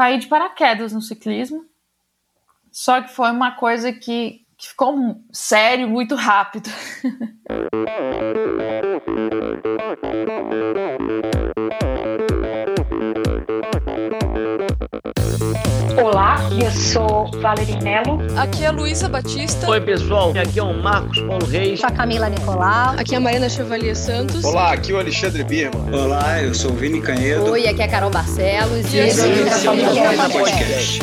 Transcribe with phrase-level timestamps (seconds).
[0.00, 1.66] caí de paraquedas no ciclismo.
[2.72, 6.70] Só que foi uma coisa que, que ficou sério muito rápido.
[15.96, 18.18] Olá, eu sou Valerie Melo.
[18.38, 19.68] Aqui é Luísa Batista.
[19.68, 20.30] Oi, pessoal.
[20.30, 21.82] Aqui é o Marcos Paulo Reis.
[21.82, 22.94] A Camila Nicolau.
[22.98, 24.44] Aqui é a Marina Chevalier Santos.
[24.44, 25.92] Olá, aqui é o Alexandre Birman.
[25.92, 27.50] Olá, eu sou o Vini Canhedo.
[27.50, 28.92] Oi, aqui é a Carol Barcelos.
[28.92, 29.20] E, e esse
[29.66, 31.02] é o Endorfina Podcast.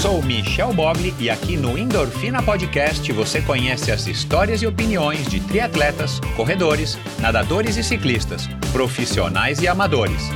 [0.00, 5.38] Sou Michel Bogli e aqui no Endorfina Podcast você conhece as histórias e opiniões de
[5.38, 10.30] triatletas, corredores, nadadores e ciclistas, profissionais e amadores.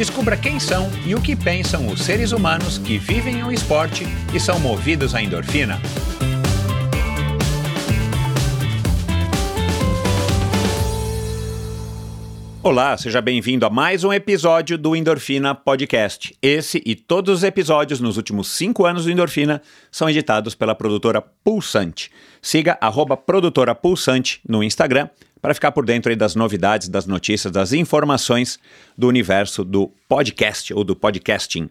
[0.00, 4.40] Descubra quem são e o que pensam os seres humanos que vivem o esporte e
[4.40, 5.78] são movidos à endorfina.
[12.62, 16.34] Olá, seja bem-vindo a mais um episódio do Endorfina Podcast.
[16.40, 19.60] Esse e todos os episódios nos últimos cinco anos do Endorfina
[19.92, 22.10] são editados pela produtora Pulsante.
[22.40, 25.10] Siga arroba produtora Pulsante no Instagram
[25.40, 28.58] para ficar por dentro das novidades, das notícias, das informações
[28.96, 31.70] do universo do podcast ou do podcasting.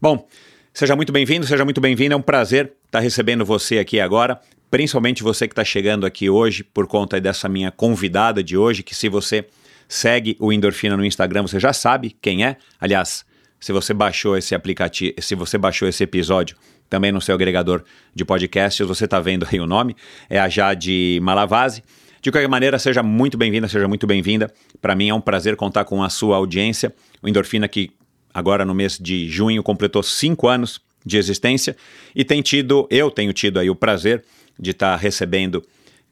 [0.00, 0.26] Bom,
[0.72, 2.14] seja muito bem-vindo, seja muito bem-vindo.
[2.14, 6.62] É um prazer estar recebendo você aqui agora, principalmente você que está chegando aqui hoje
[6.62, 9.46] por conta dessa minha convidada de hoje, que se você
[9.88, 12.56] segue o Endorfina no Instagram, você já sabe quem é.
[12.80, 13.24] Aliás,
[13.58, 16.56] se você baixou esse aplicativo, se você baixou esse episódio
[16.90, 17.82] também no seu agregador
[18.14, 19.96] de podcasts, você está vendo aí o nome,
[20.28, 21.82] é a Jade Malavase.
[22.26, 24.52] De qualquer maneira, seja muito bem-vinda, seja muito bem-vinda.
[24.82, 26.92] Para mim é um prazer contar com a sua audiência.
[27.22, 27.92] O Endorfina que
[28.34, 31.76] agora no mês de junho completou cinco anos de existência
[32.16, 34.24] e tem tido, eu tenho tido aí o prazer
[34.58, 35.62] de estar tá recebendo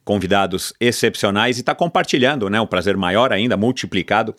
[0.05, 2.61] convidados excepcionais e está compartilhando, né?
[2.61, 4.33] O prazer maior ainda, multiplicado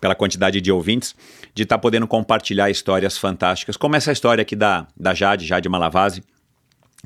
[0.00, 1.14] pela quantidade de ouvintes,
[1.54, 5.68] de estar tá podendo compartilhar histórias fantásticas, como essa história aqui da, da Jade, Jade
[5.68, 6.22] Malavase,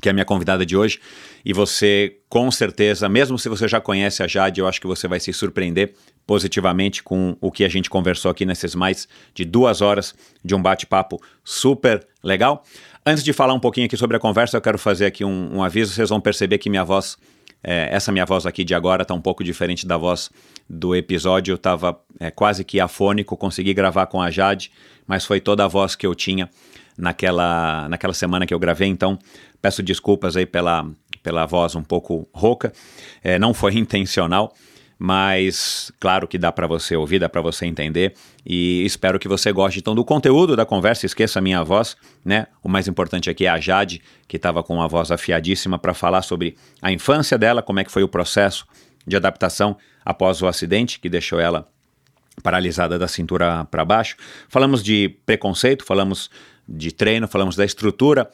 [0.01, 1.01] que é a minha convidada de hoje.
[1.45, 5.07] E você, com certeza, mesmo se você já conhece a Jade, eu acho que você
[5.07, 5.93] vai se surpreender
[6.25, 10.61] positivamente com o que a gente conversou aqui nesses mais de duas horas de um
[10.61, 12.63] bate-papo super legal.
[13.05, 15.63] Antes de falar um pouquinho aqui sobre a conversa, eu quero fazer aqui um, um
[15.63, 15.93] aviso.
[15.93, 17.17] Vocês vão perceber que minha voz
[17.63, 20.29] é, essa minha voz aqui de agora está um pouco diferente da voz
[20.69, 21.53] do episódio.
[21.53, 24.69] Eu estava é, quase que afônico, consegui gravar com a Jade,
[25.07, 26.49] mas foi toda a voz que eu tinha
[26.97, 28.89] naquela, naquela semana que eu gravei.
[28.89, 29.17] Então,
[29.61, 30.85] peço desculpas aí pela,
[31.23, 32.71] pela voz um pouco rouca.
[33.23, 34.53] É, não foi intencional
[35.05, 38.13] mas claro que dá para você ouvir, dá para você entender
[38.45, 41.05] e espero que você goste então do conteúdo da conversa.
[41.05, 42.47] Esqueça a minha voz, né?
[42.63, 46.21] O mais importante aqui é a Jade, que estava com uma voz afiadíssima para falar
[46.21, 48.65] sobre a infância dela, como é que foi o processo
[49.05, 51.67] de adaptação após o acidente que deixou ela
[52.41, 54.15] paralisada da cintura para baixo.
[54.47, 56.29] Falamos de preconceito, falamos
[56.65, 58.29] de treino, falamos da estrutura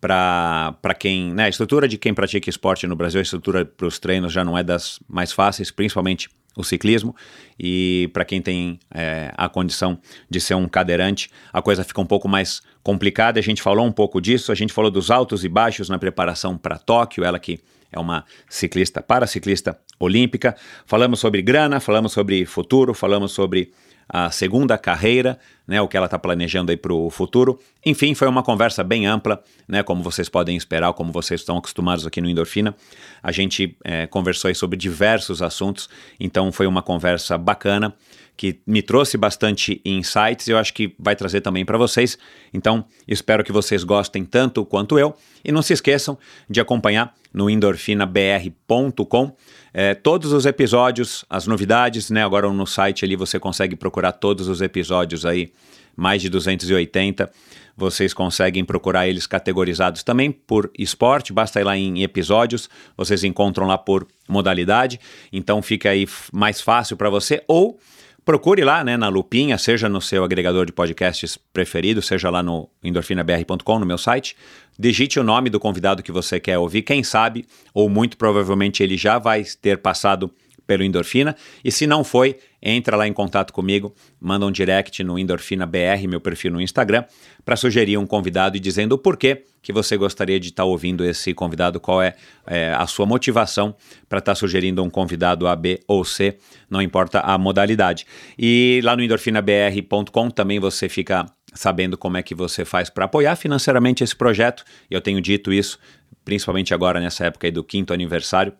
[0.00, 3.98] para quem, né, a estrutura de quem pratica esporte no Brasil, a estrutura para os
[3.98, 7.14] treinos já não é das mais fáceis, principalmente o ciclismo,
[7.58, 9.98] e para quem tem é, a condição
[10.28, 13.38] de ser um cadeirante, a coisa fica um pouco mais complicada.
[13.38, 16.58] A gente falou um pouco disso, a gente falou dos altos e baixos na preparação
[16.58, 17.60] para Tóquio, ela que
[17.92, 20.56] é uma ciclista, para ciclista olímpica.
[20.84, 23.72] Falamos sobre grana, falamos sobre futuro, falamos sobre
[24.08, 27.60] a segunda carreira, né, o que ela está planejando aí para o futuro.
[27.84, 32.06] Enfim, foi uma conversa bem ampla, né, como vocês podem esperar, como vocês estão acostumados
[32.06, 32.74] aqui no Endorfina.
[33.22, 35.88] A gente é, conversou aí sobre diversos assuntos,
[36.18, 37.94] então foi uma conversa bacana
[38.38, 42.16] que me trouxe bastante insights e eu acho que vai trazer também para vocês.
[42.54, 45.12] Então, espero que vocês gostem tanto quanto eu.
[45.44, 46.16] E não se esqueçam
[46.48, 49.36] de acompanhar no endorfinabr.com
[49.74, 52.24] é, todos os episódios, as novidades, né?
[52.24, 55.52] Agora no site ali você consegue procurar todos os episódios aí,
[55.96, 57.28] mais de 280.
[57.76, 63.66] Vocês conseguem procurar eles categorizados também por esporte, basta ir lá em episódios, vocês encontram
[63.66, 65.00] lá por modalidade,
[65.32, 67.42] então fica aí mais fácil para você.
[67.48, 67.78] Ou
[68.28, 72.68] procure lá né, na lupinha, seja no seu agregador de podcasts preferido, seja lá no
[72.84, 74.36] endorfinabr.com, no meu site.
[74.78, 78.98] Digite o nome do convidado que você quer ouvir, quem sabe, ou muito provavelmente ele
[78.98, 80.30] já vai ter passado
[80.68, 81.34] pelo Endorfina.
[81.64, 86.06] E se não foi, entra lá em contato comigo, manda um direct no Endorfina BR,
[86.06, 87.04] meu perfil no Instagram,
[87.42, 91.04] para sugerir um convidado e dizendo o porquê que você gostaria de estar tá ouvindo
[91.04, 92.14] esse convidado, qual é,
[92.46, 93.74] é a sua motivação
[94.08, 96.36] para estar tá sugerindo um convidado A, B ou C,
[96.68, 98.06] não importa a modalidade.
[98.38, 101.24] E lá no endorfinabr.com também você fica
[101.54, 104.64] sabendo como é que você faz para apoiar financeiramente esse projeto.
[104.90, 105.78] Eu tenho dito isso,
[106.26, 108.52] principalmente agora nessa época do quinto aniversário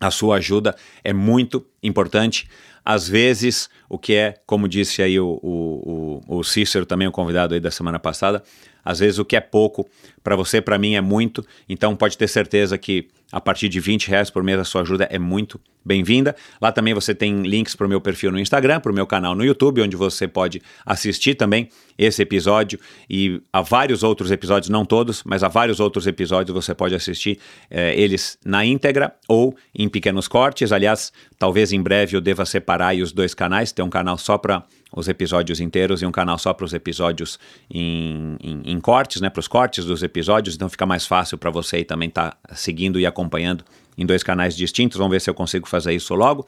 [0.00, 2.48] a sua ajuda é muito importante.
[2.84, 7.52] às vezes, o que é, como disse aí o, o, o, Cícero, também o convidado
[7.52, 8.44] aí da semana passada,
[8.86, 9.86] às vezes o que é pouco
[10.22, 11.44] para você, para mim é muito.
[11.68, 15.08] Então pode ter certeza que a partir de 20 reais por mês a sua ajuda
[15.10, 16.34] é muito bem-vinda.
[16.60, 19.34] Lá também você tem links para o meu perfil no Instagram, para o meu canal
[19.34, 21.68] no YouTube, onde você pode assistir também
[21.98, 22.78] esse episódio
[23.08, 27.38] e há vários outros episódios, não todos, mas há vários outros episódios você pode assistir
[27.70, 30.72] eh, eles na íntegra ou em pequenos cortes.
[30.72, 34.64] Aliás, talvez em breve eu deva separar os dois canais, ter um canal só para
[34.96, 37.38] os episódios inteiros e um canal só para os episódios
[37.70, 41.50] em, em, em cortes, né, para os cortes dos episódios, então fica mais fácil para
[41.50, 43.62] você também estar tá seguindo e acompanhando
[43.96, 46.46] em dois canais distintos, vamos ver se eu consigo fazer isso logo.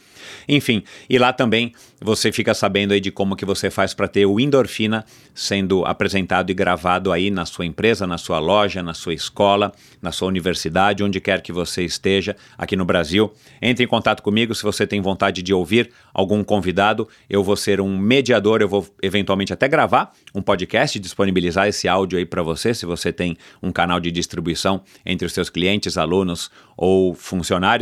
[0.48, 4.26] Enfim, e lá também você fica sabendo aí de como que você faz para ter
[4.26, 5.04] o Endorfina
[5.34, 10.12] sendo apresentado e gravado aí na sua empresa, na sua loja, na sua escola, na
[10.12, 13.32] sua universidade, onde quer que você esteja aqui no Brasil.
[13.60, 17.80] Entre em contato comigo se você tem vontade de ouvir algum convidado, eu vou ser
[17.80, 22.74] um mediador, eu vou eventualmente até gravar um podcast, disponibilizar esse áudio aí para você,
[22.74, 27.37] se você tem um canal de distribuição entre os seus clientes, alunos ou funcionários.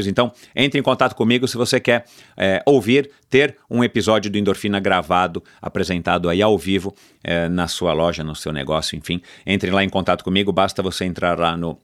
[0.06, 2.05] Então, entre em contato comigo se você quer
[2.37, 7.93] é, ouvir, ter um episódio do Endorfina gravado, apresentado aí ao vivo é, na sua
[7.93, 9.20] loja, no seu negócio, enfim.
[9.44, 11.79] Entre lá em contato comigo, basta você entrar lá no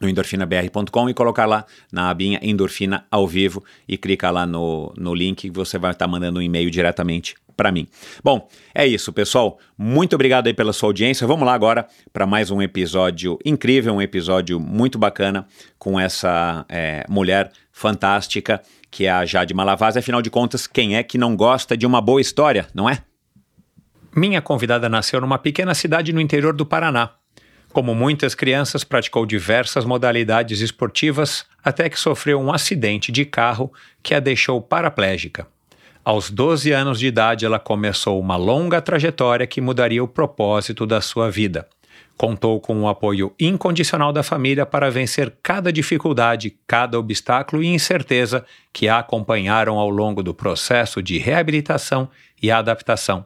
[0.00, 5.14] no endorfinabr.com e colocar lá na abinha Endorfina ao vivo e clicar lá no, no
[5.14, 7.86] link e você vai estar mandando um e-mail diretamente para mim.
[8.24, 9.58] Bom, é isso, pessoal.
[9.76, 11.26] Muito obrigado aí pela sua audiência.
[11.26, 15.46] Vamos lá agora para mais um episódio incrível, um episódio muito bacana
[15.78, 19.96] com essa é, mulher fantástica que é a Jade Malavaz.
[19.96, 23.02] Afinal de contas, quem é que não gosta de uma boa história, não é?
[24.14, 27.10] Minha convidada nasceu numa pequena cidade no interior do Paraná.
[27.72, 33.72] Como muitas crianças, praticou diversas modalidades esportivas até que sofreu um acidente de carro
[34.02, 35.46] que a deixou paraplégica.
[36.04, 41.00] Aos 12 anos de idade, ela começou uma longa trajetória que mudaria o propósito da
[41.00, 41.68] sua vida.
[42.16, 48.44] Contou com o apoio incondicional da família para vencer cada dificuldade, cada obstáculo e incerteza
[48.72, 52.08] que a acompanharam ao longo do processo de reabilitação
[52.42, 53.24] e adaptação.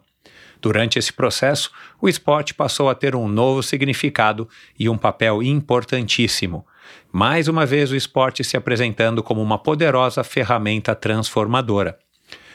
[0.61, 1.71] Durante esse processo,
[2.01, 4.49] o esporte passou a ter um novo significado
[4.79, 6.67] e um papel importantíssimo.
[7.13, 11.99] Mais uma vez, o esporte se apresentando como uma poderosa ferramenta transformadora.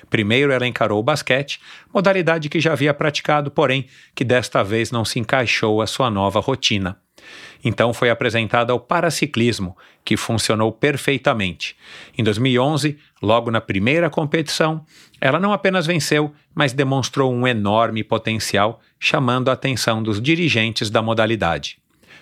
[0.10, 1.60] Primeiro ela encarou o basquete,
[1.94, 3.86] modalidade que já havia praticado, porém
[4.16, 6.98] que desta vez não se encaixou à sua nova rotina.
[7.64, 11.76] Então foi apresentada ao paraciclismo, que funcionou perfeitamente.
[12.18, 14.86] Em 2011, logo na primeira competição,
[15.22, 21.02] ela não apenas venceu, mas demonstrou um enorme potencial, chamando a atenção dos dirigentes da
[21.02, 21.78] modalidade.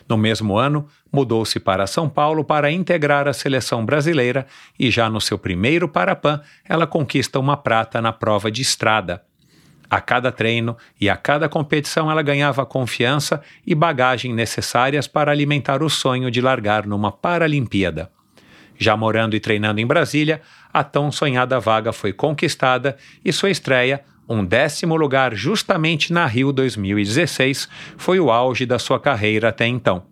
[0.07, 4.47] No mesmo ano, mudou-se para São Paulo para integrar a seleção brasileira
[4.79, 9.23] e já no seu primeiro Parapan, ela conquista uma prata na prova de estrada.
[9.89, 15.31] A cada treino e a cada competição ela ganhava a confiança e bagagem necessárias para
[15.31, 18.11] alimentar o sonho de largar numa Paralimpíada.
[18.77, 20.41] Já morando e treinando em Brasília,
[20.71, 26.51] a tão sonhada vaga foi conquistada e sua estreia um décimo lugar justamente na Rio
[26.51, 30.03] 2016 foi o auge da sua carreira até então.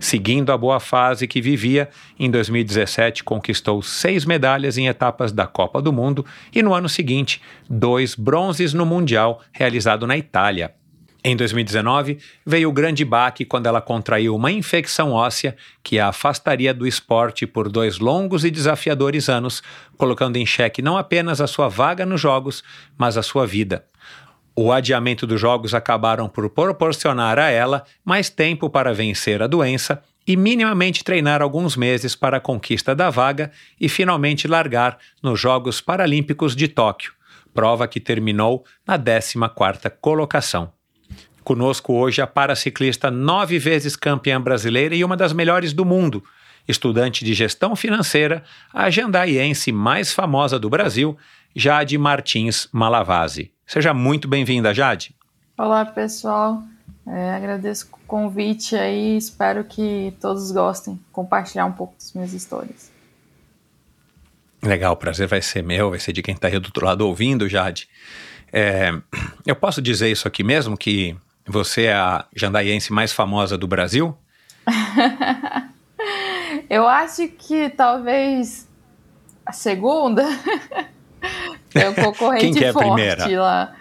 [0.00, 1.88] Seguindo a boa fase que vivia,
[2.18, 7.40] em 2017 conquistou seis medalhas em etapas da Copa do Mundo e no ano seguinte,
[7.70, 10.74] dois bronzes no Mundial realizado na Itália.
[11.24, 16.74] Em 2019, veio o grande baque quando ela contraiu uma infecção óssea que a afastaria
[16.74, 19.62] do esporte por dois longos e desafiadores anos,
[19.96, 22.64] colocando em xeque não apenas a sua vaga nos Jogos,
[22.98, 23.84] mas a sua vida.
[24.56, 30.02] O adiamento dos Jogos acabaram por proporcionar a ela mais tempo para vencer a doença
[30.26, 35.80] e minimamente treinar alguns meses para a conquista da vaga e finalmente largar nos Jogos
[35.80, 37.12] Paralímpicos de Tóquio,
[37.54, 40.72] prova que terminou na 14ª colocação.
[41.44, 46.22] Conosco hoje a paraciclista nove vezes campeã brasileira e uma das melhores do mundo,
[46.68, 51.16] estudante de gestão financeira, a jandaiense mais famosa do Brasil,
[51.54, 53.50] Jade Martins Malavase.
[53.66, 55.14] Seja muito bem-vinda, Jade.
[55.58, 56.62] Olá, pessoal.
[57.06, 62.92] É, agradeço o convite aí, espero que todos gostem, compartilhar um pouco das minhas histórias.
[64.62, 67.04] Legal, o prazer vai ser meu, vai ser de quem está aí do outro lado
[67.04, 67.88] ouvindo, Jade.
[68.52, 68.92] É,
[69.44, 74.16] eu posso dizer isso aqui mesmo, que você é a jandaiense mais famosa do Brasil?
[76.68, 78.68] Eu acho que talvez
[79.44, 80.24] a segunda.
[81.74, 83.40] é o concorrente Quem que é a primeira?
[83.40, 83.74] lá.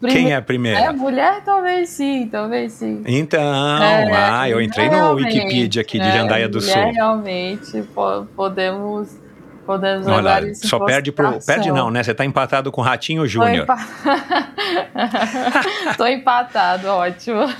[0.00, 0.80] Quem é a primeira?
[0.80, 3.02] É, mulher talvez sim, talvez sim.
[3.06, 6.90] Então, é, ah, eu entrei no Wikipedia aqui de é, Jandaia do Sul.
[6.92, 9.18] Realmente, po podemos
[9.64, 11.38] Podemos Olha, só perde pro.
[11.44, 12.02] Perde não, né?
[12.02, 13.66] Você tá empatado com o Ratinho Júnior.
[15.96, 17.52] Tô empatado, ótimo.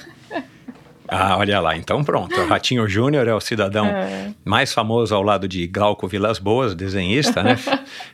[1.06, 1.76] Ah, olha lá.
[1.76, 2.34] Então pronto.
[2.40, 4.30] O Ratinho Júnior é o cidadão É.
[4.44, 7.56] mais famoso ao lado de Glauco Vilas Boas, desenhista, né?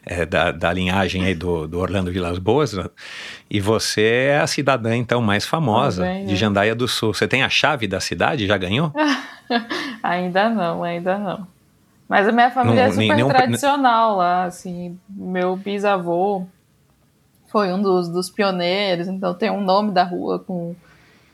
[0.04, 2.74] É, da, da linhagem aí do, do Orlando Vilas Boas.
[3.48, 6.36] E você é a cidadã, então, mais famosa bem, de né?
[6.36, 7.14] Jandaia do Sul.
[7.14, 8.46] Você tem a chave da cidade?
[8.46, 8.92] Já ganhou?
[10.02, 11.46] Ainda não, ainda não.
[12.10, 14.98] Mas a minha família Não, é super nem- tradicional lá, assim.
[15.08, 16.44] Meu bisavô
[17.46, 20.74] foi um dos, dos pioneiros, então tem um nome da rua com,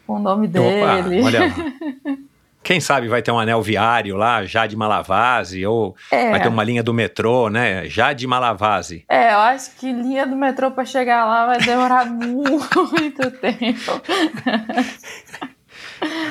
[0.07, 0.83] com o nome dele.
[0.83, 2.17] Opa, olha lá.
[2.63, 6.31] Quem sabe vai ter um anel viário lá, já de Malavase, ou É.
[6.33, 7.89] vai ter uma linha do metrô, né?
[7.89, 9.05] Já de Malavase.
[9.09, 14.03] É, eu acho que linha do metrô para chegar lá vai demorar muito tempo.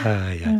[0.05, 0.59] Ai, ai.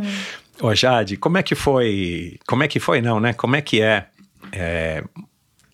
[0.60, 2.38] Ô, Jade, como é que foi?
[2.46, 3.32] Como é que foi, não, né?
[3.34, 4.06] Como é que é,
[4.52, 5.04] é,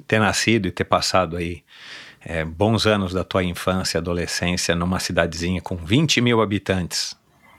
[0.08, 1.62] ter nascido e ter passado aí
[2.24, 7.16] é, bons anos da tua infância e adolescência numa cidadezinha com 20 mil habitantes?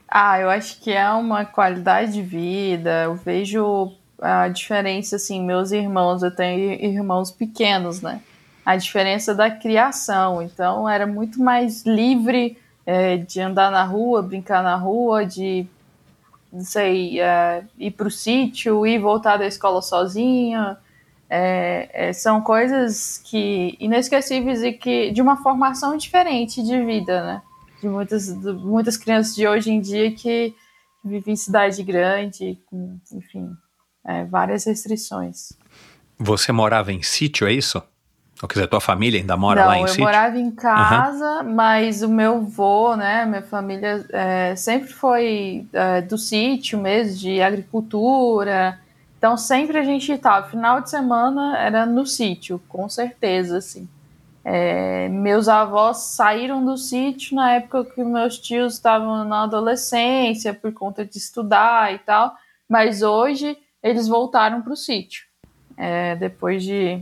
[0.07, 3.03] Ah, eu acho que é uma qualidade de vida.
[3.03, 8.21] Eu vejo a diferença, assim, meus irmãos, eu tenho irmãos pequenos, né?
[8.65, 10.41] A diferença da criação.
[10.41, 15.65] Então, era muito mais livre é, de andar na rua, brincar na rua, de,
[16.53, 20.77] não sei, é, ir pro sítio, ir voltar da escola sozinha.
[21.27, 27.41] É, é, são coisas que inesquecíveis e que de uma formação diferente de vida, né?
[27.81, 30.53] De muitas, de muitas crianças de hoje em dia que
[31.03, 32.59] vivem em cidade grande,
[33.11, 33.49] enfim,
[34.05, 35.53] é, várias restrições.
[36.19, 37.81] Você morava em sítio, é isso?
[38.41, 40.03] Ou quer dizer, tua família ainda mora Não, lá em eu sítio?
[40.03, 46.17] morava em casa, mas o meu avô, né, minha família é, sempre foi é, do
[46.17, 48.79] sítio mesmo, de agricultura.
[49.17, 53.87] Então sempre a gente estava, final de semana era no sítio, com certeza, assim.
[54.43, 60.73] É, meus avós saíram do sítio na época que meus tios estavam na adolescência por
[60.73, 62.35] conta de estudar e tal,
[62.67, 65.23] mas hoje eles voltaram para o sítio.
[65.77, 67.01] É, depois de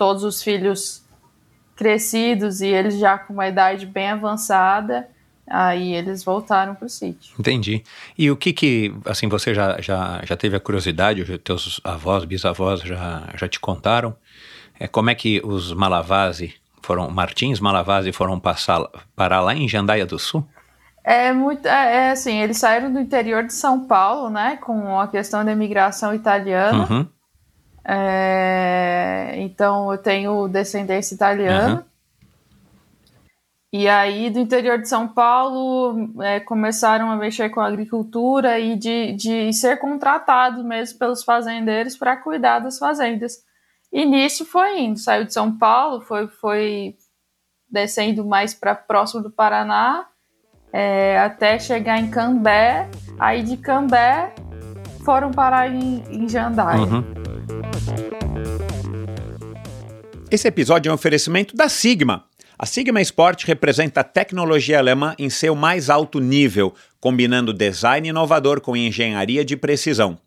[0.00, 1.04] todos os filhos
[1.76, 5.06] crescidos e eles já com uma idade bem avançada,
[5.46, 7.34] aí eles voltaram para o sítio.
[7.38, 7.84] Entendi.
[8.16, 12.24] E o que que, assim, você já, já, já teve a curiosidade, os teus avós,
[12.24, 14.16] bisavós já, já te contaram,
[14.78, 18.82] é, como é que os Malavase foram, Martins Malavase foram passar,
[19.14, 20.48] parar lá em Jandaia do Sul?
[21.04, 25.08] É muito, é, é assim, eles saíram do interior de São Paulo, né, com a
[25.08, 26.88] questão da imigração italiana.
[26.90, 27.06] Uhum.
[27.84, 31.76] É, então eu tenho descendência italiana.
[31.76, 31.90] Uhum.
[33.72, 38.74] E aí, do interior de São Paulo, é, começaram a mexer com a agricultura e
[38.74, 43.44] de, de ser contratado mesmo pelos fazendeiros para cuidar das fazendas.
[43.92, 44.98] E nisso foi indo.
[44.98, 46.96] Saiu de São Paulo, foi, foi
[47.68, 50.06] descendo mais para próximo do Paraná,
[50.72, 52.88] é, até chegar em Cambé.
[53.20, 54.34] Aí de Cambé
[55.04, 56.80] foram parar em, em Jandaia.
[56.80, 57.19] Uhum.
[60.30, 62.24] Esse episódio é um oferecimento da Sigma.
[62.58, 68.60] A Sigma Sport representa a tecnologia alemã em seu mais alto nível, combinando design inovador
[68.60, 70.18] com engenharia de precisão.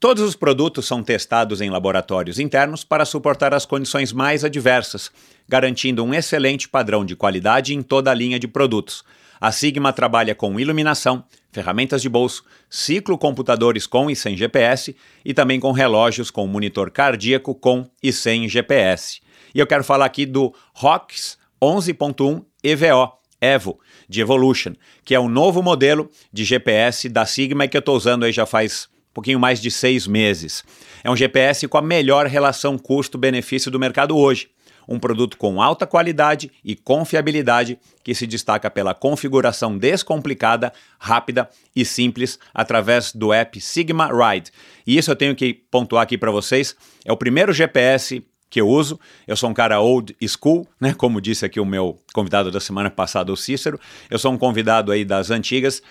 [0.00, 5.12] Todos os produtos são testados em laboratórios internos para suportar as condições mais adversas,
[5.48, 9.04] garantindo um excelente padrão de qualidade em toda a linha de produtos.
[9.40, 15.60] A Sigma trabalha com iluminação, ferramentas de bolso, ciclocomputadores com e sem GPS e também
[15.60, 19.20] com relógios com monitor cardíaco com e sem GPS.
[19.54, 23.78] E eu quero falar aqui do ROX 11.1 EVO, Evo,
[24.08, 24.72] de Evolution,
[25.04, 28.46] que é o novo modelo de GPS da Sigma que eu estou usando aí já
[28.46, 30.64] faz um pouquinho mais de seis meses.
[31.04, 34.48] É um GPS com a melhor relação custo-benefício do mercado hoje.
[34.88, 41.84] Um produto com alta qualidade e confiabilidade que se destaca pela configuração descomplicada, rápida e
[41.84, 44.50] simples através do app Sigma Ride.
[44.86, 46.74] E isso eu tenho que pontuar aqui para vocês.
[47.04, 49.00] É o primeiro GPS que eu uso.
[49.26, 50.92] Eu sou um cara old school, né?
[50.92, 53.80] Como disse aqui o meu convidado da semana passada, o Cícero.
[54.10, 55.82] Eu sou um convidado aí das antigas.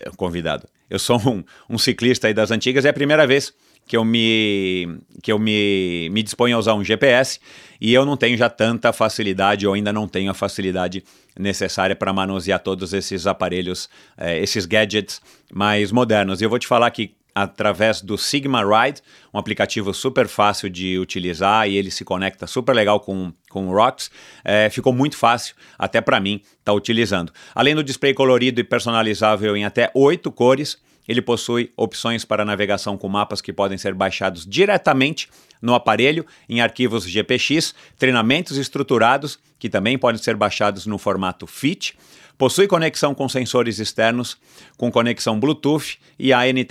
[0.00, 0.68] É, Convidado.
[0.90, 2.84] Eu sou um, um ciclista aí das antigas.
[2.84, 3.52] É a primeira vez
[3.88, 7.40] que eu me que eu me, me disponho a usar um GPS
[7.80, 11.02] e eu não tenho já tanta facilidade ou ainda não tenho a facilidade
[11.38, 15.20] necessária para manusear todos esses aparelhos, eh, esses gadgets
[15.52, 16.40] mais modernos.
[16.40, 19.00] E eu vou te falar que através do Sigma Ride,
[19.32, 23.72] um aplicativo super fácil de utilizar e ele se conecta super legal com, com o
[23.72, 24.10] ROX.
[24.44, 27.32] É, ficou muito fácil, até para mim, estar tá utilizando.
[27.54, 30.78] Além do display colorido e personalizável em até oito cores,
[31.08, 35.28] ele possui opções para navegação com mapas que podem ser baixados diretamente
[35.60, 41.96] no aparelho em arquivos GPX, treinamentos estruturados que também podem ser baixados no formato FIT.
[42.36, 44.36] Possui conexão com sensores externos,
[44.76, 46.68] com conexão Bluetooth e ANT+,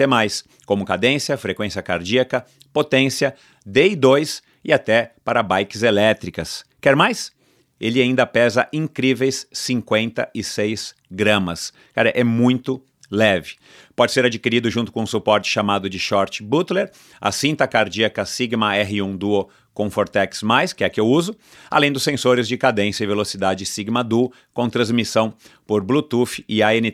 [0.66, 3.36] como cadência, frequência cardíaca, potência,
[3.68, 6.64] DI2 e até para bikes elétricas.
[6.80, 7.34] Quer mais?
[7.80, 11.74] Ele ainda pesa incríveis 56 gramas.
[11.94, 13.56] Cara, é muito leve.
[13.96, 18.74] Pode ser adquirido junto com um suporte chamado de Short Butler, a cinta cardíaca Sigma
[18.74, 20.42] R1 Duo Comfortex+,
[20.76, 21.36] que é a que eu uso,
[21.70, 25.34] além dos sensores de cadência e velocidade Sigma Duo com transmissão
[25.66, 26.94] por Bluetooth e ANT+.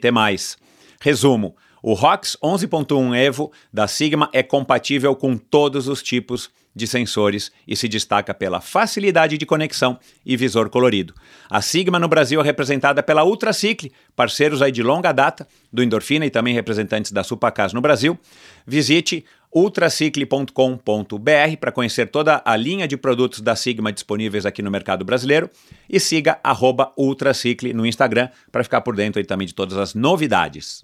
[0.99, 7.51] Resumo, o ROX 11.1 Evo da Sigma é compatível com todos os tipos de sensores
[7.67, 11.13] e se destaca pela facilidade de conexão e visor colorido.
[11.49, 16.25] A Sigma no Brasil é representada pela Ultracicle, parceiros aí de longa data do Endorfina
[16.25, 18.17] e também representantes da Supacas no Brasil.
[18.65, 25.05] Visite ultracicle.com.br para conhecer toda a linha de produtos da Sigma disponíveis aqui no mercado
[25.05, 25.49] brasileiro
[25.87, 29.93] e siga arroba Ultracicle no Instagram para ficar por dentro aí também de todas as
[29.93, 30.83] novidades.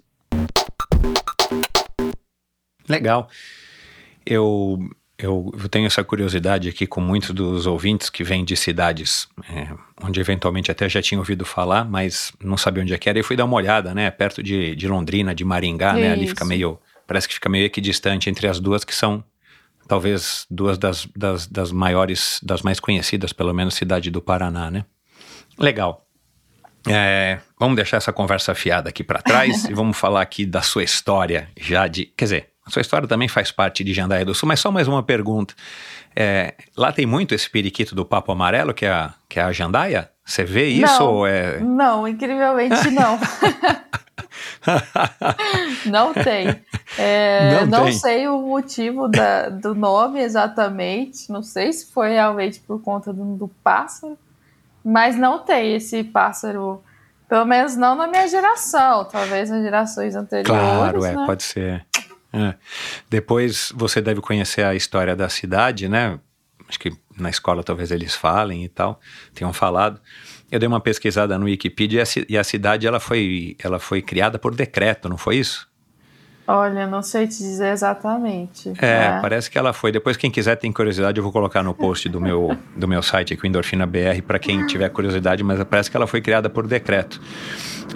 [2.88, 3.28] Legal.
[4.24, 4.78] Eu
[5.22, 9.68] eu, eu, tenho essa curiosidade aqui com muitos dos ouvintes que vêm de cidades é,
[10.02, 13.22] onde eventualmente até já tinha ouvido falar, mas não sabia onde é que era, e
[13.22, 14.10] fui dar uma olhada, né?
[14.10, 16.12] Perto de, de Londrina, de Maringá, né?
[16.12, 16.78] Ali fica meio.
[17.06, 19.24] Parece que fica meio equidistante entre as duas, que são
[19.88, 24.84] talvez duas das, das, das maiores, das mais conhecidas, pelo menos, cidade do Paraná, né?
[25.58, 26.06] Legal.
[26.88, 30.82] É, vamos deixar essa conversa fiada aqui para trás e vamos falar aqui da sua
[30.82, 32.06] história já de.
[32.06, 34.88] Quer dizer, a sua história também faz parte de Jandaia do Sul, mas só mais
[34.88, 35.54] uma pergunta.
[36.14, 39.52] É, lá tem muito esse periquito do papo amarelo, que é a, que é a
[39.52, 40.10] jandaia?
[40.24, 41.60] Você vê isso não, ou é...
[41.60, 43.18] Não, incrivelmente não.
[45.86, 46.60] não tem.
[46.98, 47.92] É, não, não tem.
[47.92, 51.30] sei o motivo da, do nome exatamente.
[51.30, 54.18] Não sei se foi realmente por conta do, do pássaro,
[54.84, 56.82] mas não tem esse pássaro.
[57.28, 60.50] Pelo menos não na minha geração, talvez nas gerações anteriores.
[60.50, 61.26] Claro, é, né?
[61.26, 61.86] pode ser.
[62.32, 62.54] É.
[63.08, 66.18] Depois você deve conhecer a história da cidade, né?
[66.68, 69.00] Acho que na escola talvez eles falem e tal,
[69.34, 70.00] tenham falado.
[70.50, 74.54] Eu dei uma pesquisada no Wikipedia e a, cidade ela foi, ela foi criada por
[74.54, 75.68] decreto, não foi isso?
[76.46, 78.72] Olha, não sei te dizer exatamente.
[78.82, 79.92] É, é, parece que ela foi.
[79.92, 83.34] Depois, quem quiser tem curiosidade, eu vou colocar no post do meu, do meu site
[83.34, 86.66] aqui, o Endorfina BR, para quem tiver curiosidade, mas parece que ela foi criada por
[86.66, 87.20] decreto,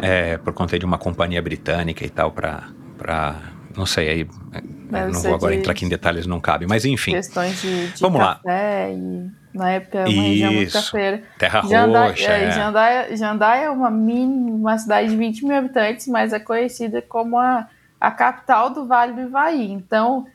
[0.00, 3.42] é, por conta de uma companhia britânica e tal, para
[3.76, 7.12] não sei, aí é, não vou agora entrar aqui em detalhes, não cabe, mas enfim.
[7.12, 8.90] Questões de, de Vamos café lá.
[8.90, 11.22] e na época uma Isso, região muito cafeira.
[11.38, 12.30] Terra Jandai, Roxa.
[12.32, 12.50] É, é.
[12.50, 17.38] Jandai, Jandai é uma, mini, uma cidade de 20 mil habitantes, mas é conhecida como
[17.38, 17.68] a,
[18.00, 19.70] a capital do Vale do Ivaí.
[19.70, 20.26] Então,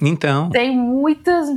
[0.00, 1.48] então, tem muitas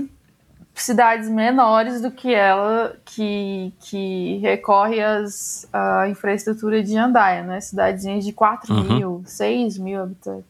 [0.74, 7.60] cidades menores do que ela que, que recorre às, à infraestrutura de Jandaia, né?
[7.60, 8.84] Cidadezinhas de 4 Uhum.
[8.96, 10.49] mil, 6 mil habitantes.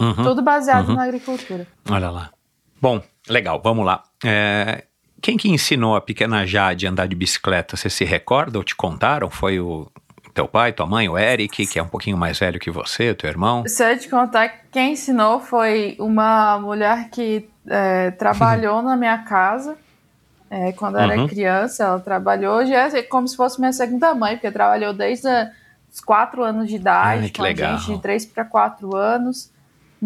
[0.00, 0.14] Uhum.
[0.14, 0.94] Tudo baseado Uhum.
[0.96, 1.66] na agricultura.
[1.90, 2.30] Olha lá.
[2.80, 4.02] Bom, legal, vamos lá.
[4.24, 4.84] É,
[5.22, 7.76] quem que ensinou a pequena Jade a andar de bicicleta?
[7.76, 9.30] Você se recorda ou te contaram?
[9.30, 9.90] Foi o
[10.34, 13.28] teu pai, tua mãe, o Eric, que é um pouquinho mais velho que você, teu
[13.30, 13.64] irmão?
[13.66, 19.76] Se eu te contar, quem ensinou foi uma mulher que é, trabalhou na minha casa
[20.50, 21.10] é, quando eu Uhum.
[21.12, 21.84] era criança.
[21.84, 25.50] Ela trabalhou, já é como se fosse minha segunda mãe, porque trabalhou desde a-
[25.90, 27.78] os quatro anos de idade, Ai, que com a legal.
[27.78, 29.50] gente de três para quatro anos.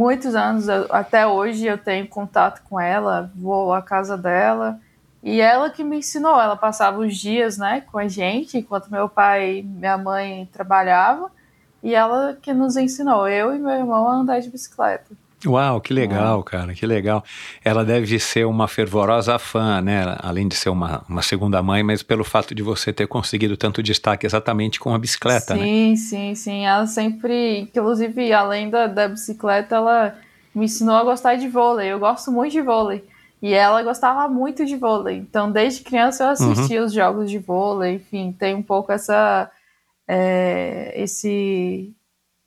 [0.01, 4.81] Muitos anos, até hoje eu tenho contato com ela, vou à casa dela.
[5.23, 9.11] E ela que me ensinou, ela passava os dias, né, com a gente, enquanto meu
[9.11, 11.31] pai e minha mãe trabalhavam.
[11.83, 15.05] E ela que nos ensinou, eu e meu irmão, a andar de bicicleta.
[15.47, 17.25] Uau, que legal, cara, que legal.
[17.65, 20.17] Ela deve ser uma fervorosa fã, né?
[20.21, 23.83] Além de ser uma, uma segunda mãe, mas pelo fato de você ter conseguido tanto
[23.83, 25.65] destaque exatamente com a bicicleta, né?
[25.65, 26.67] sim, sim, sim.
[26.67, 30.15] Ela sempre, inclusive, além da, da bicicleta, ela
[30.55, 31.89] me ensinou a gostar de vôlei.
[31.91, 33.03] Eu gosto muito de vôlei.
[33.41, 35.17] E ela gostava muito de vôlei.
[35.17, 37.95] Então, desde criança, eu assistia os jogos de vôlei.
[37.95, 39.51] Enfim, tem um pouco essa.
[40.07, 41.95] é, esse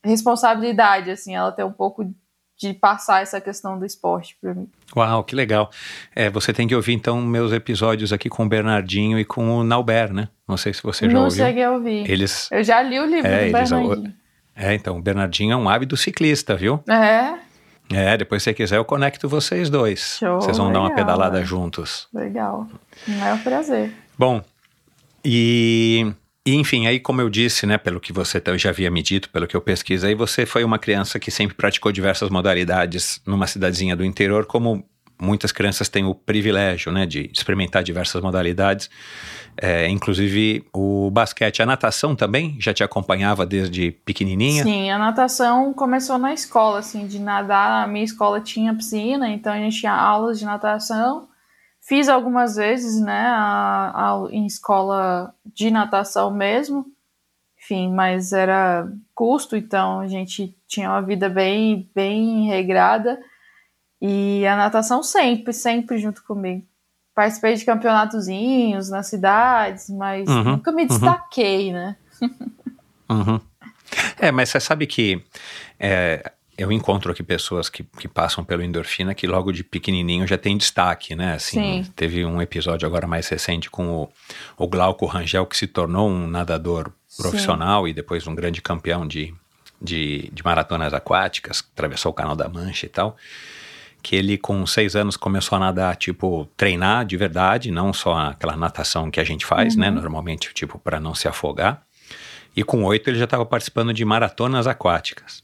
[0.03, 2.13] responsabilidade, assim, ela tem um pouco
[2.57, 4.67] de passar essa questão do esporte para mim.
[4.95, 5.69] Uau, que legal.
[6.15, 9.63] É, você tem que ouvir então meus episódios aqui com o Bernardinho e com o
[9.63, 10.29] Nauber, né?
[10.47, 11.43] Não sei se você já Não ouviu.
[11.45, 12.09] cheguei a ouvir.
[12.09, 12.49] Eles.
[12.51, 14.13] Eu já li o livro É, do Bernardinho.
[14.55, 16.81] É, então, o Bernardinho é um ávido ciclista, viu?
[16.87, 17.33] É,
[17.91, 20.17] É, depois se você quiser eu conecto vocês dois.
[20.19, 21.45] Show, vocês vão dar uma legal, pedalada né?
[21.45, 22.07] juntos.
[22.13, 22.67] legal.
[23.07, 23.91] É um prazer.
[24.17, 24.41] Bom,
[25.25, 26.13] e
[26.45, 29.47] e, enfim, aí como eu disse, né, pelo que você já havia me dito, pelo
[29.47, 34.03] que eu pesquisei, você foi uma criança que sempre praticou diversas modalidades numa cidadezinha do
[34.03, 34.85] interior, como
[35.21, 38.89] muitas crianças têm o privilégio, né, de experimentar diversas modalidades,
[39.55, 41.61] é, inclusive o basquete.
[41.61, 44.63] A natação também já te acompanhava desde pequenininha?
[44.63, 47.83] Sim, a natação começou na escola, assim, de nadar.
[47.83, 51.27] A minha escola tinha piscina, então a gente tinha aulas de natação.
[51.85, 56.85] Fiz algumas vezes, né, a, a, em escola de natação mesmo,
[57.57, 63.19] enfim, mas era custo, então a gente tinha uma vida bem, bem regrada.
[64.01, 66.65] E a natação sempre, sempre junto comigo.
[67.13, 70.87] Participei de campeonatozinhos nas cidades, mas uhum, nunca me uhum.
[70.87, 71.73] destaquei, uhum.
[71.73, 71.95] né?
[73.09, 73.41] uhum.
[74.19, 75.23] É, mas você sabe que
[75.79, 80.37] é, eu encontro aqui pessoas que, que passam pelo endorfina que logo de pequenininho já
[80.37, 81.33] tem destaque, né?
[81.33, 81.91] Assim, Sim.
[81.95, 84.09] teve um episódio agora mais recente com o,
[84.57, 87.89] o Glauco Rangel, que se tornou um nadador profissional Sim.
[87.89, 89.33] e depois um grande campeão de,
[89.81, 93.17] de, de maratonas aquáticas, atravessou o Canal da Mancha e tal.
[94.03, 98.55] Que ele, com seis anos, começou a nadar, tipo, treinar de verdade, não só aquela
[98.55, 99.87] natação que a gente faz, né?
[99.87, 99.95] uhum.
[99.95, 100.01] né?
[100.01, 101.81] Normalmente, tipo, para não se afogar.
[102.55, 105.41] E com oito ele já estava participando de maratonas aquáticas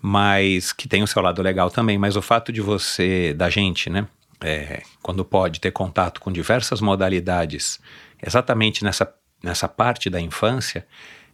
[0.00, 1.98] mas que tem o seu lado legal também.
[1.98, 4.06] Mas o fato de você, da gente, né,
[4.40, 7.80] é, quando pode ter contato com diversas modalidades,
[8.24, 10.86] exatamente nessa, nessa parte da infância,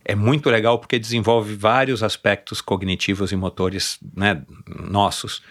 [0.04, 5.42] é muito legal porque desenvolve vários aspectos cognitivos e motores né, nossos.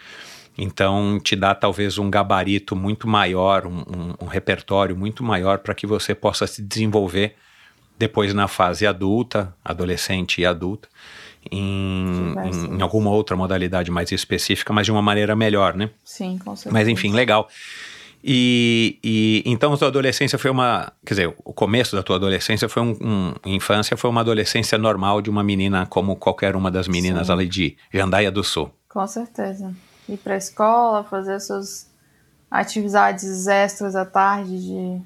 [0.56, 5.74] Então, te dá talvez um gabarito muito maior, um, um, um repertório muito maior para
[5.74, 7.34] que você possa se desenvolver
[7.98, 10.88] depois na fase adulta, adolescente e adulta
[11.50, 15.90] em, em, em, alguma outra modalidade mais específica, mas de uma maneira melhor, né?
[16.04, 16.72] Sim, com certeza.
[16.72, 17.48] Mas enfim, legal.
[18.26, 22.70] E, e, então a tua adolescência foi uma, quer dizer, o começo da tua adolescência
[22.70, 26.88] foi um, um infância foi uma adolescência normal de uma menina como qualquer uma das
[26.88, 27.32] meninas Sim.
[27.34, 28.70] ali de Jandaia do Sul.
[28.88, 29.74] Com certeza.
[30.08, 31.90] Ir para a escola, fazer suas
[32.50, 35.02] atividades extras à tarde de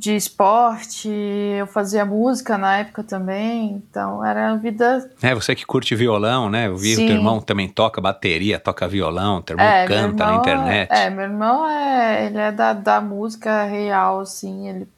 [0.00, 5.10] de esporte, eu fazia música na época também, então era a vida.
[5.20, 6.68] É, você que curte violão, né?
[6.68, 7.04] Eu vi Sim.
[7.04, 10.90] o teu irmão também toca bateria, toca violão, teu irmão é, canta irmão na internet.
[10.90, 14.88] É, é, meu irmão é, ele é da, da música real, assim, ele.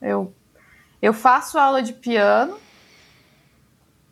[0.00, 0.32] Eu,
[1.02, 2.56] eu faço aula de piano,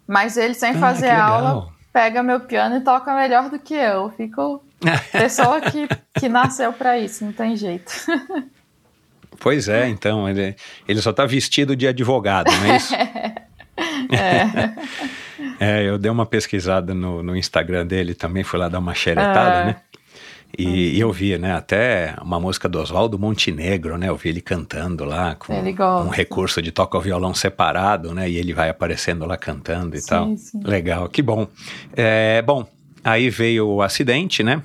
[0.07, 4.11] mas ele sem ah, fazer aula pega meu piano e toca melhor do que eu.
[4.11, 4.63] Fico
[5.11, 5.89] pessoa que,
[6.21, 7.91] que nasceu para isso, não tem jeito.
[9.39, 10.55] Pois é, então, ele,
[10.87, 12.95] ele só está vestido de advogado, não é isso?
[14.11, 14.73] é.
[15.59, 19.61] é, eu dei uma pesquisada no, no Instagram dele também, fui lá dar uma xeretada,
[19.61, 19.65] é.
[19.67, 19.77] né?
[20.57, 24.11] E, e, eu vi, né, até uma música do Oswaldo Montenegro, né?
[24.11, 28.29] Eu vi ele cantando lá com um recurso de toca o violão separado, né?
[28.29, 30.37] E ele vai aparecendo lá cantando e sim, tal.
[30.37, 30.61] Sim.
[30.63, 31.49] Legal, que bom.
[31.97, 32.67] É, bom,
[33.03, 34.61] aí veio o acidente, né?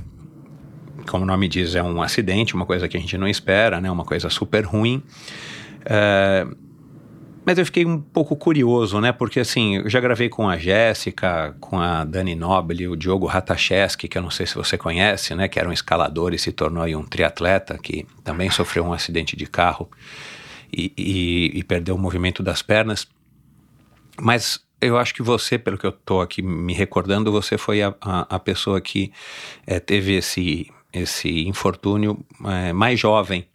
[1.08, 3.90] Como o nome diz, é um acidente, uma coisa que a gente não espera, né?
[3.90, 5.02] Uma coisa super ruim.
[5.86, 6.46] É,
[7.48, 9.14] mas eu fiquei um pouco curioso, né?
[9.14, 14.10] Porque assim, eu já gravei com a Jéssica, com a Dani Nobile, o Diogo Ratacheski,
[14.10, 15.48] que eu não sei se você conhece, né?
[15.48, 19.38] Que era um escalador e se tornou aí um triatleta, que também sofreu um acidente
[19.38, 19.90] de carro
[20.72, 23.08] e, e, e perdeu o movimento das pernas.
[24.20, 27.96] Mas eu acho que você, pelo que eu estou aqui me recordando, você foi a,
[28.02, 29.12] a, a pessoa que
[29.66, 33.48] é, teve esse esse infortúnio é, mais jovem.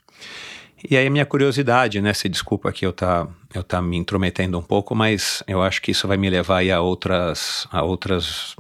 [0.89, 4.59] E aí a minha curiosidade, né, se desculpa aqui eu tá eu tá me intrometendo
[4.59, 8.57] um pouco, mas eu acho que isso vai me levar a outras a outras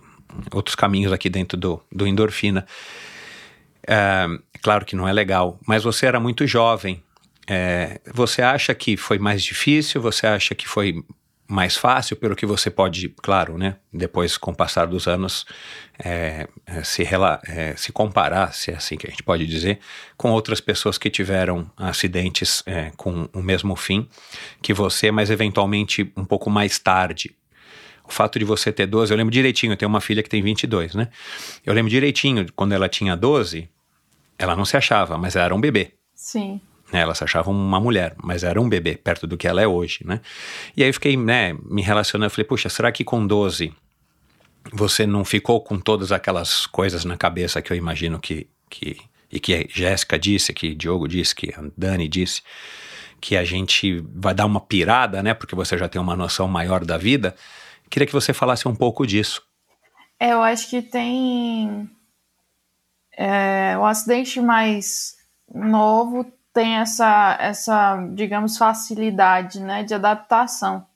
[0.52, 2.66] outros caminhos aqui dentro do, do endorfina.
[3.86, 4.26] É,
[4.62, 7.02] claro que não é legal, mas você era muito jovem.
[7.48, 10.00] É, você acha que foi mais difícil?
[10.00, 11.02] Você acha que foi
[11.52, 15.44] mais fácil, pelo que você pode, claro, né, depois com o passar dos anos,
[16.02, 17.02] é, é, se,
[17.46, 19.78] é, se comparar, se é assim que a gente pode dizer,
[20.16, 24.08] com outras pessoas que tiveram acidentes é, com o mesmo fim
[24.62, 27.36] que você, mas eventualmente um pouco mais tarde.
[28.04, 30.42] O fato de você ter 12, eu lembro direitinho, eu tenho uma filha que tem
[30.42, 31.08] 22, né?
[31.64, 33.68] Eu lembro direitinho, quando ela tinha 12,
[34.38, 35.92] ela não se achava, mas era um bebê.
[36.14, 36.60] Sim.
[36.92, 39.66] Né, ela se achava uma mulher, mas era um bebê perto do que ela é
[39.66, 40.20] hoje, né?
[40.76, 43.72] E aí eu fiquei, né, me relacionando, falei, puxa, será que com 12
[44.72, 48.96] você não ficou com todas aquelas coisas na cabeça que eu imagino que, que
[49.32, 52.42] e que Jéssica disse, que Diogo disse, que Dani disse,
[53.18, 55.32] que a gente vai dar uma pirada, né?
[55.32, 57.34] Porque você já tem uma noção maior da vida.
[57.88, 59.42] Queria que você falasse um pouco disso.
[60.20, 61.88] É, eu acho que tem
[63.16, 65.14] é, o acidente mais
[65.52, 70.86] novo tem essa, essa digamos, facilidade né, de adaptação.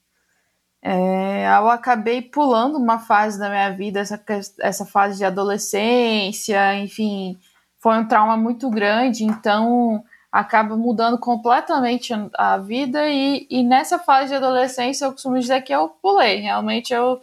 [0.83, 4.23] É, eu acabei pulando uma fase da minha vida, essa,
[4.61, 7.37] essa fase de adolescência, enfim,
[7.79, 14.29] foi um trauma muito grande, então acaba mudando completamente a vida e, e nessa fase
[14.29, 17.21] de adolescência eu costumo dizer que eu pulei, realmente eu,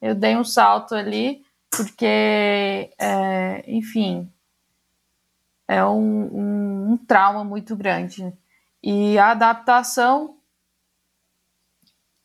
[0.00, 4.28] eu dei um salto ali, porque, é, enfim,
[5.66, 8.32] é um, um, um trauma muito grande.
[8.82, 10.36] E a adaptação,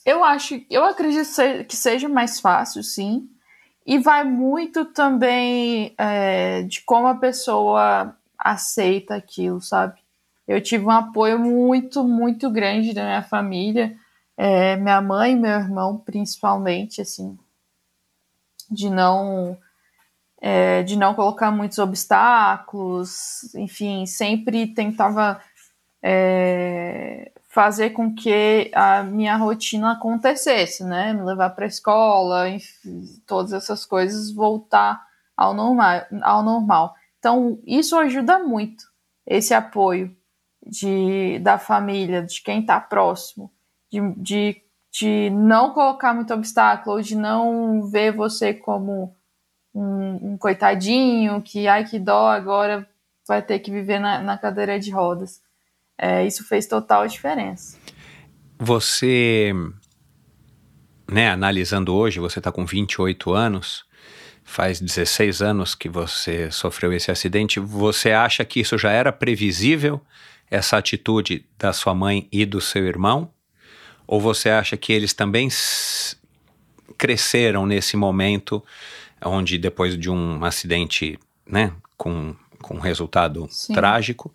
[0.05, 1.29] eu acho, eu acredito
[1.67, 3.29] que seja mais fácil, sim.
[3.85, 9.99] E vai muito também é, de como a pessoa aceita aquilo, sabe?
[10.47, 13.95] Eu tive um apoio muito, muito grande da minha família,
[14.35, 17.37] é, minha mãe e meu irmão, principalmente, assim,
[18.69, 19.57] de não
[20.41, 25.41] é, de não colocar muitos obstáculos, enfim, sempre tentava
[26.01, 31.13] é, fazer com que a minha rotina acontecesse, né?
[31.13, 36.95] Me levar para a escola, enfim, todas essas coisas, voltar ao normal, ao normal.
[37.17, 38.85] Então, isso ajuda muito,
[39.25, 40.15] esse apoio
[40.65, 43.51] de, da família, de quem está próximo,
[43.91, 49.15] de, de, de não colocar muito obstáculo, de não ver você como
[49.73, 52.87] um, um, coitadinho que, ai que dó, agora
[53.27, 55.41] vai ter que viver na, na cadeira de rodas.
[55.97, 57.77] É, isso fez total diferença.
[58.57, 59.53] Você,
[61.09, 63.85] né, analisando hoje, você está com 28 anos,
[64.43, 70.01] faz 16 anos que você sofreu esse acidente, você acha que isso já era previsível,
[70.49, 73.31] essa atitude da sua mãe e do seu irmão?
[74.07, 75.49] Ou você acha que eles também
[76.97, 78.63] cresceram nesse momento
[79.23, 83.73] onde depois de um acidente, né, com, com um resultado Sim.
[83.73, 84.33] trágico,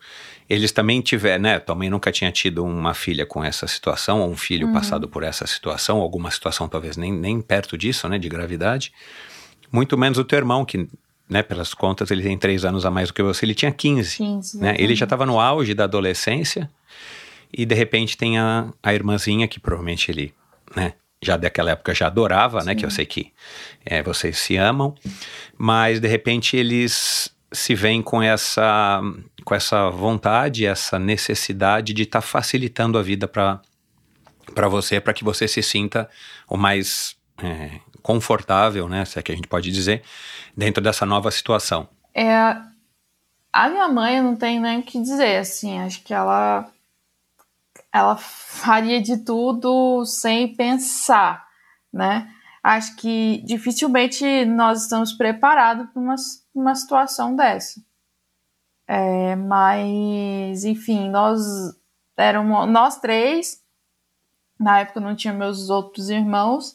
[0.49, 4.37] eles também tiveram, né, também nunca tinha tido uma filha com essa situação, ou um
[4.37, 4.73] filho uhum.
[4.73, 8.93] passado por essa situação, alguma situação talvez nem, nem perto disso, né, de gravidade,
[9.73, 10.89] muito menos o teu irmão, que,
[11.29, 14.17] né, pelas contas, ele tem três anos a mais do que você, ele tinha 15,
[14.17, 16.71] 15 né, ele já estava no auge da adolescência,
[17.57, 20.35] e de repente tem a, a irmãzinha que provavelmente ele,
[20.75, 22.67] né, já daquela época já adorava, Sim.
[22.67, 22.75] né?
[22.75, 23.33] Que eu sei que
[23.85, 24.95] é, vocês se amam,
[25.57, 29.01] mas de repente eles se veem com essa,
[29.45, 33.61] com essa vontade, essa necessidade de estar tá facilitando a vida para
[34.55, 36.09] para você, para que você se sinta
[36.49, 39.05] o mais é, confortável, né?
[39.05, 40.03] Se é que a gente pode dizer,
[40.57, 41.89] dentro dessa nova situação.
[42.15, 42.57] É,
[43.53, 46.69] a minha mãe não tem nem o que dizer, assim, acho que ela
[47.95, 51.47] ela faria de tudo sem pensar,
[51.93, 52.29] né?
[52.61, 56.17] Acho que dificilmente nós estamos preparados para uma,
[56.53, 57.81] uma situação dessa.
[58.89, 61.41] É, mas, enfim, nós
[62.17, 63.63] éramos nós três.
[64.59, 66.75] Na época não tinha meus outros irmãos.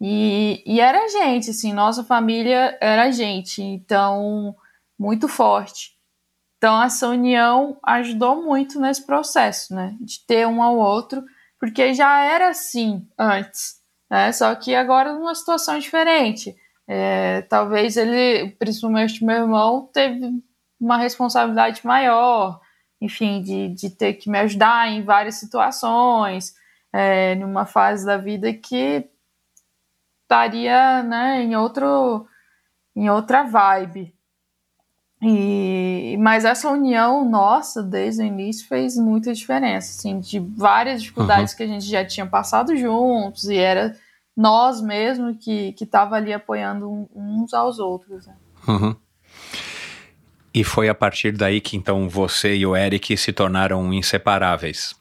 [0.00, 3.60] E, e era gente, assim, nossa família era gente.
[3.60, 4.54] Então,
[4.96, 5.96] muito forte.
[6.62, 9.96] Então, essa união ajudou muito nesse processo, né?
[10.00, 11.24] De ter um ao outro,
[11.58, 14.30] porque já era assim antes, né?
[14.30, 16.54] Só que agora numa situação diferente.
[16.86, 20.40] É, talvez ele, principalmente meu irmão, teve
[20.78, 22.60] uma responsabilidade maior,
[23.00, 26.54] enfim, de, de ter que me ajudar em várias situações,
[26.92, 29.04] é, numa fase da vida que
[30.22, 32.24] estaria né, em, outro,
[32.94, 34.14] em outra vibe.
[35.24, 41.52] E, mas essa união nossa, desde o início, fez muita diferença, assim, de várias dificuldades
[41.52, 41.56] uhum.
[41.56, 43.96] que a gente já tinha passado juntos, e era
[44.36, 48.26] nós mesmos que, que tava ali apoiando uns aos outros.
[48.26, 48.34] Né?
[48.66, 48.96] Uhum.
[50.52, 54.94] E foi a partir daí que então você e o Eric se tornaram inseparáveis.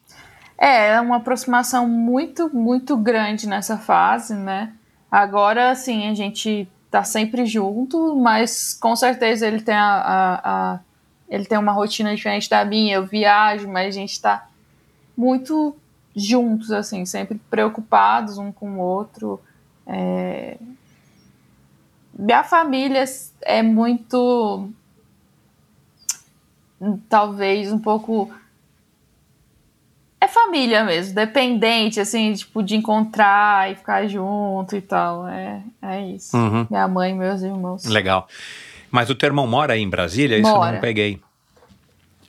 [0.58, 4.72] É, é uma aproximação muito, muito grande nessa fase, né?
[5.10, 10.80] Agora, assim, a gente tá sempre junto, mas com certeza ele tem a, a, a,
[11.30, 14.50] ele tem uma rotina diferente da minha, eu viajo, mas a gente tá
[15.16, 15.74] muito
[16.14, 19.40] juntos, assim, sempre preocupados um com o outro.
[19.88, 20.58] É...
[22.14, 23.06] Minha família
[23.42, 24.70] é muito
[27.08, 28.34] talvez um pouco
[30.32, 35.28] família mesmo, dependente, assim, tipo, de encontrar e ficar junto e tal.
[35.28, 36.36] É, é isso.
[36.36, 36.66] Uhum.
[36.70, 37.86] Minha mãe e meus irmãos.
[37.86, 38.28] Legal.
[38.90, 40.38] Mas o teu irmão mora aí em Brasília?
[40.38, 40.72] Isso mora.
[40.72, 41.22] eu não peguei.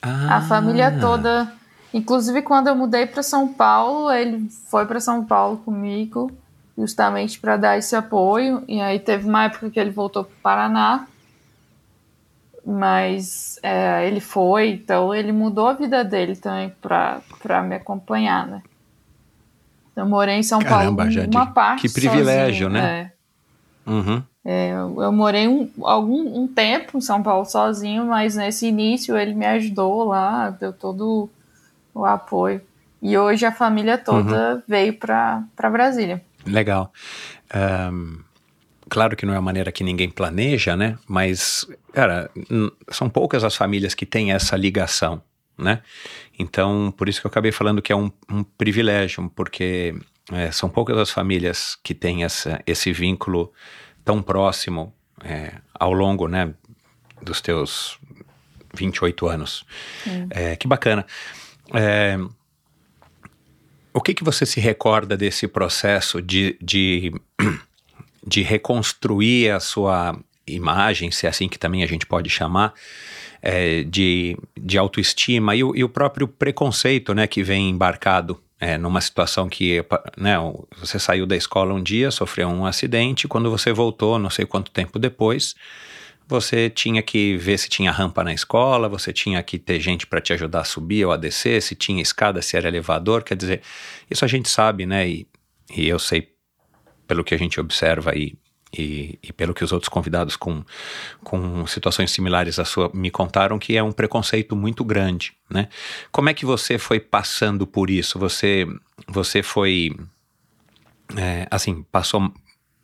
[0.01, 0.37] Ah.
[0.37, 1.53] A família toda.
[1.95, 6.31] Inclusive, quando eu mudei para São Paulo, ele foi para São Paulo comigo,
[6.77, 8.63] justamente para dar esse apoio.
[8.67, 11.07] E aí teve uma época que ele voltou para o Paraná.
[12.65, 18.63] Mas é, ele foi, então ele mudou a vida dele também para me acompanhar, né?
[19.95, 23.11] Eu morei em São Caramba, Paulo uma parte que privilégio, sozinho, né?
[23.87, 23.91] é.
[23.91, 24.23] Uhum.
[24.45, 29.17] É, eu, eu morei um, algum um tempo em São Paulo sozinho, mas nesse início
[29.17, 31.29] ele me ajudou lá, deu todo
[31.95, 32.61] o apoio.
[33.01, 36.23] E hoje a família toda veio para Brasília.
[36.47, 36.93] Legal.
[37.53, 38.21] Ahn,
[38.93, 40.99] claro que não é a maneira que ninguém planeja, né?
[41.09, 42.31] Mas, cara,
[42.91, 45.23] são poucas as famílias que têm essa ligação,
[45.57, 45.81] né?
[46.39, 49.95] Então, por isso que eu acabei falando que é um, um privilégio, porque
[50.31, 53.51] é, são poucas as famílias que têm essa, esse vínculo
[54.05, 54.93] tão próximo
[55.25, 56.53] é, ao longo, né,
[57.23, 57.99] dos teus
[58.75, 59.65] 28 anos.
[60.29, 61.07] É, que bacana.
[61.73, 62.19] É,
[63.95, 67.11] o que, que você se recorda desse processo de, de,
[68.27, 72.75] de reconstruir a sua imagem, se é assim que também a gente pode chamar,
[73.41, 78.79] é, de, de autoestima e o, e o próprio preconceito né, que vem embarcado é,
[78.79, 79.85] numa situação que
[80.17, 80.37] né,
[80.79, 84.71] você saiu da escola um dia, sofreu um acidente, quando você voltou, não sei quanto
[84.71, 85.57] tempo depois,
[86.29, 90.21] você tinha que ver se tinha rampa na escola, você tinha que ter gente para
[90.21, 93.63] te ajudar a subir ou a descer, se tinha escada, se era elevador, quer dizer,
[94.09, 95.09] isso a gente sabe, né?
[95.09, 95.27] E,
[95.77, 96.32] e eu sei
[97.13, 98.35] pelo que a gente observa e,
[98.73, 100.65] e, e pelo que os outros convidados com,
[101.23, 105.69] com situações similares à sua me contaram, que é um preconceito muito grande, né?
[106.11, 108.19] Como é que você foi passando por isso?
[108.19, 108.67] Você,
[109.07, 109.95] você foi,
[111.15, 112.33] é, assim, passou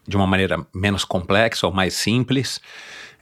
[0.06, 2.60] de uma maneira menos complexa ou mais simples?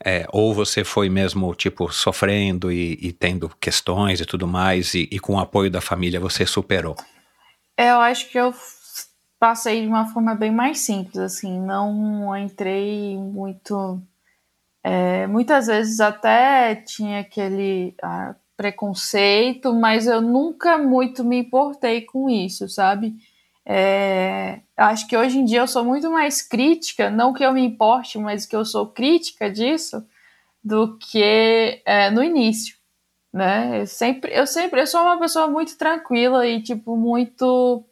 [0.05, 5.09] É, ou você foi mesmo, tipo, sofrendo e, e tendo questões e tudo mais, e,
[5.13, 6.97] e, com o apoio da família você superou?
[7.79, 8.53] Eu acho que eu
[9.39, 14.01] passei de uma forma bem mais simples, assim, não entrei muito.
[14.83, 22.31] É, muitas vezes até tinha aquele ah, preconceito, mas eu nunca muito me importei com
[22.31, 23.15] isso, sabe?
[23.69, 27.63] É, acho que hoje em dia eu sou muito mais crítica, não que eu me
[27.65, 30.07] importe, mas que eu sou crítica disso,
[30.63, 32.77] do que é, no início,
[33.33, 33.83] né?
[33.83, 37.85] Eu sempre, eu sempre, eu sou uma pessoa muito tranquila e tipo muito,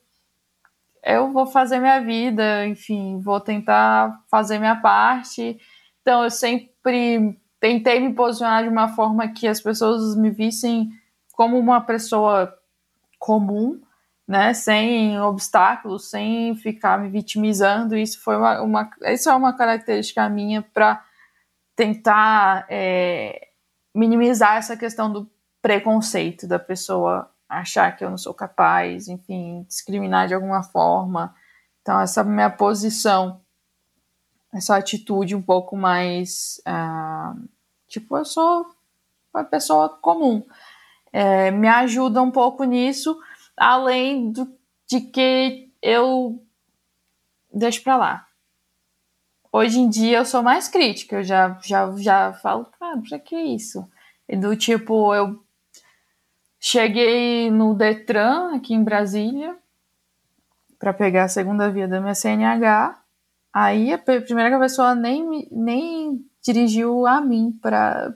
[1.05, 5.59] eu vou fazer minha vida, enfim, vou tentar fazer minha parte.
[6.01, 10.90] Então eu sempre tentei me posicionar de uma forma que as pessoas me vissem
[11.33, 12.53] como uma pessoa
[13.19, 13.81] comum
[14.27, 17.97] né, sem obstáculos, sem ficar me vitimizando.
[17.97, 21.05] Isso foi uma, uma isso é uma característica minha para
[21.77, 23.49] tentar é,
[23.95, 30.29] minimizar essa questão do preconceito da pessoa achar que eu não sou capaz, enfim, discriminar
[30.29, 31.35] de alguma forma.
[31.83, 33.41] Então essa minha posição,
[34.53, 37.49] essa atitude um pouco mais uh,
[37.89, 38.67] tipo eu sou
[39.33, 40.47] uma pessoa comum,
[41.13, 43.19] é, me ajuda um pouco nisso
[43.57, 44.53] além do,
[44.87, 46.43] de que eu
[47.53, 48.27] deixo para lá.
[49.53, 53.37] Hoje em dia eu sou mais crítica, eu já, já, já falo, cara, pra que
[53.37, 53.89] isso?
[54.29, 55.44] E do tipo, eu
[56.64, 59.55] cheguei no Detran aqui em Brasília
[60.79, 62.98] para pegar a segunda via da minha CNH.
[63.53, 68.14] Aí a primeira pessoa nem, nem dirigiu a mim para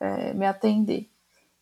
[0.00, 1.08] é, me atender.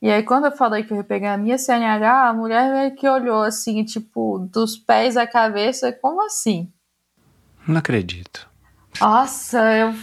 [0.01, 2.97] E aí, quando eu falei que eu ia pegar a minha CNH, a mulher meio
[2.97, 6.73] que olhou assim, tipo, dos pés à cabeça, como assim?
[7.69, 8.49] Não acredito.
[8.99, 9.95] Nossa, eu,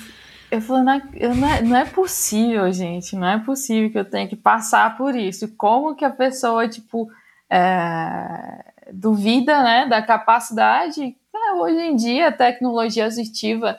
[0.49, 4.05] eu falei, não é, não, é, não é possível, gente, não é possível que eu
[4.05, 5.53] tenha que passar por isso.
[5.57, 7.09] Como que a pessoa, tipo,
[7.49, 11.15] é, duvida, né, da capacidade?
[11.35, 13.77] É, hoje em dia, a tecnologia assistiva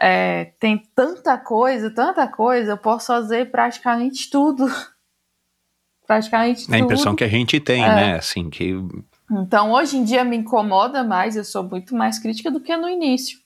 [0.00, 4.66] é, tem tanta coisa, tanta coisa, eu posso fazer praticamente tudo
[6.06, 7.88] praticamente É a impressão que a gente tem, é.
[7.88, 8.14] né?
[8.16, 8.74] Assim, que...
[9.30, 12.88] Então, hoje em dia me incomoda mais, eu sou muito mais crítica do que no
[12.88, 13.44] início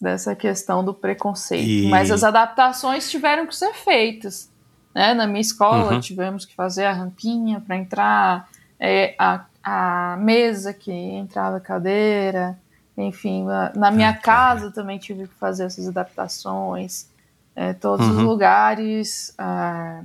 [0.00, 1.66] dessa questão do preconceito.
[1.66, 1.88] E...
[1.88, 4.50] Mas as adaptações tiveram que ser feitas.
[4.94, 5.14] Né?
[5.14, 6.00] Na minha escola, uhum.
[6.00, 12.58] tivemos que fazer a rampinha para entrar, é, a, a mesa que entrava a cadeira,
[12.96, 13.44] enfim.
[13.74, 17.08] Na minha ah, casa também tive que fazer essas adaptações.
[17.56, 18.16] É, todos uhum.
[18.16, 19.34] os lugares.
[19.38, 20.02] Ah,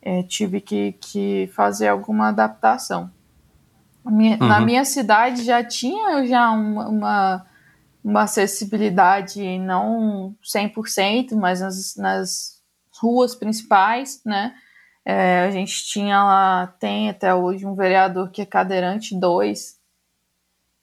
[0.00, 3.10] é, tive que, que fazer alguma adaptação.
[4.04, 4.46] Minha, uhum.
[4.46, 7.46] Na minha cidade já tinha já uma, uma,
[8.08, 12.62] uma acessibilidade não 100%, mas nas, nas
[12.98, 14.54] ruas principais, né?
[15.04, 19.78] É, a gente tinha lá, tem até hoje um vereador que é cadeirante 2,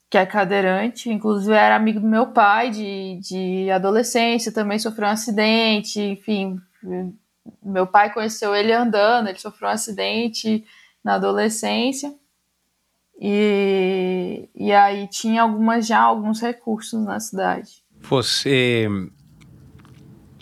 [0.08, 5.12] que é cadeirante, inclusive era amigo do meu pai de, de adolescência, também sofreu um
[5.12, 6.60] acidente, enfim,
[7.60, 10.64] Meu pai conheceu ele andando, ele sofreu um acidente
[11.02, 12.14] na adolescência.
[13.20, 17.82] E, e aí tinha algumas já alguns recursos na cidade.
[18.00, 18.88] Você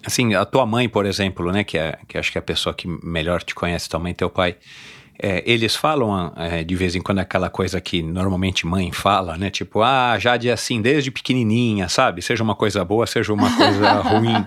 [0.07, 2.75] assim, a tua mãe, por exemplo, né, que, é, que acho que é a pessoa
[2.75, 4.57] que melhor te conhece, tua mãe e teu pai,
[5.21, 9.49] é, eles falam é, de vez em quando aquela coisa que normalmente mãe fala, né,
[9.49, 12.21] tipo, ah, Jade é assim desde pequenininha, sabe?
[12.21, 14.47] Seja uma coisa boa, seja uma coisa ruim.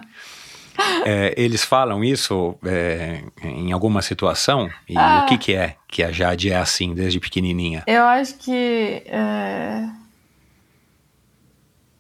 [1.06, 4.70] É, eles falam isso é, em alguma situação?
[4.88, 7.84] E ah, o que, que é que a Jade é assim desde pequenininha?
[7.88, 9.88] Eu acho que é,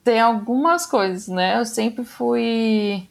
[0.04, 1.60] tem algumas coisas, né?
[1.60, 3.08] Eu sempre fui.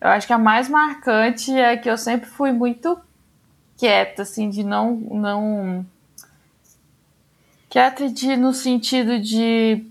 [0.00, 2.98] Eu acho que a mais marcante é que eu sempre fui muito
[3.76, 4.94] quieta, assim, de não.
[4.96, 5.86] não
[7.68, 9.84] quieta de, no sentido de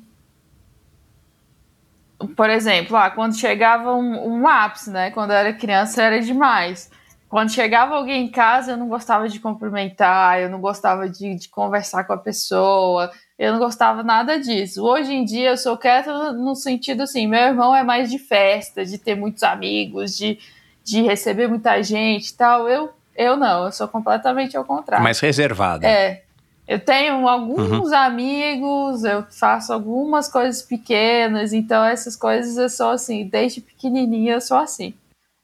[2.35, 5.11] por exemplo, ah, quando chegava um, um ápice, né?
[5.11, 6.91] Quando eu era criança era demais.
[7.29, 11.47] Quando chegava alguém em casa, eu não gostava de cumprimentar, eu não gostava de, de,
[11.47, 14.83] conversar com a pessoa, eu não gostava nada disso.
[14.83, 18.83] Hoje em dia eu sou quieta no sentido assim, meu irmão é mais de festa,
[18.83, 20.39] de ter muitos amigos, de,
[20.83, 22.67] de receber muita gente e tal.
[22.67, 25.03] Eu, eu não, eu sou completamente ao contrário.
[25.03, 25.87] Mais reservada.
[25.87, 26.23] É,
[26.69, 27.95] eu tenho alguns uhum.
[27.95, 34.41] amigos, eu faço algumas coisas pequenas, então essas coisas eu sou assim, desde pequenininha eu
[34.41, 34.93] sou assim.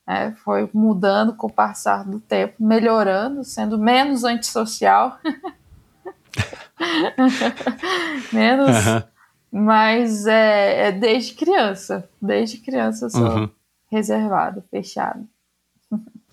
[0.08, 5.18] É, foi mudando com o passar do tempo, melhorando, sendo menos antissocial.
[8.32, 8.86] menos.
[8.86, 9.04] Uhum.
[9.52, 12.08] Mas é, é, desde criança.
[12.22, 13.50] Desde criança eu sou uhum.
[13.92, 15.28] reservado, fechado.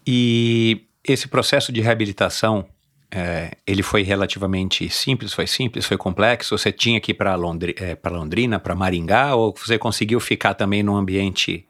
[0.06, 2.66] E esse processo de reabilitação
[3.14, 6.56] é, ele foi relativamente simples, foi simples, foi complexo?
[6.56, 10.82] Você tinha que ir para Londri é, Londrina, para Maringá, ou você conseguiu ficar também
[10.82, 11.66] num ambiente,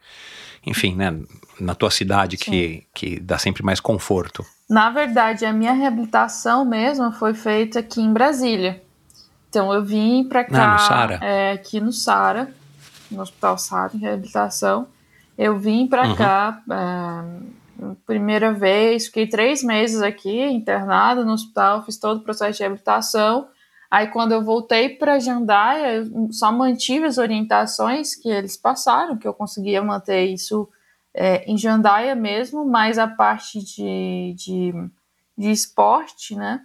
[0.64, 1.18] enfim, né,
[1.58, 4.46] na tua cidade que, que dá sempre mais conforto?
[4.70, 8.80] Na verdade, a minha reabilitação mesmo foi feita aqui em Brasília.
[9.50, 11.18] Então eu vim para cá, ah, no Sara.
[11.20, 12.54] É, aqui no Sara,
[13.10, 14.86] no Hospital Sara, em reabilitação.
[15.36, 16.14] Eu vim para uhum.
[16.14, 16.62] cá.
[18.06, 23.48] Primeira vez, fiquei três meses aqui internada no hospital, fiz todo o processo de reabilitação.
[23.90, 29.26] Aí, quando eu voltei para Jandaia, eu só mantive as orientações que eles passaram, que
[29.26, 30.68] eu conseguia manter isso
[31.12, 34.72] é, em Jandaia mesmo, mas a parte de, de,
[35.36, 36.64] de esporte, né?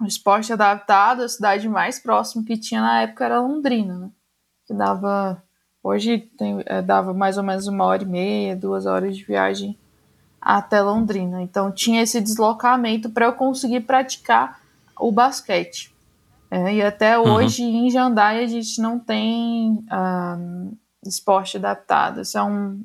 [0.00, 4.10] O esporte adaptado, a cidade mais próxima que tinha na época era Londrina, né?
[4.66, 5.42] Que dava.
[5.82, 9.78] Hoje tem, é, dava mais ou menos uma hora e meia, duas horas de viagem
[10.44, 11.42] até Londrina.
[11.42, 14.60] Então tinha esse deslocamento para eu conseguir praticar
[14.98, 15.94] o basquete.
[16.50, 17.32] É, e até uhum.
[17.32, 22.20] hoje em Jandai a gente não tem um, esporte adaptado.
[22.20, 22.84] Isso é um,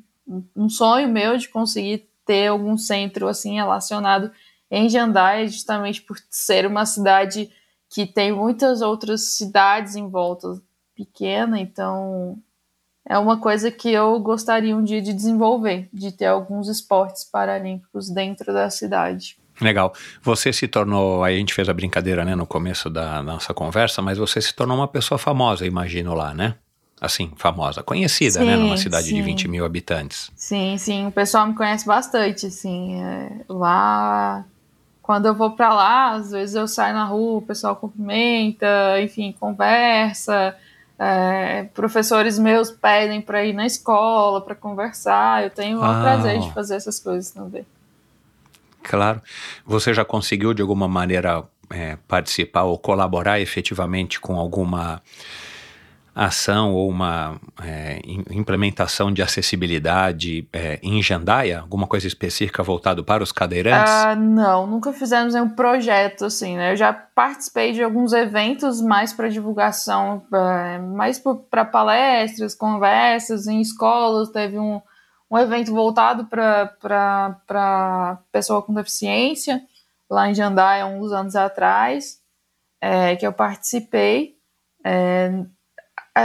[0.56, 4.32] um sonho meu de conseguir ter algum centro assim relacionado
[4.70, 7.50] em Jandai, justamente por ser uma cidade
[7.88, 10.60] que tem muitas outras cidades em volta
[10.94, 12.38] pequena, então
[13.10, 18.08] é uma coisa que eu gostaria um dia de desenvolver, de ter alguns esportes paralímpicos
[18.08, 19.36] dentro da cidade.
[19.60, 19.92] Legal.
[20.22, 24.00] Você se tornou, aí a gente fez a brincadeira, né, no começo da nossa conversa,
[24.00, 26.54] mas você se tornou uma pessoa famosa, imagino lá, né?
[27.00, 29.16] Assim, famosa, conhecida, sim, né, numa cidade sim.
[29.16, 30.30] de 20 mil habitantes.
[30.36, 34.44] Sim, sim, o pessoal me conhece bastante, assim, é, lá,
[35.02, 39.34] quando eu vou para lá, às vezes eu saio na rua, o pessoal cumprimenta, enfim,
[39.40, 40.54] conversa,
[41.02, 45.42] é, professores meus pedem para ir na escola, para conversar.
[45.42, 45.98] Eu tenho ah.
[45.98, 47.64] o prazer de fazer essas coisas também.
[48.82, 49.22] Claro.
[49.64, 55.00] Você já conseguiu, de alguma maneira, é, participar ou colaborar efetivamente com alguma
[56.14, 58.00] ação ou uma é,
[58.30, 61.60] implementação de acessibilidade é, em Jandaia?
[61.60, 63.92] Alguma coisa específica voltado para os cadeirantes?
[63.92, 66.72] Uh, não, nunca fizemos nenhum projeto assim, né?
[66.72, 73.60] Eu já participei de alguns eventos mais para divulgação, é, mais para palestras, conversas em
[73.60, 74.30] escolas.
[74.30, 74.80] Teve um,
[75.30, 79.62] um evento voltado para pessoa com deficiência
[80.10, 82.20] lá em Jandaia, uns anos atrás,
[82.80, 84.36] é, que eu participei.
[84.84, 85.44] É,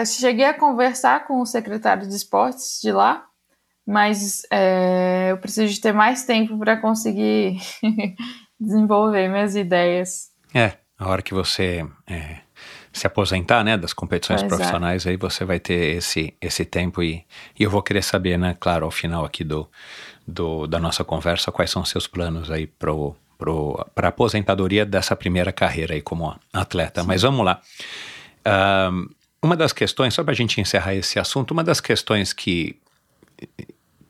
[0.05, 3.25] cheguei a conversar com o secretário de esportes de lá,
[3.85, 7.57] mas é, eu preciso de ter mais tempo para conseguir
[8.59, 10.29] desenvolver minhas ideias.
[10.53, 12.37] É, a hora que você é,
[12.91, 14.55] se aposentar, né, das competições pois é.
[14.55, 15.09] profissionais, é.
[15.11, 17.25] aí você vai ter esse, esse tempo e,
[17.59, 19.69] e eu vou querer saber, né, claro, ao final aqui do,
[20.27, 25.13] do da nossa conversa, quais são os seus planos aí pro para a aposentadoria dessa
[25.13, 27.01] primeira carreira aí como atleta.
[27.01, 27.07] Sim.
[27.07, 27.61] Mas vamos lá.
[28.89, 29.09] Um,
[29.45, 32.75] uma das questões, só para a gente encerrar esse assunto, uma das questões que,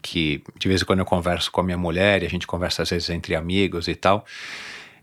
[0.02, 2.84] que de vez em quando eu converso com a minha mulher e a gente conversa
[2.84, 4.26] às vezes entre amigos e tal.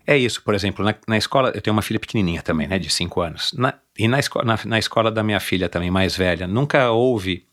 [0.05, 2.89] É isso, por exemplo, na, na escola, eu tenho uma filha pequenininha também, né, de
[2.89, 3.53] 5 anos.
[3.53, 7.47] Na, e na, esco na, na escola da minha filha também, mais velha, nunca houve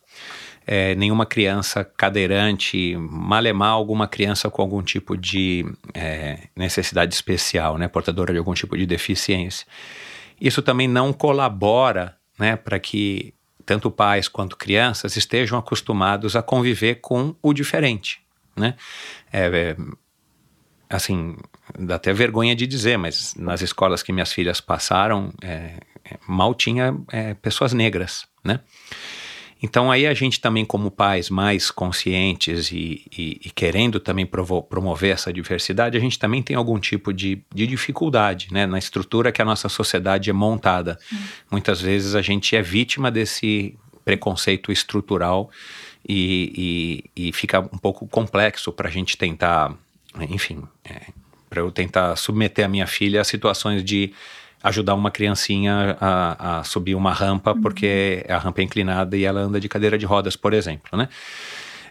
[0.66, 5.64] é, nenhuma criança cadeirante, malemar alguma criança com algum tipo de
[5.94, 9.66] é, necessidade especial, né, portadora de algum tipo de deficiência.
[10.40, 13.34] Isso também não colabora né, para que
[13.64, 18.20] tanto pais quanto crianças estejam acostumados a conviver com o diferente.
[18.56, 18.74] Né?
[19.32, 19.76] É, é,
[20.88, 21.36] assim,
[21.78, 26.54] dá até vergonha de dizer, mas nas escolas que minhas filhas passaram, é, é mal
[26.54, 28.60] tinha é, pessoas negras, né?
[29.62, 34.62] Então aí a gente também como pais mais conscientes e, e, e querendo também provo,
[34.62, 39.30] promover essa diversidade, a gente também tem algum tipo de, de dificuldade né, na estrutura
[39.30, 40.98] que a nossa sociedade é montada.
[41.12, 41.18] Hum.
[41.50, 45.50] Muitas vezes a gente é vítima desse preconceito estrutural
[46.08, 49.74] e, e, e fica um pouco complexo para a gente tentar,
[50.28, 51.02] enfim, é,
[51.48, 54.12] para eu tentar submeter a minha filha a situações de
[54.62, 57.60] ajudar uma criancinha a, a subir uma rampa uhum.
[57.60, 61.08] porque a rampa é inclinada e ela anda de cadeira de rodas, por exemplo, né?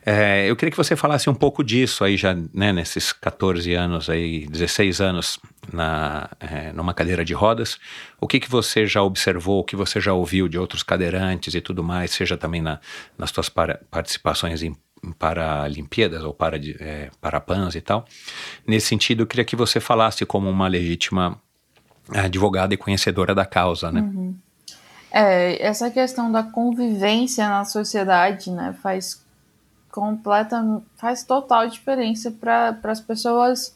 [0.06, 4.10] É, eu queria que você falasse um pouco disso aí já, né, nesses 14 anos
[4.10, 5.40] aí, 16 anos
[5.72, 7.78] na, é, numa cadeira de rodas.
[8.20, 11.62] O que, que você já observou, o que você já ouviu de outros cadeirantes e
[11.62, 12.80] tudo mais, seja também na,
[13.18, 14.76] nas suas para, participações em
[15.18, 18.06] Paralimpíadas ou para, é, Parapans e tal.
[18.66, 21.40] Nesse sentido, eu queria que você falasse como uma legítima
[22.14, 24.02] advogada e conhecedora da causa, né?
[24.02, 24.36] Uhum.
[25.12, 29.24] É, essa questão da convivência na sociedade, né, faz
[29.92, 30.64] completa,
[30.96, 33.76] faz total diferença para as pessoas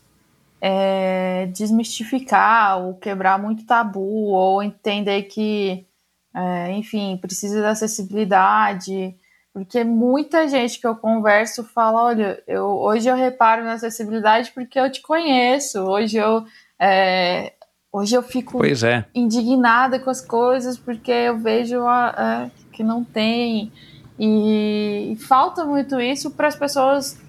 [0.61, 5.85] é, desmistificar ou quebrar muito tabu ou entender que,
[6.33, 9.15] é, enfim, precisa da acessibilidade,
[9.51, 14.79] porque muita gente que eu converso fala, olha, eu, hoje eu reparo na acessibilidade porque
[14.79, 16.45] eu te conheço, hoje eu
[16.79, 17.53] é,
[17.95, 19.05] Hoje eu fico é.
[19.13, 23.71] indignada com as coisas porque eu vejo a, a, que não tem.
[24.17, 27.21] E, e falta muito isso para as pessoas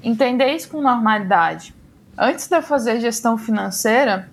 [0.00, 1.74] entender isso com normalidade.
[2.16, 4.30] Antes de eu fazer gestão financeira,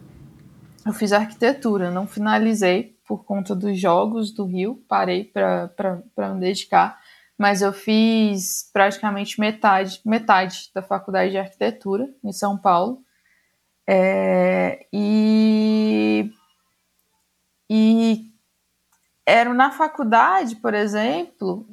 [0.85, 6.99] eu fiz arquitetura, não finalizei por conta dos jogos do Rio, parei para me dedicar,
[7.35, 13.01] mas eu fiz praticamente metade, metade da faculdade de arquitetura em São Paulo
[13.87, 16.31] é, e,
[17.69, 18.31] e
[19.25, 21.67] era na faculdade, por exemplo,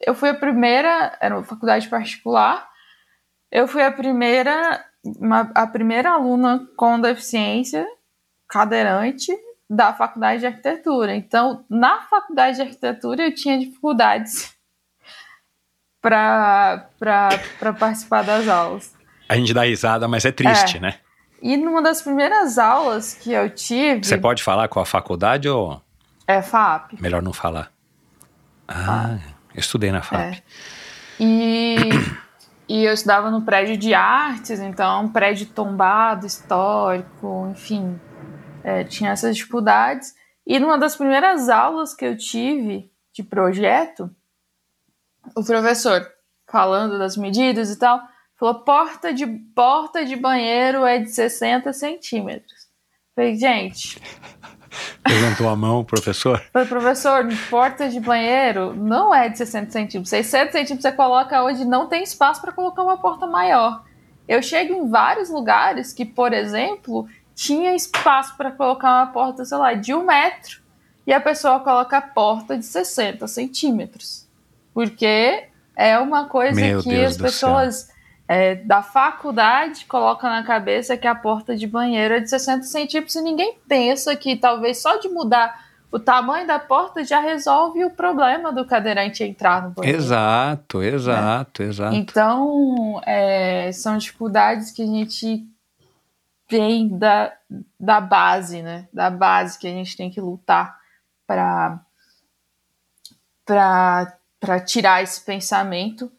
[0.00, 2.68] eu fui a primeira, era uma faculdade particular,
[3.50, 7.86] eu fui a primeira, uma, a primeira aluna com deficiência
[8.48, 9.32] cadeirante
[9.68, 11.14] da faculdade de arquitetura.
[11.14, 14.54] Então, na faculdade de arquitetura, eu tinha dificuldades
[16.00, 16.88] para
[17.78, 18.94] participar das aulas.
[19.28, 20.80] A gente dá risada, mas é triste, é.
[20.80, 20.98] né?
[21.42, 24.06] E numa das primeiras aulas que eu tive.
[24.06, 25.82] Você pode falar com a faculdade ou.
[26.26, 27.00] É FAP.
[27.00, 27.72] Melhor não falar.
[28.68, 29.18] Ah,
[29.52, 30.20] eu estudei na FAP.
[30.20, 30.42] É.
[31.18, 31.76] E,
[32.68, 38.00] e eu estudava no prédio de artes, então, um prédio tombado, histórico, enfim.
[38.62, 40.14] É, tinha essas dificuldades.
[40.46, 44.08] E numa das primeiras aulas que eu tive de projeto,
[45.36, 46.06] o professor
[46.48, 48.00] falando das medidas e tal,
[48.42, 52.66] Falou, porta de, porta de banheiro é de 60 centímetros.
[53.14, 54.02] Falei, gente.
[55.08, 56.42] Levantou a mão, professor?
[56.52, 60.10] Falei, professor, porta de banheiro não é de 60 centímetros.
[60.10, 63.84] 60 centímetros você coloca onde não tem espaço para colocar uma porta maior.
[64.26, 69.56] Eu chego em vários lugares que, por exemplo, tinha espaço para colocar uma porta, sei
[69.56, 70.60] lá, de um metro,
[71.06, 74.26] e a pessoa coloca a porta de 60 centímetros.
[74.74, 75.44] Porque
[75.76, 77.92] é uma coisa Meu que Deus as pessoas.
[78.28, 83.14] É, da faculdade coloca na cabeça que a porta de banheiro é de 60 centímetros
[83.16, 87.90] e ninguém pensa que talvez só de mudar o tamanho da porta já resolve o
[87.90, 89.98] problema do cadeirante entrar no banheiro.
[89.98, 91.68] Exato, exato, né?
[91.68, 91.94] exato.
[91.94, 95.46] Então, é, são dificuldades que a gente
[96.48, 97.30] vem da,
[97.78, 98.88] da base, né?
[98.90, 100.78] Da base que a gente tem que lutar
[101.26, 101.84] para
[104.64, 106.10] tirar esse pensamento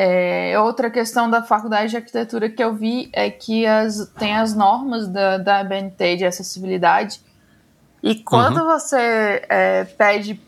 [0.00, 4.54] é, outra questão da faculdade de arquitetura que eu vi é que as, tem as
[4.54, 7.20] normas da, da BNT de acessibilidade
[8.00, 8.66] e quando uhum.
[8.66, 10.40] você é, pede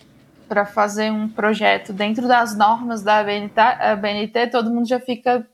[0.48, 3.60] para fazer um projeto dentro das normas da BNT,
[4.00, 5.44] BNT, todo mundo já fica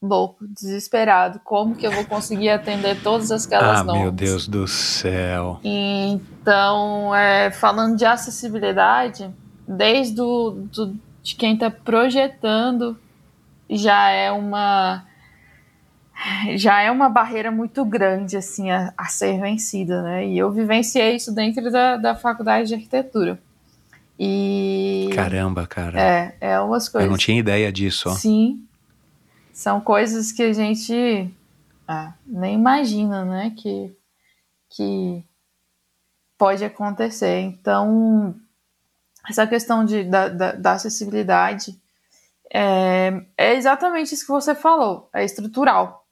[0.00, 1.40] louco, desesperado.
[1.42, 4.02] Como que eu vou conseguir atender todas aquelas ah, normas?
[4.02, 5.58] Meu Deus do céu.
[5.64, 9.28] Então, é, falando de acessibilidade,
[9.66, 10.68] desde do
[11.22, 12.98] de quem está projetando
[13.76, 15.06] já é uma
[16.56, 20.26] já é uma barreira muito grande assim a, a, ser vencida, né?
[20.26, 23.38] E eu vivenciei isso dentro da, da faculdade de arquitetura.
[24.18, 26.00] E caramba, cara.
[26.00, 27.06] É, é umas coisas.
[27.06, 28.08] Eu não tinha ideia disso.
[28.08, 28.12] Ó.
[28.12, 28.64] Sim,
[29.52, 31.30] são coisas que a gente
[31.88, 33.52] ah, nem imagina, né?
[33.56, 33.92] Que
[34.70, 35.24] que
[36.38, 37.40] pode acontecer.
[37.40, 38.34] Então
[39.28, 41.80] essa questão de, da, da, da acessibilidade
[42.52, 46.02] é, é exatamente isso que você falou, é estrutural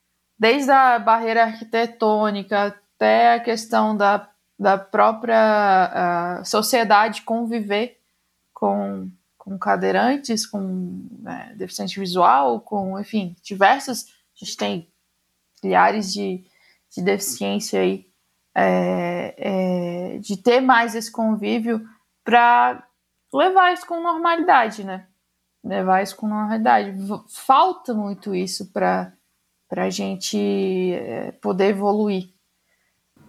[0.41, 4.27] desde a barreira arquitetônica até a questão da,
[4.59, 8.01] da própria sociedade conviver
[8.55, 14.07] com, com cadeirantes, com né, deficiente visual, com, enfim, diversos.
[14.35, 14.89] A gente tem
[15.63, 16.43] milhares de,
[16.97, 18.09] de deficiência aí,
[18.55, 21.87] é, é, de ter mais esse convívio
[22.25, 22.83] para
[23.31, 25.07] levar isso com normalidade, né?
[25.63, 26.95] Levar isso com normalidade.
[27.29, 29.13] Falta muito isso para
[29.71, 30.39] a gente
[30.95, 32.31] é, poder evoluir.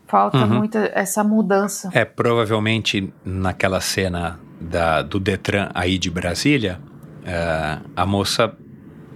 [0.08, 0.48] Falta uhum.
[0.48, 1.90] muita essa mudança.
[1.94, 6.82] É, provavelmente naquela cena da, do Detran aí de Brasília,
[7.26, 8.54] é, a moça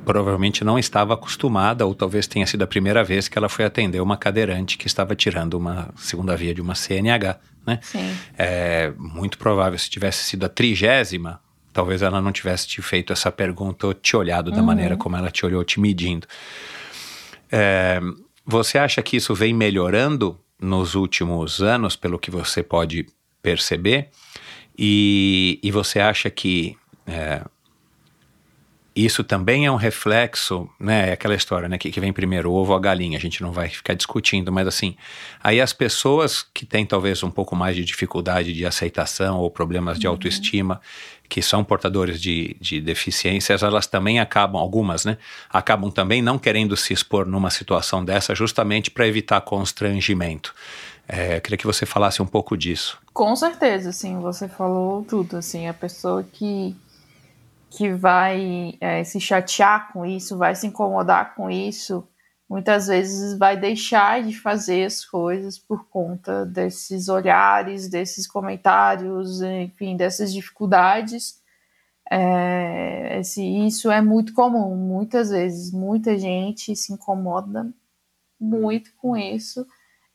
[0.06, 4.00] provavelmente não estava acostumada, ou talvez tenha sido a primeira vez que ela foi atender
[4.00, 7.80] uma cadeirante que estava tirando uma segunda via de uma CNH, né?
[7.82, 8.16] Sim.
[8.38, 11.42] É muito provável, se tivesse sido a trigésima,
[11.76, 14.64] talvez ela não tivesse te feito essa pergunta ou te olhado da uhum.
[14.64, 16.26] maneira como ela te olhou, te medindo.
[17.52, 18.00] É,
[18.46, 23.06] você acha que isso vem melhorando nos últimos anos, pelo que você pode
[23.42, 24.10] perceber?
[24.78, 27.42] E, e você acha que é,
[28.96, 31.10] isso também é um reflexo, né?
[31.10, 31.78] É aquela história, né?
[31.78, 34.54] Que, que vem primeiro o ovo ou a galinha, a gente não vai ficar discutindo,
[34.54, 34.96] mas assim,
[35.44, 40.00] aí as pessoas que têm talvez um pouco mais de dificuldade de aceitação ou problemas
[40.00, 40.14] de uhum.
[40.14, 40.80] autoestima,
[41.28, 45.18] que são portadores de, de deficiências, elas também acabam, algumas, né,
[45.50, 50.54] acabam também não querendo se expor numa situação dessa justamente para evitar constrangimento.
[51.08, 53.00] É, queria que você falasse um pouco disso.
[53.14, 56.76] Com certeza, sim, você falou tudo, assim, a pessoa que,
[57.70, 62.08] que vai é, se chatear com isso, vai se incomodar com isso,
[62.50, 69.98] muitas vezes vai deixar de fazer as coisas por conta desses olhares, desses comentários, enfim,
[69.98, 71.40] dessas dificuldades.
[72.10, 77.68] É, esse, isso é muito comum, muitas vezes, muita gente se incomoda
[78.40, 79.66] muito com isso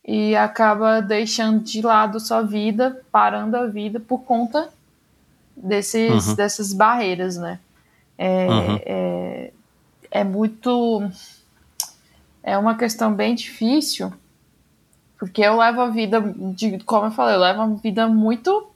[0.05, 4.71] e acaba deixando de lado sua vida, parando a vida por conta
[5.57, 6.35] desses, uhum.
[6.37, 7.59] dessas barreiras, né?
[8.17, 8.79] É, uhum.
[8.85, 9.53] é,
[10.11, 11.11] é muito
[12.43, 14.13] é uma questão bem difícil,
[15.19, 16.21] porque eu levo a vida,
[16.55, 18.69] de, como eu falei, eu levo a vida muito.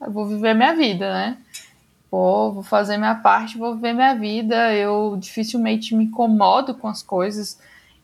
[0.00, 1.36] Eu vou viver minha vida, né?
[2.10, 4.72] Vou, vou fazer minha parte, vou viver minha vida.
[4.72, 7.58] Eu dificilmente me incomodo com as coisas.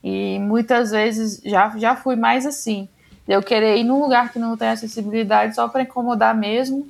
[0.04, 2.86] E muitas vezes já, já fui mais assim.
[3.26, 6.86] Eu querer ir num lugar que não tem acessibilidade só para incomodar mesmo,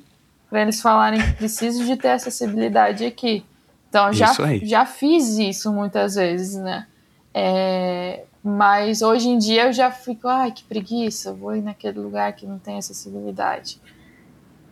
[0.49, 3.45] para eles falarem que preciso de ter acessibilidade aqui.
[3.87, 6.85] Então já, já fiz isso muitas vezes, né?
[7.39, 12.33] É, mas hoje em dia eu já fico, ai, que preguiça, vou ir naquele lugar
[12.33, 13.79] que não tem acessibilidade.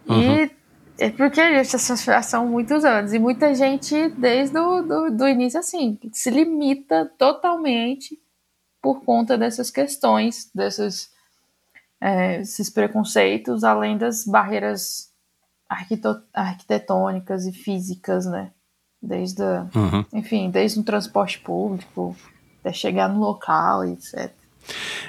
[0.07, 0.43] Uhum.
[0.43, 0.51] E
[0.99, 3.13] é porque essas já são muitos anos.
[3.13, 8.19] E muita gente, desde o do, do início, assim, se limita totalmente
[8.81, 11.11] por conta dessas questões, desses
[12.01, 15.11] é, esses preconceitos, além das barreiras
[16.33, 18.51] arquitetônicas e físicas, né?
[19.01, 20.05] Desde, a, uhum.
[20.13, 22.15] enfim, desde o transporte público,
[22.67, 24.31] até chegar no local, etc.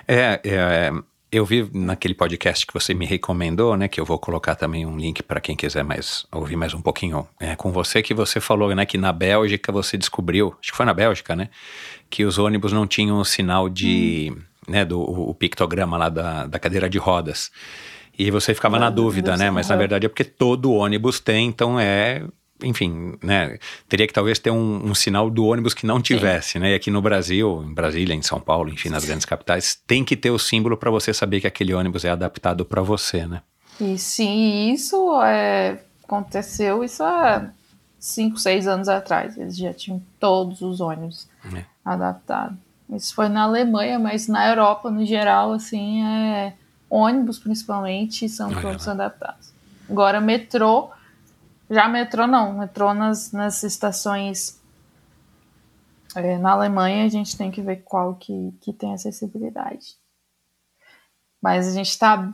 [0.06, 0.92] É, é,
[1.30, 4.96] eu vi naquele podcast que você me recomendou, né, que eu vou colocar também um
[4.96, 8.74] link para quem quiser mais ouvir mais um pouquinho é, com você, que você falou,
[8.74, 11.48] né, que na Bélgica você descobriu, acho que foi na Bélgica, né,
[12.08, 14.42] que os ônibus não tinham o sinal de, hum.
[14.68, 17.50] né, do o pictograma lá da, da cadeira de rodas.
[18.18, 19.48] E você ficava na dúvida, né?
[19.48, 22.24] Mas na verdade é porque todo ônibus tem, então é
[22.62, 26.58] enfim, né, teria que talvez ter um, um, sinal do ônibus que não tivesse, sim.
[26.58, 26.72] né?
[26.72, 30.16] E aqui no Brasil, em Brasília, em São Paulo, enfim, nas grandes capitais, tem que
[30.16, 33.42] ter o símbolo para você saber que aquele ônibus é adaptado para você, né?
[33.80, 37.50] E sim, isso é, aconteceu isso há
[37.98, 39.36] cinco, seis anos atrás.
[39.36, 41.64] Eles já tinham todos os ônibus é.
[41.84, 42.56] adaptados.
[42.90, 46.54] Isso foi na Alemanha, mas na Europa, no geral, assim, é,
[46.88, 48.92] ônibus principalmente são Olha todos lá.
[48.94, 49.52] adaptados.
[49.88, 50.90] Agora, metrô
[51.70, 54.58] já metrô não, metrô nas, nas estações
[56.14, 59.96] é, na Alemanha a gente tem que ver qual que, que tem acessibilidade.
[61.42, 62.32] Mas a gente está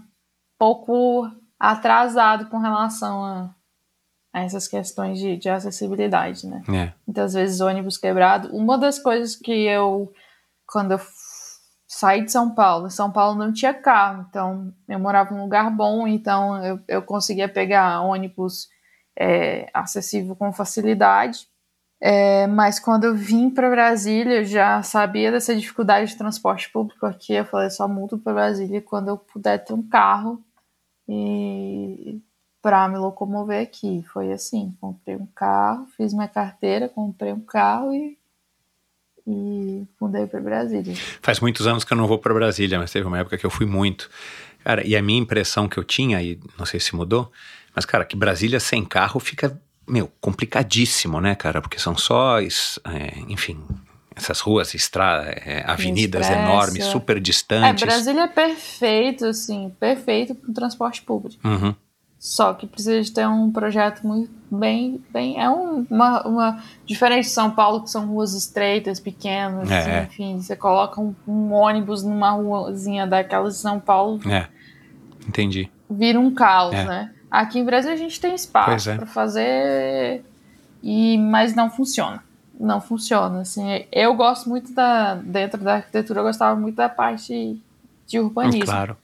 [0.58, 3.54] pouco atrasado com relação a,
[4.32, 6.62] a essas questões de, de acessibilidade, né?
[6.68, 6.92] É.
[7.06, 8.48] Muitas vezes ônibus quebrado.
[8.56, 10.12] Uma das coisas que eu,
[10.66, 11.00] quando eu
[11.86, 16.06] saí de São Paulo, São Paulo não tinha carro, então eu morava num lugar bom,
[16.06, 18.68] então eu, eu conseguia pegar ônibus
[19.16, 21.48] é, acessível com facilidade.
[22.00, 27.06] É, mas quando eu vim para Brasília, eu já sabia dessa dificuldade de transporte público
[27.06, 27.32] aqui.
[27.32, 30.44] Eu falei, só mudo para Brasília quando eu puder ter um carro
[31.08, 32.20] e
[32.60, 34.04] para me locomover aqui.
[34.12, 38.18] Foi assim, comprei um carro, fiz minha carteira, comprei um carro e
[39.26, 40.94] e mudei para Brasília.
[41.22, 43.50] Faz muitos anos que eu não vou para Brasília, mas teve uma época que eu
[43.50, 44.10] fui muito.
[44.62, 47.30] Cara, e a minha impressão que eu tinha, e não sei se mudou,
[47.74, 51.60] mas, cara, que Brasília sem carro fica, meu, complicadíssimo, né, cara?
[51.60, 52.46] Porque são só, é,
[53.28, 53.62] enfim,
[54.16, 56.42] essas ruas, estra, é, avenidas Expresso.
[56.48, 57.84] enormes, super É, distantes.
[57.84, 61.46] Brasília é perfeito, assim, perfeito para o transporte público.
[61.46, 61.74] Uhum.
[62.16, 67.24] Só que precisa de ter um projeto muito bem, bem é um- uma, uma diferente
[67.24, 70.02] de São Paulo que são ruas estreitas, pequenas, É, é.
[70.04, 74.48] enfim, você coloca um, um ônibus numa ruazinha daquelas de São Paulo, É,
[75.28, 75.68] entendi.
[75.90, 76.84] vira um caos, É.
[76.84, 77.10] né?
[77.34, 78.96] Aqui em Brasília a gente tem espaço é.
[78.96, 80.24] para fazer
[80.80, 82.22] e mas não funciona.
[82.60, 83.84] Não funciona, assim.
[83.90, 87.60] Eu gosto muito da dentro da arquitetura, eu gostava muito da parte
[88.06, 88.66] de urbanismo.
[88.66, 88.96] Claro.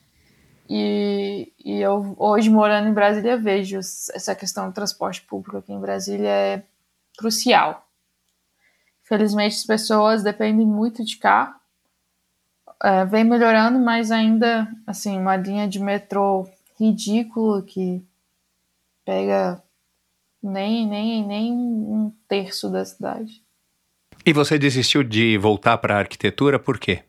[0.68, 5.81] E, e eu, hoje, morando em Brasília, vejo essa questão do transporte público aqui em
[5.81, 6.62] Brasília é
[7.18, 7.85] crucial.
[9.03, 11.57] Felizmente, as pessoas dependem muito de carro.
[12.81, 18.09] É, vem melhorando, mas ainda, assim, uma linha de metrô ridícula que
[19.11, 19.61] pega
[20.40, 23.32] nem, nem, nem um terço da cidade.
[24.24, 27.00] E você desistiu de voltar para arquitetura por quê?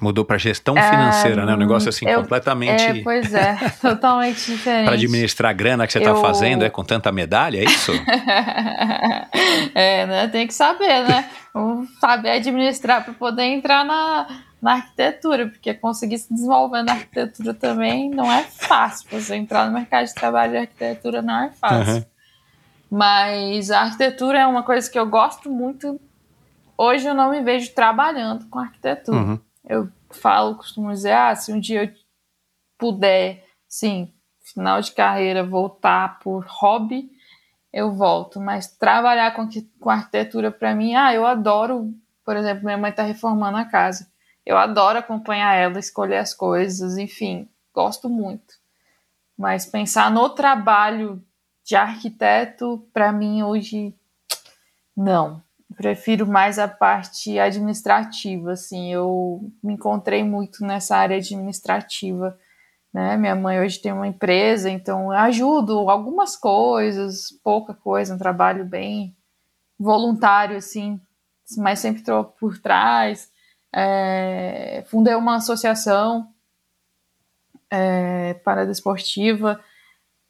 [0.00, 1.54] Mudou para gestão É, financeira, né?
[1.54, 4.84] Um negócio assim eu- completamente É, pois é, totalmente diferente.
[4.86, 7.92] para administrar a grana que você está Eu- fazendo, é com tanta medalha, é isso?
[9.74, 10.28] é, né?
[10.28, 11.30] Tem que saber, né?
[11.54, 14.26] Vamos saber administrar para poder entrar na,
[14.60, 19.08] na arquitetura, porque conseguir se desenvolver na arquitetura também não é fácil.
[19.10, 21.94] Você entrar no mercado de trabalho de arquitetura não é fácil.
[21.94, 22.04] Uhum.
[22.90, 26.00] Mas a arquitetura é uma coisa que eu gosto muito.
[26.76, 29.16] Hoje eu não me vejo trabalhando com arquitetura.
[29.16, 29.40] Uhum.
[29.64, 31.92] Eu falo, costumo dizer, ah, se um dia eu
[32.78, 37.10] puder, sim, final de carreira, voltar por hobby,
[37.72, 38.40] eu volto.
[38.40, 39.48] Mas trabalhar com,
[39.78, 41.94] com arquitetura para mim, ah, eu adoro,
[42.24, 44.10] por exemplo, minha mãe está reformando a casa.
[44.48, 48.54] Eu adoro acompanhar ela, escolher as coisas, enfim, gosto muito.
[49.36, 51.22] Mas pensar no trabalho
[51.62, 53.94] de arquiteto, para mim hoje,
[54.96, 55.42] não.
[55.76, 58.90] Prefiro mais a parte administrativa, assim.
[58.90, 62.34] Eu me encontrei muito nessa área administrativa,
[62.90, 63.18] né?
[63.18, 69.14] Minha mãe hoje tem uma empresa, então ajudo algumas coisas, pouca coisa, um trabalho bem
[69.78, 70.98] voluntário, assim,
[71.58, 73.30] mas sempre estou por trás.
[73.74, 76.28] É, fundei uma associação
[77.70, 79.60] é, paradesportiva.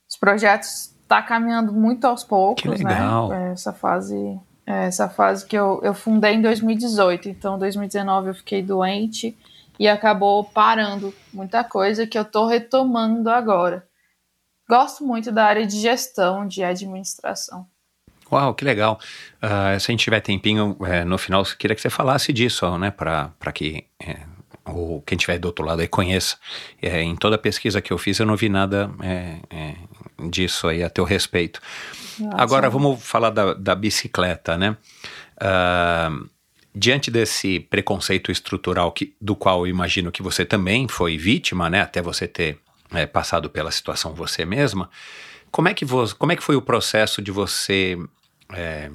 [0.09, 3.29] Os projetos tá caminhando muito aos poucos, Que legal.
[3.29, 3.53] né?
[3.53, 8.35] Essa fase, é, essa fase que eu, eu fundei em 2018, então em 2019 eu
[8.35, 9.37] fiquei doente
[9.79, 13.87] e acabou parando muita coisa que eu tô retomando agora.
[14.69, 17.67] Gosto muito da área de gestão, de administração.
[18.31, 19.01] Uau, que legal.
[19.41, 22.77] Ah, se a gente tiver tempinho, é, no final, eu queria que você falasse disso,
[22.79, 24.19] né, para que é,
[24.67, 26.37] o, quem estiver do outro lado aí conheça.
[26.81, 29.75] É, em toda a pesquisa que eu fiz, eu não vi nada é, é,
[30.29, 31.61] disso aí a teu respeito.
[32.33, 34.77] Agora, vamos falar da, da bicicleta, né?
[35.41, 36.11] Ah,
[36.75, 41.81] diante desse preconceito estrutural que, do qual eu imagino que você também foi vítima, né,
[41.81, 42.59] até você ter
[42.93, 44.89] é, passado pela situação você mesma,
[45.51, 45.85] como é que,
[46.19, 47.99] como é que foi o processo de você
[48.53, 48.91] é,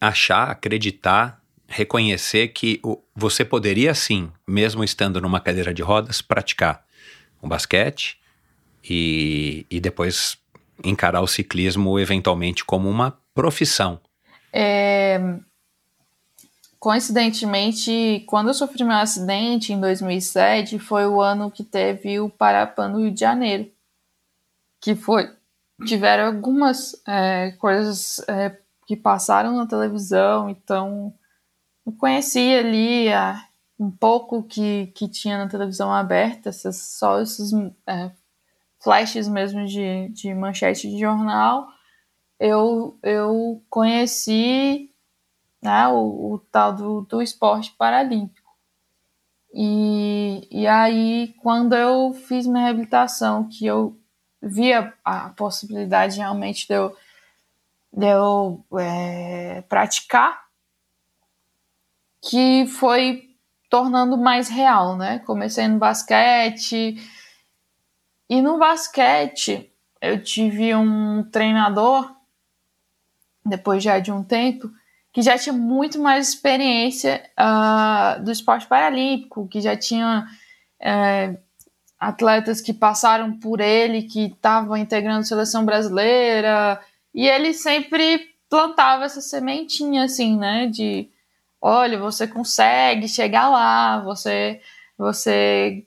[0.00, 6.84] achar, acreditar, reconhecer que o- você poderia sim, mesmo estando numa cadeira de rodas, praticar
[7.42, 8.18] o basquete
[8.88, 10.38] e, e depois
[10.82, 14.00] encarar o ciclismo eventualmente como uma profissão?
[14.52, 15.20] É,
[16.78, 22.88] coincidentemente, quando eu sofri meu acidente em 2007, foi o ano que teve o Parapan
[22.88, 23.70] no Rio de Janeiro,
[24.80, 25.28] que foi
[25.84, 28.56] tiveram algumas é, coisas é,
[28.86, 31.12] que passaram na televisão, então
[31.86, 33.44] eu conheci ali a-
[33.78, 37.52] um pouco que, que tinha na televisão aberta, essas, só esses
[37.86, 38.10] é,
[38.82, 41.68] flashes mesmo de, de manchete de jornal,
[42.40, 44.90] eu, eu conheci
[45.62, 48.48] né, o, o tal do, do esporte paralímpico.
[49.52, 53.97] E, e aí, quando eu fiz minha reabilitação, que eu
[54.40, 56.96] via a possibilidade realmente de eu
[57.90, 60.46] de eu é, praticar,
[62.22, 63.34] que foi
[63.70, 65.20] tornando mais real, né?
[65.20, 66.96] Comecei no basquete
[68.28, 72.14] e no basquete eu tive um treinador
[73.44, 74.70] depois já de um tempo
[75.12, 80.26] que já tinha muito mais experiência uh, do esporte paralímpico, que já tinha
[80.80, 81.38] uh,
[81.98, 86.80] atletas que passaram por ele, que estavam integrando a seleção brasileira,
[87.14, 91.08] e ele sempre plantava essa sementinha assim, né, de
[91.60, 94.60] olha, você consegue chegar lá, você
[94.96, 95.84] você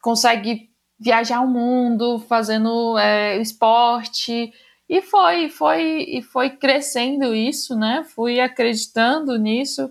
[0.00, 4.52] consegue viajar o mundo fazendo é, esporte
[4.88, 8.04] e foi foi e foi crescendo isso, né?
[8.14, 9.90] Fui acreditando nisso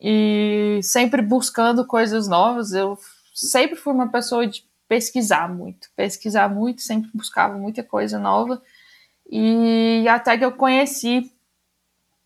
[0.00, 2.72] e sempre buscando coisas novas.
[2.72, 2.98] Eu
[3.34, 4.64] sempre fui uma pessoa de
[4.94, 8.62] pesquisar muito, pesquisar muito, sempre buscava muita coisa nova
[9.28, 11.32] e até que eu conheci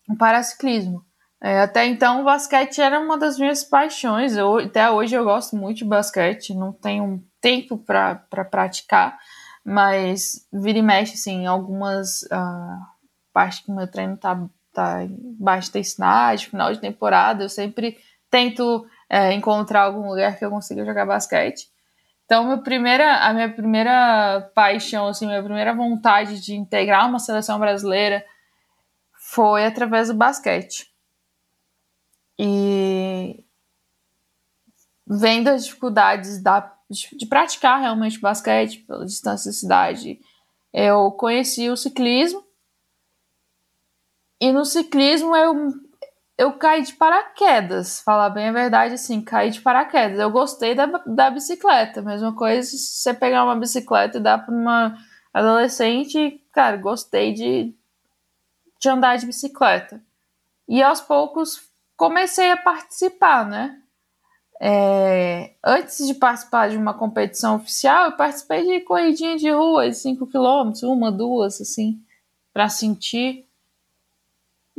[0.07, 1.03] o paraciclismo.
[1.41, 4.35] É, até então, o basquete era uma das minhas paixões.
[4.35, 9.17] Eu, até hoje eu gosto muito de basquete, não tenho tempo para pra praticar,
[9.63, 12.85] mas vira e mexe, assim, algumas uh,
[13.33, 14.39] partes que meu treino tá,
[14.73, 17.97] tá em baixa intensidade, final de temporada, eu sempre
[18.29, 21.67] tento é, encontrar algum lugar que eu consiga jogar basquete.
[22.29, 28.23] Então, primeira, a minha primeira paixão, assim, minha primeira vontade de integrar uma seleção brasileira
[29.15, 30.93] foi através do basquete.
[32.37, 33.43] E
[35.07, 40.21] vendo as dificuldades da, de, de praticar realmente basquete pela distância da cidade,
[40.71, 42.45] eu conheci o ciclismo.
[44.39, 45.73] E no ciclismo eu,
[46.39, 50.17] eu caí de paraquedas, falar bem a verdade, assim, caí de paraquedas.
[50.17, 54.55] Eu gostei da, da bicicleta, mesma coisa se você pegar uma bicicleta e dar para
[54.55, 54.97] uma
[55.33, 57.75] adolescente, cara, gostei de,
[58.79, 60.01] de andar de bicicleta.
[60.65, 63.77] E aos poucos comecei a participar, né?
[64.61, 69.95] É, antes de participar de uma competição oficial, eu participei de corridinha de rua, de
[69.97, 72.01] 5 km, uma, duas, assim,
[72.53, 73.48] para sentir.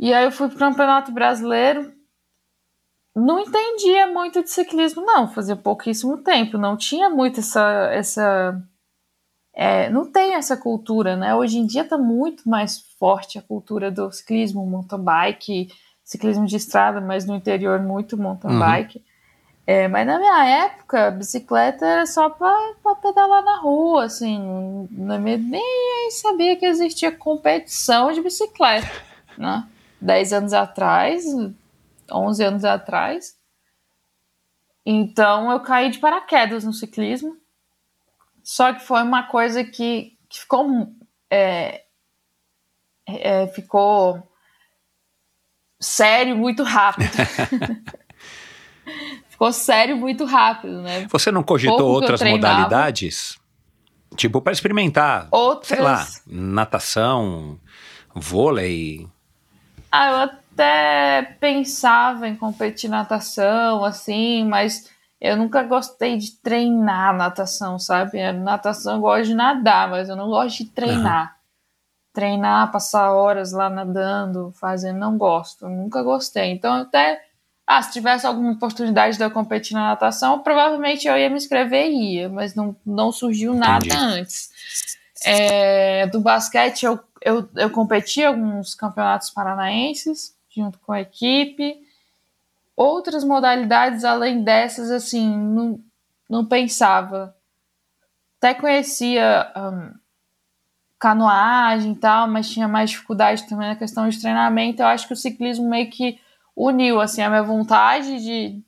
[0.01, 1.93] E aí eu fui pro Campeonato Brasileiro.
[3.15, 7.89] Não entendia muito de ciclismo, não, fazia pouquíssimo tempo, não tinha muito essa.
[7.91, 8.59] essa
[9.53, 11.35] é, não tem essa cultura, né?
[11.35, 15.67] Hoje em dia tá muito mais forte a cultura do ciclismo, mountain bike,
[16.03, 18.59] ciclismo de estrada, mas no interior muito mountain uhum.
[18.59, 19.03] bike.
[19.67, 24.39] É, mas na minha época, bicicleta era só para pedalar na rua, assim,
[24.89, 28.89] não, nem sabia que existia competição de bicicleta,
[29.37, 29.67] né?
[30.01, 31.23] Dez anos atrás,
[32.11, 33.37] 11 anos atrás.
[34.85, 37.37] Então eu caí de paraquedas no ciclismo.
[38.43, 40.87] Só que foi uma coisa que, que ficou,
[41.29, 41.83] é,
[43.07, 44.27] é, ficou
[45.79, 47.11] sério muito rápido.
[49.41, 51.07] Ficou sério muito rápido, né?
[51.09, 53.39] Você não cogitou Pouco outras modalidades?
[54.15, 55.67] Tipo, para experimentar, outras...
[55.67, 57.59] sei lá, natação,
[58.13, 59.07] vôlei.
[59.91, 64.89] Ah, eu até pensava em competir natação, assim, mas
[65.19, 68.31] eu nunca gostei de treinar natação, sabe?
[68.31, 71.35] Natação eu gosto de nadar, mas eu não gosto de treinar.
[71.35, 71.41] Uhum
[72.13, 76.51] treinar, passar horas lá nadando, fazendo, não gosto, nunca gostei.
[76.51, 77.21] Então, até,
[77.65, 81.89] ah, se tivesse alguma oportunidade de eu competir na natação, provavelmente eu ia me inscrever
[81.89, 83.95] e ia, mas não, não surgiu nada Entendi.
[83.95, 84.49] antes.
[85.23, 91.79] É, do basquete, eu, eu, eu competi alguns campeonatos paranaenses, junto com a equipe.
[92.75, 95.79] Outras modalidades além dessas, assim, não,
[96.29, 97.35] não pensava.
[98.37, 99.51] Até conhecia.
[99.55, 100.01] Um,
[101.01, 104.83] canoagem e tal, mas tinha mais dificuldade também na questão de treinamento.
[104.83, 106.19] Eu acho que o ciclismo meio que
[106.55, 108.61] uniu assim a minha vontade de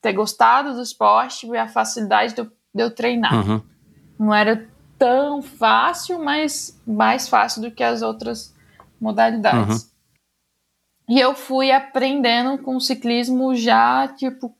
[0.00, 3.34] ter gostado do esporte e a facilidade de eu, de eu treinar.
[3.34, 3.62] Uhum.
[4.18, 4.66] Não era
[4.98, 8.54] tão fácil, mas mais fácil do que as outras
[9.00, 9.82] modalidades.
[9.82, 11.16] Uhum.
[11.16, 14.56] E eu fui aprendendo com o ciclismo já, tipo,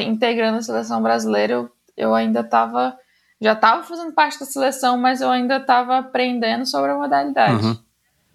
[0.00, 2.98] integrando a seleção brasileira, eu, eu ainda estava
[3.40, 7.64] já estava fazendo parte da seleção, mas eu ainda estava aprendendo sobre a modalidade.
[7.64, 7.78] Uhum.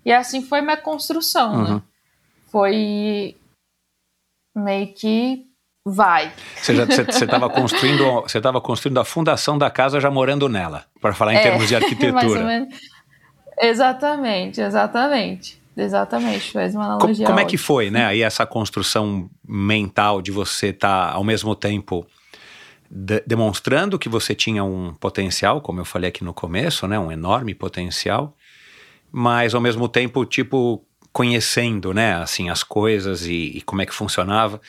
[0.06, 1.64] E assim foi minha construção, né?
[1.64, 1.76] uhum.
[1.76, 1.82] né?
[2.48, 3.38] Foi
[4.56, 5.53] meio que
[5.86, 6.32] vai.
[6.56, 6.74] Você
[7.24, 11.38] estava construindo, você estava construindo a fundação da casa já morando nela, para falar em
[11.38, 12.68] é, termos de arquitetura.
[13.60, 15.62] Exatamente, exatamente.
[15.76, 17.26] Exatamente, fez uma analogia.
[17.26, 18.06] Como, como é que foi, né?
[18.06, 22.06] Aí essa construção mental de você estar tá, ao mesmo tempo
[22.90, 27.12] de, demonstrando que você tinha um potencial, como eu falei aqui no começo, né, um
[27.12, 28.38] enorme potencial,
[29.12, 33.94] mas ao mesmo tempo, tipo, conhecendo, né, assim, as coisas e, e como é que
[33.94, 34.62] funcionava.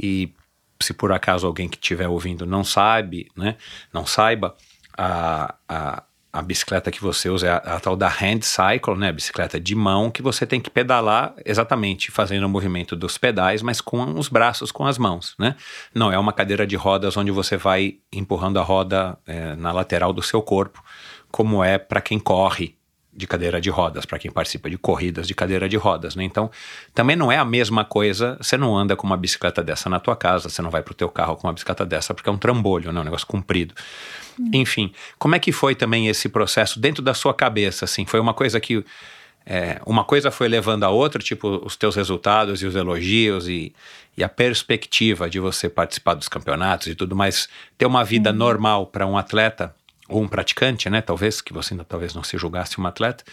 [0.00, 0.32] E
[0.80, 3.56] se por acaso alguém que estiver ouvindo não sabe, né,
[3.92, 4.54] não saiba,
[4.96, 6.02] a, a,
[6.32, 9.58] a bicicleta que você usa é a, a, tal da hand cycle, né, a bicicleta
[9.58, 14.18] de mão, que você tem que pedalar exatamente fazendo o movimento dos pedais, mas com
[14.18, 15.56] os braços, com as mãos, né?
[15.94, 20.12] Não é uma cadeira de rodas onde você vai empurrando a roda é, na lateral
[20.12, 20.82] do seu corpo,
[21.30, 22.75] como é para quem corre
[23.16, 26.22] de cadeira de rodas, para quem participa de corridas de cadeira de rodas, né?
[26.22, 26.50] Então,
[26.94, 30.14] também não é a mesma coisa, você não anda com uma bicicleta dessa na tua
[30.14, 32.92] casa, você não vai pro teu carro com uma bicicleta dessa porque é um trambolho,
[32.92, 33.00] né?
[33.00, 33.74] Um negócio comprido.
[34.38, 34.50] Hum.
[34.52, 38.04] Enfim, como é que foi também esse processo dentro da sua cabeça, assim?
[38.04, 38.84] Foi uma coisa que
[39.46, 43.72] é, uma coisa foi levando a outra, tipo os teus resultados e os elogios e,
[44.16, 47.48] e a perspectiva de você participar dos campeonatos e tudo mais,
[47.78, 48.34] ter uma vida hum.
[48.34, 49.74] normal para um atleta
[50.08, 51.00] ou um praticante, né?
[51.00, 53.24] Talvez que você ainda talvez não se julgasse um atleta.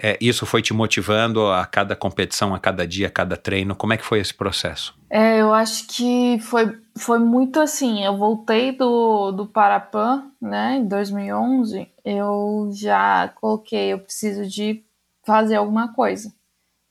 [0.00, 3.74] É, isso foi te motivando a cada competição, a cada dia, a cada treino.
[3.74, 4.94] Como é que foi esse processo?
[5.10, 8.04] É, eu acho que foi, foi muito assim.
[8.04, 10.76] Eu voltei do, do Parapan, né?
[10.76, 14.84] Em 2011, eu já coloquei, eu preciso de
[15.24, 16.32] fazer alguma coisa.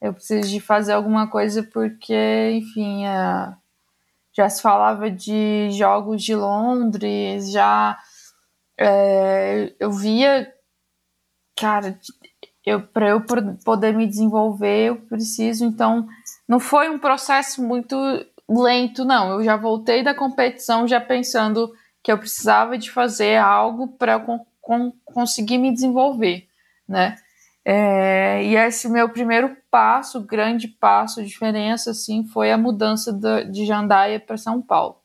[0.00, 3.52] Eu preciso de fazer alguma coisa porque, enfim, é,
[4.36, 7.98] já se falava de jogos de Londres, já
[8.78, 10.52] é, eu via,
[11.58, 11.98] cara,
[12.64, 13.22] eu, para eu
[13.64, 15.64] poder me desenvolver, eu preciso.
[15.64, 16.06] Então,
[16.46, 17.96] não foi um processo muito
[18.48, 19.32] lento, não.
[19.32, 21.72] Eu já voltei da competição já pensando
[22.02, 24.24] que eu precisava de fazer algo para
[25.04, 26.46] conseguir me desenvolver,
[26.86, 27.16] né?
[27.64, 33.12] É, e esse meu primeiro passo, grande passo, diferença, assim, foi a mudança
[33.50, 34.96] de Jandaia para São Paulo.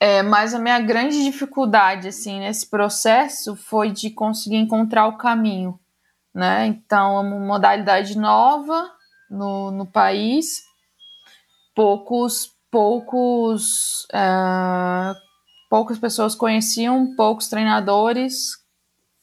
[0.00, 5.78] É, mas a minha grande dificuldade, assim, nesse processo foi de conseguir encontrar o caminho,
[6.34, 6.66] né?
[6.66, 8.90] Então, uma modalidade nova
[9.30, 10.62] no, no país,
[11.74, 15.14] poucos, poucos, é,
[15.70, 18.58] poucas pessoas conheciam, poucos treinadores,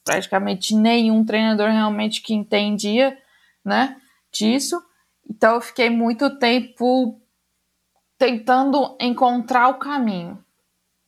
[0.04, 3.16] praticamente nenhum treinador realmente que entendia,
[3.64, 3.96] né,
[4.32, 4.82] disso.
[5.30, 7.20] Então, eu fiquei muito tempo
[8.18, 10.41] tentando encontrar o caminho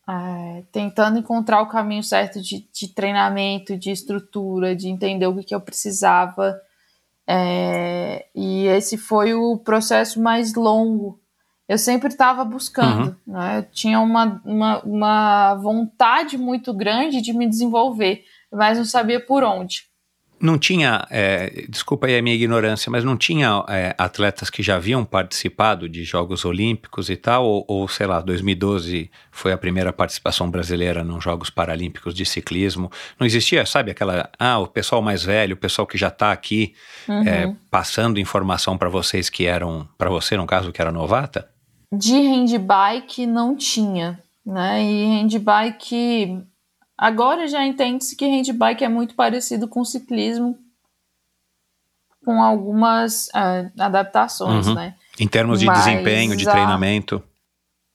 [0.08, 5.44] é, tentando encontrar o caminho certo de, de, treinamento, de estrutura, de entender o que,
[5.44, 6.60] que eu precisava.
[7.26, 11.20] É, e esse foi o processo mais longo.
[11.66, 13.32] Eu sempre estava buscando, uhum.
[13.34, 13.58] né?
[13.58, 19.42] eu tinha uma, uma, uma vontade muito grande de me desenvolver, mas não sabia por
[19.42, 19.93] onde
[20.40, 24.76] não tinha, é, desculpa aí a minha ignorância, mas não tinha é, atletas que já
[24.76, 29.92] haviam participado de Jogos Olímpicos e tal, ou, ou, sei lá, 2012 foi a primeira
[29.92, 32.90] participação brasileira nos Jogos Paralímpicos de ciclismo.
[33.18, 36.74] Não existia, sabe, aquela, ah, o pessoal mais velho, o pessoal que já está aqui
[37.08, 37.28] uhum.
[37.28, 41.48] é, passando informação para vocês que eram, para você no caso, que era novata?
[41.92, 46.44] De handbike não tinha, né, e handbike
[46.96, 50.56] Agora já entende-se que handbike é muito parecido com ciclismo,
[52.24, 54.74] com algumas uh, adaptações, uhum.
[54.74, 54.94] né?
[55.18, 57.22] Em termos de Mas, desempenho, de treinamento.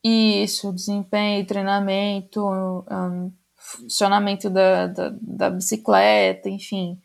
[0.02, 6.98] Isso, desempenho, treinamento, um, funcionamento da, da, da, bicicleta, enfim.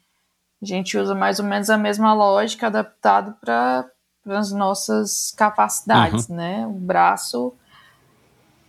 [0.61, 3.85] A gente usa mais ou menos a mesma lógica adaptado para
[4.27, 6.35] as nossas capacidades, uhum.
[6.35, 6.67] né?
[6.67, 7.53] O braço,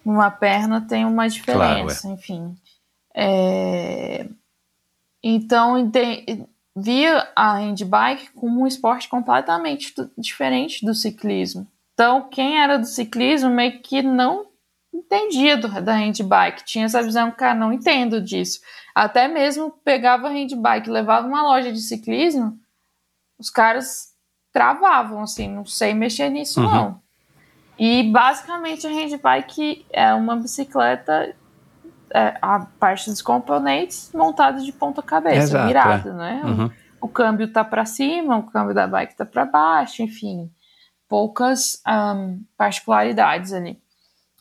[0.05, 2.19] uma perna tem uma diferença, claro, é.
[2.19, 2.57] enfim.
[3.17, 4.29] É...
[5.23, 5.91] Então,
[6.77, 11.67] via a handbike como um esporte completamente diferente do ciclismo.
[11.95, 14.47] Então, quem era do ciclismo meio que não
[14.93, 18.61] entendia do, da handbike, tinha essa visão, cara, não entendo disso.
[18.95, 22.59] Até mesmo pegava a handbike, levava uma loja de ciclismo,
[23.39, 24.15] os caras
[24.53, 26.71] travavam, assim, não sei mexer nisso uhum.
[26.71, 27.03] não.
[27.79, 31.35] E basicamente a handbike é uma bicicleta
[32.13, 36.13] a parte dos componentes montada de ponta cabeça, Exato, virado, é.
[36.13, 36.43] né?
[36.45, 36.67] Uhum.
[37.01, 40.51] O, o, câmbio tá para cima, o câmbio da bike tá para baixo, enfim,
[41.09, 43.81] poucas um, particularidades ali.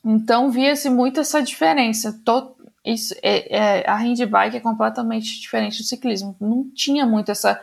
[0.03, 2.19] Então via-se muito essa diferença.
[2.23, 2.55] Tô,
[2.85, 6.35] isso, é, é, a handbike é completamente diferente do ciclismo.
[6.39, 7.59] Não tinha muito essa,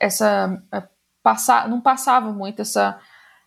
[0.00, 0.82] essa é,
[1.22, 2.98] passar, não passava muito essa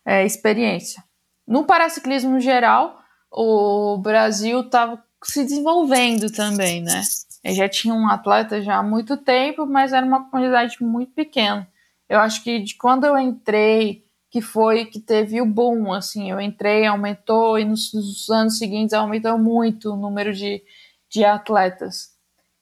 [0.04, 1.02] é, experiência.
[1.46, 7.02] No paraciclismo no geral, o Brasil estava se desenvolvendo também, né?
[7.42, 11.68] Eu já tinha um atleta já há muito tempo, mas era uma comunidade muito pequena.
[12.08, 16.40] Eu acho que de quando eu entrei, que foi que teve o boom, assim, eu
[16.40, 20.62] entrei, aumentou, e nos, nos anos seguintes aumentou muito o número de,
[21.10, 22.10] de atletas.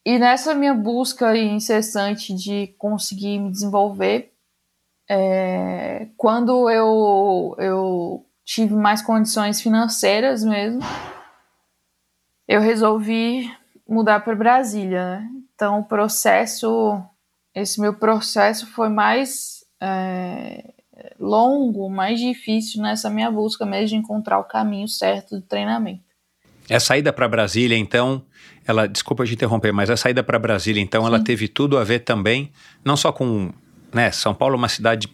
[0.05, 4.33] e nessa minha busca incessante de conseguir me desenvolver,
[5.09, 10.81] é, quando eu, eu tive mais condições financeiras mesmo,
[12.49, 13.51] eu resolvi
[13.89, 15.21] mudar para Brasília.
[15.21, 15.29] Né?
[15.55, 17.01] Então, o processo,
[17.55, 20.73] esse meu processo foi mais é,
[21.19, 26.05] longo, mais difícil nessa minha busca mesmo de encontrar o caminho certo do treinamento.
[26.69, 28.23] A saída para Brasília, então,
[28.67, 31.09] ela, desculpa te interromper, mas a saída para Brasília, então, Sim.
[31.09, 32.51] ela teve tudo a ver também,
[32.85, 33.53] não só com,
[33.95, 35.09] né, São Paulo é uma cidade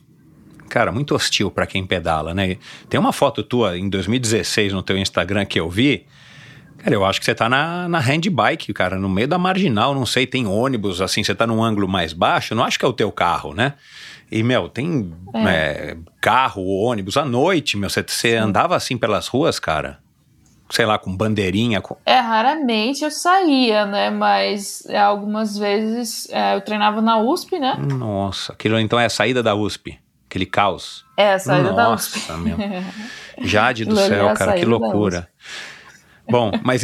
[0.72, 2.56] cara, muito hostil para quem pedala, né?
[2.88, 6.06] Tem uma foto tua em 2016 no teu Instagram que eu vi,
[6.82, 10.04] Cara, eu acho que você tá na, na handbike, cara, no meio da marginal, não
[10.04, 12.92] sei, tem ônibus, assim, você tá num ângulo mais baixo, não acho que é o
[12.92, 13.74] teu carro, né?
[14.30, 15.38] E, meu, tem é.
[15.44, 20.00] É, carro, ônibus à noite, meu, você, você andava assim pelas ruas, cara?
[20.70, 21.80] Sei lá, com bandeirinha?
[21.80, 21.96] Com...
[22.04, 24.08] É, raramente eu saía, né?
[24.08, 27.76] Mas é, algumas vezes é, eu treinava na USP, né?
[27.78, 31.04] Nossa, aquilo então é a saída da USP, aquele caos.
[31.16, 32.18] É, a saída Nossa, da USP.
[32.18, 32.56] Nossa, meu.
[33.46, 35.28] Jade do céu, cara, que loucura.
[36.32, 36.82] Bom, mas,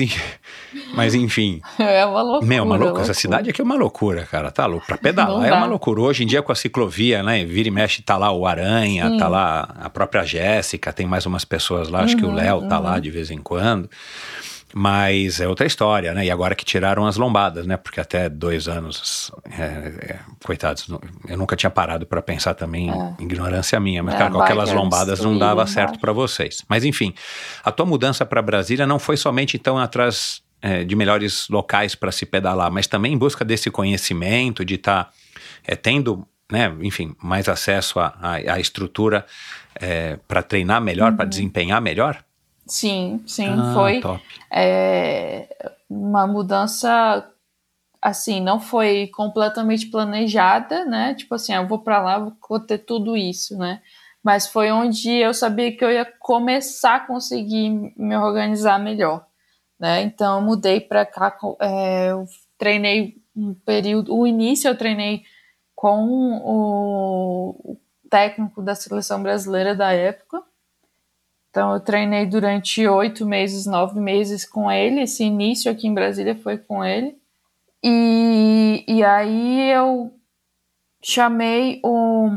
[0.94, 1.62] mas enfim.
[1.78, 2.46] É uma loucura.
[2.46, 3.02] Meu, uma loucura.
[3.02, 4.50] Essa cidade aqui é uma loucura, cara.
[4.50, 4.86] Tá louco.
[4.86, 6.02] Pra pedalar é uma loucura.
[6.02, 7.44] Hoje em dia, com a ciclovia, né?
[7.46, 11.46] Vira e mexe, tá lá o Aranha, tá lá a própria Jéssica, tem mais umas
[11.46, 12.84] pessoas lá, acho uhum, que o uhum, Léo tá uhum.
[12.84, 13.88] lá de vez em quando.
[14.78, 16.24] Mas é outra história, né?
[16.24, 17.76] E agora que tiraram as lombadas, né?
[17.76, 20.88] Porque até dois anos, é, é, coitados,
[21.26, 23.14] eu nunca tinha parado para pensar também, é.
[23.18, 26.64] ignorância minha, mas é, cara, com aquelas lombadas não dava certo para vocês.
[26.68, 27.12] Mas enfim,
[27.64, 32.12] a tua mudança para Brasília não foi somente então atrás é, de melhores locais para
[32.12, 35.10] se pedalar, mas também em busca desse conhecimento, de estar tá,
[35.66, 39.26] é, tendo, né, enfim, mais acesso à estrutura
[39.74, 41.16] é, para treinar melhor, uhum.
[41.16, 42.22] para desempenhar melhor?
[42.68, 44.02] Sim, sim, ah, foi
[44.50, 47.26] é, uma mudança
[48.00, 51.14] assim, não foi completamente planejada, né?
[51.14, 53.82] Tipo assim, ah, eu vou para lá, vou ter tudo isso, né?
[54.22, 59.26] Mas foi onde eu sabia que eu ia começar a conseguir me organizar melhor,
[59.78, 60.02] né?
[60.02, 62.26] Então eu mudei para cá, é, eu
[62.58, 65.24] treinei um período, o início eu treinei
[65.74, 67.76] com o
[68.10, 70.42] técnico da seleção brasileira da época,
[71.58, 75.00] então, eu treinei durante oito meses, nove meses com ele.
[75.00, 77.18] Esse início aqui em Brasília foi com ele.
[77.82, 80.14] E, e aí eu
[81.02, 82.30] chamei o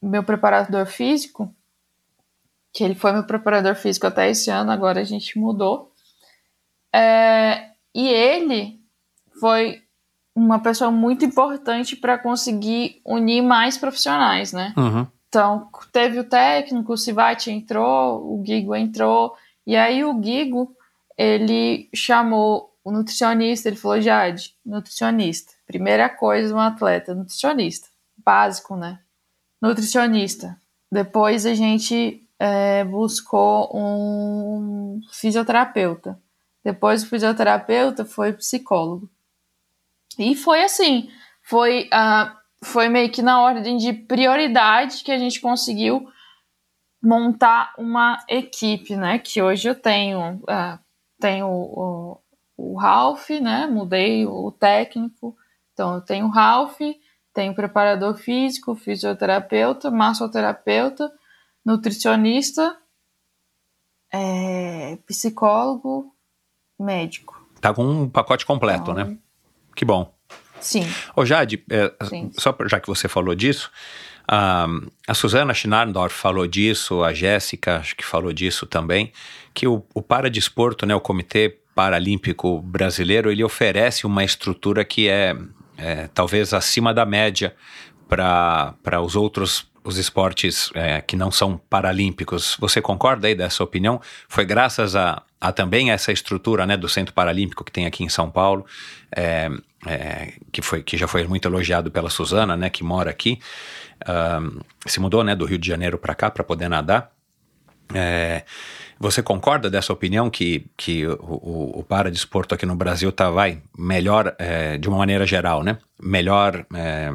[0.00, 1.52] meu preparador físico,
[2.72, 5.92] que ele foi meu preparador físico até esse ano, agora a gente mudou.
[6.94, 8.80] É, e ele
[9.40, 9.82] foi
[10.36, 14.72] uma pessoa muito importante para conseguir unir mais profissionais, né?
[14.76, 15.04] Uhum.
[15.30, 20.76] Então, teve o técnico, o Sivati entrou, o Gigo entrou, e aí o Gigo,
[21.16, 27.86] ele chamou o nutricionista, ele falou, Jade, nutricionista, primeira coisa um atleta, nutricionista,
[28.18, 28.98] básico, né?
[29.62, 30.58] Nutricionista.
[30.90, 36.18] Depois a gente é, buscou um fisioterapeuta.
[36.64, 39.08] Depois o fisioterapeuta foi psicólogo.
[40.18, 41.08] E foi assim,
[41.40, 41.88] foi...
[41.94, 46.10] Uh, foi meio que na ordem de prioridade que a gente conseguiu
[47.02, 49.18] montar uma equipe, né?
[49.18, 50.78] Que hoje eu tenho, uh,
[51.18, 52.20] tenho o,
[52.56, 53.66] o, Ralph, né?
[53.66, 55.36] Mudei o técnico,
[55.72, 56.78] então eu tenho o Ralph,
[57.32, 61.10] tenho preparador físico, fisioterapeuta, massoterapeuta,
[61.64, 62.76] nutricionista,
[64.12, 66.14] é, psicólogo,
[66.78, 67.40] médico.
[67.60, 69.18] Tá com um pacote completo, então, né?
[69.74, 70.12] Que bom.
[70.60, 70.86] Sim.
[71.16, 71.92] Ô Jade, é,
[72.38, 73.70] só já que você falou disso,
[74.26, 74.66] a,
[75.08, 79.12] a Suzana Schnarndorf falou disso, a Jéssica acho que falou disso também,
[79.52, 85.36] que o, o Paradesporto, né, o Comitê Paralímpico Brasileiro, ele oferece uma estrutura que é,
[85.76, 87.54] é talvez acima da média
[88.08, 92.56] para os outros os esportes é, que não são paralímpicos.
[92.58, 94.00] Você concorda aí dessa opinião?
[94.28, 98.08] Foi graças a, a também essa estrutura né, do Centro Paralímpico que tem aqui em
[98.08, 98.64] São Paulo,
[99.14, 99.50] é,
[99.86, 103.40] é, que, foi, que já foi muito elogiado pela Suzana, né, que mora aqui,
[104.02, 107.10] uh, se mudou né, do Rio de Janeiro para cá para poder nadar.
[107.92, 108.44] É,
[109.00, 113.60] você concorda dessa opinião que, que o, o, o paradesporto aqui no Brasil está vai
[113.76, 115.78] melhor é, de uma maneira geral, né?
[116.00, 117.12] Melhor é,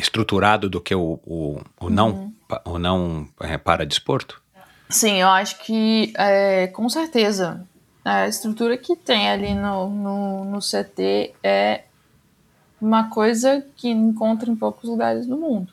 [0.00, 2.34] estruturado do que o, o, o não uhum.
[2.64, 4.42] o não é, paradesporto?
[4.88, 7.64] Sim, eu acho que é, com certeza
[8.04, 11.84] a estrutura que tem ali no, no, no CT é
[12.80, 15.72] uma coisa que encontra em poucos lugares do mundo.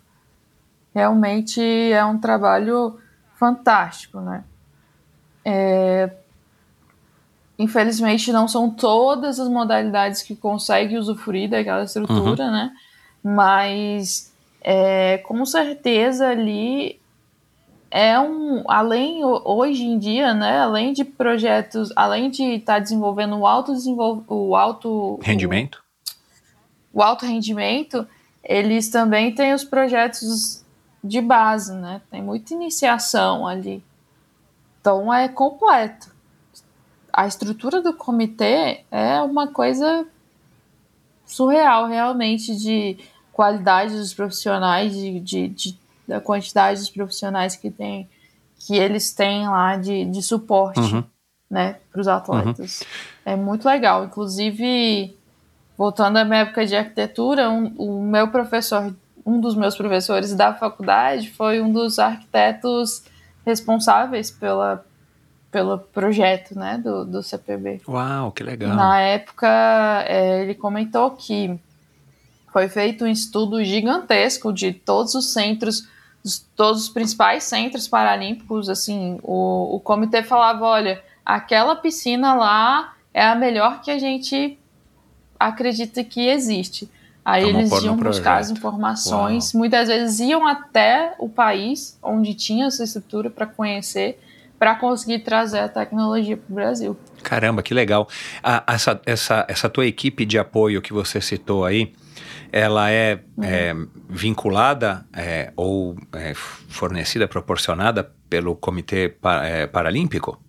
[0.94, 3.00] Realmente é um trabalho
[3.36, 4.44] fantástico, né?
[5.46, 6.12] É,
[7.58, 12.52] infelizmente não são todas as modalidades que conseguem usufruir daquela estrutura, uhum.
[12.52, 12.74] né?
[13.30, 16.98] Mas é, com certeza ali
[17.92, 20.62] é um além hoje em dia, né?
[20.62, 23.74] Além de projetos, além de estar tá desenvolvendo o alto
[24.30, 25.84] o alto rendimento,
[26.94, 28.08] o, o alto rendimento,
[28.42, 30.64] eles também têm os projetos
[31.04, 32.02] de base, né?
[32.10, 33.84] Tem muita iniciação ali.
[34.80, 36.16] Então é completo.
[37.12, 40.08] A estrutura do comitê é uma coisa
[41.26, 42.98] surreal, realmente, de
[43.38, 48.10] qualidade dos profissionais, de, de, de da quantidade de profissionais que tem,
[48.58, 51.04] que eles têm lá de, de suporte, uhum.
[51.48, 52.82] né, para os atletas.
[52.82, 52.88] Uhum.
[53.34, 54.06] É muito legal.
[54.06, 55.16] Inclusive,
[55.78, 58.92] voltando à minha época de arquitetura, um, o meu professor,
[59.24, 63.04] um dos meus professores da faculdade, foi um dos arquitetos
[63.46, 64.84] responsáveis pela
[65.50, 67.82] pelo projeto, né, do, do CPB.
[67.88, 68.76] Uau, que legal.
[68.76, 69.48] Na época,
[70.06, 71.58] é, ele comentou que
[72.58, 75.88] foi feito um estudo gigantesco de todos os centros
[76.56, 83.24] todos os principais centros paralímpicos, assim, o, o comitê falava, olha, aquela piscina lá é
[83.24, 84.58] a melhor que a gente
[85.40, 86.90] acredita que existe.
[87.24, 89.60] Aí eles iam buscar as informações, Uau.
[89.60, 94.20] muitas vezes iam até o país onde tinha essa estrutura para conhecer,
[94.58, 96.98] para conseguir trazer a tecnologia para o Brasil.
[97.22, 98.10] Caramba, que legal.
[98.44, 101.94] Ah, essa, essa, essa tua equipe de apoio que você citou aí,
[102.52, 103.44] ela é, uhum.
[103.44, 103.76] é
[104.10, 110.42] vinculada é, ou é, fornecida, proporcionada pelo Comitê é, Paralímpico?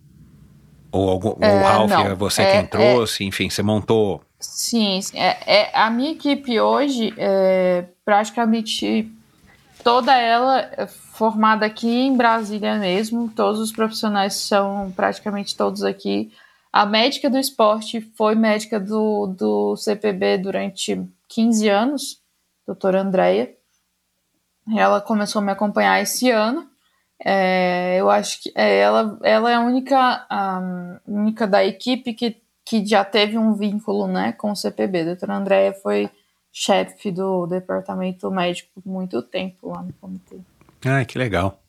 [0.91, 3.23] Ou, algum, ou o é, Ralph não, é você quem trouxe?
[3.23, 4.21] Enfim, você montou.
[4.39, 9.11] Sim, é, a minha equipe hoje é praticamente
[9.83, 13.29] toda ela formada aqui em Brasília mesmo.
[13.35, 16.31] Todos os profissionais são praticamente todos aqui.
[16.71, 22.21] A médica do esporte foi médica do, do CPB durante 15 anos,
[22.65, 23.51] doutora Andréia.
[24.77, 26.69] Ela começou a me acompanhar esse ano.
[27.23, 32.37] É, eu acho que é, ela, ela é a única, a única da equipe que,
[32.63, 35.01] que já teve um vínculo né, com o CPB.
[35.01, 36.09] A doutora Andréia foi
[36.51, 40.37] chefe do departamento médico por muito tempo lá no comitê.
[40.85, 41.59] Ah, que legal.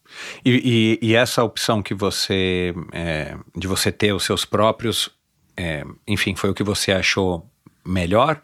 [0.44, 5.10] E, e, e essa opção que você, é, de você ter os seus próprios,
[5.56, 7.48] é, enfim, foi o que você achou
[7.84, 8.40] melhor?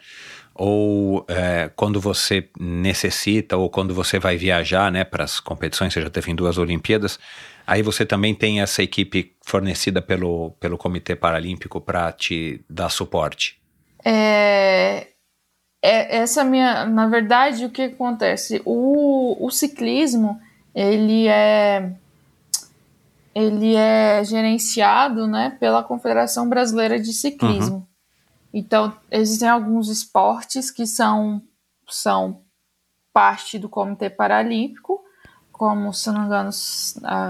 [0.59, 6.01] ou é, quando você necessita ou quando você vai viajar né, para as competições, você
[6.01, 7.19] já teve em duas Olimpíadas,
[7.67, 13.61] aí você também tem essa equipe fornecida pelo, pelo Comitê Paralímpico para te dar suporte?
[14.03, 15.09] É,
[15.83, 18.63] é, essa minha, na verdade, o que acontece?
[18.65, 20.41] O, o ciclismo,
[20.77, 21.91] ele é
[23.35, 27.77] ele é gerenciado né, pela Confederação Brasileira de Ciclismo.
[27.77, 27.87] Uhum.
[28.53, 31.43] Então, existem alguns esportes que são,
[31.87, 32.41] são
[33.13, 35.05] parte do Comitê Paralímpico,
[35.53, 36.51] como, se não me engano,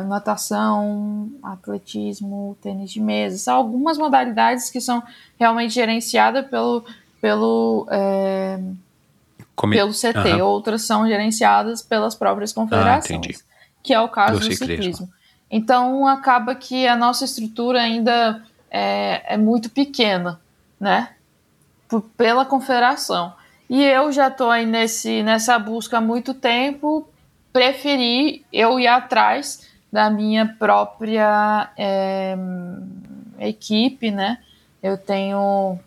[0.07, 3.39] natação, atletismo, tênis de mesa.
[3.39, 5.03] São algumas modalidades que são
[5.37, 6.85] realmente gerenciadas pelo,
[7.21, 8.61] pelo, é,
[9.57, 10.35] pelo CT.
[10.35, 10.47] Uhum.
[10.47, 13.45] Outras são gerenciadas pelas próprias confederações, ah,
[13.83, 14.77] que é o caso do, do ciclismo.
[14.77, 15.09] ciclismo.
[15.51, 20.41] Então, acaba que a nossa estrutura ainda é, é muito pequena,
[20.79, 21.11] né?
[22.17, 23.33] pela confederação.
[23.69, 27.09] E eu já estou aí nesse, nessa busca há muito tempo,
[27.53, 32.37] preferi eu ir atrás da minha própria é,
[33.41, 34.39] equipe, né?
[34.83, 35.79] Eu tenho,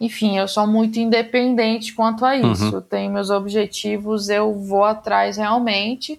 [0.00, 2.64] enfim, eu sou muito independente quanto a isso.
[2.64, 2.72] Uhum.
[2.72, 6.18] Eu tenho meus objetivos, eu vou atrás realmente.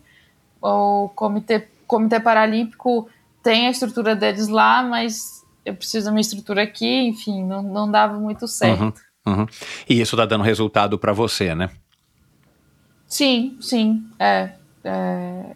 [0.62, 3.10] O Comitê, Comitê Paralímpico
[3.42, 7.90] tem a estrutura deles lá, mas eu preciso da minha estrutura aqui, enfim, não, não
[7.90, 8.82] dava muito certo.
[9.26, 9.34] Uhum.
[9.34, 9.46] Uhum.
[9.90, 11.70] E isso está dando resultado para você, né?
[13.08, 14.04] Sim, sim.
[14.20, 14.52] É,
[14.84, 15.56] é,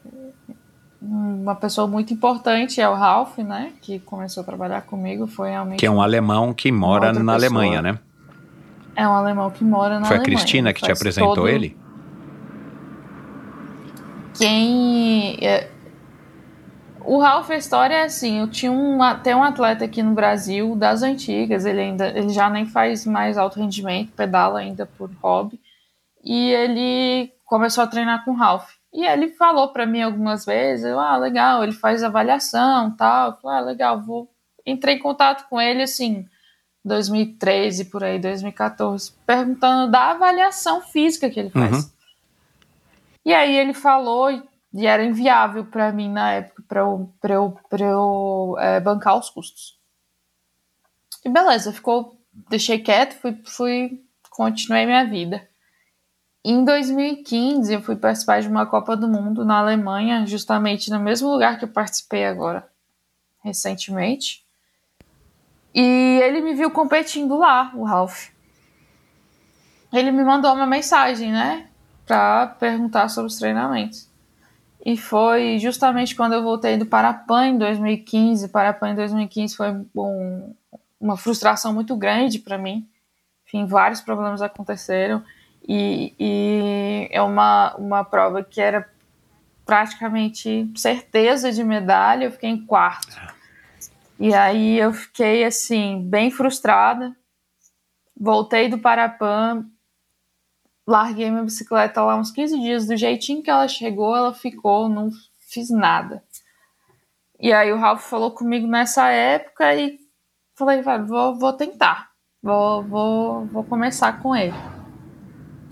[1.01, 3.73] Uma pessoa muito importante é o Ralph, né?
[3.81, 5.25] Que começou a trabalhar comigo.
[5.25, 5.79] Foi realmente.
[5.79, 7.35] Que é um alemão que mora na pessoa.
[7.35, 7.99] Alemanha, né?
[8.95, 10.17] É um alemão que mora na Foi Alemanha.
[10.17, 11.47] Foi a Cristina que te apresentou todo...
[11.47, 11.77] ele?
[14.37, 15.37] Quem.
[15.41, 15.69] É,
[17.05, 20.75] o Ralph, a história é assim, eu tinha um, tem um atleta aqui no Brasil,
[20.75, 25.59] das antigas, ele ainda, ele já nem faz mais alto rendimento, pedala ainda por hobby,
[26.23, 28.71] e ele começou a treinar com o Ralph.
[28.91, 33.57] E ele falou para mim algumas vezes, ah, legal, ele faz avaliação, tal, eu falei,
[33.59, 34.27] ah, legal, vou...
[34.65, 36.25] Entrei em contato com ele, assim,
[36.85, 41.85] 2013, por aí, 2014, perguntando da avaliação física que ele faz.
[41.85, 41.89] Uhum.
[43.25, 44.29] E aí ele falou
[44.71, 49.17] e era inviável para mim na época para eu, pra eu, pra eu é, bancar
[49.17, 49.79] os custos.
[51.23, 52.15] E beleza, ficou,
[52.49, 55.47] deixei quieto, fui, fui, continuei minha vida.
[56.43, 61.31] Em 2015, eu fui participar de uma Copa do Mundo na Alemanha, justamente no mesmo
[61.31, 62.69] lugar que eu participei agora,
[63.43, 64.44] recentemente.
[65.75, 68.29] E ele me viu competindo lá, o Ralph.
[69.91, 71.67] Ele me mandou uma mensagem, né,
[72.05, 74.09] para perguntar sobre os treinamentos.
[74.85, 78.47] E foi justamente quando eu voltei do Parapan em 2015.
[78.49, 80.55] Parapan em 2015 foi um,
[81.01, 82.87] uma frustração muito grande para mim.
[83.45, 85.23] Enfim, vários problemas aconteceram.
[85.67, 88.87] E, e, é uma, uma prova que era
[89.65, 92.25] praticamente certeza de medalha.
[92.25, 93.34] Eu fiquei em quarto.
[94.19, 97.15] E aí eu fiquei assim, bem frustrada.
[98.17, 99.65] Voltei do Parapan,
[100.87, 105.09] larguei minha bicicleta lá uns 15 dias, do jeitinho que ela chegou, ela ficou, não
[105.49, 106.23] fiz nada.
[107.39, 109.99] E aí o Ralph falou comigo nessa época e
[110.55, 112.11] falei, vou, vou tentar,
[112.41, 114.55] vou, vou, vou começar com ele.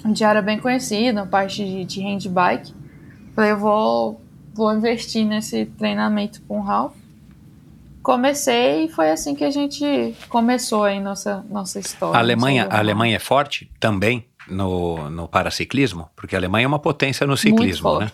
[0.05, 2.75] Gente era bem conhecido, a parte de, de handbike.
[3.33, 4.21] Falei, eu vou,
[4.53, 7.02] vou investir nesse treinamento com o Ralph.
[8.03, 12.15] Comecei e foi assim que a gente começou aí nossa, nossa história.
[12.15, 14.27] A Alemanha, a Alemanha é forte também?
[14.47, 16.09] no, no paraciclismo?
[16.15, 18.11] Porque a Alemanha é uma potência no ciclismo, né?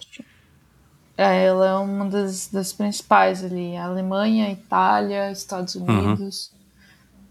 [1.18, 3.76] É, ela é uma das, das principais ali.
[3.76, 5.86] A Alemanha, Itália, Estados uhum.
[5.86, 6.52] Unidos.
[6.54, 6.60] Uhum.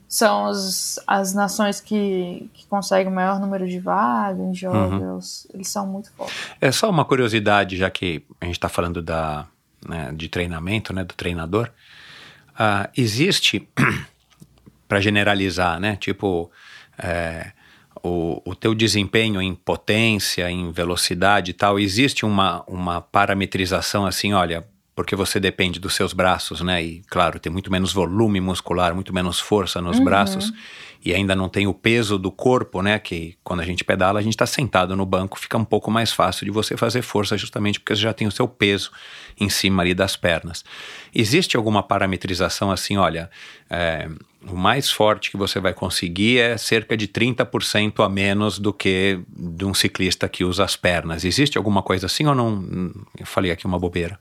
[0.06, 5.44] São as, as nações que, que conseguem o maior número de vagas em jogos.
[5.44, 5.50] Uhum.
[5.54, 6.36] Eles são muito fortes.
[6.60, 9.46] É só uma curiosidade, já que a gente está falando da,
[9.86, 11.70] né, de treinamento, né, do treinador.
[12.58, 13.68] Uh, existe,
[14.88, 16.50] para generalizar, né, tipo,
[16.98, 17.52] é,
[18.02, 24.32] o, o teu desempenho em potência, em velocidade e tal, existe uma, uma parametrização assim,
[24.32, 24.66] olha,
[24.98, 26.82] porque você depende dos seus braços, né?
[26.82, 30.04] E claro, tem muito menos volume muscular, muito menos força nos uhum.
[30.04, 30.52] braços
[31.04, 32.98] e ainda não tem o peso do corpo, né?
[32.98, 36.12] Que quando a gente pedala, a gente está sentado no banco, fica um pouco mais
[36.12, 38.90] fácil de você fazer força, justamente porque você já tem o seu peso
[39.38, 40.64] em cima ali das pernas.
[41.14, 43.30] Existe alguma parametrização assim, olha,
[43.70, 44.08] é,
[44.52, 49.20] o mais forte que você vai conseguir é cerca de 30% a menos do que
[49.28, 51.24] de um ciclista que usa as pernas.
[51.24, 52.92] Existe alguma coisa assim ou não?
[53.18, 54.18] Eu falei aqui uma bobeira.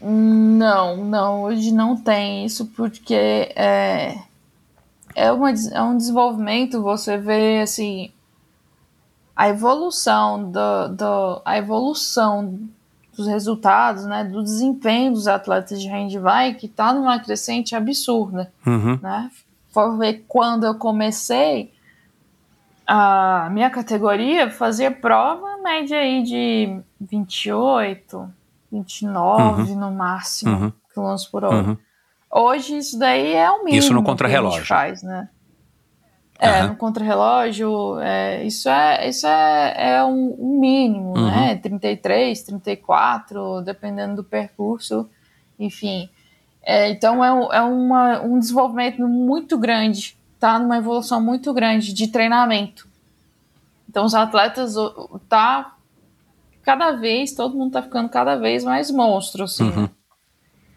[0.00, 4.16] Não, não, hoje não tem isso porque é,
[5.14, 8.10] é, uma, é um desenvolvimento, você vê assim
[9.34, 12.58] a evolução do, do a evolução
[13.16, 18.98] dos resultados, né, do desempenho dos atletas de handbike está numa crescente absurda, uhum.
[19.02, 19.30] né?
[19.76, 21.70] For ver quando eu comecei
[22.86, 28.26] a minha categoria fazia prova média aí de 28,
[28.72, 29.78] 29 uhum.
[29.78, 30.72] no máximo uhum.
[30.90, 31.56] quilômetros por hora.
[31.56, 31.76] Uhum.
[32.30, 33.78] Hoje isso daí é o mínimo.
[33.78, 34.64] Isso no contrarrelógio.
[34.64, 35.28] faz, né?
[36.38, 36.68] É, uhum.
[36.68, 41.26] no contrarrelógio, é, isso é, isso é, é um, um mínimo, uhum.
[41.26, 41.54] né?
[41.56, 45.06] 33, 34, dependendo do percurso,
[45.58, 46.08] enfim.
[46.68, 50.58] É, então é, é uma, um desenvolvimento muito grande, tá?
[50.58, 52.88] Numa evolução muito grande de treinamento.
[53.88, 54.74] Então os atletas
[55.28, 55.76] tá
[56.64, 59.70] cada vez, todo mundo tá ficando cada vez mais monstro, assim.
[59.70, 59.88] Uhum.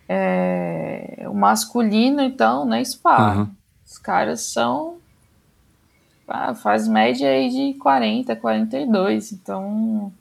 [0.07, 3.35] É, o masculino, então, nem se fala.
[3.35, 3.49] Uhum.
[3.83, 4.97] Os caras são
[6.27, 9.31] ah, faz média aí de 40, 42.
[9.31, 10.13] Então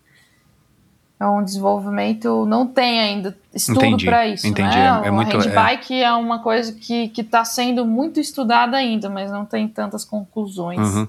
[1.20, 4.76] é um desenvolvimento, não tem ainda estudo para isso, entendi.
[4.76, 5.02] né?
[5.04, 6.04] É, é muito, handbike é...
[6.04, 6.12] é...
[6.12, 10.78] uma coisa que está sendo muito estudada ainda, mas não tem tantas conclusões.
[10.78, 11.08] Uhum.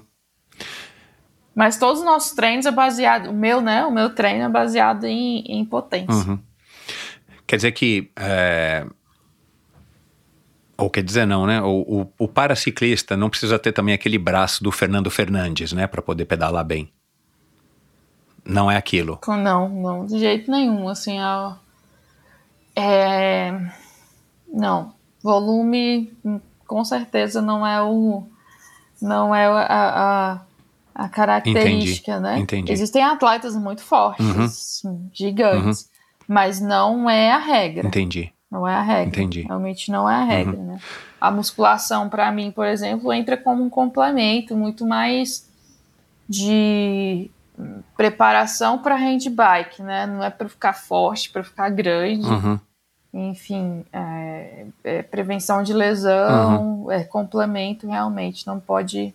[1.54, 3.84] Mas todos os nossos treinos é baseado, o meu, né?
[3.84, 6.30] O meu treino é baseado em, em potência.
[6.30, 6.38] Uhum.
[7.46, 8.86] Quer dizer que é,
[10.80, 11.60] ou quer dizer não, né?
[11.60, 15.86] O, o, o, paraciclista não precisa ter também aquele braço do Fernando Fernandes, né?
[15.86, 16.90] Para poder pedalar bem.
[18.44, 19.18] Não é aquilo.
[19.26, 20.88] Não, não, de jeito nenhum.
[20.88, 21.56] Assim, a,
[22.74, 23.60] é,
[24.52, 24.92] não,
[25.22, 26.12] volume
[26.66, 28.24] com certeza não é o
[29.02, 30.40] não é a, a,
[30.94, 32.38] a característica, entendi, né?
[32.38, 32.72] Entendi.
[32.72, 35.08] Existem atletas muito fortes, uhum.
[35.12, 36.24] gigantes, uhum.
[36.28, 37.86] mas não é a regra.
[37.86, 38.32] Entendi.
[38.50, 39.08] Não é a regra.
[39.08, 39.42] Entendi.
[39.42, 40.66] Realmente não é a regra, uhum.
[40.66, 40.80] né?
[41.20, 45.48] A musculação, para mim, por exemplo, entra como um complemento muito mais
[46.28, 47.30] de
[47.96, 50.06] preparação para handbike, né?
[50.06, 52.26] Não é para ficar forte, para ficar grande.
[52.26, 52.60] Uhum.
[53.12, 56.92] Enfim, é, é prevenção de lesão, uhum.
[56.92, 58.46] é complemento realmente.
[58.46, 59.12] Não pode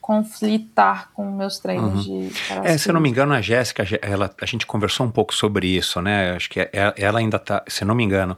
[0.00, 2.28] conflitar com meus treinos uhum.
[2.28, 2.32] de
[2.62, 5.66] É, se eu não me engano, a Jéssica, ela, a gente conversou um pouco sobre
[5.66, 6.32] isso, né?
[6.32, 8.36] Acho que ela, é, ela ainda tá, se eu não me engano,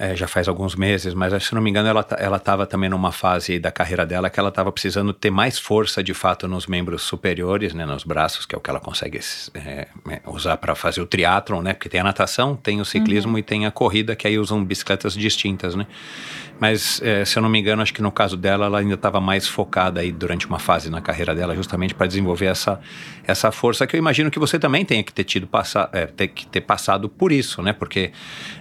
[0.00, 2.88] é, já faz alguns meses, mas se não me engano ela ta- ela estava também
[2.88, 6.66] numa fase da carreira dela que ela estava precisando ter mais força de fato nos
[6.66, 9.20] membros superiores, né, nos braços, que é o que ela consegue
[9.54, 13.36] é, é, usar para fazer o triatlon, né, porque tem a natação, tem o ciclismo
[13.36, 15.86] e tem a corrida que aí usam bicicletas distintas, né.
[16.60, 19.20] Mas é, se eu não me engano, acho que no caso dela ela ainda estava
[19.20, 22.78] mais focada aí durante uma fase na carreira dela, justamente para desenvolver essa,
[23.26, 26.28] essa força que eu imagino que você também tenha que ter tido passar, é, ter
[26.28, 27.72] que ter passado por isso, né?
[27.72, 28.12] Porque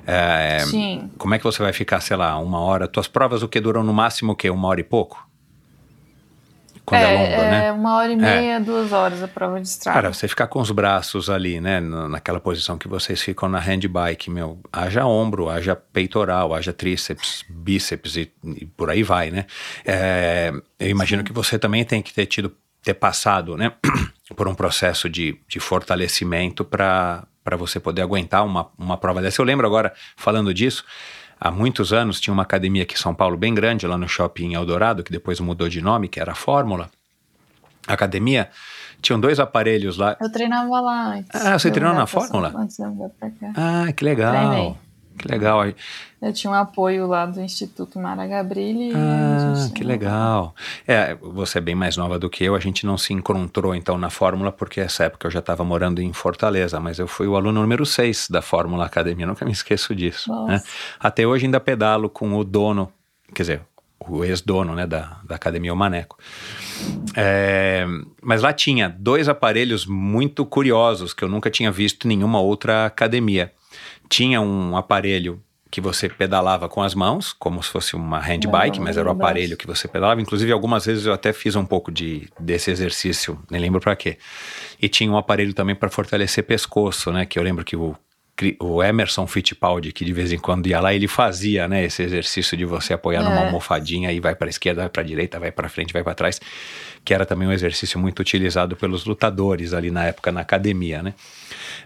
[0.07, 1.11] é, Sim.
[1.17, 2.87] como é que você vai ficar, sei lá, uma hora?
[2.87, 4.49] Tuas provas o que duram no máximo o quê?
[4.49, 5.28] Uma hora e pouco?
[6.89, 7.71] Quando é, longa, é né?
[7.71, 9.95] uma hora e meia, duas horas a prova de estrada.
[10.01, 13.59] Cara, você ficar com os braços ali, né, na- naquela posição que vocês ficam na
[13.59, 19.45] handbike, meu, haja ombro, haja peitoral, haja tríceps, bíceps e, e por aí vai, né?
[19.85, 22.51] É, eu imagino que você também tem que ter tido,
[22.81, 23.71] ter passado, né,
[24.35, 29.41] por um processo de, de fortalecimento para para você poder aguentar uma, uma prova dessa.
[29.41, 30.85] Eu lembro agora, falando disso,
[31.39, 34.53] há muitos anos tinha uma academia aqui em São Paulo bem grande, lá no shopping
[34.53, 36.89] Eldorado, que depois mudou de nome, que era a Fórmula.
[37.87, 38.49] A academia
[39.01, 40.17] tinham dois aparelhos lá.
[40.19, 41.29] Eu treinava lá antes.
[41.33, 42.53] Ah, você treinou na Fórmula?
[42.55, 43.53] Antes de eu pra cá.
[43.55, 44.31] Ah, que legal.
[44.33, 44.75] Treinei.
[45.19, 45.63] Que legal.
[46.21, 48.91] Eu tinha um apoio lá do Instituto Mara Gabrilli.
[48.95, 50.55] Ah, que legal.
[50.87, 53.97] É, você é bem mais nova do que eu, a gente não se encontrou então
[53.97, 57.35] na Fórmula, porque essa época eu já estava morando em Fortaleza, mas eu fui o
[57.35, 60.31] aluno número 6 da Fórmula Academia, nunca me esqueço disso.
[60.45, 60.61] Né?
[60.99, 62.91] Até hoje ainda pedalo com o dono,
[63.33, 63.61] quer dizer,
[63.99, 66.17] o ex-dono né, da, da Academia, o Maneco.
[67.15, 67.85] É,
[68.21, 72.85] mas lá tinha dois aparelhos muito curiosos que eu nunca tinha visto em nenhuma outra
[72.85, 73.51] academia.
[74.09, 75.41] Tinha um aparelho
[75.71, 79.55] que você pedalava com as mãos, como se fosse uma handbike, mas era o aparelho
[79.55, 80.19] que você pedalava.
[80.19, 84.17] Inclusive, algumas vezes eu até fiz um pouco de, desse exercício, nem lembro para quê.
[84.81, 87.23] E tinha um aparelho também para fortalecer pescoço, né?
[87.23, 87.95] Que eu lembro que o,
[88.59, 91.83] o Emerson Fittipaldi, que de vez em quando ia lá, ele fazia, né?
[91.85, 93.45] Esse exercício de você apoiar numa É.
[93.45, 96.41] almofadinha e vai para esquerda, vai para direita, vai para frente, vai para trás,
[97.05, 101.13] que era também um exercício muito utilizado pelos lutadores ali na época na academia, né?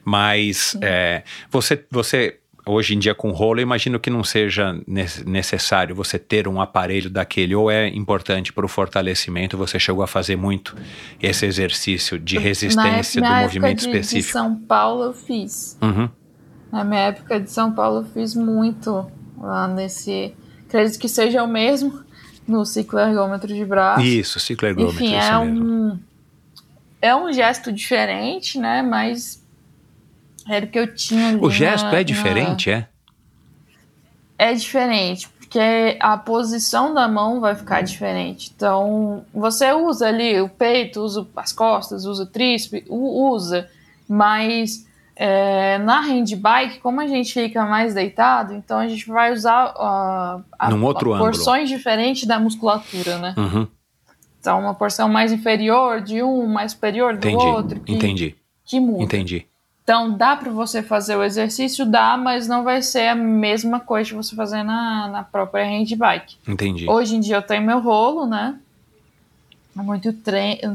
[0.05, 5.05] Mas é, você, você hoje em dia com rolo, eu imagino que não seja ne-
[5.25, 10.07] necessário você ter um aparelho daquele, ou é importante para o fortalecimento, você chegou a
[10.07, 10.75] fazer muito
[11.21, 14.27] esse exercício de resistência na, do na movimento época de, específico.
[14.27, 15.77] De São Paulo eu fiz.
[15.81, 16.09] Uhum.
[16.71, 20.33] Na minha época de São Paulo eu fiz muito lá nesse.
[20.67, 22.03] Acredito que seja o mesmo
[22.47, 24.01] no ciclo ergômetro de braço.
[24.01, 25.99] Isso, ciclo ergômetro, Enfim, é um.
[26.99, 28.81] É um gesto diferente, né?
[28.81, 29.42] Mas
[30.47, 32.79] era o que eu tinha O gesto na- é diferente, é?
[32.79, 32.87] na-
[34.37, 38.51] É diferente, porque a posição da mão vai ficar diferente.
[38.55, 43.69] Então, você usa ali o peito, usa as costas, usa o tríceps, usa,
[44.07, 49.71] mas é, na handbike, como a gente fica mais deitado, então a gente vai usar
[49.77, 50.71] ah, a, a
[51.19, 53.35] porções diferentes da musculatura, né?
[53.37, 53.67] Uhum,
[54.39, 58.79] Então, uma porção mais inferior de um, mais superior do entendi, outro, que, entendi, que
[58.79, 59.03] muda.
[59.03, 59.45] entendi.
[59.83, 61.85] Então, dá para você fazer o exercício?
[61.85, 66.37] Dá, mas não vai ser a mesma coisa que você fazer na, na própria handbike.
[66.47, 66.89] Entendi.
[66.89, 68.57] Hoje em dia eu tenho meu rolo, né?
[69.75, 70.13] Há muito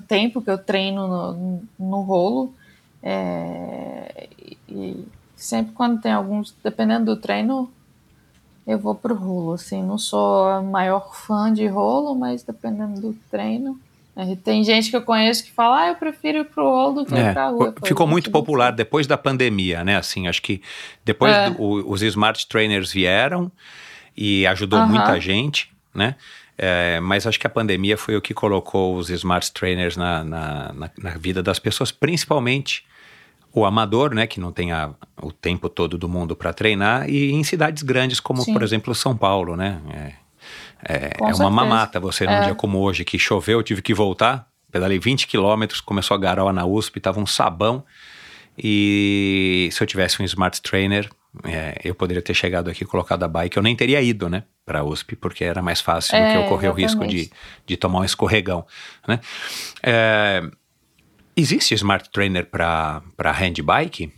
[0.06, 2.52] tempo que eu treino no, no rolo.
[3.02, 4.28] É,
[4.68, 7.70] e sempre quando tem alguns, dependendo do treino,
[8.66, 9.52] eu vou pro rolo.
[9.52, 13.80] Assim, não sou a maior fã de rolo, mas dependendo do treino.
[14.42, 17.14] Tem gente que eu conheço que fala, ah, eu prefiro ir pro rolo do que
[17.14, 17.74] ir É, pra rua.
[17.84, 19.96] ficou muito "Gente, popular depois da pandemia, né?
[19.96, 20.60] Assim, acho que
[21.04, 21.50] depois É.
[21.50, 23.50] do- os smart trainers vieram
[24.16, 24.88] e ajudou Aham.
[24.88, 26.16] muita gente, né?
[26.56, 30.72] É, mas acho que a pandemia foi o que colocou os smart trainers na, na,
[30.72, 32.84] na- na vida das pessoas, principalmente
[33.52, 34.26] o amador, né?
[34.26, 34.90] Que não tem a-
[35.22, 38.52] o tempo todo do mundo para treinar, e em cidades grandes como, Sim.
[38.52, 39.80] por exemplo, São Paulo, né?
[39.92, 40.12] É,
[40.84, 42.40] é, é uma mamata você num É.
[42.42, 46.52] dia como hoje, que choveu, eu tive que voltar, pedalei 20 quilômetros, começou a garoa
[46.52, 47.84] na USP, tava um sabão,
[48.56, 51.08] e se eu tivesse um Smart Trainer,
[51.44, 54.44] é, eu poderia ter chegado aqui e colocado a bike, eu nem teria ido, né,
[54.66, 57.30] pra USP, porque era mais fácil do É, que eu correr o risco de,
[57.66, 58.66] de tomar um escorregão,
[59.06, 59.20] né.
[59.82, 60.42] É,
[61.36, 63.02] existe Smart Trainer para
[63.32, 64.12] handbike?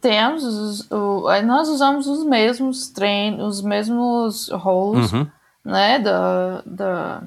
[0.00, 5.26] Temos, os- o- nós usamos os mesmos treinos, os mesmos rolos, Uhum.
[5.64, 7.22] né, da, da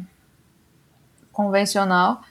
[1.32, 2.22] convencional,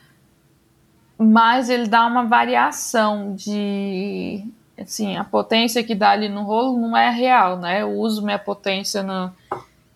[1.18, 4.44] mas ele dá uma variação de,
[4.78, 8.38] assim, a potência que dá ali no rolo não é real, né, eu uso minha
[8.38, 9.32] potência na,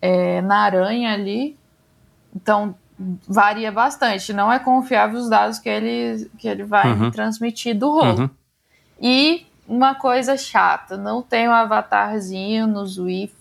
[0.01, 1.57] é, na aranha ali,
[2.35, 2.75] então
[3.27, 7.11] varia bastante, não é confiável os dados que ele, que ele vai Uhum.
[7.11, 8.21] transmitir do rolo.
[8.21, 8.29] Uhum.
[9.01, 13.37] E uma coisa chata, não tem um avatarzinho no Zwift,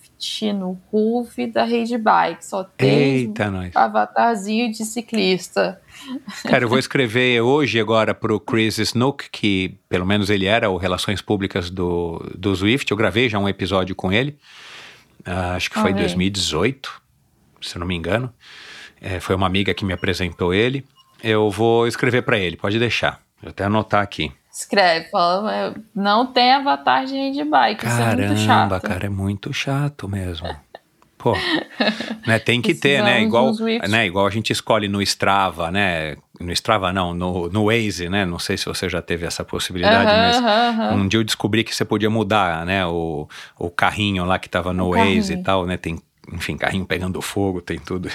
[0.53, 2.89] no RUV da Rede Bike, só tem
[3.29, 3.75] Eita, nós.
[3.77, 5.81] avatarzinho de ciclista.
[6.49, 10.77] Cara, eu vou escrever hoje agora pro Chris Snook, que pelo menos ele era o
[10.77, 12.91] Relações Públicas do, do Zwift.
[12.91, 14.37] Eu gravei já um episódio com ele.
[15.25, 16.03] Ah, acho que foi em Ok.
[16.05, 17.03] 2018,
[17.61, 18.33] se eu não me engano.
[19.01, 20.85] É, foi uma amiga que me apresentou ele.
[21.23, 23.21] Eu vou escrever para ele, pode deixar.
[23.43, 24.33] Vou até anotar aqui.
[24.59, 28.47] Escreve, fala, "É, não tem avatar de Rede Bike, isso é muito chato.
[28.47, 30.49] Caramba, cara, é muito chato mesmo.
[31.19, 31.35] Pô,
[32.27, 33.23] né, tem que ter, né?
[33.23, 33.53] Igual,
[33.89, 34.07] né?
[34.07, 36.17] Igual a gente escolhe no Strava, né?
[36.41, 38.25] No Strava não, no, no Waze, né?
[38.25, 40.95] Não sei se você já teve essa possibilidade, Aham, mas aham, aham.
[40.95, 42.87] um dia eu descobri que você podia mudar, né?
[42.87, 43.29] O,
[43.59, 45.43] o carrinho lá que tava no O Waze e carrinho.
[45.45, 45.77] tal, né?
[45.77, 45.99] Tem,
[46.33, 48.11] enfim, carrinho pegando fogo, tem tudo.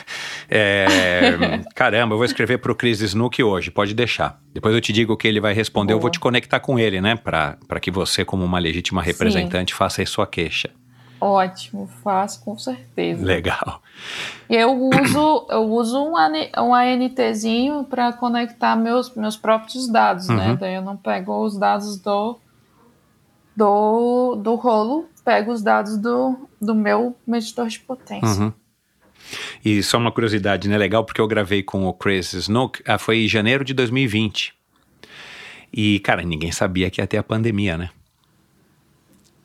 [0.50, 1.26] É,
[1.76, 4.40] caramba, eu vou escrever pro Chris Snook hoje, pode deixar.
[4.54, 6.12] Depois eu te digo o que ele vai responder, eu vou Boa.
[6.12, 7.16] te conectar com ele, né?
[7.16, 10.70] Pra que você, como uma legítima representante, faça aí sua queixa.
[11.20, 13.24] Ótimo, faço com certeza.
[13.24, 13.80] Legal.
[14.50, 20.36] Eu uso, eu uso um, AN um ANTzinho para conectar meus, meus próprios dados, Uhum.
[20.36, 20.58] né?
[20.60, 22.40] Daí eu não pego os dados do,
[23.62, 28.44] do, do rolo, pego os dados do, do meu medidor de potência.
[28.44, 28.52] Uhum.
[29.64, 30.76] E só uma curiosidade, né?
[30.80, 34.52] Legal, porque eu gravei com o Chris Snook, ah, foi em janeiro de 2020.
[35.72, 37.92] E, cara, ninguém sabia que ia ter a pandemia, né?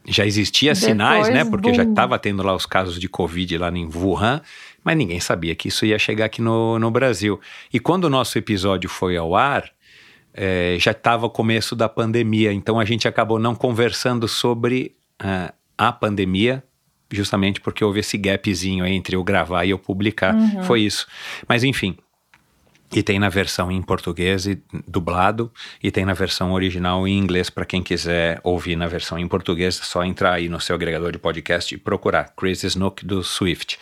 [0.06, 1.44] Já existia Depois sinais, né?
[1.44, 4.40] Porque já do- estava tendo lá os casos de Covid lá em Wuhan,
[4.82, 7.38] mas ninguém sabia que isso ia chegar aqui no, no Brasil.
[7.70, 9.70] E quando o nosso episódio foi ao ar,
[10.36, 15.54] eh, já estava o começo da pandemia, então a gente acabou não conversando sobre ah,
[15.78, 16.62] a pandemia,
[17.10, 20.34] justamente porque houve esse gapzinho entre eu gravar e eu publicar.
[20.64, 21.06] Foi isso.
[21.48, 21.96] Mas enfim.
[22.94, 25.52] E tem na versão em português e dublado,
[25.82, 29.80] e tem na versão original em inglês para quem quiser ouvir na versão em português,
[29.80, 33.78] é só entrar aí no seu agregador de podcast e procurar Chris Snook do Swift.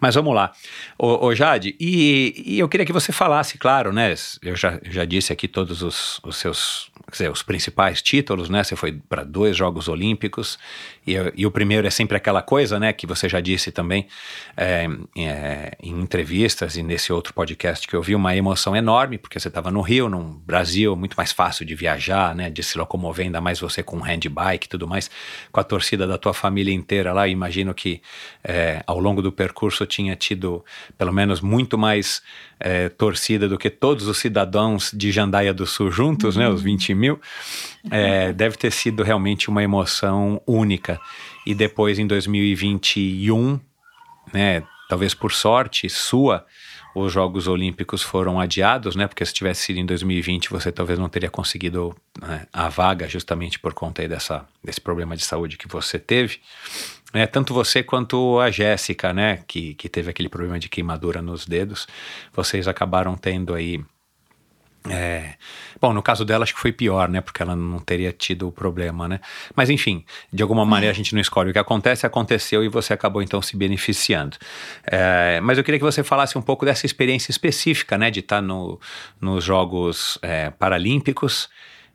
[0.00, 0.52] Mas vamos lá.
[0.98, 4.14] Ô, ô Jade, e, e eu queria que você falasse, claro, né?
[4.42, 8.64] Eu já, já disse aqui todos os, os seus, quer dizer, os principais títulos, né?
[8.64, 10.58] Você foi para dois Jogos Olímpicos,
[11.06, 12.92] e, e o primeiro é sempre aquela coisa, né?
[12.92, 14.08] Que você já disse também
[14.56, 19.38] é, é, em entrevistas e nesse outro podcast que eu vi, uma emoção enorme, porque
[19.38, 22.50] você estava no Rio, no Brasil, muito mais fácil de viajar, né?
[22.50, 25.08] De se locomover, ainda mais você com handbike e tudo mais,
[25.52, 27.28] com a torcida da tua família inteira lá.
[27.28, 28.02] Imagino que
[28.42, 30.64] é, ao longo do percurso tinha tido
[30.98, 32.22] pelo menos muito mais
[32.58, 36.48] é, torcida do que todos os cidadãos de Jandaia do Sul juntos, né?
[36.48, 37.03] Os 20 mil.
[37.90, 41.00] É, deve ter sido realmente uma emoção única.
[41.46, 43.60] E depois, em 2021,
[44.32, 44.62] né?
[44.88, 46.44] Talvez por sorte sua,
[46.94, 49.06] os Jogos Olímpicos foram adiados, né?
[49.08, 53.58] Porque se tivesse sido em 2020, você talvez não teria conseguido né, a vaga, justamente
[53.58, 56.38] por conta dessa, desse problema de saúde que você teve.
[57.12, 59.42] É, tanto você quanto a Jéssica, né?
[59.46, 61.86] Que, que teve aquele problema de queimadura nos dedos,
[62.32, 63.82] vocês acabaram tendo aí.
[64.86, 65.36] É,
[65.80, 67.22] bom, no caso dela, acho que foi pior, né?
[67.22, 69.18] Porque ela não teria tido o problema, né?
[69.56, 72.92] Mas enfim, de alguma maneira a gente não escolhe o que acontece, aconteceu e você
[72.92, 74.36] acabou então se beneficiando.
[74.84, 78.10] É, mas eu queria que você falasse um pouco dessa experiência específica, né?
[78.10, 78.78] De estar no,
[79.18, 81.48] nos Jogos é, Paralímpicos,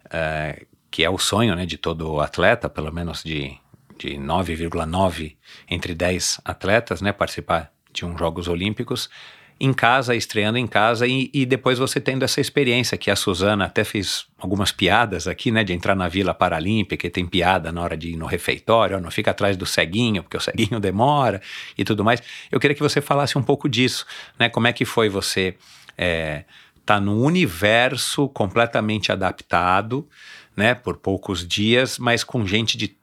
[0.10, 1.68] é, que é o sonho, né?
[1.68, 3.56] De todo atleta, pelo menos de,
[4.00, 5.36] de 9,9
[5.70, 7.12] entre 10 atletas, né?
[7.12, 9.12] Participar de um Jogos Olímpicos
[9.60, 13.66] em casa, estreando em casa, e, e depois você tendo essa experiência que a Suzana
[13.66, 17.82] até fez algumas piadas aqui, né, de entrar na Vila Paralímpica e tem piada na
[17.82, 21.42] hora de ir no refeitório, ó, não fica atrás do ceguinho, porque o ceguinho demora
[21.78, 22.22] e tudo mais.
[22.50, 24.06] Eu queria que você falasse um pouco disso,
[24.38, 25.56] né, como é que foi você
[25.98, 26.46] é,
[26.86, 30.08] tá num universo completamente adaptado,
[30.56, 32.99] né, por poucos dias, mas com gente de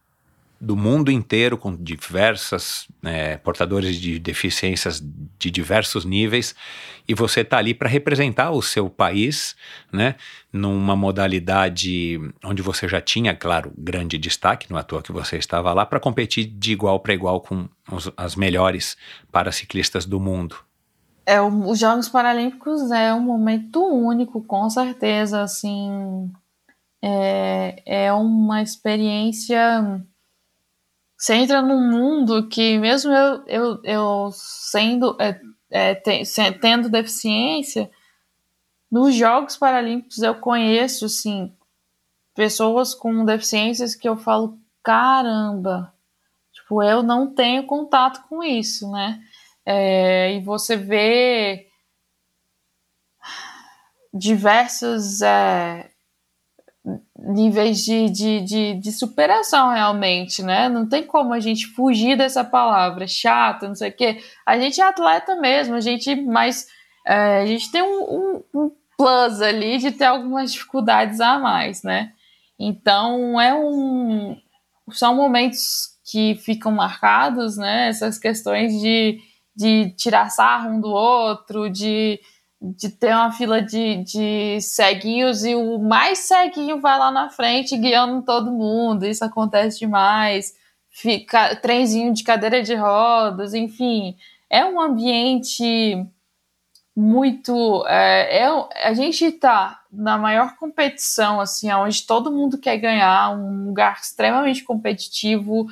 [0.67, 5.01] do mundo inteiro, com diversas né, portadores de deficiências
[5.39, 6.57] de diversos níveis,
[7.07, 9.55] e você está ali para representar o seu país,
[9.93, 10.17] né,
[10.53, 15.37] numa modalidade onde você já tinha, claro, grande destaque, não é à toa que você
[15.37, 18.97] estava lá, para competir de igual para igual com os, as melhores
[19.31, 20.57] paraciclistas do mundo.
[21.25, 26.29] É, os Jogos Paralímpicos é um momento único, com certeza, assim,
[27.01, 30.03] é, é uma experiência,
[31.17, 35.41] você entra num mundo que mesmo eu, eu, eu sendo, é,
[35.71, 37.91] é, te- se- tendo deficiência,
[38.91, 41.53] nos Jogos Paralímpicos eu conheço, assim,
[42.35, 45.93] pessoas com deficiências que eu falo, caramba,
[46.53, 49.21] tipo, eu não tenho contato com isso, né?
[49.65, 51.69] É, e você vê
[54.13, 55.91] diversos é,
[57.27, 60.69] níveis de, de, de, de, superação realmente, né?
[60.69, 64.23] Não tem como a gente fugir dessa palavra chata, não sei o quê.
[64.45, 66.67] A gente é atleta mesmo, a gente mais
[67.07, 71.83] é, a gente tem um, um, um, plus ali de ter algumas dificuldades a mais,
[71.83, 72.13] né?
[72.59, 74.37] Então é um
[74.93, 77.89] são momentos que ficam marcados, né?
[77.89, 79.21] Essas questões de,
[79.55, 82.21] de tirar sarro um do outro, de
[82.61, 87.77] de ter uma fila de, de ceguinhos e o mais ceguinho vai lá na frente
[87.77, 89.05] guiando todo mundo.
[89.05, 90.55] Isso acontece demais.
[90.91, 94.17] Fica trenzinho de cadeira de rodas, enfim,
[94.49, 96.07] é um ambiente
[96.97, 97.85] muito.
[97.87, 103.67] É, é, a gente está na maior competição, assim, onde todo mundo quer ganhar, um
[103.67, 105.67] lugar extremamente competitivo,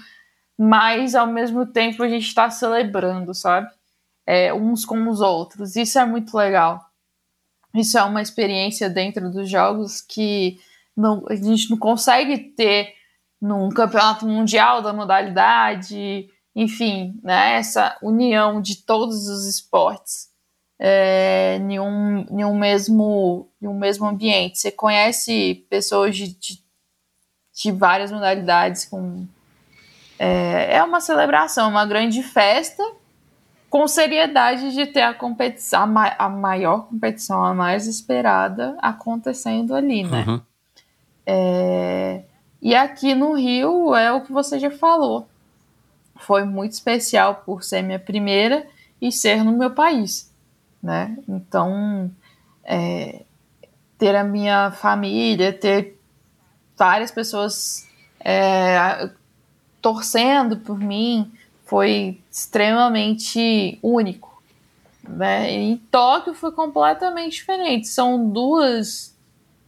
[0.58, 3.70] mas ao mesmo tempo a gente está celebrando, sabe?
[4.26, 5.76] É, uns com os outros.
[5.76, 6.84] Isso é muito legal.
[7.74, 10.60] Isso é uma experiência dentro dos jogos que
[10.96, 12.94] não, a gente não consegue ter
[13.40, 20.32] num campeonato mundial da modalidade, enfim, né, essa união de todos os esportes
[20.78, 24.58] é, em, um, em, um mesmo, em um mesmo ambiente.
[24.58, 26.62] Você conhece pessoas de, de,
[27.54, 29.26] de várias modalidades com.
[30.16, 32.82] É, é uma celebração, uma grande festa
[33.74, 39.74] com seriedade de ter a competição, a, ma a, maior competição, a mais esperada acontecendo
[39.74, 40.24] ali, né?
[40.28, 40.40] Uhum.
[41.26, 42.22] É,
[42.62, 45.26] e aqui no Rio é o que você já falou.
[46.20, 48.64] Foi muito especial por ser minha primeira
[49.02, 50.32] e ser no meu país,
[50.80, 51.18] né?
[51.28, 52.08] Então,
[52.62, 53.22] é,
[53.98, 56.00] ter a minha família, ter
[56.78, 57.88] várias pessoas
[58.20, 59.10] é,
[59.82, 61.32] torcendo por mim,
[61.64, 64.42] foi extremamente único.
[65.02, 65.50] Né?
[65.50, 67.88] Em Tóquio foi completamente diferente.
[67.88, 69.14] São duas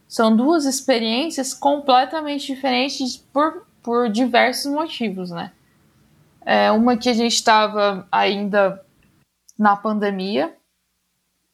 [0.07, 5.51] são duas experiências completamente diferentes por, por diversos motivos, né?
[6.45, 8.81] É uma que a gente estava ainda
[9.59, 10.55] na pandemia,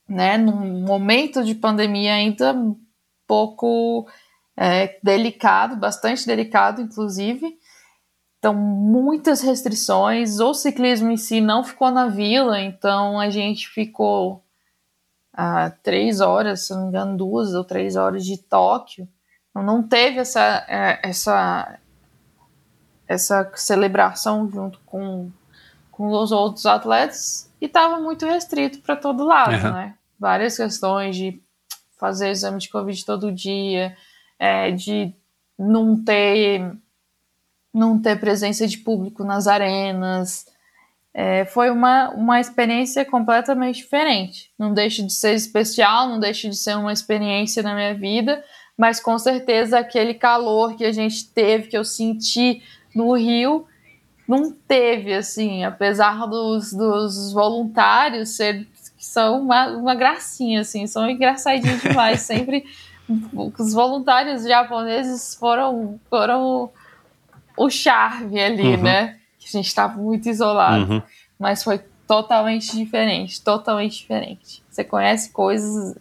[0.07, 0.37] né?
[0.37, 2.55] Num momento de pandemia ainda
[3.25, 4.07] pouco
[4.55, 7.57] é, delicado, bastante delicado, inclusive.
[8.43, 10.41] Então, muitas restrições.
[10.41, 14.43] O ciclismo em si não ficou na vila, então a gente ficou
[15.31, 19.07] a três horas, se não me engano, duas ou três horas de Tóquio.
[19.49, 21.79] Então, não teve essa, é, essa,
[23.07, 25.31] essa celebração junto com,
[25.89, 29.73] com os outros atletas e estava muito restrito para todo lado, uhum.
[29.73, 29.95] né?
[30.19, 31.41] Várias questões de
[31.97, 33.95] fazer exame de Covid todo dia,
[34.37, 35.15] é, de
[35.57, 36.75] não ter
[37.73, 40.45] não ter presença de público nas arenas.
[41.13, 44.51] É, foi uma, uma experiência completamente diferente.
[44.57, 48.43] Não deixa de ser especial, não deixa de ser uma experiência na minha vida,
[48.77, 52.61] mas com certeza aquele calor que a gente teve, que eu senti
[52.95, 53.65] no Rio,
[54.27, 58.67] não teve, assim, apesar dos, dos voluntários ser,
[58.97, 62.21] que são uma, uma gracinha, assim, são engraçadinhos demais.
[62.23, 62.65] Sempre
[63.57, 66.71] os voluntários japoneses foram, foram
[67.57, 68.83] o charme ali, uhum.
[68.83, 69.17] né?
[69.39, 70.93] Que a gente estava muito isolado.
[70.93, 71.01] Uhum.
[71.39, 74.63] Mas foi totalmente diferente, totalmente diferente.
[74.69, 75.95] Você conhece coisas.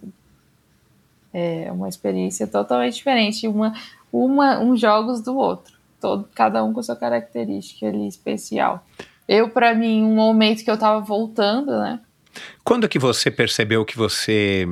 [1.33, 3.73] É uma experiência totalmente diferente, uma,
[4.11, 5.73] uma, um jogos do outro.
[5.99, 8.85] Todo, cada um com sua característica ali especial.
[9.27, 11.99] Eu, para mim, um momento que eu tava voltando, né?
[12.63, 14.67] Quando que você percebeu que você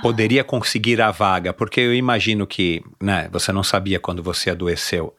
[0.00, 1.52] poderia conseguir a vaga?
[1.52, 5.14] Porque eu imagino que, né, você não sabia quando você adoeceu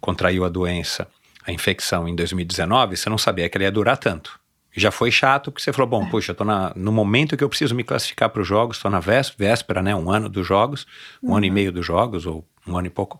[0.00, 1.08] contraiu a doença,
[1.46, 4.38] a infecção em 2019, você não sabia que ele ia durar tanto.
[4.76, 7.48] Já foi chato, porque você falou, bom, puxa, eu tô na, no momento que eu
[7.48, 10.86] preciso me classificar para os jogos, estou na véspera, né, um ano dos jogos,
[11.22, 11.36] um uhum.
[11.36, 11.54] ano e uhum.
[11.54, 13.18] meio dos jogos, ou um ano e pouco.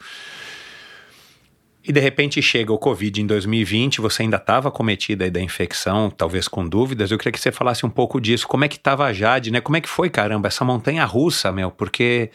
[1.89, 6.11] E de repente chega o Covid em 2020, você ainda estava cometida aí da infecção,
[6.11, 7.11] talvez com dúvidas.
[7.11, 8.47] Eu queria que você falasse um pouco disso.
[8.47, 9.59] Como é que estava a Jade, né?
[9.63, 11.71] Como é que foi, caramba, essa montanha russa, meu?
[11.71, 12.31] Porque,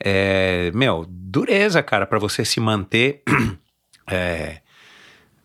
[0.00, 3.22] é, meu, dureza, cara, para você se manter
[4.10, 4.60] é,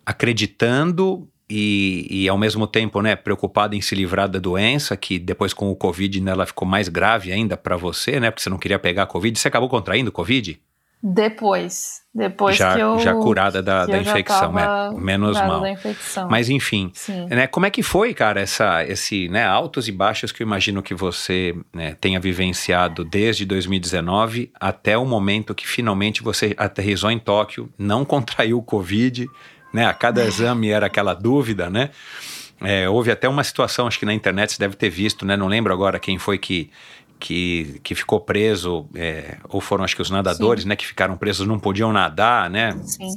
[0.04, 5.52] acreditando e, e, ao mesmo tempo, né, preocupada em se livrar da doença, que depois
[5.52, 8.58] com o Covid né, ela ficou mais grave ainda para você, né, porque você não
[8.58, 9.36] queria pegar Covid.
[9.36, 10.60] Você acabou contraindo Covid?
[11.02, 12.02] Depois.
[12.14, 12.98] Depois já, que eu.
[12.98, 14.66] Já curada da, da infecção, né?
[14.98, 15.62] Menos mal.
[16.28, 16.92] Mas enfim,
[17.30, 20.82] né, como é que foi, cara, essa, esse, né, altos e baixos que eu imagino
[20.82, 27.18] que você né, tenha vivenciado desde 2019 até o momento que finalmente você aterrizou em
[27.18, 29.26] Tóquio, não contraiu o Covid,
[29.72, 29.86] né?
[29.86, 31.90] A cada exame era aquela dúvida, né?
[32.62, 35.34] É, houve até uma situação, acho que na internet você deve ter visto, né?
[35.34, 36.70] Não lembro agora quem foi que
[37.20, 41.46] que, que ficou preso, é, ou foram acho que os nadadores, né, que ficaram presos,
[41.46, 42.76] não podiam nadar, né?
[42.82, 43.16] Sim.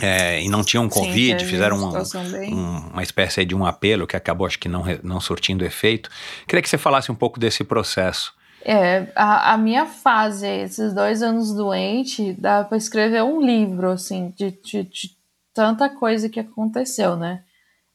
[0.00, 3.66] É, e não tinham Sim, Covid, teve fizeram uma um, um- uma espécie de um
[3.66, 6.08] apelo que acabou, acho que não, não surtindo efeito.
[6.46, 8.32] Queria que você falasse um pouco desse processo.
[8.62, 14.32] É, a, a minha fase, esses dois anos doente, dá para escrever um livro, assim,
[14.36, 15.10] de, de, de
[15.52, 17.42] tanta coisa que aconteceu, né?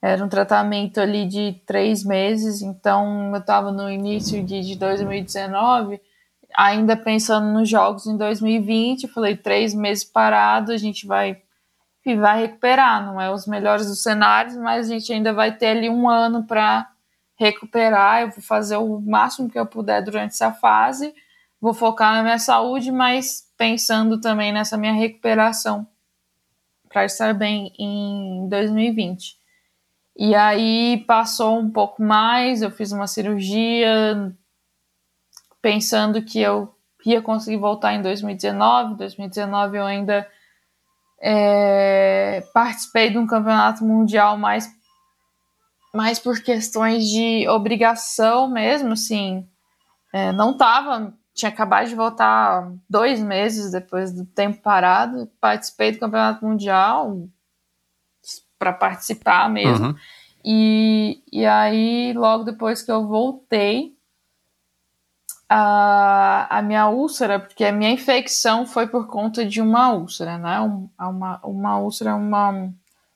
[0.08, 6.00] Era um tratamento ali de três meses, então eu estava no início de, de 2019,
[6.56, 11.42] ainda pensando nos jogos em 2020, falei, três meses parado, a gente vai,
[12.06, 15.70] e vai recuperar, não é os melhores dos cenários, mas a gente ainda vai ter
[15.70, 16.88] ali um ano para
[17.36, 21.16] recuperar, eu vou fazer o máximo que eu puder durante essa fase,
[21.60, 25.88] vou focar na minha saúde, mas pensando também nessa minha recuperação
[26.90, 29.44] para estar bem em 2020.
[30.18, 34.34] E aí passou um pouco mais, eu fiz uma cirurgia
[35.62, 36.74] pensando que eu
[37.06, 38.96] ia conseguir voltar em 2019.
[38.96, 40.28] 2019 eu ainda
[41.22, 44.74] é, participei de um campeonato mundial mais
[45.94, 49.48] mais por questões de obrigação mesmo, assim,
[50.12, 56.00] é, não tava, tinha acabado de voltar dois meses depois do tempo parado, participei do
[56.00, 57.30] campeonato mundial
[58.66, 59.96] para participar mesmo, Uhum.
[60.44, 63.94] e, e aí logo depois que eu voltei,
[65.48, 70.60] a, a minha úlcera, porque a minha infecção foi por conta de uma úlcera, né?
[70.62, 72.74] Um- Uma, uma úlcera, uma, um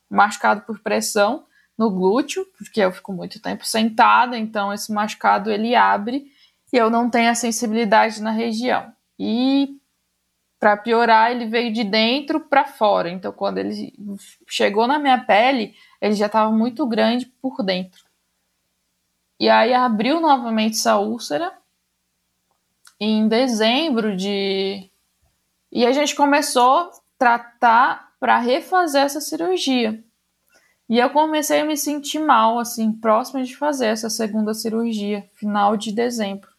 [0.08, 1.44] machucado por pressão
[1.76, 6.28] no glúteo, porque eu fico muito tempo sentada, então esse machucado ele abre
[6.72, 8.92] e eu não tenho a sensibilidade na região.
[9.18, 9.79] E
[10.60, 13.10] para piorar, ele veio de dentro para fora.
[13.10, 13.94] Então, quando ele
[14.48, 18.04] chegou na minha pele, ele já estava muito grande por dentro.
[19.40, 21.54] E aí abriu novamente essa úlcera
[23.00, 24.92] em dezembro de.
[25.72, 30.04] E a gente começou a tratar para refazer essa cirurgia.
[30.90, 35.78] E eu comecei a me sentir mal, assim, próxima de fazer essa segunda cirurgia, final
[35.78, 36.50] de dezembro.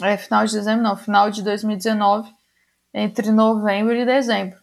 [0.00, 2.32] É, final de dezembro, não, final de 2019,
[2.98, 4.58] entre novembro e dezembro.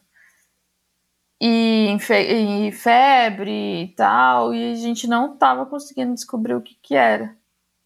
[1.40, 1.96] E,
[2.68, 7.36] e febre e tal, e a gente não estava conseguindo descobrir o que, que era.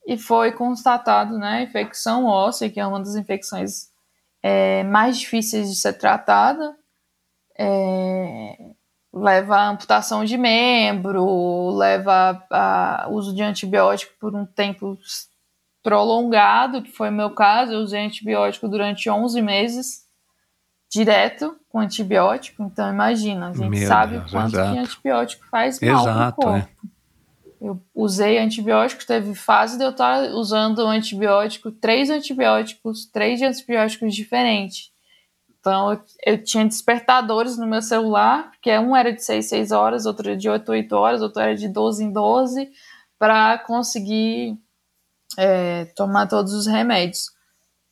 [0.06, 3.90] E foi constatado, né, infecção óssea, que é uma das infecções
[4.42, 6.76] é, mais difíceis de ser tratada.
[7.58, 8.56] É,
[9.12, 14.96] leva a amputação de membro, leva a uso de antibiótico por um tempo
[15.82, 19.99] prolongado, que foi o meu caso, eu usei antibiótico durante 11 meses,
[20.90, 24.72] direto com antibiótico, então imagina, a gente Meu sabe Deus, o quanto exato.
[24.72, 26.68] que antibiótico faz mal Exato, pro corpo.
[26.86, 26.90] é.
[27.60, 34.90] Eu usei antibióticos, teve fase de eu estar usando antibiótico, três antibióticos, três antibióticos diferentes.
[35.60, 40.06] Então, eu, eu tinha despertadores no meu celular, porque um era de 6 6 horas,
[40.06, 42.70] outro era de 8 8 horas, outro era de 12 em 12,
[43.18, 44.58] para conseguir
[45.36, 47.26] é, tomar todos os remédios.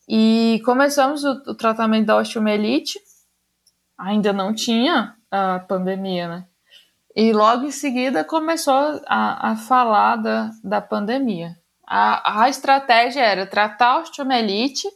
[0.08, 2.98] E começamos o, o tratamento da osteomielite,
[3.96, 6.46] ainda não tinha a pandemia, né?
[7.14, 11.56] E logo em seguida começou a, a falar da, da pandemia.
[11.86, 14.88] A, a estratégia era tratar a osteomielite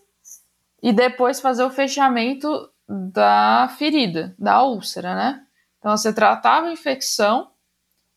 [0.82, 5.42] e depois fazer o fechamento da ferida, da úlcera, né?
[5.78, 7.50] Então você tratava a infecção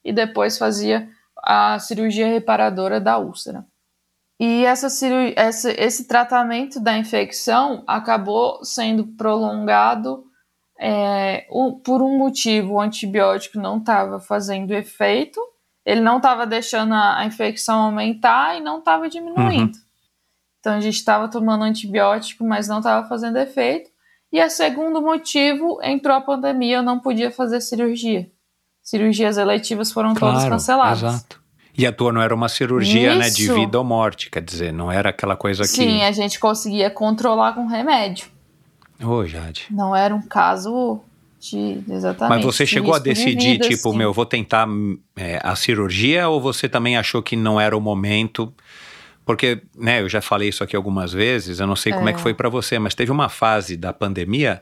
[0.03, 3.65] e depois fazia a cirurgia reparadora da úlcera.
[4.39, 10.25] E essa cirurgia, esse, esse tratamento da infecção acabou sendo prolongado
[10.77, 11.47] é,
[11.83, 15.39] por um motivo, o antibiótico não estava fazendo efeito,
[15.85, 19.77] ele não estava deixando a, a infecção aumentar e não estava diminuindo.
[20.59, 23.89] Então a gente estava tomando antibiótico, mas não estava fazendo efeito.
[24.31, 28.29] E a segundo motivo, entrou a pandemia, eu não podia fazer cirurgia.
[28.81, 31.03] Cirurgias eletivas foram todas canceladas.
[31.03, 31.44] Exato.
[31.77, 34.91] E a tua não era uma cirurgia né, de vida ou morte, quer dizer, não
[34.91, 35.69] era aquela coisa que.
[35.69, 38.27] Sim, a gente conseguia controlar com remédio.
[39.03, 39.65] Ô, Jade.
[39.69, 41.01] Não era um caso
[41.39, 42.37] de exatamente.
[42.37, 43.97] Mas você chegou a risco de decidir, vida, tipo, assim.
[43.97, 44.67] meu, vou tentar
[45.15, 48.53] é, a cirurgia ou você também achou que não era o momento?
[49.25, 52.21] Porque, né, eu já falei isso aqui algumas vezes, eu não sei como é que
[52.21, 54.61] foi pra você, mas teve uma fase da pandemia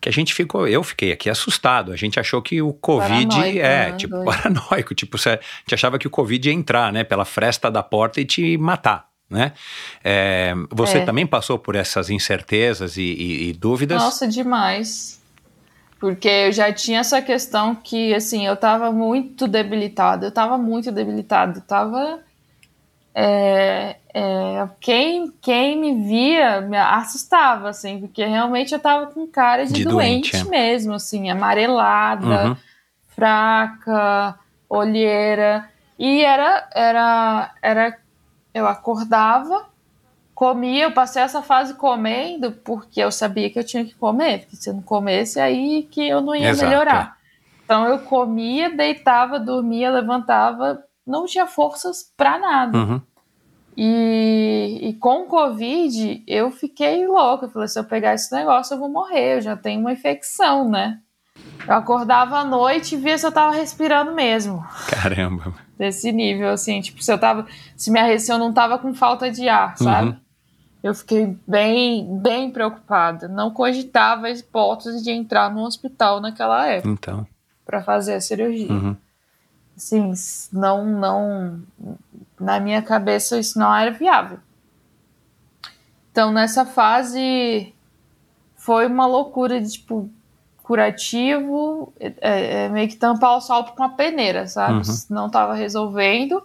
[0.00, 1.92] que a gente ficou, eu fiquei aqui assustado.
[1.92, 4.26] A gente achou que o Covid Paranoico, é, né, tipo, doido.
[4.26, 7.82] paranoico, tipo, você, a gente achava que o Covid ia entrar, né, pela fresta da
[7.82, 9.08] porta e te matar.
[9.30, 9.52] Né?
[10.02, 11.04] É, você É.
[11.04, 14.00] também passou por essas incertezas e, e- e dúvidas?
[14.02, 15.20] Nossa, demais.
[16.00, 20.26] Porque eu já tinha essa questão que, assim, eu tava muito debilitada.
[20.28, 21.58] Eu tava muito debilitada.
[21.58, 22.20] Eu tava.
[23.14, 29.66] é, é, quem, quem me via me assustava, assim, porque realmente eu tava com cara
[29.66, 30.50] de, De doente, doente, é.
[30.50, 32.56] mesmo, assim, amarelada, Uhum.
[33.08, 34.38] fraca,
[34.68, 35.68] olheira.
[35.98, 37.98] E era, era, era,
[38.54, 39.66] eu acordava,
[40.34, 44.56] comia, eu passei essa fase comendo porque eu sabia que eu tinha que comer, porque
[44.56, 46.68] se eu não comesse, aí que eu não ia Exato, é.
[46.68, 47.16] melhorar.
[47.64, 52.78] Então eu comia, deitava, dormia, levantava, não tinha forças pra nada.
[52.78, 53.00] Uhum.
[53.80, 57.46] E, e com o Covid, eu fiquei louca.
[57.46, 59.36] Eu falei: se eu pegar esse negócio, eu vou morrer.
[59.36, 60.98] Eu já tenho uma infecção, né?
[61.64, 64.66] Eu acordava à noite e via se eu tava respirando mesmo.
[64.90, 65.54] Caramba.
[65.78, 66.80] Desse nível, assim.
[66.80, 67.46] Tipo, se eu tava.
[67.76, 70.08] Se, minha, se eu não tava com falta de ar, sabe?
[70.08, 70.16] Uhum.
[70.82, 73.28] Eu fiquei bem, bem preocupada.
[73.28, 77.26] Não cogitava a hipótese de entrar no hospital naquela época Então.
[77.64, 78.72] para fazer a cirurgia.
[78.72, 78.96] Uhum.
[79.76, 80.12] Assim,
[80.52, 81.62] não, não,
[82.40, 84.38] na minha cabeça isso não era viável.
[86.12, 87.74] Então nessa fase
[88.56, 90.10] foi uma loucura de tipo
[90.62, 94.86] curativo, é, é, meio que tampar o sol com a peneira, sabe?
[94.86, 94.94] Uhum.
[95.08, 96.42] Não estava resolvendo.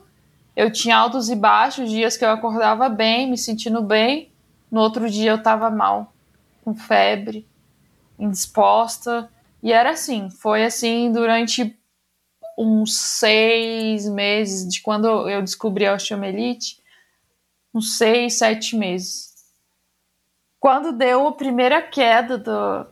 [0.56, 4.32] Eu tinha altos e baixos, dias que eu acordava bem, me sentindo bem.
[4.72, 6.14] No outro dia eu estava mal,
[6.64, 7.46] com febre,
[8.18, 9.30] indisposta.
[9.62, 11.78] E era assim, foi assim durante
[12.58, 16.82] uns seis meses, de quando eu descobri a osteomielite,
[17.74, 19.34] uns seis, sete meses.
[20.60, 22.86] Quando deu a primeira queda do,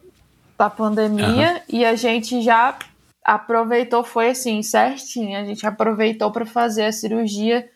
[0.58, 2.78] da pandemia e a gente já
[3.24, 7.70] aproveitou, foi assim, certinho, a gente aproveitou para fazer a cirurgia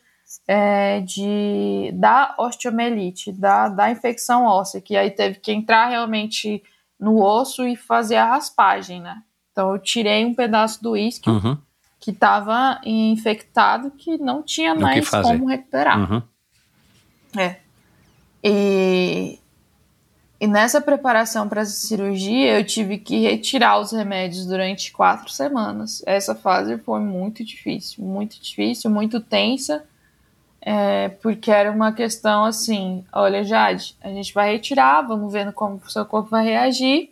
[0.46, 6.62] é, de, da osteomielite, da, da infecção óssea, que aí teve que entrar realmente
[6.98, 9.22] no osso e fazer a raspagem, né?
[9.52, 11.58] Então eu tirei um pedaço do isquio Uhum.
[12.06, 15.98] Que estava infectado, que não tinha que mais como recuperar.
[15.98, 16.22] Uhum.
[17.36, 17.56] É.
[18.44, 19.40] E,
[20.40, 26.00] e nessa preparação para essa cirurgia, eu tive que retirar os remédios durante quatro semanas.
[26.06, 29.84] Essa fase foi muito difícil, muito difícil, muito tensa,
[30.60, 35.82] é, porque era uma questão assim: olha, Jade, a gente vai retirar, vamos vendo como
[35.84, 37.10] o seu corpo vai reagir,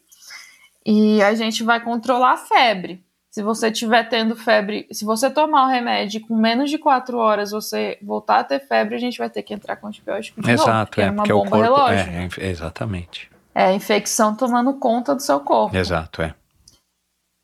[0.86, 3.02] e a gente vai controlar a febre.
[3.34, 7.50] Se você estiver tendo febre, se você tomar o remédio com menos de quatro horas
[7.50, 10.62] você voltar a ter febre, a gente vai ter que entrar com antibiótico de novo,
[10.62, 11.64] Exato, porque é, é uma porque o bomba corpo.
[11.64, 12.12] relógio.
[12.12, 13.28] É, é, exatamente.
[13.52, 15.76] É a infecção tomando conta do seu corpo.
[15.76, 16.32] Exato, é.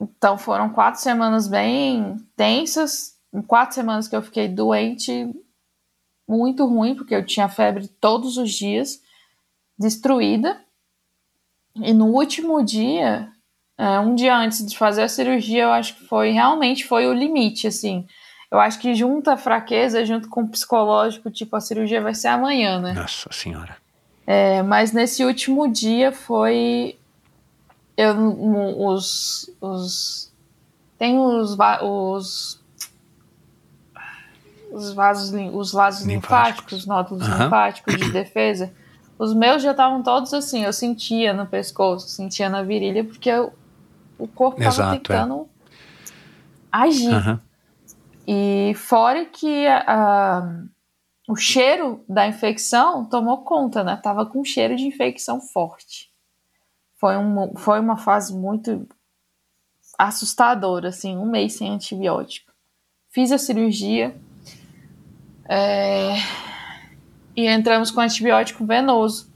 [0.00, 3.16] Então foram quatro semanas bem tensas.
[3.48, 5.28] Quatro semanas que eu fiquei doente,
[6.28, 9.02] muito ruim, porque eu tinha febre todos os dias,
[9.76, 10.60] destruída.
[11.74, 13.28] E no último dia,
[13.80, 17.14] é, um dia antes de fazer a cirurgia, eu acho que foi realmente foi o
[17.14, 18.06] limite, assim.
[18.50, 22.28] Eu acho que junta a fraqueza junto com o psicológico, tipo, a cirurgia vai ser
[22.28, 22.92] amanhã, né?
[22.92, 23.76] Nossa senhora.
[24.26, 26.98] É, mas nesse último dia foi.
[27.96, 30.32] Eu, no- os, os.
[30.98, 32.60] Tem os, os.
[34.72, 36.06] Os vasos, os vasos Linfáticos.
[36.84, 37.44] linfáticos, nódulos Aham.
[37.44, 38.72] linfáticos de defesa.
[39.18, 43.52] Os meus já estavam todos assim, eu sentia no pescoço, sentia na virilha, porque eu-
[44.20, 44.98] o corpo estava é.
[44.98, 45.48] tentando
[46.70, 47.12] agir.
[47.12, 47.40] Aham.
[48.26, 49.66] E fora que
[51.28, 53.96] o cheiro da infecção tomou conta, né?
[53.96, 56.10] Tava com cheiro de infecção forte.
[56.96, 58.86] Foi, um, foi uma fase muito
[59.98, 62.52] assustadora, assim, um mês sem antibiótico.
[63.08, 64.14] Fiz a cirurgia
[65.48, 66.14] é,
[67.34, 69.28] e entramos com antibiótico venoso.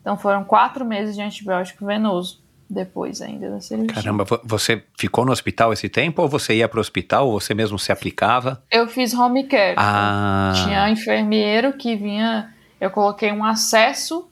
[0.00, 3.94] Então foram quatro meses de antibiótico venoso depois ainda da cirurgia.
[3.94, 7.40] Caramba, vo- você ficou no hospital esse tempo ou você ia para o hospital ou
[7.40, 8.62] você mesmo se aplicava?
[8.70, 9.74] Eu fiz home care.
[9.76, 12.52] Ah, Tinha um enfermeiro que vinha.
[12.80, 14.28] Eu coloquei um acesso,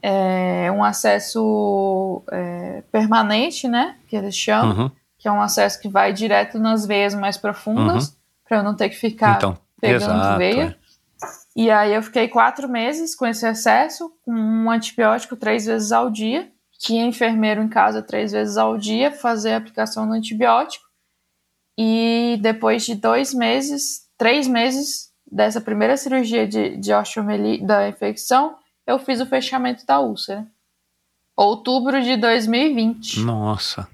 [0.00, 3.96] é, um acesso é, permanente, né?
[4.08, 4.90] Que eles chamam, uhum.
[5.18, 8.16] que é um acesso que vai direto nas veias mais profundas,
[8.48, 10.38] para eu não ter que ficar então, pegando exato.
[10.38, 10.76] veia.
[10.78, 10.82] é.
[11.54, 16.10] E aí eu fiquei quatro meses com esse acesso, com um antibiótico três vezes ao
[16.10, 16.50] dia.
[16.82, 20.84] Tinha enfermeiro em casa três vezes ao dia, fazer a aplicação do antibiótico.
[21.78, 28.56] E depois de dois meses, três meses dessa primeira cirurgia de, de osteomielite, da infecção,
[28.84, 30.44] eu fiz o fechamento da úlcera.
[31.36, 33.20] Outubro de 2020.
[33.20, 33.86] Nossa.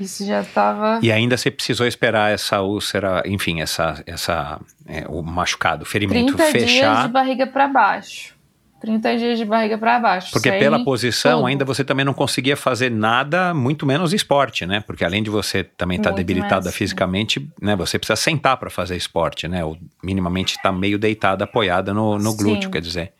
[0.00, 0.98] Isso já estava.
[1.02, 6.34] E ainda você precisou esperar essa úlcera, enfim, essa, essa, é, o machucado, o ferimento
[6.34, 7.08] 30 dias de fechar.
[7.08, 8.34] barriga para baixo.
[8.80, 10.30] 30 dias de barriga para baixo.
[10.32, 11.46] Porque pela posição, tudo.
[11.46, 14.80] ainda você também não conseguia fazer nada, muito menos esporte, né?
[14.80, 17.76] Porque além de você também estar Muito debilitada menos, fisicamente, né?
[17.76, 19.64] Você precisa sentar para fazer esporte, né?
[19.64, 23.12] Ou minimamente estar meio deitada, apoiada no, no glúteo, quer dizer.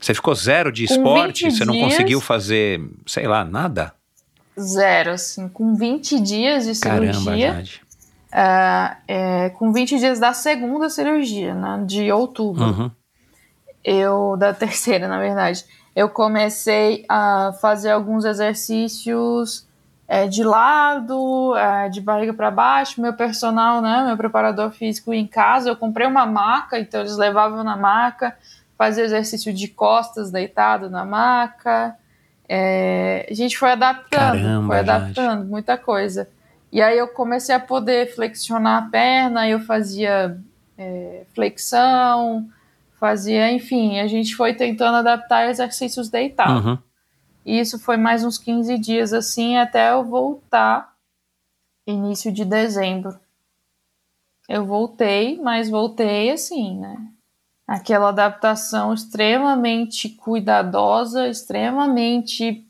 [0.00, 3.92] Você ficou zero de Com esporte, 20 você não dias- conseguiu fazer, sei lá, nada?
[4.58, 7.52] Zero, assim, com 20 dias de Caramba, cirurgia.
[7.54, 7.80] Jade.
[8.32, 12.64] é, é, com 20 dias da segunda cirurgia, né, de outubro.
[12.64, 12.90] Uhum.
[13.88, 15.64] Eu, da terceira, na verdade.
[15.96, 19.66] Eu comecei a fazer alguns exercícios
[20.06, 23.00] é, de lado, é, de barriga para baixo.
[23.00, 27.64] Meu personal, né, meu preparador físico em casa, eu comprei uma maca, então eles levavam
[27.64, 28.36] na maca,
[28.76, 31.96] fazia exercício de costas deitado na maca.
[32.46, 36.28] É, a gente foi adaptando, Caramba, foi adaptando muita coisa.
[36.70, 40.38] E aí eu comecei a poder flexionar a perna, eu fazia
[40.76, 42.46] é, flexão,
[42.98, 46.64] fazia, enfim, a gente foi tentando adaptar exercícios deitados.
[46.64, 46.78] Uhum.
[47.44, 50.94] E isso foi mais uns 15 dias assim, até eu voltar
[51.86, 53.18] início de dezembro.
[54.48, 56.96] Eu voltei, mas voltei assim, né?
[57.66, 62.66] Aquela adaptação extremamente cuidadosa, extremamente.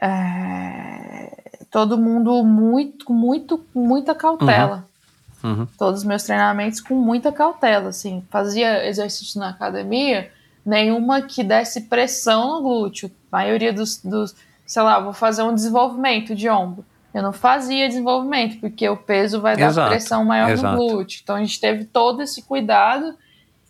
[0.00, 4.76] é, todo mundo muito, muito, muita cautela.
[4.76, 4.95] Uhum.
[5.78, 8.24] Todos os meus treinamentos com muita cautela, assim.
[8.30, 10.30] Fazia exercício na academia,
[10.64, 13.10] nenhuma que desse pressão no glúteo.
[13.30, 14.34] A maioria dos, dos
[14.66, 16.84] sei lá, vou fazer um desenvolvimento de ombro.
[17.14, 20.76] Eu não fazia desenvolvimento, porque o peso vai dar Exato, pressão maior exato.
[20.76, 21.20] no glúteo.
[21.22, 23.16] Então a gente teve todo esse cuidado.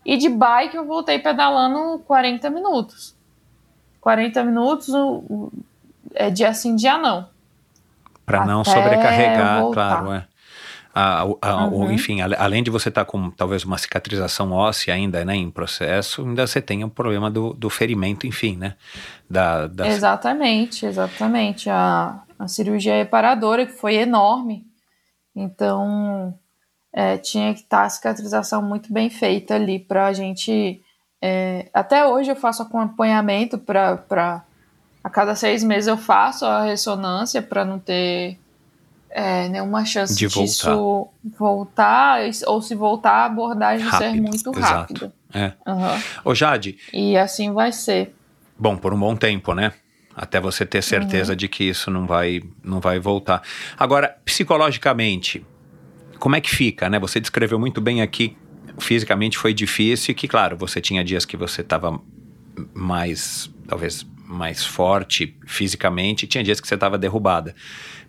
[0.05, 3.15] E de bike eu voltei pedalando 40 minutos.
[4.01, 4.89] 40 minutos
[6.15, 7.28] é dia sim, dia não.
[8.24, 10.01] Para não sobrecarregar, voltar.
[10.01, 10.27] claro, é.
[10.98, 11.90] A- a- Uhum.
[11.93, 16.47] enfim, além de você estar com talvez uma cicatrização óssea ainda, né, em processo, ainda
[16.47, 18.77] você tem o problema do, do ferimento, enfim, né?
[19.28, 21.68] Da, da- Exatamente, exatamente.
[21.68, 24.64] A, a cirurgia reparadora, que foi enorme.
[25.35, 26.35] Então,
[26.93, 30.81] é, tinha que estar a cicatrização muito bem feita ali para a gente.
[31.20, 34.43] é, até hoje eu faço acompanhamento para.
[35.05, 38.39] A cada seis meses eu faço a ressonância para não ter
[39.18, 44.93] é, nenhuma chance De disso voltar, ou se voltar, a abordagem ser Rápido, muito exato.
[44.93, 45.12] rápida.
[45.32, 45.52] É.
[45.66, 46.02] Aham.
[46.22, 48.14] Ô Jade, E assim vai ser.
[48.59, 49.72] bom, por um bom tempo, né?
[50.14, 51.36] Até você ter certeza Uhum.
[51.36, 53.43] de que isso não vai, não vai voltar.
[53.78, 55.44] Agora, psicologicamente,
[56.18, 56.98] como é que fica, né?
[56.98, 58.36] Você descreveu muito bem aqui,
[58.78, 61.98] fisicamente foi difícil, que claro, você tinha dias que você estava
[62.74, 67.55] mais, talvez mais forte fisicamente, tinha dias que você estava derrubada.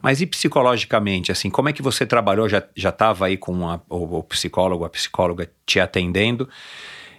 [0.08, 2.48] Mas e psicologicamente, assim, como é que você trabalhou?
[2.48, 6.48] Já estava aí com a- o, o psicólogo, a psicóloga te atendendo,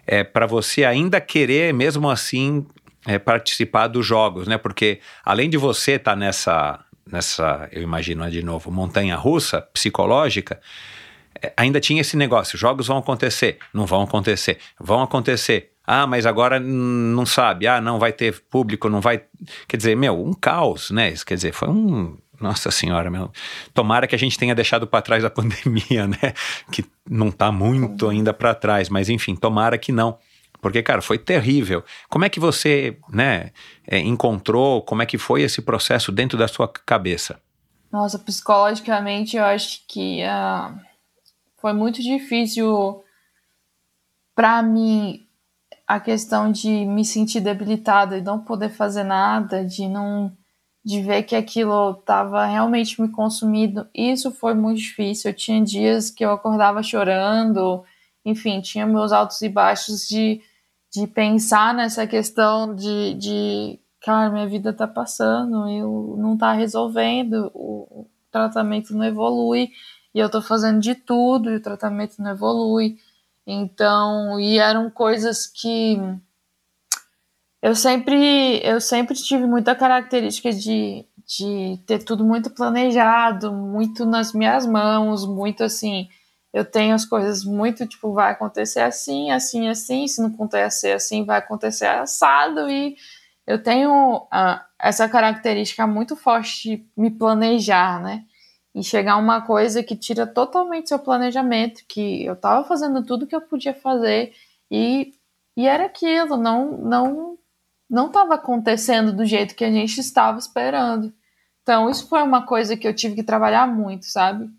[0.06, 2.66] é, para você ainda querer, mesmo assim,
[3.06, 4.56] é, participar dos jogos, né?
[4.56, 10.58] Porque além de você estar nessa, nessa, eu imagino, de novo, montanha russa psicológica,
[11.42, 15.72] é, ainda tinha esse negócio: jogos vão acontecer, não vão acontecer, vão acontecer.
[15.86, 17.66] Ah, mas agora não sabe.
[17.66, 19.22] Ah, não vai ter público, não vai.
[19.66, 21.12] Quer dizer, meu, um caos, né?
[21.26, 22.16] Quer dizer, foi um.
[22.40, 23.30] Nossa senhora, meu.
[23.74, 26.34] Tomara que a gente tenha deixado para trás a pandemia, né?
[26.70, 30.18] Que não tá muito ainda para trás, mas enfim, tomara que não.
[30.60, 31.84] Porque, cara, foi terrível.
[32.08, 33.52] Como é que você, né,
[33.86, 37.40] é, encontrou, como é que foi esse processo dentro da sua cabeça?
[37.92, 40.74] Nossa, psicologicamente eu acho que ah,
[41.60, 43.02] foi muito difícil
[44.34, 45.26] para mim
[45.86, 50.36] a questão de me sentir debilitada e não poder fazer nada, de não
[50.88, 53.86] de ver que aquilo estava realmente me consumindo.
[53.94, 55.30] Isso foi muito difícil.
[55.30, 57.84] Eu tinha dias que eu acordava chorando,
[58.24, 60.40] enfim, tinha meus altos e baixos de,
[60.90, 67.50] de pensar nessa questão de, de cara, minha vida tá passando, eu não tá resolvendo,
[67.52, 69.70] o, tratamento não evolui,
[70.14, 72.96] e eu tô fazendo de tudo e o tratamento não evolui.
[73.46, 75.98] Então, e eram coisas que
[77.60, 84.32] eu sempre, eu sempre tive muita característica de, de ter tudo muito planejado, muito nas
[84.32, 86.08] minhas mãos, muito assim.
[86.52, 90.06] Eu tenho as coisas muito tipo, vai acontecer assim, assim, assim.
[90.06, 92.70] Se não acontecer assim, vai acontecer assado.
[92.70, 92.96] E
[93.46, 98.24] eu tenho ah, essa característica muito forte de me planejar, né?
[98.74, 103.26] E chegar a uma coisa que tira totalmente seu planejamento, que eu tava fazendo tudo
[103.26, 104.32] que eu podia fazer
[104.70, 105.14] e,
[105.56, 107.37] e era aquilo, não, não
[107.88, 111.12] não estava acontecendo do jeito que a gente estava esperando.
[111.62, 114.50] Então, isso foi uma coisa que eu tive que trabalhar muito, sabe?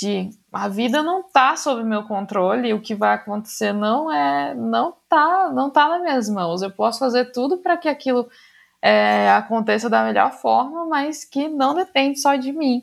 [0.00, 4.94] de a vida não tá sob meu controle, o que vai acontecer não é, não
[5.08, 6.62] tá, não tá nas minhas mãos.
[6.62, 8.28] Eu posso fazer tudo para que aquilo
[8.80, 12.82] é, aconteça da melhor forma, mas que não depende só de mim.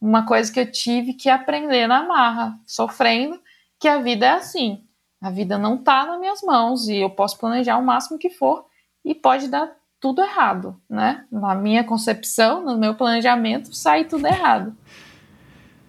[0.00, 3.40] Uma coisa que eu tive que aprender na marra, sofrendo,
[3.78, 4.84] que a vida é assim.
[5.20, 8.66] A vida não tá nas minhas mãos e eu posso planejar o máximo que for
[9.08, 11.24] e pode dar tudo errado, né?
[11.32, 14.76] Na minha concepção, no meu planejamento, sai tudo errado.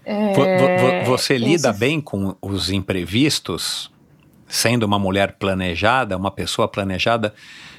[0.06, 1.80] É, você lida esse...
[1.80, 3.92] bem com os imprevistos?
[4.48, 7.36] Sendo uma mulher planejada, uma pessoa planejada,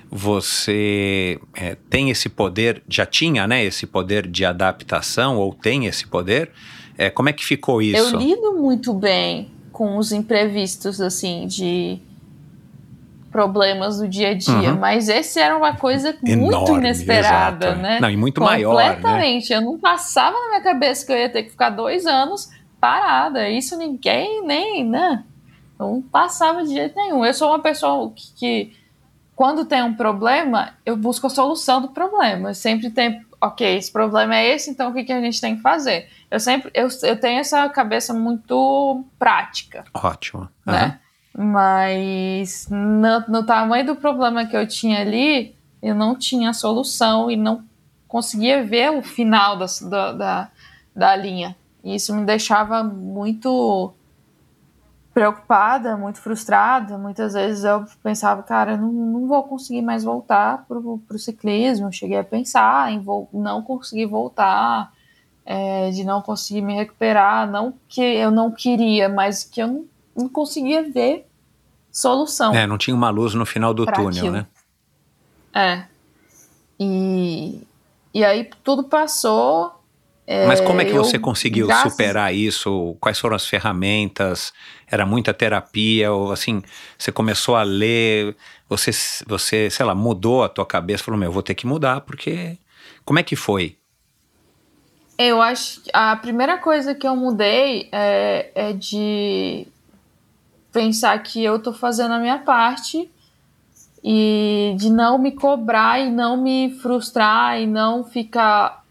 [0.08, 6.06] você é, tem esse poder, já tinha, né, esse poder de adaptação, ou tem esse
[6.06, 6.50] poder?
[6.98, 8.14] É, como é que ficou isso?
[8.14, 11.98] Eu lido muito bem com os imprevistos, assim, de
[13.30, 14.78] problemas do dia a dia, uhum.
[14.78, 17.82] mas esse era uma coisa muito Enorme, inesperada, exato.
[17.82, 17.98] né?
[18.00, 18.94] Não, e muito maior, né?
[18.94, 19.50] Completamente.
[19.50, 19.56] Né?
[19.56, 22.50] Eu não passava na minha cabeça que eu ia ter que ficar dois anos
[22.80, 23.48] parada.
[23.48, 25.24] Isso ninguém nem, né?
[25.78, 27.24] Não passava de jeito nenhum.
[27.24, 28.76] Eu sou uma pessoa que, que
[29.36, 32.50] quando tem um problema, eu busco a solução do problema.
[32.50, 35.56] Eu sempre tem, ok, esse problema é esse, então o que, que a gente tem
[35.56, 36.08] que fazer?
[36.30, 39.84] Eu sempre, eu, eu tenho essa cabeça muito prática.
[39.94, 40.48] Ótimo.
[40.66, 40.98] Né?
[41.42, 47.36] Mas no, no, tamanho do problema que eu tinha ali, eu não tinha solução e
[47.36, 47.64] não
[48.06, 49.66] conseguia ver o final da,
[50.12, 50.50] da,
[50.94, 51.56] da, linha.
[51.82, 53.94] E isso me deixava muito
[55.14, 56.98] preocupada, muito frustrada.
[56.98, 61.90] Muitas vezes eu pensava, cara, eu não, não vou conseguir mais voltar para o ciclismo.
[61.90, 63.02] cheguei a pensar em
[63.32, 64.92] não conseguir voltar,
[65.46, 67.50] é, de não conseguir me recuperar.
[67.50, 69.90] Não que eu não queria, mas que eu não
[70.20, 71.29] não conseguia ver
[71.90, 72.54] solução.
[72.54, 74.32] É, não tinha uma luz no final do túnel, aquilo.
[74.32, 74.46] né?
[75.54, 75.84] É.
[76.78, 77.62] E,
[78.14, 79.72] e aí tudo passou.
[80.26, 81.92] É, Mas como é que você conseguiu graças...
[81.92, 82.96] superar isso?
[83.00, 84.52] Quais foram as ferramentas?
[84.86, 86.12] Era muita terapia?
[86.12, 86.62] Ou assim,
[86.96, 88.36] você começou a ler,
[88.68, 88.92] você,
[89.26, 92.56] você sei lá, mudou a tua cabeça, falou, meu, vou ter que mudar, porque...
[93.04, 93.76] Como é que foi?
[95.18, 99.66] Eu acho que a primeira coisa que eu mudei é, é de
[100.72, 103.10] pensar que eu tô fazendo a minha parte
[104.02, 108.84] e de não me cobrar e não me frustrar e não ficar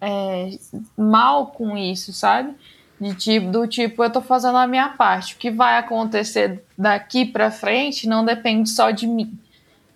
[0.00, 0.50] é,
[0.96, 2.54] mal com isso, sabe?
[3.00, 5.34] De tipo, do tipo, eu tô fazendo a minha parte.
[5.34, 9.38] O que vai acontecer daqui para frente não depende só de mim.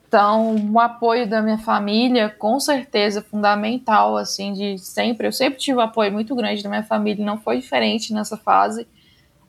[0.06, 5.26] Então, o apoio da minha família, com certeza, fundamental, assim, de sempre.
[5.26, 8.86] Eu sempre tive um apoio muito grande da minha família, não foi diferente nessa fase.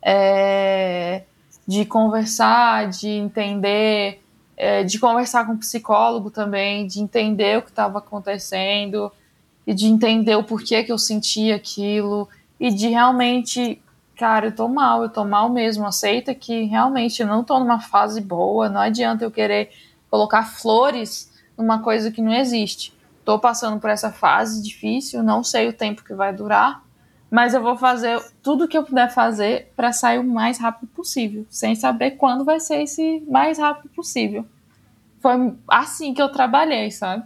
[0.02, 1.22] É,
[1.68, 4.22] de conversar, de entender,
[4.56, 9.12] é, de conversar com o psicólogo também, de entender o que estava acontecendo
[9.66, 12.30] e de entender o porquê que eu sentia aquilo
[12.60, 13.82] e de realmente,
[14.16, 17.80] cara, eu tô mal, eu tô mal mesmo, aceita que realmente eu não tô numa
[17.80, 19.72] fase boa, não adianta eu querer
[20.10, 22.94] colocar flores numa coisa que não existe.
[23.26, 26.85] Tô passando por essa fase difícil, não sei o tempo que vai durar,
[27.36, 31.46] mas eu vou fazer tudo que eu puder fazer para sair o mais rápido possível,
[31.50, 34.46] sem saber quando vai ser esse mais rápido possível.
[35.20, 37.26] Foi assim que eu trabalhei, sabe?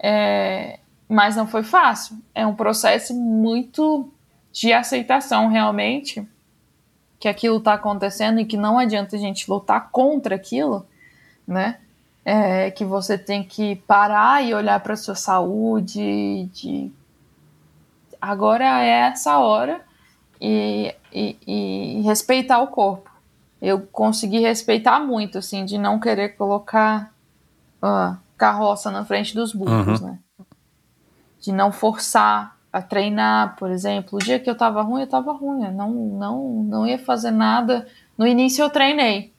[0.00, 2.18] É, mas não foi fácil.
[2.34, 4.10] É um processo muito
[4.50, 6.28] de aceitação, realmente,
[7.20, 10.84] que aquilo está acontecendo e que não adianta a gente lutar contra aquilo,
[11.46, 11.78] né?
[12.24, 16.90] É, que você tem que parar e olhar para sua saúde, de
[18.20, 19.80] agora é essa hora
[20.40, 23.10] e, e, e, respeitar o corpo.
[23.60, 27.12] Eu consegui respeitar muito, assim, de não querer colocar
[27.82, 30.08] uh, carroça na frente dos burros, uhum.
[30.08, 30.18] né?
[31.40, 34.18] De não forçar a treinar, por exemplo.
[34.18, 35.64] O dia que eu tava ruim, eu tava ruim.
[35.64, 37.86] Eu não, não, não ia fazer nada.
[38.18, 39.32] No início eu treinei,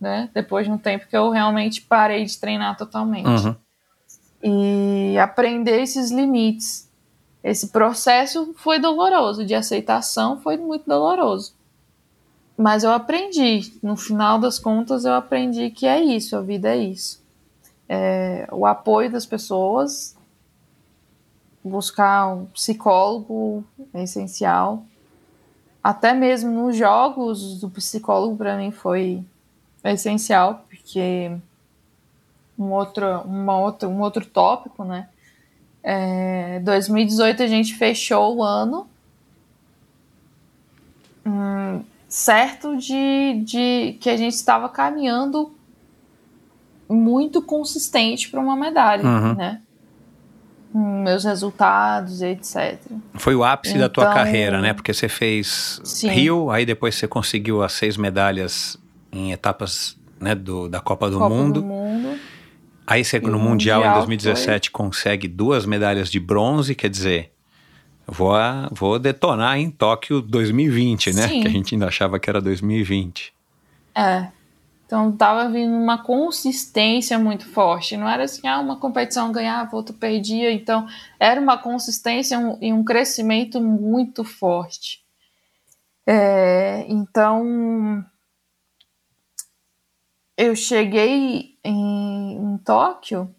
[0.00, 0.30] né?
[0.32, 3.26] Depois de um tempo que eu realmente parei de treinar totalmente.
[3.26, 3.54] Uhum.
[4.42, 6.89] E aprender esses limites
[7.42, 11.54] esse processo foi doloroso, de aceitação foi muito doloroso.
[12.56, 16.76] Mas eu aprendi, no final das contas, eu aprendi que é isso, a vida é
[16.76, 17.22] isso.
[17.88, 20.14] É, o apoio das pessoas,
[21.64, 23.64] buscar um psicólogo
[23.94, 24.84] é essencial.
[25.82, 29.24] Até mesmo nos jogos, do psicólogo para mim foi
[29.82, 31.34] essencial, porque
[32.58, 35.08] um outro, uma outra, um outro tópico, né?
[35.82, 38.86] É, 2018 a gente fechou o ano
[41.24, 45.52] hum, certo de, de que a gente estava caminhando
[46.88, 49.34] muito consistente para uma medalha, uhum.
[49.34, 49.60] né?
[50.72, 52.78] meus resultados, etc.
[53.14, 54.72] Foi o ápice da tua Então- carreira, né?
[54.72, 56.10] Porque você fez Sim.
[56.10, 58.78] Rio, aí depois você conseguiu as seis medalhas
[59.10, 61.60] em etapas né, do, da Copa do Copa Mundo.
[61.60, 61.89] do Mundo.
[62.90, 67.32] Aí você, no o Mundial, em Mundial 2017, consegue duas medalhas de bronze, quer dizer,
[68.04, 68.34] vou,
[68.72, 71.28] vou detonar em Tóquio 2020, né?
[71.28, 71.40] Sim.
[71.40, 73.32] Que a gente ainda achava que era 2020.
[73.94, 74.26] É.
[74.84, 77.96] Então tava vindo uma consistência muito forte.
[77.96, 80.50] Não era assim, ah, uma competição ganhava, outra perdia.
[80.50, 80.88] Então
[81.20, 84.98] era uma consistência um- e um crescimento muito forte.
[86.04, 88.04] É, então
[90.36, 93.34] eu cheguei em, em Tóquio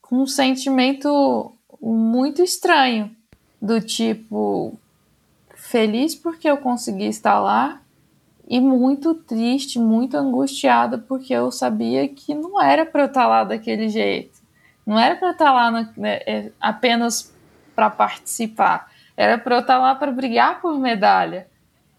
[0.00, 3.14] com um sentimento muito estranho,
[3.60, 4.78] do tipo
[5.54, 7.80] feliz porque eu consegui estar lá
[8.46, 13.44] e muito triste, muito angustiada porque eu sabia que não era para eu estar lá
[13.44, 14.38] daquele jeito.
[14.86, 17.34] Não era para eu estar lá na- né, é, apenas
[17.74, 18.90] para participar.
[19.16, 21.46] Era para eu estar lá para brigar por medalha.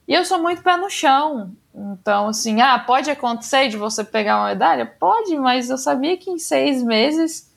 [0.09, 1.51] E eu sou muito pé no chão.
[1.71, 4.83] Então, assim, ah, pode acontecer de você pegar uma medalha?
[4.83, 7.47] Pode, mas eu sabia que em seis meses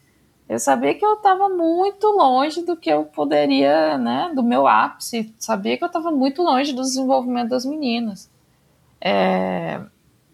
[0.47, 5.35] eu sabia que eu estava muito longe do que eu poderia, né, do meu ápice.
[5.39, 8.31] Sabia que eu estava muito longe do desenvolvimento das meninas.
[9.01, 9.81] É,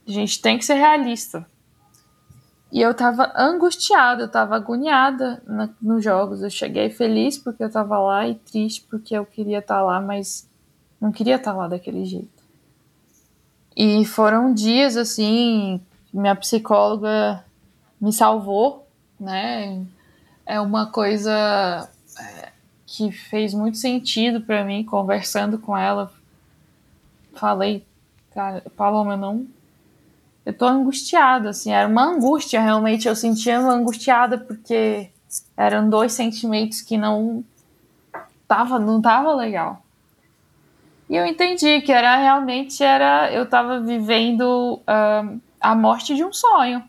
[0.04, 1.46] a gente tem que ser realista.
[2.72, 6.42] E eu tava angustiada, eu tava agoniada na- nos jogos.
[6.42, 10.47] Eu cheguei feliz porque eu tava lá e triste porque eu queria estar lá, mas
[11.00, 12.42] não queria estar lá daquele jeito.
[13.76, 15.80] E foram dias assim,
[16.12, 17.44] minha psicóloga
[18.00, 18.86] me salvou,
[19.18, 19.84] né?
[20.44, 21.88] É uma coisa
[22.18, 22.48] é,
[22.86, 26.12] que fez muito sentido para mim conversando com ela.
[27.34, 27.86] Falei,
[28.34, 29.46] cara, Paloma, eu não.
[30.44, 33.06] Eu tô angustiada, assim, era uma angústia realmente.
[33.06, 35.10] Eu sentia angustiada porque
[35.56, 37.44] eram dois sentimentos que não
[38.48, 39.84] tava, não tava legal.
[41.08, 46.32] E eu entendi que era realmente era eu tava vivendo ahn, a morte de um
[46.32, 46.82] sonho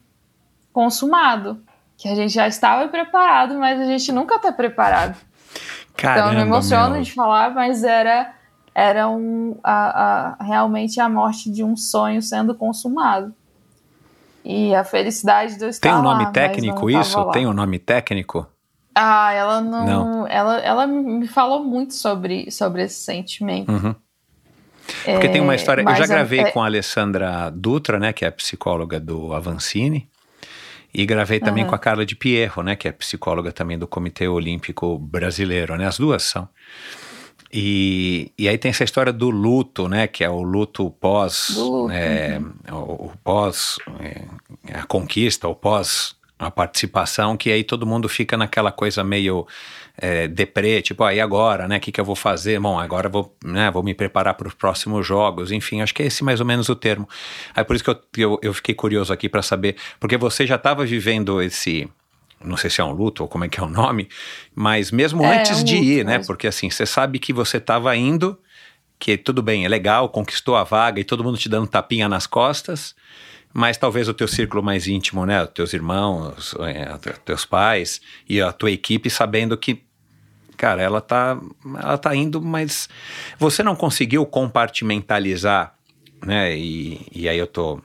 [0.73, 1.61] consumado,
[1.97, 5.17] que a gente já estava preparado, mas a gente nunca tá preparado.
[5.95, 7.01] Caramba, Então eu me emociono meu.
[7.03, 8.33] de falar, mas era,
[8.73, 13.33] era um, a, a- realmente a morte de um sonho sendo consumado.
[14.43, 17.21] E a felicidade de eu estar Tem um lá, nome mas técnico isso?
[17.21, 17.33] lá.
[17.33, 18.47] Tem um nome técnico?
[18.95, 19.85] Ah, ela não.
[19.85, 20.27] Não.
[20.27, 23.69] Ela, ela me falou muito sobre, sobre esse sentimento.
[23.71, 23.95] Uhum.
[25.05, 25.81] Porque tem uma história.
[25.81, 30.07] Eu já é- gravei é- com a Alessandra Dutra, né, que é psicóloga do Avancini,
[30.93, 31.69] e gravei também Aham.
[31.69, 35.85] com a Carla de Pierro, né, que é psicóloga também do Comitê Olímpico Brasileiro, né?
[35.87, 36.47] As duas são.
[37.51, 41.91] E, e aí tem essa história do luto, né, que é o luto pós, luto,
[41.91, 42.39] é,
[42.71, 44.23] o, o pós é,
[44.75, 49.45] a conquista, o pós a participação, que aí todo mundo fica naquela coisa meio
[50.01, 52.59] é, deprê, tipo, aí agora, né, o que, que eu vou fazer?
[52.59, 56.01] Bom, agora eu vou, né, vou me preparar para os próximos jogos, enfim, acho que
[56.01, 57.07] é esse mais ou menos o termo.
[57.53, 60.55] Aí por isso que eu, eu, eu fiquei curioso aqui para saber, porque você já
[60.55, 61.89] estava vivendo esse,
[62.43, 64.07] não sei se é um luto ou como é que é o nome,
[64.55, 66.27] mas mesmo É, antes um de ir, né, mesmo.
[66.27, 68.39] porque assim, você sabe que você estava indo,
[68.97, 72.26] que tudo bem, é legal, conquistou a vaga e todo mundo te dando tapinha nas
[72.27, 72.95] costas,
[73.53, 77.99] mas talvez o teu círculo mais íntimo, né, os teus irmãos, é, te- teus pais
[78.27, 79.84] e a tua equipe sabendo que,
[80.60, 81.40] cara, ela tá,
[81.81, 82.90] ela tá indo, mas
[83.40, 85.73] você não conseguiu compartimentalizar,
[86.26, 87.81] né, e, e aí eu tô,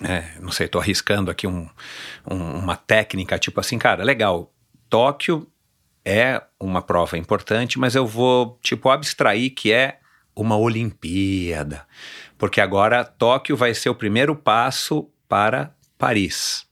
[0.00, 1.68] é, não sei, tô arriscando aqui um,
[2.28, 4.50] um- uma técnica, tipo assim, cara, legal,
[4.88, 5.46] Tóquio
[6.02, 9.98] é uma prova importante, mas eu vou, tipo, abstrair que é
[10.34, 11.86] uma Olimpíada.
[12.38, 16.66] Porque agora Tóquio vai ser o primeiro passo para Paris.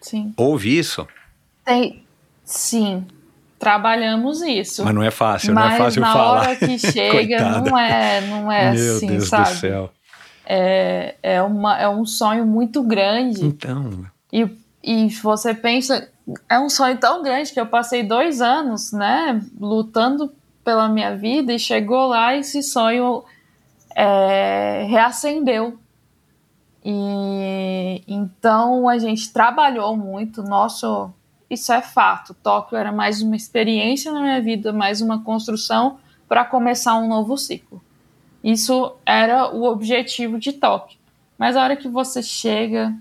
[0.00, 0.34] Sim.
[0.36, 1.06] Ouve isso?
[1.64, 2.04] Tem,
[2.44, 3.06] sim.
[3.62, 4.84] Trabalhamos isso.
[4.84, 6.40] Mas não é fácil, não Mas é fácil na falar.
[6.40, 9.50] hora que chega, não é, não é Meu assim, Deus sabe?
[9.50, 9.90] do céu.
[10.44, 13.46] É, é, uma, é um sonho muito grande.
[13.46, 14.48] Então, E,
[14.82, 16.08] e você pensa,
[16.48, 20.32] é um sonho tão grande que eu passei dois anos, né, lutando
[20.64, 23.22] pela minha vida e chegou lá e esse sonho
[23.94, 25.78] é, reacendeu.
[26.84, 31.12] E então a gente trabalhou muito, nosso,
[31.52, 32.34] isso é fato.
[32.34, 35.98] Tóquio era mais uma experiência na minha vida, mais uma construção
[36.28, 37.82] para começar um novo ciclo.
[38.42, 40.98] Isso era o objetivo de Tóquio.
[41.38, 42.92] Mas a hora que você chega,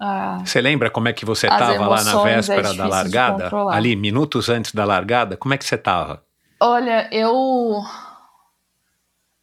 [0.00, 2.90] ah, você lembra como é que você estava lá na é véspera da difícil de
[2.90, 3.50] largada?
[3.70, 6.22] Ali, minutos antes da largada, como é que você estava?
[6.60, 7.82] Olha, eu.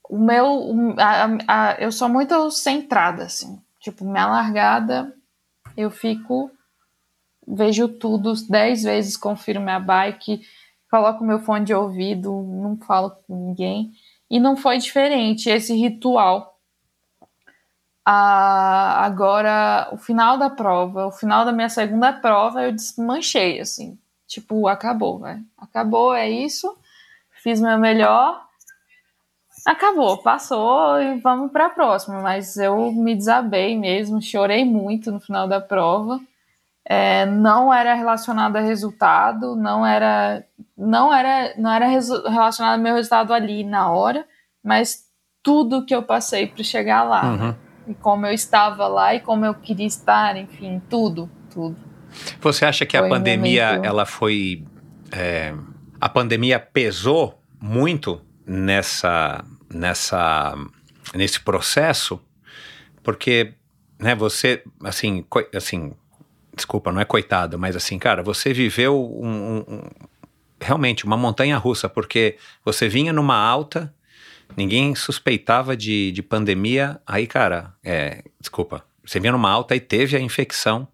[0.09, 0.45] O meu.
[0.47, 3.59] o- a- a- eu sou muito centrada, assim.
[3.79, 5.13] Tipo, minha largada,
[5.77, 6.51] eu fico
[7.47, 10.41] vejo tudo dez vezes, confiro minha bike,
[10.89, 13.91] coloco meu fone de ouvido, não falo com ninguém.
[14.29, 16.59] E não foi diferente esse ritual.
[18.03, 23.97] Ah, agora, o final da prova, o final da minha segunda prova, eu desmanchei, assim.
[24.27, 25.43] Tipo, acabou, né?
[25.57, 26.75] Acabou, é isso.
[27.43, 28.43] Fiz meu melhor.
[29.65, 32.21] Acabou, passou e vamos para a próxima.
[32.21, 36.19] Mas eu me desabei mesmo, chorei muito no final da prova.
[36.87, 40.45] É, não era relacionado a resultado, não era,
[40.77, 44.25] não era, não era relacionado ao meu resultado ali na hora,
[44.63, 45.05] mas
[45.41, 47.23] tudo que eu passei para chegar lá.
[47.23, 51.75] Uhum e como eu estava lá e como eu queria estar, enfim, tudo, tudo.
[52.41, 54.65] Você acha que foi a pandemia, um ela foi.
[55.11, 55.53] É,
[55.99, 60.55] a pandemia pesou muito nessa, nessa,
[61.13, 62.19] nesse processo?
[63.03, 63.53] Porque,
[63.99, 65.93] né, você, assim, assim,
[66.55, 69.81] desculpa, não é coitado, mas assim, cara, você viveu um, um,
[70.59, 73.93] realmente uma montanha russa, porque você vinha numa alta
[74.55, 76.99] ninguém suspeitava de, de pandemia.
[77.05, 80.87] Aí, cara, é, desculpa, você vinha numa alta e teve a infecção.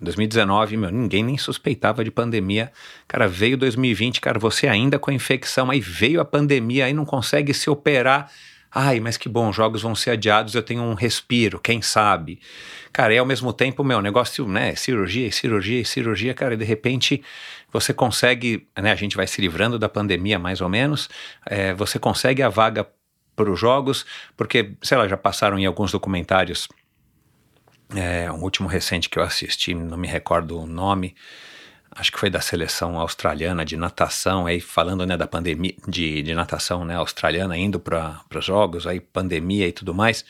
[0.00, 2.70] 2019, meu, ninguém nem suspeitava de pandemia.
[3.08, 7.04] Cara, veio 2020, cara, você ainda com a infecção, aí veio a pandemia, aí não
[7.04, 8.30] consegue se operar.
[8.76, 12.40] Ai, mas que bom, jogos vão ser adiados, eu tenho um respiro, quem sabe?
[12.92, 17.22] Cara, e ao mesmo tempo, meu, negócio, né, cirurgia, cirurgia, cirurgia, cara, e de repente
[17.72, 21.08] você consegue, né, a gente vai se livrando da pandemia mais ou menos,
[21.46, 22.84] é, você consegue a vaga
[23.36, 24.04] para os jogos,
[24.36, 26.66] porque, sei lá, já passaram em alguns documentários,
[27.94, 31.14] é, um último recente que eu assisti, não me recordo o nome,
[31.94, 36.34] acho que foi da seleção australiana de natação, aí falando né, da pandemia de, de
[36.34, 40.24] natação né, australiana, indo para os jogos, aí pandemia e tudo mais.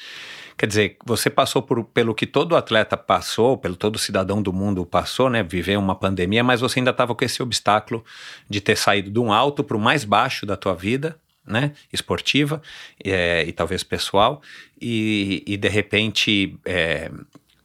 [0.57, 4.86] Quer dizer, você passou por, pelo que todo atleta passou, pelo todo cidadão do mundo
[4.86, 5.43] passou, né?
[5.43, 8.05] Viver uma pandemia, mas você ainda estava com esse obstáculo
[8.49, 12.62] de ter saído de um alto para o mais baixo da tua vida, né, esportiva
[13.05, 14.41] é, e talvez pessoal,
[14.81, 17.11] e, e de repente, é,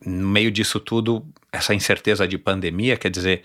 [0.05, 3.43] no meio disso tudo, essa incerteza de pandemia, quer dizer,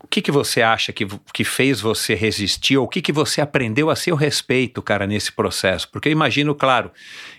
[0.00, 3.40] o que, que você acha que, que fez você resistir, ou o que, que você
[3.40, 5.86] aprendeu a seu respeito, cara, nesse processo?
[5.90, 6.90] Porque eu imagino, claro,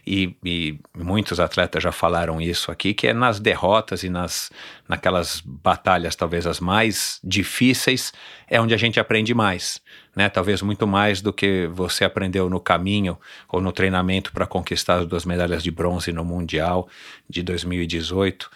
[0.05, 4.51] e, e, muitos atletas já falaram isso aqui, que é nas derrotas e nas,
[4.87, 8.11] naquelas batalhas talvez as mais difíceis,
[8.47, 9.81] é onde a gente aprende mais,
[10.15, 10.27] né?
[10.27, 13.17] Talvez muito mais do que você aprendeu no caminho
[13.47, 16.89] ou no treinamento para conquistar as duas medalhas de bronze no Mundial
[17.27, 18.49] de 2018.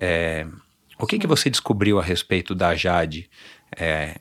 [0.00, 0.46] É,
[0.98, 3.30] o que, que você descobriu a respeito da Jade?
[3.76, 4.18] É,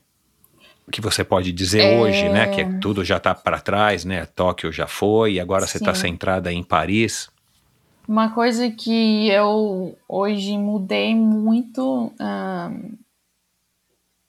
[0.91, 1.99] que você pode dizer é...
[1.99, 2.47] hoje, né?
[2.47, 4.25] Que tudo já está para trás, né?
[4.25, 7.29] Tóquio já foi, e agora você está centrada em Paris.
[8.07, 12.13] Uma coisa que eu hoje mudei muito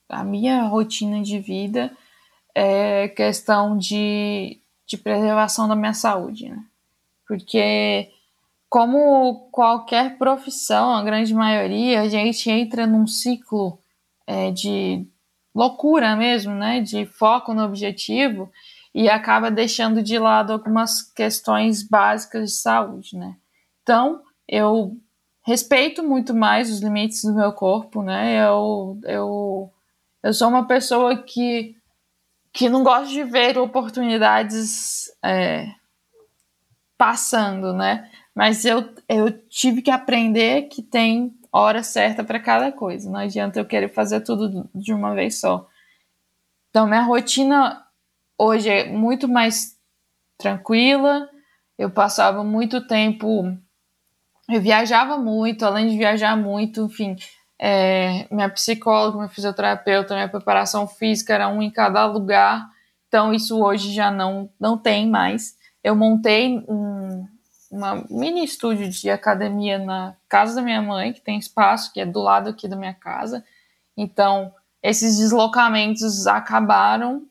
[0.08, 1.92] a minha rotina de vida
[2.54, 6.64] é questão de, de preservação da minha saúde, né?
[7.26, 8.10] Porque
[8.68, 13.78] como qualquer profissão, a grande maioria, a gente entra num ciclo
[14.26, 15.06] é, de
[15.54, 16.80] loucura mesmo, né?
[16.80, 18.50] De foco no objetivo
[18.94, 23.36] e acaba deixando de lado algumas questões básicas de saúde, né?
[23.82, 24.96] Então, eu
[25.46, 28.46] respeito muito mais os limites do meu corpo, né?
[28.46, 29.72] Eu, eu,
[30.22, 31.74] eu sou uma pessoa que,
[32.52, 35.66] que não gosta de ver oportunidades é,
[36.98, 38.10] passando, né?
[38.38, 43.10] Mas eu, eu tive que aprender que tem hora certa para cada coisa.
[43.10, 45.66] Não adianta eu querer fazer tudo de uma vez só.
[46.70, 47.84] Então, minha rotina
[48.38, 49.76] hoje é muito mais
[50.36, 51.28] tranquila.
[51.76, 53.42] Eu passava muito tempo.
[54.48, 57.16] Eu viajava muito, além de viajar muito, enfim.
[57.58, 62.70] É, minha psicóloga, minha fisioterapeuta, minha preparação física era um em cada lugar.
[63.08, 65.56] Então, isso hoje já não, não tem mais.
[65.82, 67.26] Eu montei um,
[67.70, 72.06] uma mini estúdio de academia na casa da minha mãe, que tem espaço, que é
[72.06, 73.44] do lado aqui da minha casa.
[73.96, 77.26] Então, esses deslocamentos acabaram,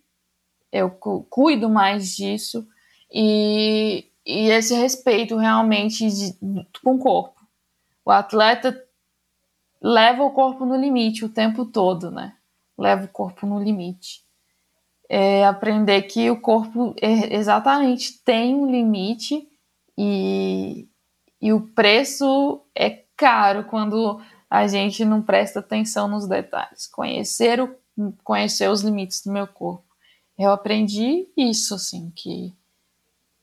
[0.71, 2.67] eu cuido mais disso
[3.11, 6.33] e, e esse respeito realmente de,
[6.83, 7.41] com o corpo.
[8.05, 8.79] O atleta
[9.81, 12.33] leva o corpo no limite o tempo todo, né?
[12.77, 14.25] Leva o corpo no limite.
[15.09, 19.47] É aprender que o corpo exatamente tem um limite
[19.97, 20.87] e,
[21.41, 26.87] e o preço é caro quando a gente não presta atenção nos detalhes.
[26.87, 27.75] Conhecer, o,
[28.23, 29.83] conhecer os limites do meu corpo.
[30.37, 32.53] Eu aprendi isso, assim, que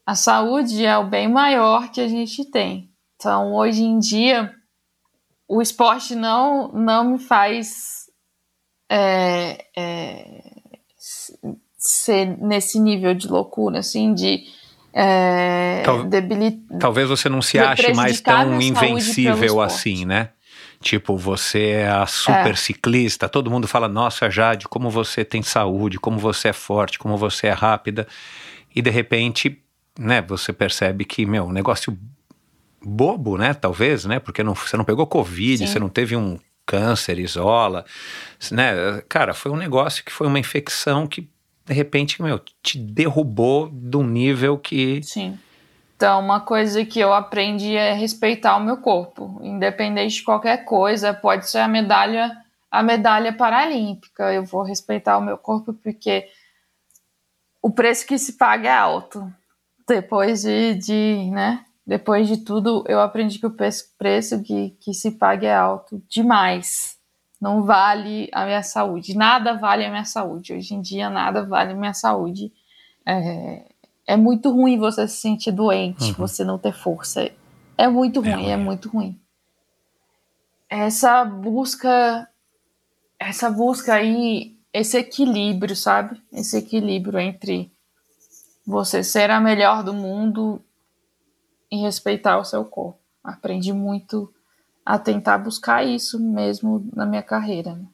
[0.07, 2.91] a saúde é o bem maior que a gente tem.
[3.17, 4.55] Então, hoje em dia,
[5.49, 8.11] o esporte não, não me faz
[8.89, 10.63] é, é,
[11.77, 14.45] ser nesse nível de loucura, assim, de
[14.97, 16.79] é, Tal, debilitar.
[16.79, 20.29] Talvez você não se ache mais tão invencível assim, né?
[20.81, 22.55] Tipo, você é a super é.
[22.55, 27.17] ciclista, todo mundo fala, nossa, Jade, como você tem saúde, como você é forte, como
[27.17, 28.07] você é rápida.
[28.75, 29.59] E de repente,
[29.99, 31.99] né, você percebe que, meu, um negócio
[32.85, 35.67] bobo, né, talvez, né, porque não, você não pegou Covid, Sim.
[35.67, 37.85] você não teve um câncer, isola,
[38.53, 41.29] né, cara, foi um negócio que foi uma infecção que,
[41.65, 45.03] de repente, meu, te derrubou de um nível que...
[45.03, 45.39] Sim
[45.97, 51.15] então, uma coisa que eu aprendi é respeitar o meu corpo, independente de qualquer coisa.
[51.15, 52.37] Pode ser a medalha,
[52.71, 54.33] a medalha paralímpica.
[54.33, 56.29] Eu vou respeitar o meu corpo porque
[57.63, 59.33] o preço que se paga é alto.
[59.89, 61.65] Depois de, de né?
[61.87, 63.57] Depois de tudo, eu aprendi que o
[63.97, 66.94] preço que, que se paga é alto demais.
[67.45, 69.15] Não vale a minha saúde.
[69.15, 70.55] Nada vale a minha saúde.
[70.55, 72.51] Hoje em dia, nada vale a minha saúde.
[73.05, 73.67] É,
[74.07, 76.13] é muito ruim você se sentir doente, uhum.
[76.15, 77.31] você não ter força.
[77.77, 78.49] É muito ruim, é, ruim.
[78.49, 79.21] é muito ruim.
[80.71, 82.27] Essa busca,
[83.19, 86.19] essa busca aí, esse equilíbrio, sabe?
[86.33, 87.71] Esse equilíbrio entre
[88.67, 90.65] você ser a melhor do mundo
[91.71, 92.99] e respeitar o seu corpo.
[93.23, 94.34] Aprendi muito
[94.85, 97.75] a tentar buscar isso mesmo na minha carreira.
[97.75, 97.87] Né?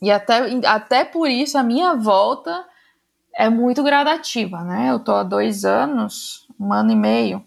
[0.00, 2.64] E até, até por isso a minha volta
[3.34, 4.90] é muito gradativa, né?
[4.90, 7.44] Eu tô há dois anos, um ano e meio,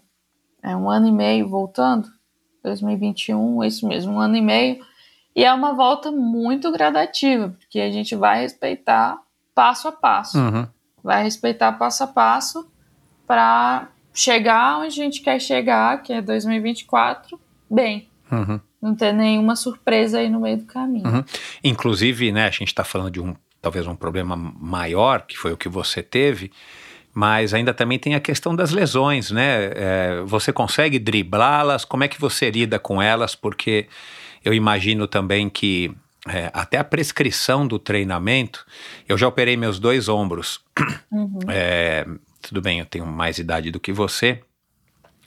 [0.62, 2.08] é um ano e meio voltando,
[2.62, 4.84] 2021, isso mesmo, um ano e meio,
[5.34, 9.18] e é uma volta muito gradativa, porque a gente vai respeitar
[9.54, 10.66] passo a passo, uhum.
[11.02, 12.68] vai respeitar passo a passo
[13.26, 17.40] para chegar onde a gente quer chegar, que é 2024,
[17.70, 18.08] bem.
[18.30, 18.60] Uhum.
[18.80, 21.08] Não ter nenhuma surpresa aí no meio do caminho.
[21.08, 21.24] Uhum.
[21.64, 25.56] Inclusive, né, a gente está falando de um talvez um problema maior, que foi o
[25.56, 26.52] que você teve,
[27.12, 29.72] mas ainda também tem a questão das lesões, né?
[29.74, 31.84] É, você consegue driblá-las?
[31.84, 33.34] Como é que você lida com elas?
[33.34, 33.88] Porque
[34.44, 35.92] eu imagino também que
[36.28, 38.64] é, até a prescrição do treinamento,
[39.08, 40.60] eu já operei meus dois ombros.
[41.10, 41.38] Uhum.
[41.48, 42.06] É,
[42.42, 44.40] tudo bem, eu tenho mais idade do que você,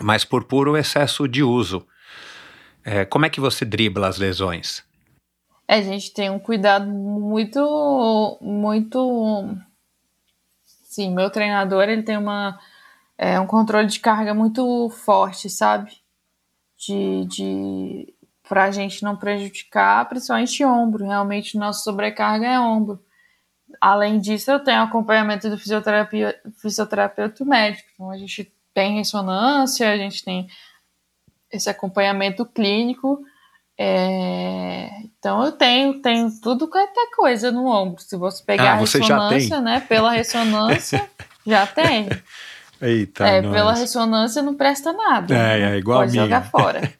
[0.02, 1.86] mas por puro excesso de uso.
[2.84, 4.84] É, como é que você dribla as lesões?
[5.68, 9.56] É, a gente tem um cuidado muito, muito.
[10.64, 12.60] Sim, meu treinador ele tem uma,
[13.18, 15.92] é, um controle de carga muito forte, sabe?
[16.78, 18.14] De, de
[18.50, 21.06] para a gente não prejudicar, principalmente ombro.
[21.06, 23.02] Realmente, nossa sobrecarga é ombro.
[23.80, 27.88] Além disso, eu tenho acompanhamento do fisioterapia, fisioterapeuta médico.
[27.94, 30.50] Então, a gente tem ressonância, a gente tem
[31.52, 33.24] esse acompanhamento clínico
[33.84, 38.00] é, então eu tenho, tenho tudo quanto é coisa no ombro.
[38.00, 39.80] Se você pegar ah, você a ressonância, né?
[39.80, 41.10] Pela ressonância,
[41.48, 42.08] já tem.
[42.80, 45.34] Eita, é, pela ressonância não presta nada.
[45.34, 45.76] É, né?
[45.76, 46.24] é igual Pode a minha.
[46.26, 46.94] jogar fora.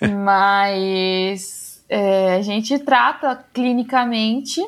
[0.22, 4.60] Mas é, a gente trata clinicamente,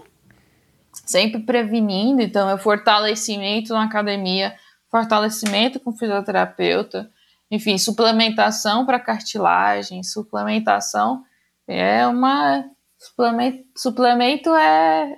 [1.04, 2.22] sempre prevenindo.
[2.22, 4.54] Então, é fortalecimento na academia,
[4.90, 7.10] fortalecimento com fisioterapeuta
[7.50, 11.24] enfim, suplementação para cartilagem, suplementação
[11.66, 12.64] é uma
[12.98, 15.16] suplemento, suplemento é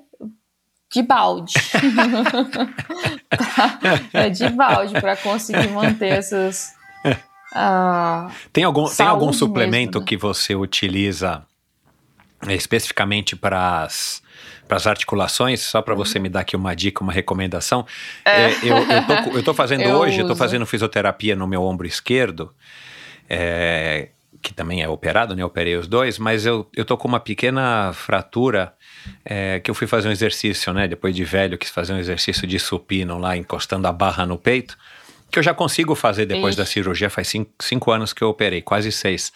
[0.92, 1.54] de balde.
[4.12, 6.74] é de balde para conseguir manter essas
[7.54, 10.06] uh, tem algum tem algum suplemento mesmo, né?
[10.06, 11.46] que você utiliza
[12.48, 14.22] especificamente para as
[14.66, 17.84] para as articulações, só para você me dar aqui uma dica, uma recomendação.
[18.24, 18.46] É.
[18.46, 20.22] É, eu, eu, tô, eu tô fazendo eu hoje, uso.
[20.22, 22.54] eu tô fazendo fisioterapia no meu ombro esquerdo,
[23.28, 24.08] é,
[24.40, 25.42] que também é operado, né?
[25.42, 28.72] Eu operei os dois, mas eu, eu tô com uma pequena fratura
[29.24, 30.88] é, que eu fui fazer um exercício, né?
[30.88, 34.76] Depois de velho, quis fazer um exercício de supino lá, encostando a barra no peito,
[35.30, 36.58] que eu já consigo fazer depois Ixi.
[36.58, 39.32] da cirurgia, faz cinco, cinco anos que eu operei, quase seis.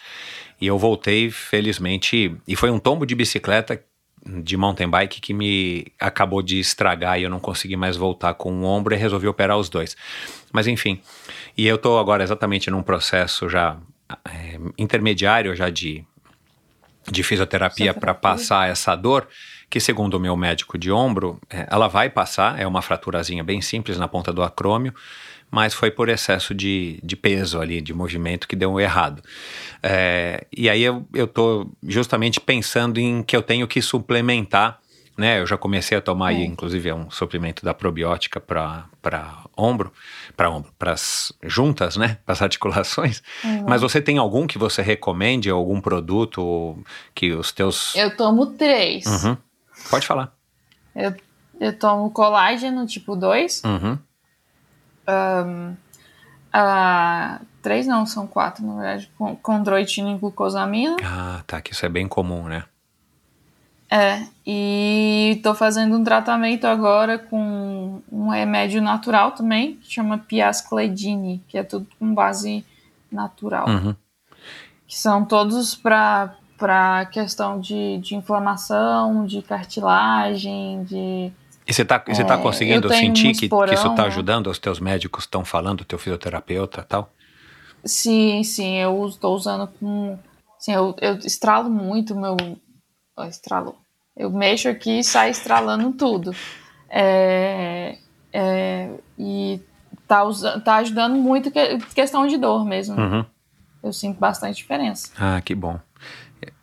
[0.59, 3.81] E eu voltei, felizmente, e foi um tombo de bicicleta
[4.25, 8.51] de mountain bike que me acabou de estragar e eu não consegui mais voltar com
[8.51, 9.95] o ombro e resolvi operar os dois.
[10.51, 10.99] Mas enfim,
[11.57, 13.77] e eu estou agora exatamente num processo já
[14.25, 16.03] é, intermediário já de,
[17.09, 19.27] de fisioterapia para passar essa dor,
[19.69, 23.61] que segundo o meu médico de ombro, é, ela vai passar, é uma fraturazinha bem
[23.61, 24.93] simples na ponta do acrômio,
[25.49, 29.21] mas foi por excesso de, de peso ali, de movimento que deu errado.
[29.81, 34.79] É, e aí eu, eu tô justamente pensando em que eu tenho que suplementar
[35.17, 35.39] né?
[35.39, 38.85] Eu já comecei a tomar aí, inclusive, é um suplemento da probiótica para
[39.57, 39.91] ombro,
[40.35, 42.19] para ombro, para as juntas, né?
[42.23, 43.23] Para as articulações.
[43.67, 46.77] Mas você tem algum que você recomende, algum produto
[47.15, 47.95] que os teus.
[47.95, 49.05] Eu tomo três.
[49.05, 49.35] Uhum.
[49.89, 50.31] Pode falar.
[50.95, 51.15] Eu,
[51.59, 53.63] eu tomo colágeno tipo 2.
[53.63, 53.97] Uhum.
[56.53, 59.11] Ah, três não, são quatro, na verdade.
[59.17, 60.97] Com, condroitina e glucosamina.
[61.03, 62.63] Ah, tá, que isso é bem comum, né?
[63.89, 71.41] É, e tô fazendo um tratamento agora com um remédio natural também, que chama Piascledine,
[71.47, 72.65] que é tudo com base
[73.09, 73.69] natural.
[73.69, 73.95] Uhum.
[74.85, 81.31] Que são todos para para questão de, de inflamação, de cartilagem, de
[81.67, 84.03] E você tá, e você tá É, conseguindo eu tenho sentir que, que isso tá
[84.03, 84.07] né?
[84.07, 84.47] ajudando?
[84.47, 87.11] Os teus médicos estão falando, o teu fisioterapeuta e tal?
[87.83, 90.17] Sim, sim, eu estou usando com.
[90.59, 92.37] Sim, eu, eu estralo muito o meu.
[93.15, 93.77] Ó, estralou.
[94.15, 96.33] Eu mexo aqui e sai estralando tudo.
[96.89, 97.97] É,
[98.31, 99.59] é, e
[100.07, 102.99] tá, usa, tá ajudando muito que, questão de dor mesmo.
[102.99, 103.25] Uhum.
[103.83, 105.11] Eu sinto bastante diferença.
[105.17, 105.79] Ah, que bom.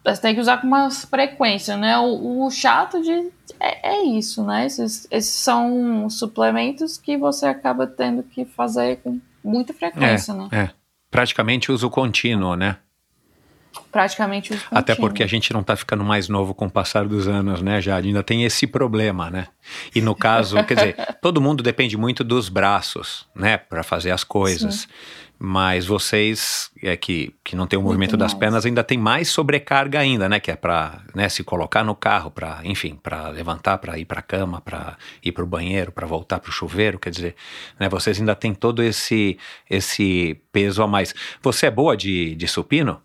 [0.05, 1.97] Mas tem que usar com uma frequência, né?
[1.99, 3.31] O, o chato de.
[3.59, 4.67] É, é isso, né?
[4.67, 10.49] Esses, esses são suplementos que você acaba tendo que fazer com muita frequência, né?
[10.53, 10.71] É,
[11.11, 12.77] praticamente uso contínuo, né?
[13.91, 15.11] praticamente uso Até contínuo.
[15.11, 18.09] porque a gente não tá ficando mais novo com o passar dos anos, né, Jade?
[18.09, 19.47] Ainda tem esse problema, né?
[19.95, 24.25] E no caso, quer dizer, todo mundo depende muito dos braços, né, para fazer as
[24.25, 24.89] coisas.
[25.39, 28.39] Mas vocês, é que, que não tem o Muito movimento das mais.
[28.39, 30.39] pernas, ainda tem mais sobrecarga ainda, né?
[30.39, 34.21] Que é para né, se colocar no carro, para, enfim, para levantar, para ir para
[34.21, 36.99] a cama, para ir para o banheiro, para voltar para o chuveiro.
[36.99, 37.37] Quer dizer,
[37.79, 39.37] né, vocês ainda têm todo esse,
[39.69, 41.15] esse peso a mais.
[41.43, 43.03] Você é boa de, de supino?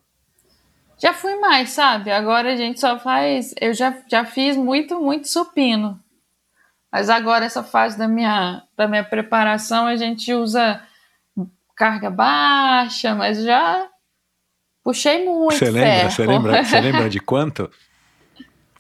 [1.01, 2.11] Já fui mais, sabe?
[2.11, 3.55] Agora a gente só faz.
[3.59, 5.99] Eu já, já fiz muito, muito supino.
[6.91, 10.81] Mas agora, essa fase da minha, da minha preparação, a gente usa
[11.79, 13.87] carga baixa, mas já
[14.83, 15.55] puxei muito.
[15.55, 16.09] Você lembra?
[16.09, 17.71] Você lembra, você lembra de quanto?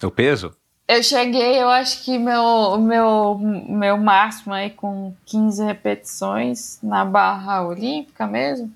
[0.03, 0.53] O peso?
[0.85, 7.65] Eu cheguei, eu acho que meu, meu, meu máximo aí com 15 repetições na barra
[7.65, 8.69] olímpica mesmo.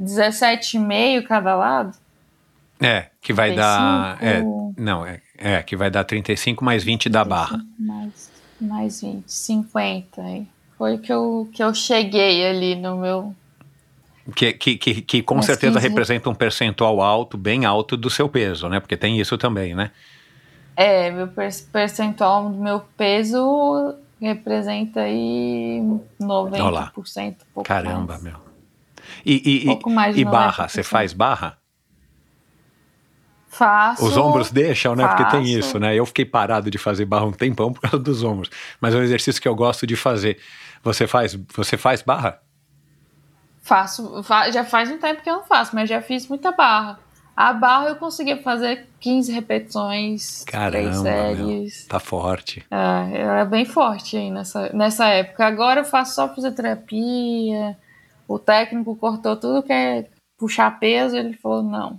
[0.00, 1.96] 17,5 cada lado.
[2.80, 4.22] É, que vai dar.
[4.22, 4.74] É, 35.
[4.76, 7.60] não, é, é, que vai dar 35 mais 20 da barra.
[7.78, 8.30] Mais,
[8.60, 10.46] mais 20, 50 aí.
[10.76, 13.34] Foi que eu, que eu cheguei ali no meu.
[14.34, 18.08] Que, que, que, que com Mas certeza 15 representa um percentual alto, bem alto do
[18.08, 18.80] seu peso, né?
[18.80, 19.90] Porque tem isso também, né?
[20.76, 25.80] É, meu per- percentual do meu peso representa aí
[26.20, 27.36] 90%.
[27.52, 28.22] Pouco Caramba, mais.
[28.22, 28.36] meu.
[29.24, 30.68] E, e, Pouco mais de e barra, 90%.
[30.70, 31.58] você faz barra?
[33.48, 34.04] Faço.
[34.04, 35.06] Os ombros deixam, né?
[35.06, 35.58] Porque tem faço.
[35.58, 35.94] isso, né?
[35.94, 38.50] Eu fiquei parado de fazer barra um tempão por causa dos ombros.
[38.80, 40.38] Mas é um exercício que eu gosto de fazer.
[40.82, 42.40] Você faz, você faz barra?
[43.64, 46.98] Faço, fa- já faz um tempo que eu não faço, mas já fiz muita barra.
[47.34, 51.86] A barra eu conseguia fazer 15 repetições, três Caramba, meu, séries.
[51.86, 52.64] tá forte.
[52.70, 55.46] Ah, eu era bem forte aí nessa, nessa época.
[55.46, 57.76] Agora eu faço só fisioterapia.
[58.28, 60.06] O técnico cortou tudo que é
[60.38, 61.16] puxar peso.
[61.16, 61.98] Ele falou: não,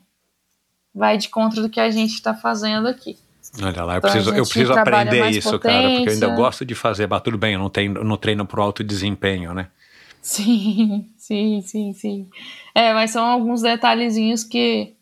[0.94, 3.18] vai de contra do que a gente está fazendo aqui.
[3.62, 6.36] Olha lá, eu Então, preciso, eu preciso aprender isso, cara, porque eu ainda potência.
[6.36, 7.22] gosto de fazer barra.
[7.22, 9.68] Tudo bem, eu não, tenho, não treino pro alto desempenho, né?
[10.22, 12.30] Sim, sim, sim, sim.
[12.74, 14.96] É, mas são alguns detalhezinhos que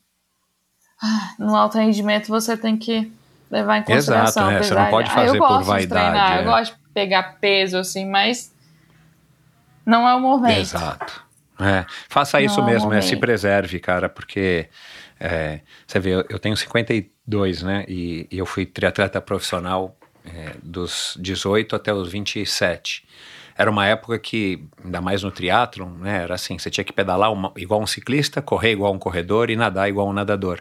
[1.01, 3.11] ah, no alto rendimento você tem que
[3.51, 4.43] levar em Exato, consideração.
[4.49, 6.39] é, você apesar não pode de- ah, fazer eu por gosto de vaidade, treinar, é.
[6.41, 8.53] Eu gosto de pegar peso, assim, mas
[9.85, 10.59] não é o momento.
[10.59, 11.23] Exato.
[11.59, 14.67] É, faça isso Não, mesmo, é, se preserve, cara, porque
[15.19, 17.85] é, você vê, eu, eu tenho 52, né?
[17.87, 19.95] E, e eu fui triatleta profissional
[20.25, 23.05] é, dos 18 até os 27.
[23.57, 26.23] Era uma época que, ainda mais no triatlon, né?
[26.23, 29.55] Era assim, você tinha que pedalar uma- igual um ciclista, correr igual um corredor e
[29.55, 30.59] nadar igual um nadador.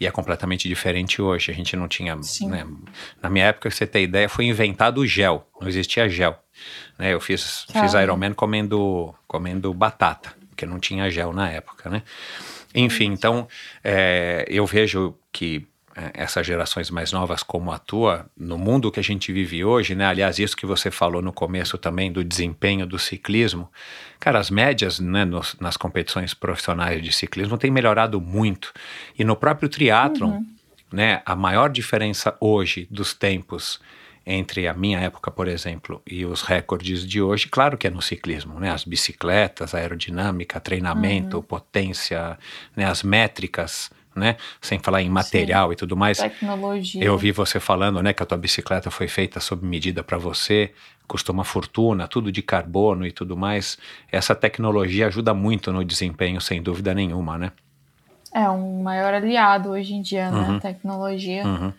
[0.00, 1.52] E é completamente diferente hoje.
[1.52, 2.16] A gente não tinha.
[2.50, 2.66] Né,
[3.22, 5.46] Na minha época, pra você ter ideia, foi inventado o gel.
[5.60, 6.36] Não existia gel.
[6.98, 7.94] Né, eu fiz, fiz.
[7.94, 12.02] Ironman comendo, comendo batata, porque não tinha gel na época, né?
[12.74, 13.46] Enfim, então
[13.84, 15.64] é, eu vejo que
[16.12, 20.04] essas gerações mais novas como a tua, no mundo que a gente vive hoje, né?
[20.06, 23.70] Aliás, isso que você falou no começo também do desempenho do ciclismo,
[24.18, 28.72] cara, as médias né, nos- nas competições profissionais de ciclismo têm melhorado muito.
[29.18, 30.40] E no próprio triatlon,
[30.92, 33.80] né, a maior diferença hoje dos tempos
[34.26, 38.00] entre a minha época, por exemplo, e os recordes de hoje, claro que é no
[38.00, 38.70] ciclismo, né?
[38.70, 42.38] As bicicletas, a aerodinâmica, treinamento, potência,
[42.74, 42.86] né?
[42.86, 44.36] as métricas, né?
[44.60, 46.18] Sem falar em material e tudo mais.
[46.18, 47.02] Tecnologia.
[47.02, 50.72] Eu ouvi você falando, né, que a tua bicicleta foi feita sob medida para você,
[51.06, 53.76] custa uma fortuna, tudo de carbono e tudo mais.
[54.10, 57.52] Essa tecnologia ajuda muito no desempenho, sem dúvida nenhuma, né?
[58.32, 60.48] É um maior aliado hoje em dia, né?
[60.48, 60.56] Uhum.
[60.56, 61.72] A tecnologia Uhum.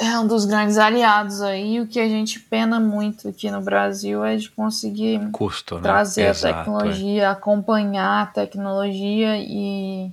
[0.00, 1.80] é um dos grandes aliados aí.
[1.80, 5.82] O que a gente pena muito aqui no Brasil é de conseguir Custo, né?
[5.82, 10.10] trazer Exato, a tecnologia, acompanhar a tecnologia e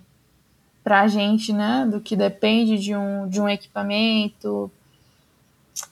[0.83, 4.71] pra gente, né, do que depende de um, de um equipamento,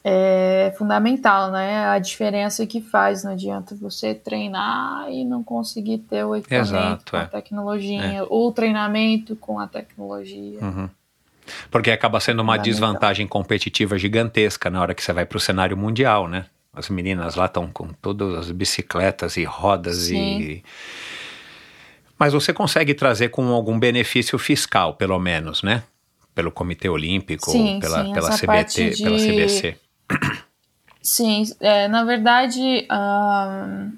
[0.04, 1.86] é fundamental, né?
[1.88, 7.10] A diferença que faz, não adianta você treinar e não conseguir ter o equipamento Exato,
[7.10, 7.22] com é.
[7.22, 10.58] a tecnologia, ou o treinamento com a tecnologia.
[10.60, 10.64] é.
[10.64, 10.88] Uhum.
[11.72, 15.76] Porque acaba sendo uma desvantagem competitiva gigantesca na hora que você vai para o cenário
[15.76, 16.46] mundial, né?
[16.72, 20.40] As meninas lá estão com todas as bicicletas e rodas Sim.
[20.40, 20.64] e.
[22.22, 25.82] Mas você consegue trazer com algum benefício fiscal, pelo menos, né?
[26.32, 29.76] Pelo Comitê Olímpico, Sim, pela, sim, pela CBT, parte pela de- CBC.
[31.02, 33.88] Sim, é, na verdade, a,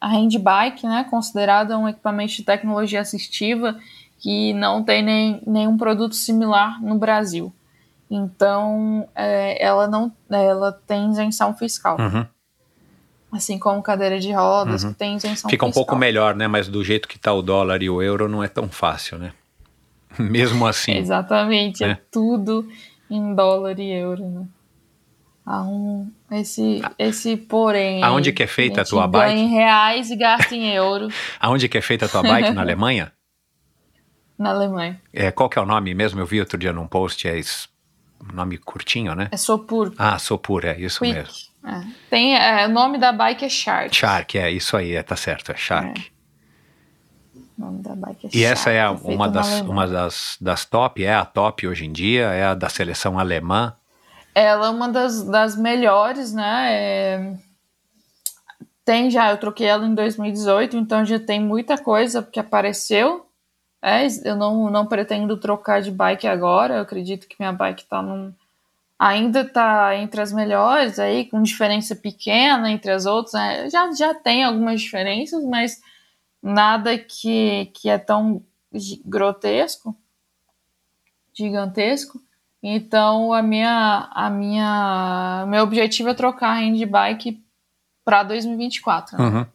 [0.00, 3.78] a handbike, né, considerada um equipamento de tecnologia assistiva
[4.18, 7.54] que não tem nem, nenhum produto similar no Brasil.
[8.10, 12.26] Então, é, ela não, ela tem isenção fiscal, Uhum.
[13.32, 15.84] Assim como cadeira de rodas que tem isenção Fica um fiscal.
[15.86, 16.46] pouco melhor, né?
[16.46, 19.32] Mas do jeito que tá o dólar e o euro não é tão fácil, né?
[20.18, 20.92] Mesmo assim.
[20.92, 21.98] Exatamente, é né?
[22.10, 22.68] tudo
[23.10, 24.46] em dólar e euro, né?
[25.44, 28.00] Há um, esse, esse porém.
[28.04, 29.40] Aonde que é feita a gente tua ganha bike?
[29.40, 31.08] em reais e gasta em euro
[31.40, 32.52] Aonde que é feita a tua bike?
[32.52, 33.10] Na Alemanha?
[34.38, 35.00] na Alemanha.
[35.12, 36.20] É, qual que é o nome mesmo?
[36.20, 37.68] Eu vi outro dia num post, é es-
[38.20, 39.28] um nome curtinho, né?
[39.32, 39.92] É Sopur.
[39.98, 41.12] Ah, Sopur, é isso Quick.
[41.14, 41.32] mesmo.
[41.64, 41.80] É.
[42.10, 43.94] Tem, é, o nome da bike é Shark.
[43.94, 46.10] Shark, é isso aí, é, tá certo, é Shark.
[47.56, 50.36] O nome da bike é E essa é a- Shark, feita uma, das, uma das,
[50.40, 53.74] das top, é a top hoje em dia, é a da seleção alemã.
[54.34, 56.68] Ela é uma das, das melhores, né?
[56.72, 57.34] É,
[58.84, 63.26] Tem já, eu troquei ela em 2018, então já tem muita coisa que apareceu.
[63.80, 66.76] É, eu não, não pretendo trocar de bike agora.
[66.76, 68.32] Eu acredito que minha bike tá num.
[69.04, 73.32] Ainda tá entre as melhores aí, com diferença pequena entre as outras.
[73.32, 73.68] né?
[73.68, 75.82] Já, já tem algumas diferenças, mas
[76.40, 78.44] nada que, que é tão
[79.04, 79.92] grotesco,
[81.34, 82.22] gigantesco.
[82.62, 87.42] Então a minha a minha meu objetivo é trocar a handbike
[88.04, 89.18] para 2024.
[89.18, 89.24] né?
[89.24, 89.46] Uhum.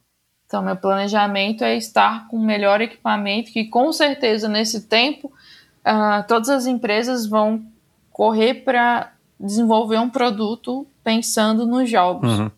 [0.46, 5.32] Então meu planejamento é estar com o melhor equipamento que com certeza nesse tempo
[5.86, 7.66] ah, todas as empresas vão
[8.12, 12.40] correr para desenvolver um produto pensando nos jogos.
[12.40, 12.52] Uhum.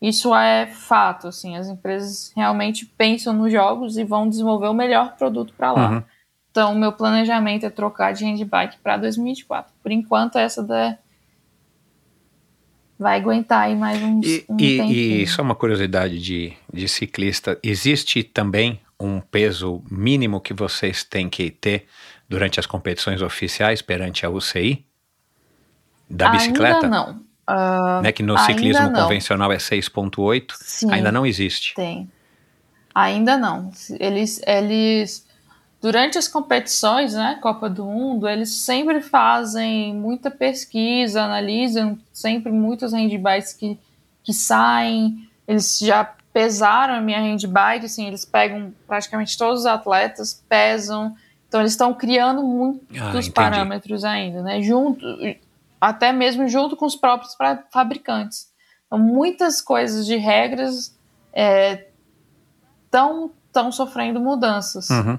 [0.00, 5.16] Isso é fato, assim, as empresas realmente pensam nos jogos e vão desenvolver o melhor
[5.16, 5.90] produto para lá.
[5.90, 6.02] Uhum.
[6.50, 9.72] Então, meu planejamento é trocar de handbike para 2024.
[9.82, 10.98] Por enquanto, essa da...
[12.98, 14.92] vai aguentar aí mais uns, E, um e- tempinho.
[15.22, 21.28] e só uma curiosidade de, de ciclista: existe também um peso mínimo que vocês têm
[21.28, 21.86] que ter
[22.28, 24.84] durante as competições oficiais perante a UCI?
[26.12, 26.76] Da bicicleta?
[26.86, 27.20] Ainda não.
[27.46, 29.02] Ah, Né, que no ciclismo não.
[29.02, 30.92] convencional é 6,8, Sim.
[30.92, 31.74] ainda não existe.
[31.74, 32.08] Tem.
[32.94, 33.70] Ainda não.
[33.98, 35.26] Eles, eles
[35.80, 42.92] durante as competições, né, Copa do Mundo, eles sempre fazem muita pesquisa, analisam sempre muitos
[42.92, 43.78] handbikes que,
[44.22, 45.28] que saem.
[45.48, 51.16] Eles já pesaram a minha handbike, assim, eles pegam praticamente todos os atletas, pesam.
[51.48, 54.62] Então eles estão criando muitos Ah, parâmetros ainda, né?
[54.62, 55.04] Junto,
[55.82, 58.46] até mesmo junto com os próprios fa- fabricantes.
[58.86, 60.96] Então, muitas coisas de regras
[62.84, 64.88] estão tão sofrendo mudanças.
[64.90, 65.18] Uhum.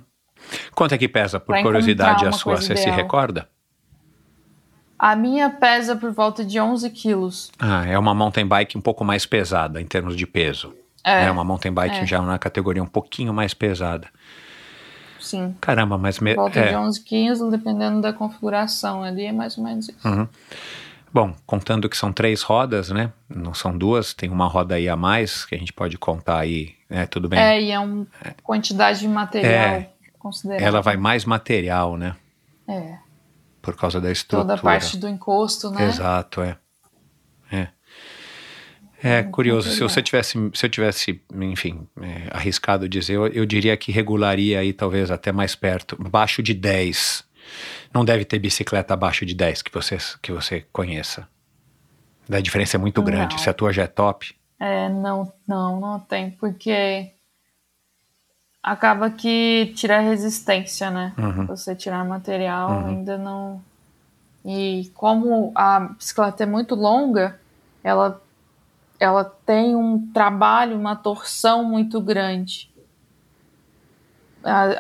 [0.74, 2.56] Quanto é que pesa, por curiosidade, a sua?
[2.58, 2.96] Você se ideal.
[2.96, 3.50] recorda?
[4.98, 7.52] A minha pesa por volta de 11 quilos.
[7.60, 10.74] Ah, é uma mountain bike um pouco mais pesada em termos de peso.
[11.04, 12.06] É, É, uma mountain bike é.
[12.06, 14.08] já na categoria um pouquinho mais pesada.
[15.24, 15.56] Sim.
[15.62, 16.20] Caramba, mas...
[16.20, 16.36] Me...
[16.36, 16.70] Volta é.
[16.70, 20.08] de 11 quilos, dependendo da configuração ali, é mais ou menos isso.
[20.08, 20.28] Uhum.
[21.14, 23.14] Bom, contando que são três rodas, né?
[23.30, 26.74] Não são duas, tem uma roda aí a mais que a gente pode contar aí,
[26.90, 27.06] né?
[27.06, 27.40] Tudo bem.
[27.40, 28.08] É, e é uma
[28.42, 29.90] quantidade de material É.
[30.18, 30.68] considerável.
[30.68, 32.16] Ela vai mais material, né?
[32.68, 32.98] É,
[33.62, 34.56] Por causa da estrutura.
[34.56, 35.86] toda a parte do encosto, né?
[35.88, 36.58] Exato, é.
[37.52, 37.68] É.
[39.04, 39.70] É curioso.
[39.70, 44.60] Se você tivesse, se eu tivesse, enfim, é, arriscado dizer, eu, eu diria que regularia
[44.60, 47.26] aí talvez até mais perto, abaixo de 10.
[47.94, 51.28] Não deve ter bicicleta abaixo de 10 que você, que você conheça.
[52.32, 53.06] A diferença é muito Não.
[53.06, 53.40] grande.
[53.42, 54.34] Se a tua já é top.
[54.58, 57.12] É, não, não, não tem, porque
[58.62, 61.14] acaba que tira a resistência, né?
[61.18, 61.46] Uhum.
[61.48, 62.88] Você tirar material Uhum.
[62.88, 63.62] ainda não.
[64.46, 67.38] E como a bicicleta é muito longa,
[67.84, 68.22] ela,
[69.04, 72.72] ela tem um trabalho, uma torção muito grande.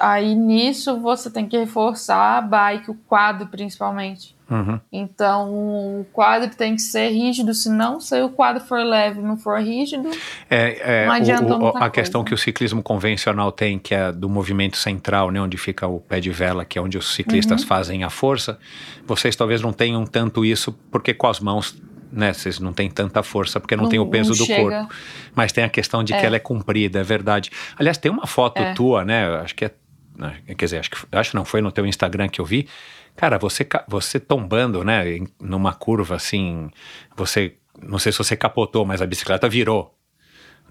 [0.01, 4.35] Aí nisso você tem que reforçar a bike, o quadro principalmente.
[4.51, 4.77] Uhum.
[4.91, 9.37] Então o quadro tem que ser rígido, senão se o quadro for leve e não
[9.37, 10.11] for rígido,
[10.49, 11.89] É, é, Não o- adianta o- muita a coisa.
[11.91, 16.01] questão que o ciclismo convencional tem, que é do movimento central, né, onde fica o
[16.01, 17.67] pé de vela, que é onde os ciclistas Uhum.
[17.67, 18.59] fazem a força,
[19.07, 21.73] vocês talvez não tenham tanto isso, porque com as mãos,
[22.13, 24.61] né, vocês não têm tanta força, porque não, Não- tem o peso do chega.
[24.83, 24.93] corpo.
[25.33, 26.25] Mas tem a questão de que É.
[26.25, 27.49] ela é comprida, é verdade.
[27.77, 28.73] Aliás, tem uma foto É.
[28.73, 29.71] tua, né, acho que é,
[30.17, 32.67] né, quer dizer, acho que acho não, foi no teu Instagram que eu vi,
[33.15, 35.03] Cara, você, você tombando, né,
[35.39, 36.71] numa curva assim,
[37.15, 39.95] você, não sei se você capotou, mas a bicicleta virou,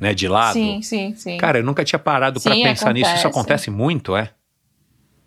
[0.01, 0.55] né, de lado.
[0.55, 1.37] sim, sim, sim.
[1.39, 3.11] Cara, eu nunca tinha parado pra Sim, pensar nisso.
[3.15, 3.69] Isso acontece.
[3.69, 4.31] acontece muito, é?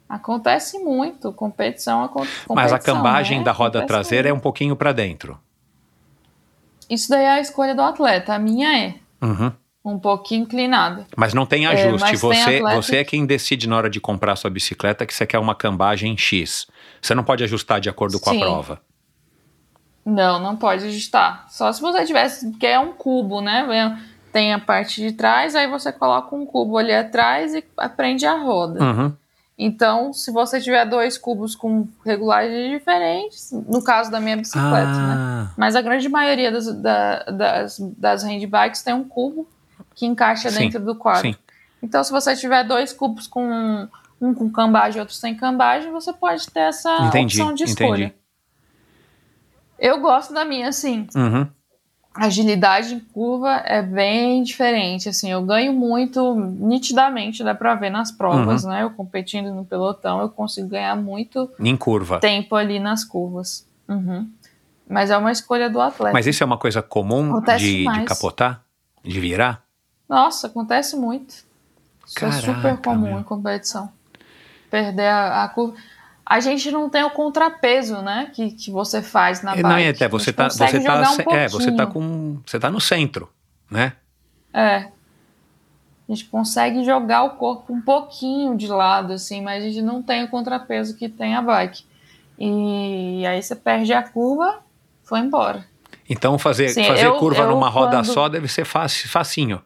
[0.07, 2.45] Acontece muito, competição acontece.
[2.53, 3.43] Mas a cambagem né?
[3.45, 4.39] da roda Acontece traseira é muito.
[4.41, 5.39] um pouquinho pra dentro.
[6.89, 8.33] Isso daí é a escolha do atleta.
[8.33, 9.51] A minha é Uhum.
[9.83, 11.05] um pouquinho inclinada.
[11.15, 12.07] Mas não tem É, ajuste.
[12.09, 15.25] tem você, atleta você é quem decide na hora de comprar sua bicicleta que você
[15.25, 16.67] quer uma cambagem X.
[17.01, 18.37] Você não pode ajustar de acordo com Sim.
[18.37, 18.81] a prova.
[20.05, 21.45] Não, não pode ajustar.
[21.49, 23.99] Só se você tivesse, porque é um cubo, né?
[24.31, 27.63] Tem a parte de trás, aí você coloca um cubo ali atrás e
[27.95, 28.83] prende a roda.
[28.83, 29.13] Uhum.
[29.57, 35.15] Então, se você tiver dois cubos com regulagens diferentes, no caso da minha bicicleta, né?
[35.17, 39.47] Ah, Mas a grande maioria das, da- das, das handbikes tem um cubo
[39.93, 41.31] que encaixa Sim, dentro do quadro.
[41.31, 41.35] sim.
[41.81, 43.87] Então, se você tiver dois cubos com
[44.19, 48.05] um com cambagem e outro sem cambagem, você pode ter essa Entendi, opção de escolha.
[48.05, 48.15] entendi.
[49.77, 51.07] Eu gosto da minha, assim.
[51.15, 51.47] Uhum.
[52.17, 58.09] Agilidade em curva é bem diferente, assim, eu ganho muito nitidamente, dá pra ver nas
[58.09, 58.69] provas, Uhum.
[58.69, 58.83] né?
[58.83, 62.19] Eu competindo no pelotão, eu consigo ganhar muito Em curva.
[62.19, 63.67] tempo ali nas curvas.
[63.89, 64.29] Uhum.
[64.87, 66.13] Mas é uma escolha do atleta.
[66.13, 68.63] Mas isso é uma coisa comum de, de capotar?
[69.03, 69.63] De virar?
[70.07, 71.43] Nossa, acontece muito.
[72.07, 73.19] Isso é super Caraca, comum meu.
[73.19, 73.89] em competição.
[74.69, 75.75] Perder a, a curva.
[76.25, 78.31] A gente não tem o contrapeso, né?
[78.33, 79.67] Que, que você faz na É, bike.
[79.67, 82.81] não, é até você tá, você tá, um é, você tá com, você tá no
[82.81, 83.29] centro,
[83.69, 83.93] né?
[84.53, 84.87] É.
[86.07, 90.01] A gente consegue jogar o corpo um pouquinho de lado, assim, mas a gente não
[90.01, 91.83] tem o contrapeso que tem a bike.
[92.39, 94.59] E aí você perde a curva,
[95.03, 95.65] foi embora.
[96.09, 99.61] Então fazer, Sim, fazer eu- curva eu numa roda quando- só deve ser fácil, facinho.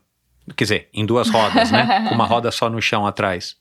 [0.56, 2.06] Quer dizer, em duas rodas, né?
[2.10, 3.56] Com uma roda só no chão atrás.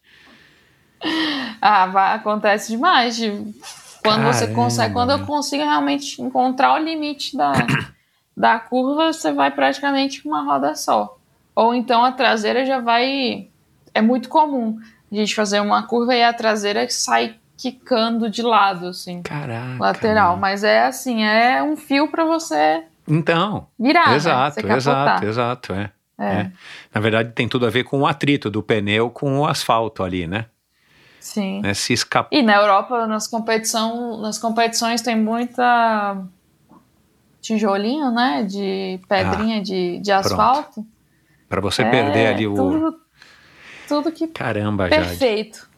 [1.61, 3.17] Ah, vai- acontece demais.
[3.17, 3.55] de-
[4.03, 7.53] Quando você Caramba, consegue, quando eu consigo realmente encontrar o limite da,
[8.37, 11.17] da curva, você vai praticamente com uma roda só.
[11.55, 13.49] Ou então a traseira já vai.
[13.93, 14.79] É muito comum
[15.11, 19.77] a gente fazer uma curva e a traseira sai quicando de lado, assim, Caraca.
[19.81, 20.37] lateral.
[20.37, 24.15] Mas é assim, é um fio para você Então, virar.
[24.15, 24.75] exato, né?
[24.75, 25.91] Você exato, exato, é.
[26.21, 26.53] É, é.
[26.95, 30.27] Na verdade, tem tudo a ver com o atrito do pneu com o asfalto ali,
[30.29, 30.47] né?
[31.21, 31.61] Sim.
[31.65, 32.29] É, Se escapa.
[32.33, 36.23] E na Europa, nas, competição, nas competições, tem muita
[37.41, 38.43] tijolinho, né?
[38.43, 40.87] De pedrinha de, de asfalto.
[41.49, 42.55] Pra você É, perder ali o.
[42.55, 43.01] Tudo,
[43.89, 44.27] tudo que.
[44.29, 45.09] Caramba, Jade.
[45.09, 45.69] Perfeito.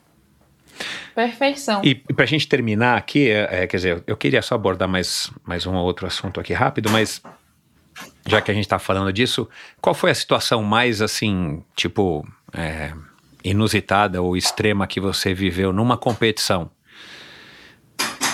[1.15, 1.83] Perfeição.
[1.85, 5.31] E, e pra gente terminar aqui, é, é, quer dizer, eu queria só abordar mais,
[5.45, 7.23] mais um ou outro assunto aqui rápido, mas
[8.27, 9.49] já que a gente tá falando disso,
[9.81, 12.93] qual foi a situação mais assim, tipo, é,
[13.45, 16.71] inusitada ou extrema que você viveu numa competição?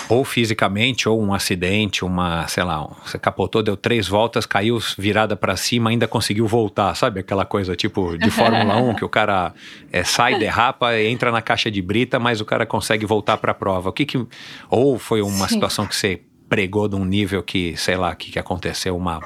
[0.09, 5.35] Ou fisicamente, ou um acidente, uma, sei lá, você capotou, deu três voltas, caiu virada
[5.35, 7.19] pra cima, ainda conseguiu voltar, sabe?
[7.19, 9.53] Aquela coisa tipo de Fórmula 1, que o cara
[9.91, 13.89] é, sai, derrapa, entra na caixa de brita, mas o cara consegue voltar pra prova.
[13.89, 14.25] O que que.
[14.69, 15.55] Ou foi uma Sim.
[15.55, 19.19] situação que você pregou de um nível que, sei lá, que, que aconteceu uma.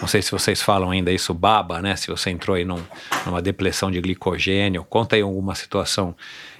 [0.00, 1.94] Não sei se vocês falam ainda isso, baba, né?
[1.96, 2.82] Se você entrou aí num-
[3.26, 4.84] numa depressão de glicogênio.
[4.84, 6.14] Conta aí alguma situação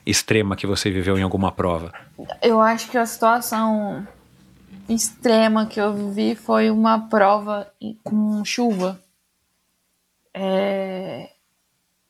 [0.05, 1.93] extrema que você viveu em alguma prova.
[2.43, 4.07] Eu acho que a situação
[4.89, 7.73] extrema que eu vivi foi uma prova
[8.05, 9.01] com chuva.
[10.35, 11.31] É,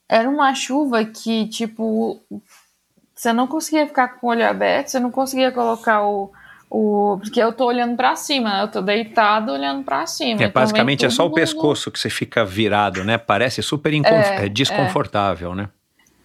[0.09, 2.21] Era uma chuva que, tipo,
[3.15, 6.33] você não conseguia ficar com o olho aberto, você não conseguia colocar o.
[6.75, 7.19] o...
[7.19, 8.63] Porque eu tô olhando pra cima, né?
[8.63, 10.41] eu tô deitado olhando pra cima.
[10.43, 13.19] É, então basicamente é só o no- pescoço que você fica virado, né?
[13.19, 15.69] Parece super incon- É, é desconfortável, né?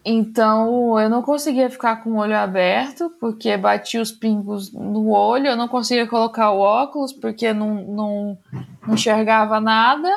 [0.10, 5.48] Então, eu não conseguia ficar com o olho aberto, porque batia os pingos no olho,
[5.48, 8.38] eu não conseguia colocar o óculos, porque não, não,
[8.88, 10.10] não enxergava nada.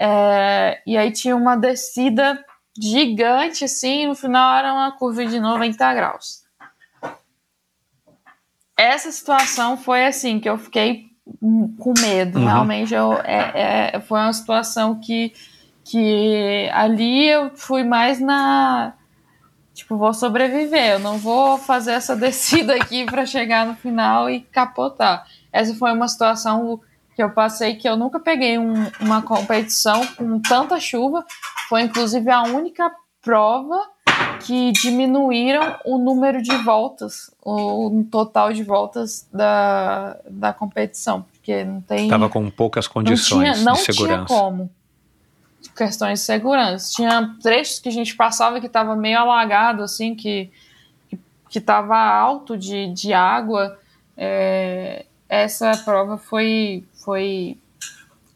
[0.00, 2.42] É, e aí tinha uma descida
[2.80, 6.47] gigante, assim, no final era uma curva de 90 graus.
[8.78, 11.08] Essa situação foi assim, que eu fiquei
[11.78, 12.38] com medo.
[12.38, 12.44] Uhum.
[12.44, 15.32] Realmente eu, é, é, foi uma situação que,
[15.84, 18.94] que ali eu fui mais na.
[19.74, 24.42] Tipo, vou sobreviver, eu não vou fazer essa descida aqui para chegar no final e
[24.42, 25.26] capotar.
[25.52, 26.80] Essa foi uma situação
[27.16, 31.24] que eu passei que eu nunca peguei um, uma competição com tanta chuva.
[31.68, 33.76] Foi inclusive a única prova
[34.40, 41.80] que diminuíram o número de voltas, o total de voltas da, da competição, porque não
[41.80, 42.04] tem.
[42.04, 44.18] Estava com poucas condições não tinha, não de segurança.
[44.18, 44.70] Não tinha como.
[45.76, 46.92] Questões de segurança.
[46.92, 50.50] Tinha trechos que a gente passava que estava meio alagado, assim, que
[51.48, 53.78] que estava alto de, de água.
[54.16, 57.56] É, essa prova foi foi,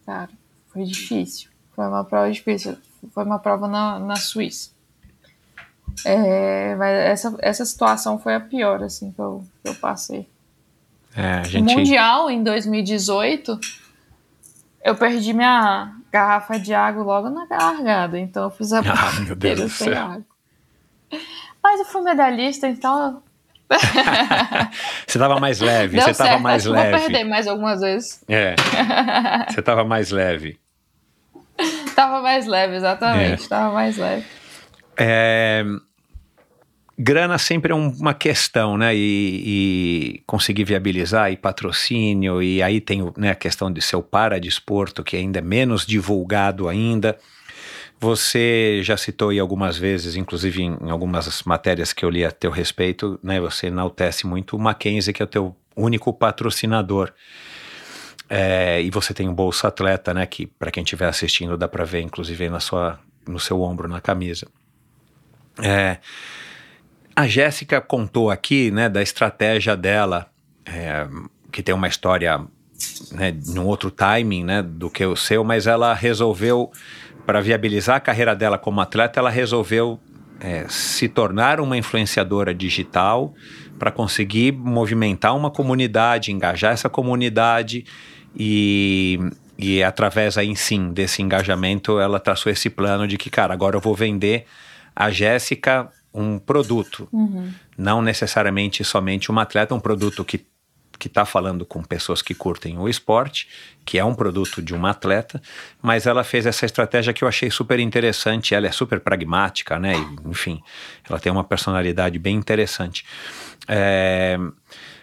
[0.06, 0.30] cara,
[0.68, 1.50] foi difícil.
[1.74, 2.76] Foi uma prova difícil.
[3.12, 4.70] Foi uma prova na, na Suíça.
[6.04, 10.28] É, mas essa, essa situação foi a pior, assim, que eu, que eu passei.
[11.14, 11.74] É, gente...
[11.74, 13.58] Mundial, em 2018,
[14.84, 19.36] eu perdi minha garrafa de água logo na largada, então eu fiz a ah, meu
[19.36, 20.24] Deus sem água.
[21.62, 23.22] Mas eu fui medalhista, então
[25.06, 26.90] você estava mais leve, Deu você estava mais leve.
[26.90, 28.22] Vou perder mais algumas vezes.
[28.28, 28.54] É.
[29.48, 30.58] Você estava mais leve.
[31.94, 33.44] Tava mais leve, exatamente.
[33.44, 33.48] É.
[33.48, 34.26] Tava mais leve.
[35.04, 35.64] É,
[36.96, 38.94] grana sempre é um, uma questão, né?
[38.94, 45.02] E, e, conseguir viabilizar e patrocínio, e aí tem né, a questão de seu paradesporto,
[45.02, 47.18] que ainda é menos divulgado ainda.
[47.98, 52.52] Você já citou aí algumas vezes, inclusive em, algumas matérias que eu li a teu
[52.52, 53.40] respeito, né?
[53.40, 57.12] Você enaltece muito o Mackenzie, que é o teu único patrocinador.
[58.30, 60.26] É, e você tem um bolso atleta, né?
[60.26, 64.00] Que para quem estiver assistindo dá para ver, inclusive na sua, no seu ombro, na
[64.00, 64.46] camisa.
[65.60, 65.98] É,
[67.14, 70.26] a Jéssica contou aqui, né, da estratégia dela,
[70.64, 71.06] é,
[71.50, 72.40] que tem uma história,
[73.12, 76.70] né, num outro timing, né, do que o seu, mas ela resolveu
[77.26, 80.00] para viabilizar a carreira dela como atleta, ela resolveu
[80.40, 83.32] é, se tornar uma influenciadora digital
[83.78, 87.84] para conseguir movimentar uma comunidade, engajar essa comunidade
[88.36, 89.20] e,
[89.56, 93.80] e através aí sim desse engajamento ela traçou esse plano de que, cara, agora eu
[93.80, 94.46] vou vender
[94.94, 97.50] a Jéssica um produto, uhum.
[97.76, 100.44] não necessariamente somente uma atleta, um produto que
[101.02, 103.48] que está falando com pessoas que curtem o esporte,
[103.84, 105.42] que é um produto de uma atleta,
[105.82, 108.54] mas ela fez essa estratégia que eu achei super interessante.
[108.54, 109.94] Ela é super pragmática, né?
[109.96, 110.62] E, enfim,
[111.10, 113.04] ela tem uma personalidade bem interessante.
[113.66, 114.38] É,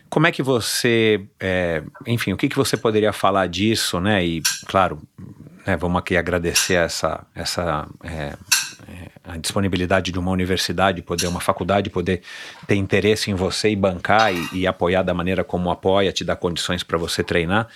[0.10, 4.26] como é que você, é, enfim, o que, que você poderia falar disso, né?
[4.26, 5.02] E, claro,
[5.68, 8.38] né, vamos aqui agradecer essa, essa é,
[9.24, 12.22] a disponibilidade de uma universidade, poder uma faculdade poder
[12.68, 16.36] ter interesse em você e bancar e, e apoiar da maneira como apoia, te dar
[16.36, 17.68] condições para você treinar.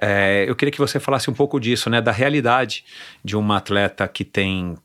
[0.00, 2.84] É, eu queria que você falasse um pouco disso, né, da realidade
[3.24, 4.76] de uma atleta que tem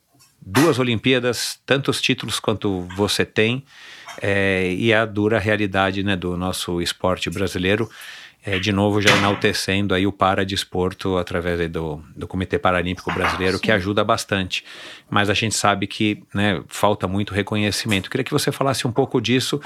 [0.42, 3.64] duas Olimpíadas, tantos títulos quanto você tem,
[4.22, 7.90] é, e a dura realidade né, do nosso esporte brasileiro
[8.48, 13.70] é, de novo já enaltecendo aí o paradesporto através do, do Comitê Paralímpico Brasileiro, que
[13.74, 14.64] ajuda bastante.
[15.10, 18.06] Mas a gente sabe que né, falta muito reconhecimento.
[18.06, 19.60] Eu queria que você falasse um pouco disso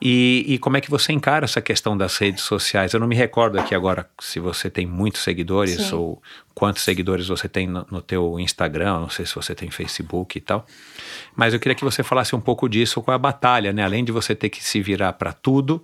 [0.00, 2.94] e, e, como é que você encara essa questão das redes sociais.
[2.94, 5.94] Eu não me recordo aqui agora se você tem muitos seguidores Sim.
[5.94, 6.22] ou
[6.54, 10.40] quantos seguidores você tem no, no teu Instagram, não sei se você tem Facebook e
[10.40, 10.66] tal.
[11.36, 13.84] Mas eu queria que você falasse um pouco disso com a batalha, né?
[13.84, 15.82] Além de você ter que se virar para tudo,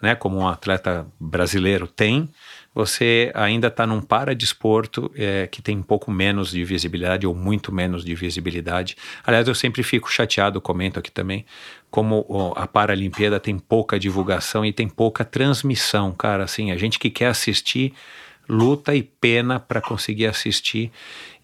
[0.00, 2.28] né, como um atleta brasileiro tem,
[2.74, 7.72] você ainda está num paradesporto é, que tem um pouco menos de visibilidade ou muito
[7.72, 8.96] menos de visibilidade.
[9.24, 11.46] Aliás, eu sempre fico chateado, comento aqui também,
[11.90, 16.44] como a Paralimpíada tem pouca divulgação e tem pouca transmissão, cara.
[16.44, 17.94] Assim, a gente que quer assistir
[18.48, 20.92] luta e pena para conseguir assistir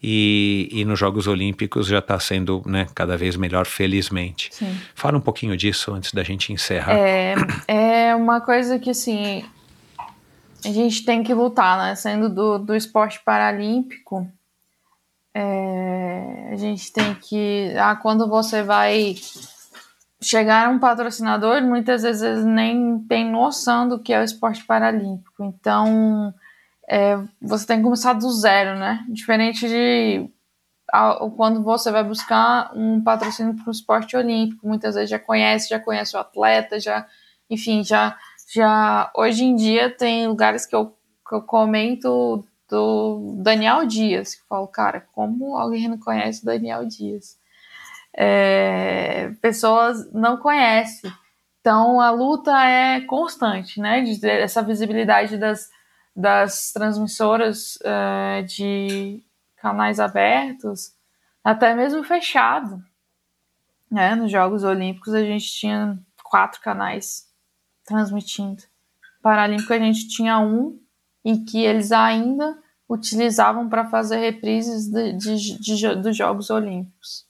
[0.02, 4.48] e, e, nos Jogos Olímpicos já está sendo né, cada vez melhor, felizmente.
[4.52, 4.76] Sim.
[4.96, 6.92] Fala um pouquinho disso antes da gente encerrar.
[6.92, 7.34] É,
[7.68, 9.44] é uma coisa que assim
[10.64, 11.94] a gente tem que lutar, né?
[11.94, 14.26] Sendo do, do esporte paralímpico,
[15.34, 17.72] é, a gente tem que.
[17.78, 19.14] Ah, quando você vai
[20.20, 25.44] chegar a um patrocinador, muitas vezes nem tem noção do que é o esporte paralímpico.
[25.44, 26.34] Então
[26.94, 29.02] é, você tem que começar do zero, né?
[29.08, 30.28] Diferente de
[31.38, 35.80] quando você vai buscar um patrocínio para o esporte olímpico, muitas vezes já conhece, já
[35.80, 37.06] conhece o atleta, já,
[37.48, 38.14] enfim, já,
[38.52, 40.94] já hoje em dia tem lugares que eu,
[41.26, 46.44] que eu comento do Daniel Dias, que eu falo, cara, como alguém não conhece o
[46.44, 47.38] Daniel Dias?
[48.14, 51.10] É, pessoas não conhecem.
[51.62, 54.02] Então a luta é constante, né?
[54.02, 55.70] De, essa visibilidade das,
[56.14, 59.22] das transmissoras uh, de
[59.56, 60.92] canais abertos,
[61.42, 62.82] até mesmo fechado.
[63.90, 64.14] Né?
[64.14, 67.28] Nos Jogos Olímpicos a gente tinha quatro canais
[67.84, 68.62] transmitindo.
[69.22, 70.78] Paralímpico a gente tinha um
[71.24, 72.58] e que eles ainda
[72.88, 77.26] utilizavam para fazer reprises de, de, de, dos Jogos Olímpicos.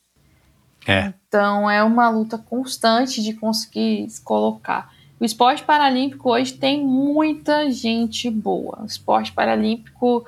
[0.85, 1.13] É.
[1.27, 4.92] Então é uma luta constante de conseguir se colocar.
[5.23, 8.81] O esporte paralímpico hoje tem muita gente boa.
[8.81, 10.27] O esporte paralímpico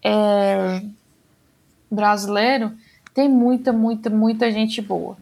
[0.00, 0.82] é,
[1.90, 2.70] brasileiro
[3.12, 5.16] tem muita, muita, muita gente boa.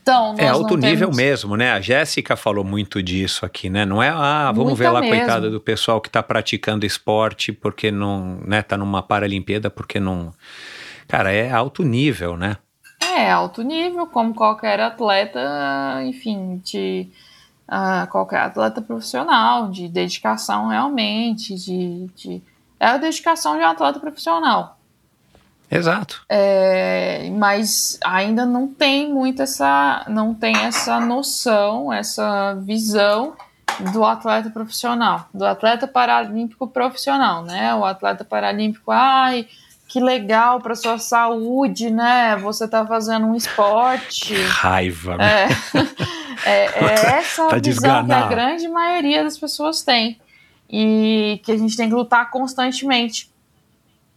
[0.00, 1.16] Então, é alto nível temos...
[1.18, 1.72] mesmo, né?
[1.72, 3.84] A Jéssica falou muito disso aqui, né?
[3.84, 5.14] Não é, ah, vamos Muita ver lá, mesmo.
[5.14, 10.32] coitada do pessoal que está praticando esporte porque não, né, tá numa Paralimpíada porque não.
[11.06, 12.56] Cara, é alto nível, né?
[12.98, 17.10] É, alto nível, como qualquer atleta, enfim, de
[17.68, 22.42] uh, qualquer atleta profissional, de dedicação realmente, de, de.
[22.78, 24.78] É a dedicação de um atleta profissional.
[25.70, 26.22] Exato.
[26.28, 33.34] É, mas ainda não tem muito essa, não tem essa noção, essa visão
[33.92, 37.74] do atleta profissional, do atleta paralímpico profissional, né?
[37.74, 39.48] O atleta paralímpico, ai,
[39.88, 42.36] que legal para sua saúde, né?
[42.36, 44.34] Você tá fazendo um esporte.
[44.46, 45.16] Raiva.
[45.20, 45.48] É,
[46.44, 50.20] é, é essa tá visão que a grande maioria das pessoas tem
[50.68, 53.30] e que a gente tem que lutar constantemente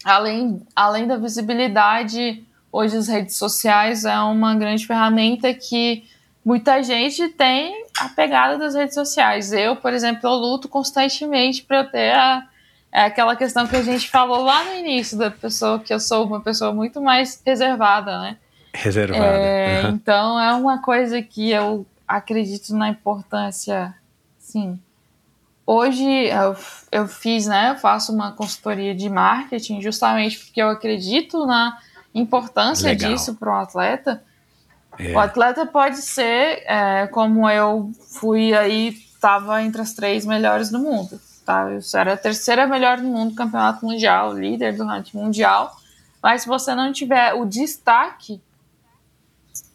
[0.03, 6.05] além, além da visibilidade, hoje as redes sociais é uma grande ferramenta que
[6.43, 9.51] muita gente tem a pegada das redes sociais.
[9.51, 12.47] Eu, por exemplo, eu luto constantemente para ter a,
[12.91, 16.25] é aquela questão que a gente falou lá no início da pessoa que eu sou
[16.25, 18.37] uma pessoa muito mais reservada, né?
[18.73, 19.25] Reservada.
[19.25, 19.89] É, uhum.
[19.89, 23.95] Então é uma coisa que eu acredito na importância,
[24.39, 24.79] sim,
[25.67, 26.55] Hoje eu,
[26.93, 27.71] eu fiz, né?
[27.71, 31.77] Eu faço uma consultoria de marketing justamente porque eu acredito na
[32.15, 33.11] importância Legal.
[33.11, 34.23] disso para o atleta.
[34.97, 35.11] É.
[35.11, 40.79] O atleta pode ser, é, como eu fui aí, estava entre as três melhores do
[40.79, 41.19] mundo.
[41.45, 41.69] Tá?
[41.69, 45.75] Eu era a terceira melhor do mundo campeonato mundial, líder do ranking mundial.
[46.23, 48.41] Mas se você não tiver o destaque,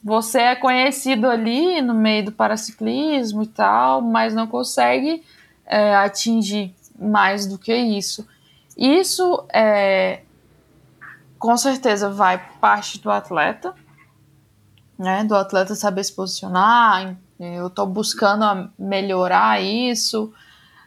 [0.02, 5.22] você é conhecido ali no meio do paraciclismo e tal, mas não consegue
[5.64, 8.26] é, atingir mais do que isso.
[8.76, 10.22] Isso é,
[11.38, 13.74] com certeza vai parte do atleta,
[14.98, 15.24] né?
[15.24, 17.16] Do atleta saber se posicionar.
[17.38, 20.32] Eu estou buscando melhorar isso,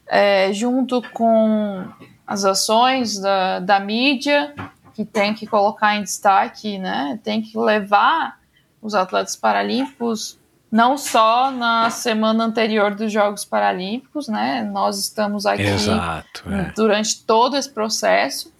[0.08, 1.86] é, junto com
[2.26, 4.54] as ações da, da mídia,
[4.94, 7.20] que tem que colocar em destaque, né?
[7.24, 8.40] Tem que levar
[8.86, 10.38] os atletas paralímpicos
[10.72, 14.62] não só na semana anterior dos Jogos Paralímpicos, né?
[14.62, 16.74] Nós estamos aqui Exato, é.
[16.76, 18.54] durante todo esse processo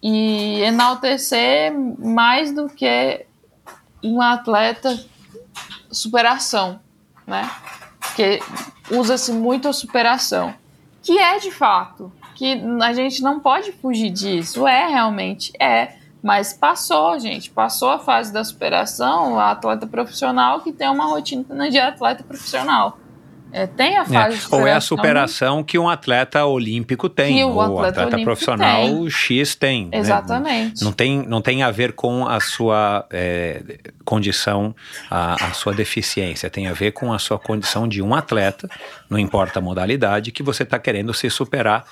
[0.00, 3.26] e enaltecer mais do que
[4.02, 4.98] um atleta
[5.90, 6.78] superação,
[7.26, 7.50] né?
[7.98, 8.40] Porque
[8.90, 10.54] usa-se muito a superação,
[11.02, 16.52] que é de fato, que a gente não pode fugir disso, é realmente, é mas
[16.52, 21.78] passou, gente, passou a fase da superação, a atleta profissional que tem uma rotina de
[21.78, 22.98] atleta profissional.
[23.52, 24.54] É, tem a fase é.
[24.54, 28.82] Ou é a superação que um atleta olímpico tem, que o ou atleta, atleta profissional
[28.86, 29.10] tem.
[29.10, 29.86] X tem.
[29.86, 29.98] Né?
[29.98, 30.80] Exatamente.
[30.80, 30.84] Né?
[30.84, 34.74] Não, tem, não tem a ver com a sua é, condição,
[35.10, 38.68] a, a, sua deficiência, tem a ver com a sua condição de um atleta,
[39.08, 41.84] não importa a modalidade, que você está querendo se superar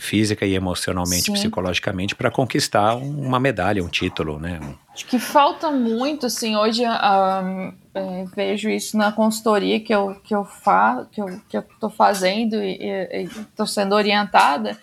[0.00, 1.34] física e emocionalmente, Sim.
[1.34, 4.58] psicologicamente, para conquistar uma medalha, um título, né?
[4.92, 10.34] Acho que falta muito, assim, hoje um, é, vejo isso na consultoria que eu, que
[10.34, 14.78] eu faço, que eu, que eu tô fazendo e estou sendo orientada,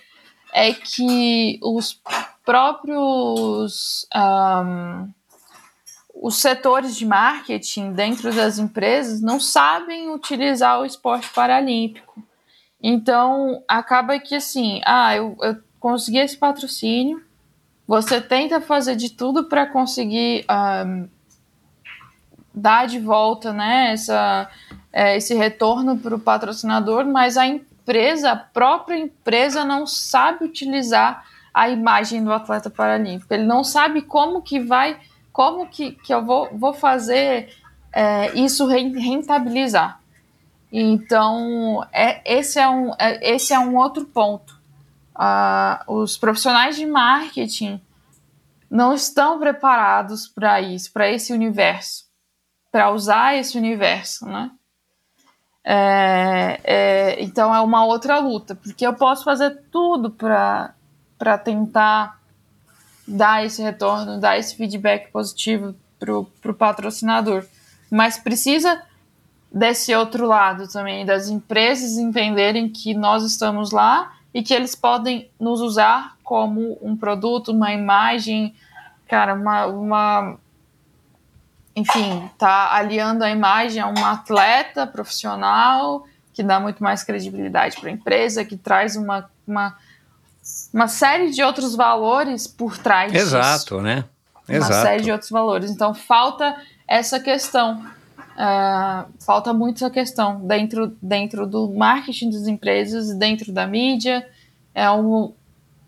[0.54, 2.00] é que os
[2.46, 5.12] próprios um,
[6.22, 12.27] os setores de marketing dentro das empresas não sabem utilizar o esporte paralímpico.
[12.82, 17.22] Então, acaba que assim, ah, eu, eu consegui esse patrocínio,
[17.88, 20.46] você tenta fazer de tudo para conseguir
[20.86, 21.08] um,
[22.54, 24.50] dar de volta né, essa,
[24.92, 31.24] é, esse retorno para o patrocinador, mas a empresa, a própria empresa, não sabe utilizar
[31.54, 33.34] a imagem do atleta paralímpico.
[33.34, 35.00] Ele não sabe como que vai,
[35.32, 37.50] como que, que eu vou, vou fazer
[37.94, 40.02] é, isso rentabilizar.
[40.72, 44.58] Então, é, esse, é um, é, esse é um outro ponto.
[45.16, 47.82] uh, os profissionais de marketing
[48.70, 52.06] não estão preparados para isso, para esse universo,
[52.72, 54.52] para usar esse universo, né?
[55.70, 60.74] É, é, então é uma outra luta, porque eu posso fazer tudo para
[61.44, 62.22] tentar
[63.06, 67.46] dar esse retorno, dar esse feedback positivo para o patrocinador,
[67.92, 68.82] mas precisa
[69.52, 75.30] desse outro lado também, das empresas entenderem que nós estamos lá e que eles podem
[75.40, 78.54] nos usar como um produto, uma imagem,
[79.08, 80.38] cara, uma, uma
[81.76, 87.90] enfim, tá aliando a imagem a um atleta profissional que dá muito mais credibilidade para
[87.90, 89.76] a empresa, que traz uma, uma,
[90.74, 93.82] uma série de outros valores por trás Exato, disso.
[93.82, 94.06] né?
[94.48, 94.74] Exato.
[94.74, 95.72] Uma série de outros valores.
[95.72, 96.56] Então falta
[96.88, 97.84] essa questão
[98.38, 104.30] Uh, falta muito essa questão dentro, dentro do marketing das empresas, dentro da mídia.
[104.76, 105.34] É um,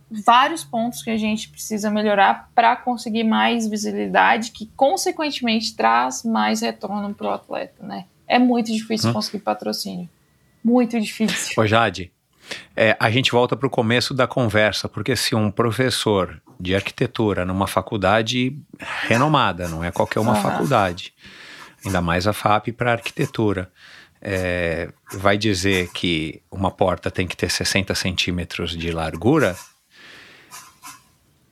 [0.09, 6.61] vários pontos que a gente precisa melhorar para conseguir mais visibilidade, que consequentemente traz mais
[6.61, 7.85] retorno para o atleta.
[7.85, 8.05] Né?
[8.27, 9.13] É muito difícil hum.
[9.13, 10.09] conseguir patrocínio.
[10.63, 11.53] Muito difícil.
[11.55, 12.11] Ô Jade,
[12.75, 17.45] é, a gente volta para o começo da conversa, porque se um professor de arquitetura
[17.45, 18.57] numa faculdade
[19.07, 20.41] renomada, não é qualquer uma uhum.
[20.41, 21.13] faculdade,
[21.85, 23.71] ainda mais a FAP para arquitetura.
[24.21, 29.55] É, vai dizer que uma porta tem que ter 60 centímetros de largura,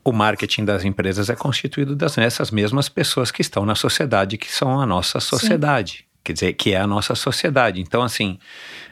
[0.03, 4.79] o marketing das empresas é constituído dessas mesmas pessoas que estão na sociedade, que são
[4.79, 5.97] a nossa sociedade.
[5.97, 6.03] Sim.
[6.23, 7.81] Quer dizer, que é a nossa sociedade.
[7.81, 8.39] Então, assim,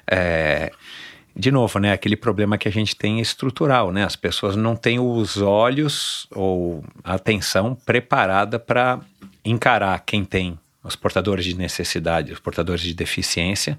[0.10, 0.72] é,
[1.34, 4.04] de novo, né, aquele problema que a gente tem estrutural, né?
[4.04, 9.00] As pessoas não têm os olhos ou a atenção preparada para
[9.44, 13.78] encarar quem tem os portadores de necessidade, os portadores de deficiência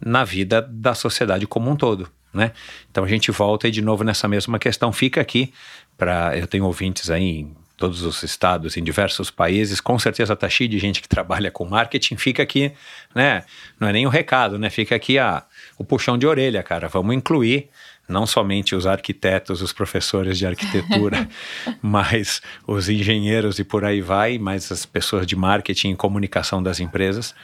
[0.00, 2.52] na vida da sociedade como um todo, né?
[2.90, 5.52] Então a gente volta e de novo nessa mesma questão fica aqui
[5.96, 10.48] para eu tenho ouvintes aí em todos os estados, em diversos países, com certeza tá
[10.48, 12.72] cheio de gente que trabalha com marketing, fica aqui,
[13.14, 13.44] né?
[13.80, 14.70] Não é nem o um recado, né?
[14.70, 15.44] Fica aqui a,
[15.78, 16.88] o puxão de orelha, cara.
[16.88, 17.68] Vamos incluir
[18.08, 21.28] não somente os arquitetos, os professores de arquitetura,
[21.80, 26.80] mas os engenheiros e por aí vai, mas as pessoas de marketing e comunicação das
[26.80, 27.34] empresas.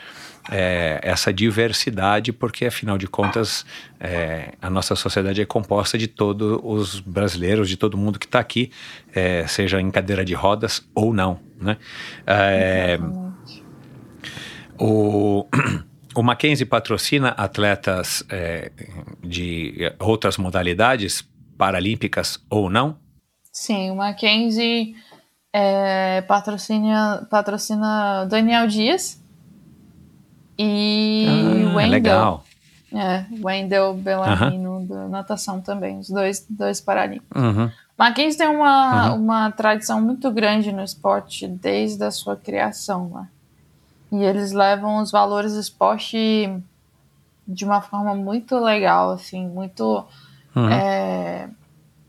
[0.51, 3.65] É, essa diversidade, porque afinal de contas
[4.01, 8.41] é, a nossa sociedade é composta de todos os brasileiros, de todo mundo que está
[8.41, 8.71] aqui,
[9.15, 11.41] é, seja em cadeira de rodas ou não.
[11.61, 11.77] Né?
[12.27, 12.99] É,
[14.79, 15.47] o
[16.15, 18.73] O Mackenzie patrocina atletas é,
[19.23, 21.25] de outras modalidades,
[21.57, 22.97] paralímpicas ou não?
[23.53, 24.95] Sim, o Mackenzie
[25.53, 29.21] é, patrocina, patrocina Daniel Dias
[30.59, 31.91] e ah, Wendell.
[31.91, 32.45] Legal.
[32.93, 34.89] É, Wendell Bellarmino uh -huh.
[34.89, 37.41] da natação também, os dois, dois paralímpicos.
[37.41, 37.71] Uhum.
[37.97, 39.23] Mackenzie tem uma, uhum.
[39.23, 43.21] uma tradição muito grande no esporte desde a sua criação lá.
[43.23, 43.29] Né?
[44.13, 46.49] E eles levam os valores do esporte
[47.47, 50.05] de uma forma muito legal, assim, muito.
[50.55, 50.69] Uhum.
[50.69, 51.49] É,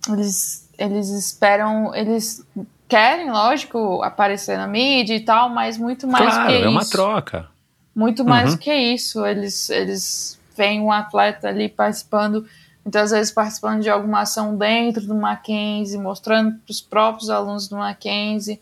[0.09, 1.93] eles, eles esperam.
[1.93, 2.45] Eles
[2.88, 6.67] querem, lógico, aparecer na mídia e tal, mas muito mais claro, que é isso.
[6.67, 7.49] É uma troca.
[7.95, 8.57] Muito mais uhum.
[8.57, 9.25] que isso.
[9.25, 12.45] Eles, eles veem um atleta ali participando,
[12.83, 17.77] muitas vezes participando de alguma ação dentro do Mackenzie, mostrando para os próprios alunos do
[17.77, 18.61] Mackenzie.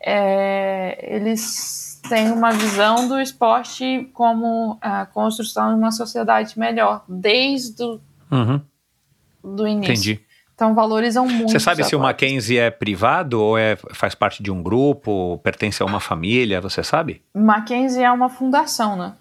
[0.00, 7.82] É, eles tem uma visão do esporte como a construção de uma sociedade melhor, desde
[7.82, 8.00] o
[8.30, 8.60] uhum.
[9.42, 9.92] do início.
[9.92, 10.20] Entendi.
[10.54, 11.50] Então valorizam muito.
[11.50, 15.82] Você sabe se o Mackenzie é privado ou é, faz parte de um grupo, pertence
[15.82, 17.22] a uma família, você sabe?
[17.34, 19.14] Mackenzie é uma fundação, né?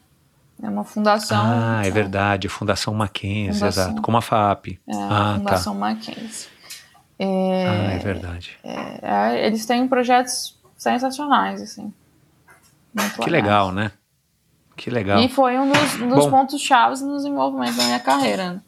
[0.62, 1.42] É uma fundação.
[1.44, 4.80] Ah, é verdade, Fundação Mackenzie, fundação, exato, como a FAP.
[4.88, 5.80] É, ah, a Fundação tá.
[5.80, 6.48] Mackenzie.
[7.18, 8.58] É, ah, é verdade.
[8.64, 11.92] É, é, eles têm projetos sensacionais, assim.
[13.22, 13.92] Que legal, né?
[14.76, 15.20] Que legal.
[15.20, 18.54] E foi um dos, dos pontos chaves no desenvolvimento da minha carreira.
[18.54, 18.62] Né?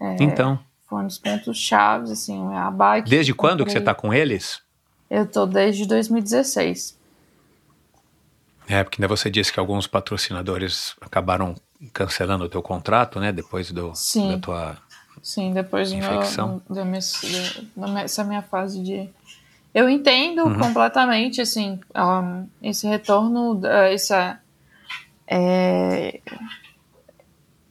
[0.00, 0.58] É, então.
[0.88, 3.08] Foi um dos pontos chaves, assim, a bike.
[3.08, 4.60] Desde que quando que você está com eles?
[5.10, 6.98] Eu tô desde 2016.
[8.66, 11.54] É, porque ainda você disse que alguns patrocinadores acabaram
[11.92, 13.30] cancelando o teu contrato, né?
[13.30, 14.32] Depois do, Sim.
[14.32, 14.78] da tua
[15.22, 16.62] Sim, depois infecção.
[16.68, 17.00] Do meu,
[17.76, 19.08] da minha, dessa minha fase de
[19.74, 20.56] eu entendo uhum.
[20.56, 24.38] completamente, assim, um, esse retorno, uh, essa,
[25.26, 26.20] é,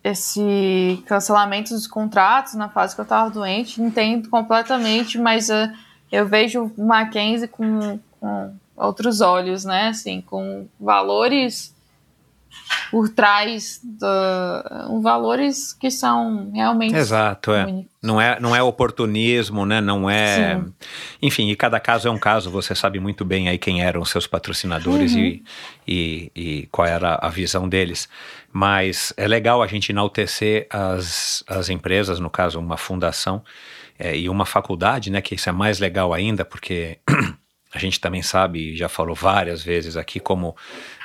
[0.03, 5.71] esse cancelamento dos contratos na fase que eu estava doente, entendo completamente, mas uh,
[6.11, 11.73] eu vejo o Mackenzie com, com outros olhos, né, assim, com valores
[12.91, 17.65] por trás do, valores que são realmente Exato, é.
[17.65, 17.91] únicos.
[18.01, 19.79] Não é, não é oportunismo, né?
[19.79, 20.55] Não é.
[20.55, 20.73] Sim.
[21.21, 22.49] Enfim, e cada caso é um caso.
[22.51, 25.19] Você sabe muito bem aí quem eram os seus patrocinadores Uhum.
[25.19, 25.43] e,
[25.87, 28.09] e, e qual era a visão deles.
[28.51, 33.41] Mas é legal a gente enaltecer as, as empresas, no caso, uma fundação
[33.97, 35.21] é, e uma faculdade, né?
[35.21, 36.99] Que isso é mais legal ainda, porque
[37.73, 40.55] a gente também sabe, já falou várias vezes aqui, como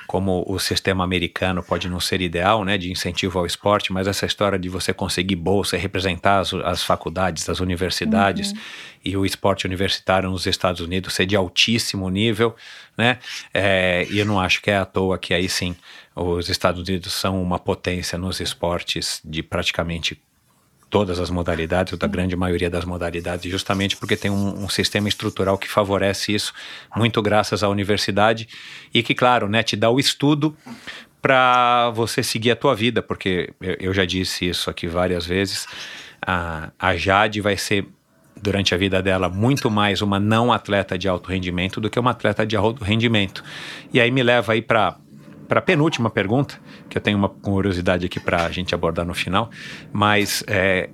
[0.09, 4.25] como o sistema americano pode não ser ideal, né, de incentivo ao esporte, mas essa
[4.25, 8.55] história de você conseguir bolsa e representar as, as faculdades, as universidades
[9.05, 12.57] e o esporte universitário nos Estados Unidos ser de altíssimo nível,
[12.97, 13.19] né,
[13.53, 15.77] é, e eu não acho que é à toa que aí sim
[16.17, 20.19] os Estados Unidos são uma potência nos esportes de praticamente
[20.91, 25.09] todas as modalidades, ou da grande maioria das modalidades, justamente porque tem um, um sistema
[25.09, 26.53] estrutural que favorece isso,
[26.97, 28.49] muito graças à universidade,
[28.93, 30.57] e que, claro, né, te dá o estudo
[31.21, 35.67] para você seguir a tua vida, porque eu, eu já disse isso aqui várias vezes,
[36.25, 37.87] a, a Jade vai ser,
[38.41, 42.13] durante a vida dela, muito mais uma não atleta de alto rendimento do que uma
[42.13, 43.45] atleta de alto rendimento.
[43.93, 44.97] E aí me leva aí para
[45.49, 49.15] para a penúltima pergunta, que eu tenho uma curiosidade aqui para a gente abordar no
[49.15, 49.51] final,
[49.93, 50.91] mas é,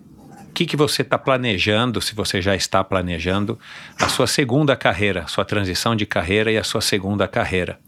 [0.48, 3.58] o que, que você está planejando, se você já está planejando,
[3.98, 7.78] a sua segunda carreira, sua transição de carreira e a sua segunda carreira?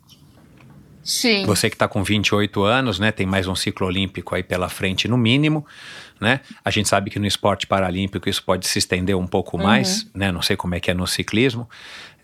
[1.06, 1.46] Sim.
[1.46, 5.06] Você que está com 28 anos, né, tem mais um ciclo olímpico aí pela frente
[5.06, 5.64] no mínimo,
[6.20, 6.40] né?
[6.64, 10.32] A gente sabe que no esporte paralímpico isso pode se estender um pouco mais, né?
[10.32, 11.68] Não sei como é que é no ciclismo,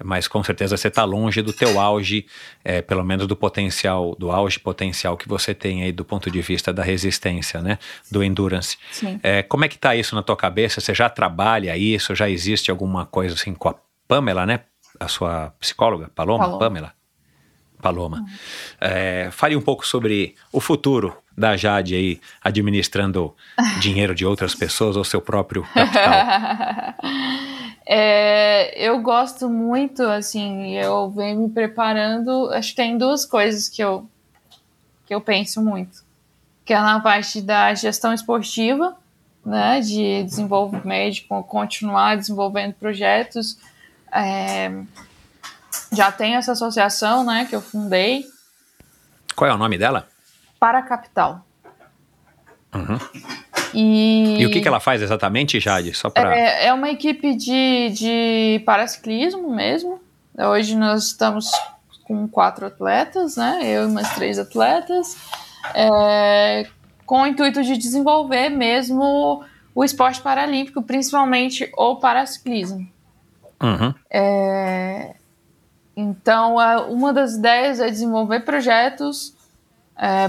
[0.03, 2.27] mas com certeza você está longe do teu auge,
[2.65, 6.41] é, pelo menos do potencial, do auge potencial que você tem aí do ponto de
[6.41, 7.79] vista da resistência, né?
[8.11, 8.77] Do endurance.
[8.91, 9.19] Sim.
[9.23, 10.81] É, como é que tá isso na tua cabeça?
[10.81, 12.15] Você já trabalha isso?
[12.15, 13.75] Já existe alguma coisa assim com a
[14.07, 14.61] Pamela, né?
[15.01, 16.59] A sua psicóloga, Paloma, Paloma.
[16.59, 16.93] Pamela?
[17.81, 18.25] Paloma.
[18.81, 23.35] É, fale um pouco sobre o futuro da Jade aí, administrando
[23.81, 26.13] dinheiro de outras pessoas ou seu próprio capital.
[27.85, 32.51] É, eu gosto muito, assim, eu venho me preparando.
[32.53, 34.09] Acho que tem duas coisas que eu,
[35.07, 36.05] que eu penso muito.
[36.65, 38.97] Que é na parte da gestão esportiva,
[39.45, 39.81] né?
[39.81, 43.59] De desenvolvimento, de co- continuar desenvolvendo projetos.
[44.13, 44.71] É,
[45.93, 47.47] já tenho essa associação, né?
[47.47, 48.25] Que eu fundei
[49.35, 50.09] Qual é o nome dela?
[50.61, 51.45] para capital.
[52.73, 52.97] Uhum.
[53.75, 55.95] E, E o que, que ela faz exatamente, Jade?
[55.95, 56.37] Só para.
[56.37, 60.01] É, é uma equipe de, de paraciclismo mesmo.
[60.39, 61.51] Hoje nós estamos
[62.05, 63.61] com quatro atletas, né?
[63.65, 65.17] Eu e mais três atletas,
[65.75, 66.67] é,
[67.07, 69.45] com o intuito de desenvolver mesmo
[69.75, 72.87] o esporte paralímpico, principalmente o paraciclismo.
[73.63, 73.95] Uhum.
[74.11, 75.15] É,
[75.97, 79.35] então, a- uma das ideias é desenvolver projetos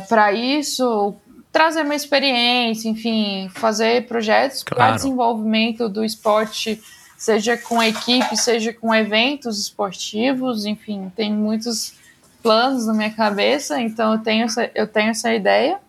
[0.07, 1.15] para isso,
[1.53, 4.95] trazer uma experiência, enfim, fazer projetos para Claro.
[4.95, 6.81] desenvolvimento do esporte,
[7.15, 11.93] seja com equipe, seja com eventos esportivos, enfim, tem muitos
[12.41, 15.79] planos na minha cabeça, então eu tenho essa, eu tenho essa ideia.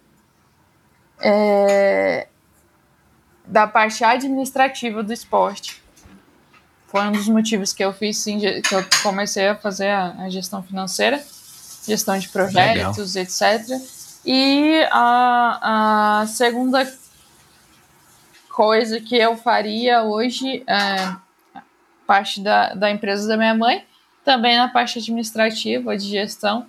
[1.19, 2.27] É,
[3.47, 5.83] da parte administrativa do esporte
[6.89, 10.29] foi um dos motivos que eu fiz sim, que eu comecei a fazer a, a
[10.31, 11.25] gestão financeira,
[11.87, 13.81] gestão de projetos, etc.
[14.25, 16.91] E a, a segunda
[18.51, 21.17] coisa que eu faria hoje, é,
[22.07, 23.85] parte da, da empresa da minha mãe,
[24.25, 26.67] também na parte administrativa, de gestão,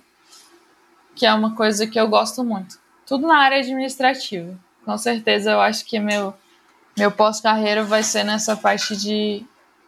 [1.14, 2.78] que é uma coisa que eu gosto muito.
[3.06, 4.58] Tudo na área administrativa.
[4.84, 6.34] Com certeza eu acho que meu,
[6.96, 9.42] meu pós-carreira vai ser nessa parte de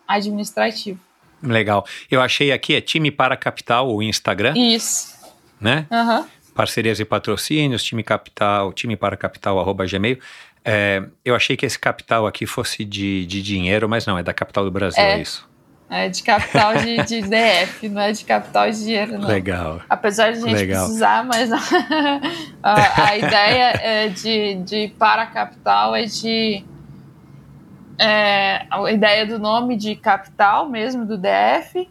[0.07, 0.99] administrativo.
[1.43, 1.87] Legal.
[2.11, 5.15] Eu achei aqui, é Time para Capital, o Instagram, Isso.
[5.61, 5.87] né?
[5.91, 6.27] Aham.
[6.59, 10.19] Parcerias e patrocínios, time capital, time para capital, arroba gmail.
[10.65, 14.35] É, eu achei que esse capital aqui fosse de, de dinheiro, mas não, é da
[14.35, 15.21] capital do Brasil, é, É.
[15.21, 15.49] isso.
[15.89, 19.29] É de capital de, de DF, não é de capital de dinheiro, não.
[19.29, 19.81] Legal.
[19.89, 20.83] Apesar de a gente Legal.
[20.85, 21.49] precisar, mas
[22.61, 26.65] a, a ideia é de, de para capital é de.
[28.01, 31.89] É, a ideia do nome de capital mesmo, do DF,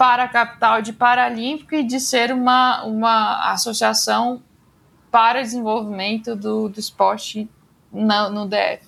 [0.00, 4.42] para capital de Paralímpico e de ser uma, uma associação
[5.10, 7.46] para desenvolvimento do, do esporte
[7.92, 8.80] na- no DF.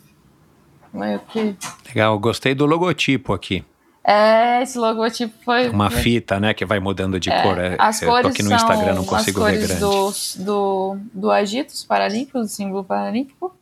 [0.91, 1.55] Meio que-
[1.89, 3.62] Legal, gostei do logotipo aqui.
[4.02, 5.68] É, esse logotipo foi.
[5.68, 7.58] Uma fita, né, que vai mudando de cor.
[7.58, 9.81] É, As eu tô cores aqui no são Instagram, não consigo as ver cores grande.
[10.39, 13.55] do, do, do Agitos Paralímpico, do símbolo paralímpico,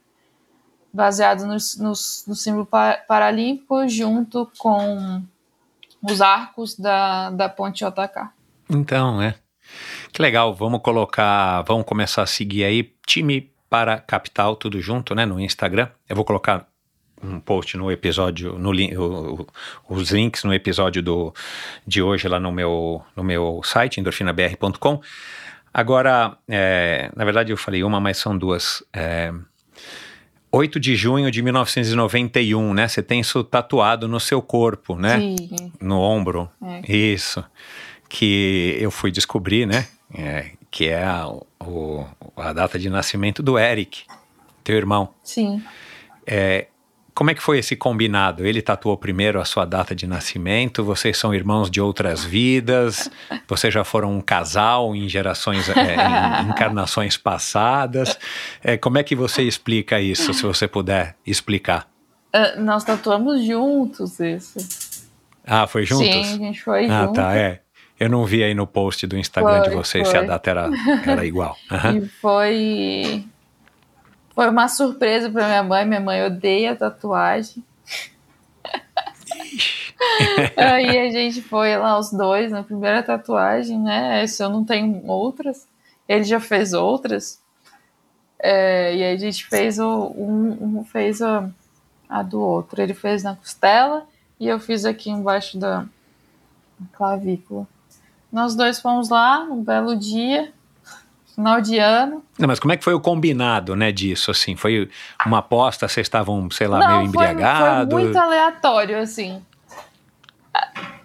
[0.92, 1.88] baseado no, no,
[2.28, 5.20] no símbolo pa- paralímpico, junto com
[6.02, 8.30] os arcos da, da ponte JK.
[8.68, 9.34] Então, é.
[10.12, 15.24] Que legal, vamos colocar, vamos começar a seguir aí, time para capital, tudo junto, né,
[15.24, 15.88] no Instagram.
[16.08, 16.66] Eu vou colocar
[17.22, 19.46] um post no episódio, no o,
[19.88, 21.32] os links no episódio do,
[21.86, 25.00] de hoje lá no meu, no meu site, endorfinabr.com.
[25.72, 28.82] Agora, é, na verdade eu falei uma, mas são duas.
[28.92, 29.32] É,
[30.52, 32.88] 8 de junho de 1991, né?
[32.88, 35.18] Você tem isso tatuado no seu corpo, né?
[35.20, 35.72] Sim.
[35.80, 36.48] No ombro.
[36.62, 36.92] É.
[36.92, 37.44] Isso.
[38.08, 39.86] Que eu fui descobrir, né?
[40.12, 42.04] É, que é a, o,
[42.36, 44.02] a data de nascimento do Eric,
[44.64, 45.10] teu irmão.
[45.22, 45.62] Sim.
[46.26, 46.66] É,
[47.20, 48.46] como é que foi esse combinado?
[48.46, 53.10] Ele tatuou primeiro a sua data de nascimento, vocês são irmãos de outras vidas,
[53.46, 55.96] vocês já foram um casal em gerações, é,
[56.40, 58.18] em encarnações passadas.
[58.64, 61.86] É, como é que você explica isso, se você puder explicar?
[62.32, 64.58] Ah, nós tatuamos juntos isso.
[65.46, 66.06] Ah, foi juntos?
[66.06, 67.16] Sim, a gente foi ah, junto.
[67.16, 67.60] tá, é.
[67.98, 70.26] Eu não vi aí no post do Instagram de Foi, vocês se a foi.
[70.26, 70.70] data era,
[71.06, 71.54] era igual.
[71.70, 71.98] Aham.
[71.98, 73.24] E foi.
[74.40, 75.84] Foi uma surpresa pra minha mãe.
[75.84, 77.62] Minha mãe odeia tatuagem.
[80.56, 84.26] Aí a gente foi lá, os dois, na primeira tatuagem, né?
[84.26, 85.68] Se eu não tenho outras.
[86.08, 87.38] Ele já fez outras.
[88.38, 90.06] É, e aí a gente fez o.
[90.16, 91.46] Um, um fez a,
[92.08, 92.80] a do outro.
[92.80, 94.06] Ele fez na costela
[94.40, 95.84] e eu fiz aqui embaixo da
[96.94, 97.68] clavícula.
[98.32, 100.50] Nós dois fomos lá, um belo dia,
[101.40, 102.22] final de ano.
[102.38, 104.54] Não, mas como é que foi o combinado, né, disso, assim?
[104.56, 104.88] Foi
[105.26, 107.92] uma aposta, vocês estavam, sei lá, meio foi, embriagados?
[107.92, 109.42] foi muito aleatório, assim.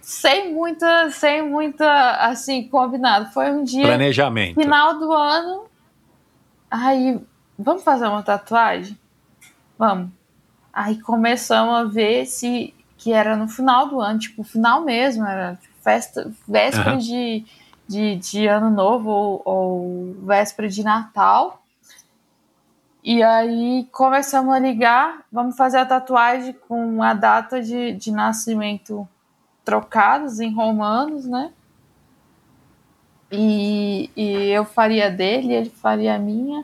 [0.01, 3.31] Sem muita, sem muita, assim, combinado.
[3.31, 4.61] Foi um dia, Planejamento.
[4.61, 5.65] final do ano.
[6.69, 7.19] Aí,
[7.57, 8.97] vamos fazer uma tatuagem?
[9.77, 10.09] Vamos.
[10.72, 15.57] Aí começamos a ver se que era no final do ano, tipo, final mesmo, era
[15.83, 16.97] festa, véspera Aham.
[16.97, 17.45] de,
[17.88, 21.61] de, de ano novo ou, ou véspera de Natal.
[23.03, 29.07] E aí começamos a ligar, vamos fazer a tatuagem com a data de, de nascimento
[29.64, 31.51] trocados em romanos, né?
[33.31, 36.64] E, e eu faria dele, ele faria a minha.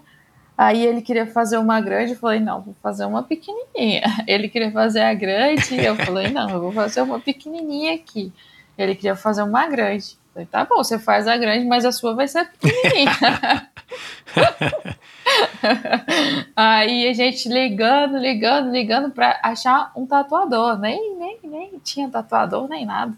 [0.58, 4.04] Aí ele queria fazer uma grande, eu falei, não, vou fazer uma pequenininha.
[4.28, 8.32] Ele queria fazer a grande, eu falei, não, eu vou fazer uma pequenininha aqui.
[8.78, 10.20] Ele queria fazer uma grande.
[10.34, 13.70] Falei, tá bom, você faz a grande, mas a sua vai ser pequenininha.
[16.56, 20.80] Aí a gente ligando, ligando, ligando para achar um tatuador.
[20.80, 23.14] Nem, nem, nem tinha tatuador, nem nada.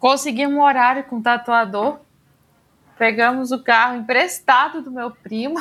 [0.00, 2.00] Conseguimos um horário com o tatuador.
[2.98, 5.60] Pegamos o carro emprestado do meu primo.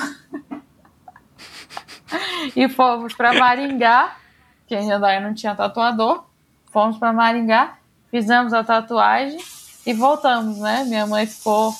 [2.55, 4.17] e fomos para Maringá,
[4.65, 6.25] que ainda não tinha tatuador.
[6.71, 7.77] Fomos para Maringá,
[8.09, 9.39] fizemos a tatuagem
[9.85, 10.83] e voltamos, né?
[10.85, 11.73] Minha mãe ficou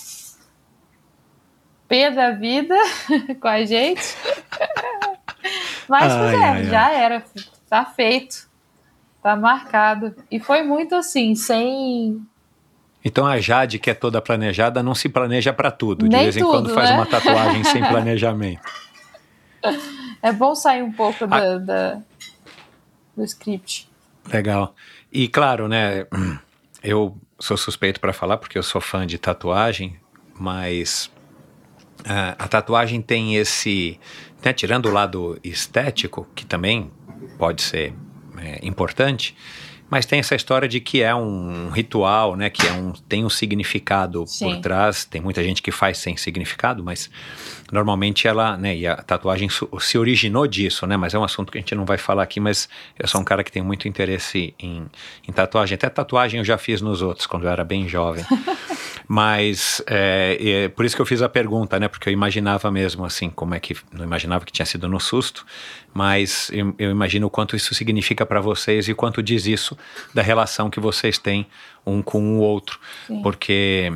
[1.87, 2.75] pé da vida
[3.39, 4.01] com a gente.
[5.87, 7.23] Mas Ai, fizemos, ai, já era,
[7.69, 8.47] tá feito,
[9.21, 10.15] tá marcado.
[10.31, 12.25] E foi muito assim, sem.
[13.03, 16.07] Então a Jade, que é toda planejada, não se planeja pra tudo.
[16.07, 16.95] De Nem vez em quando tudo, faz né?
[16.95, 18.61] uma tatuagem sem planejamento.
[20.21, 21.27] É bom sair um pouco Ah.
[21.27, 22.01] da, da-
[23.17, 23.89] do script.
[24.31, 24.73] Legal.
[25.11, 26.07] E claro, né?
[26.81, 29.97] Eu sou suspeito para falar porque eu sou fã de tatuagem,
[30.39, 31.11] mas
[32.05, 33.99] ah, a tatuagem tem esse,
[34.43, 36.89] né, tirando o lado estético, que também
[37.37, 37.93] pode ser
[38.37, 39.35] é, importante,
[39.93, 42.49] mas tem essa história de que é um ritual, né?
[42.49, 44.45] Que é um, tem um significado Sim.
[44.45, 45.05] por trás.
[45.05, 47.11] Tem muita gente que faz sem significado, mas
[47.71, 48.75] normalmente ela, né?
[48.75, 49.47] E a tatuagem
[49.79, 50.97] se originou disso, né?
[50.97, 53.23] Mas é um assunto que a gente não vai falar aqui, mas eu sou um
[53.23, 54.87] cara que tem muito interesse em,
[55.27, 55.75] em tatuagem.
[55.75, 58.25] Até tatuagem eu já fiz nos outros, quando eu era bem jovem.
[59.07, 61.87] Mas é, é por isso que eu fiz a pergunta, né?
[61.87, 63.75] Porque eu imaginava mesmo assim, como é que.
[63.91, 65.45] Não imaginava que tinha sido no susto,
[65.93, 69.77] mas eu, eu imagino o quanto isso significa para vocês e o quanto diz isso
[70.13, 71.47] da relação que vocês têm
[71.85, 72.79] um com o outro.
[73.07, 73.21] Sim.
[73.21, 73.91] Porque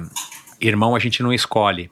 [0.60, 1.90] irmão a gente não escolhe.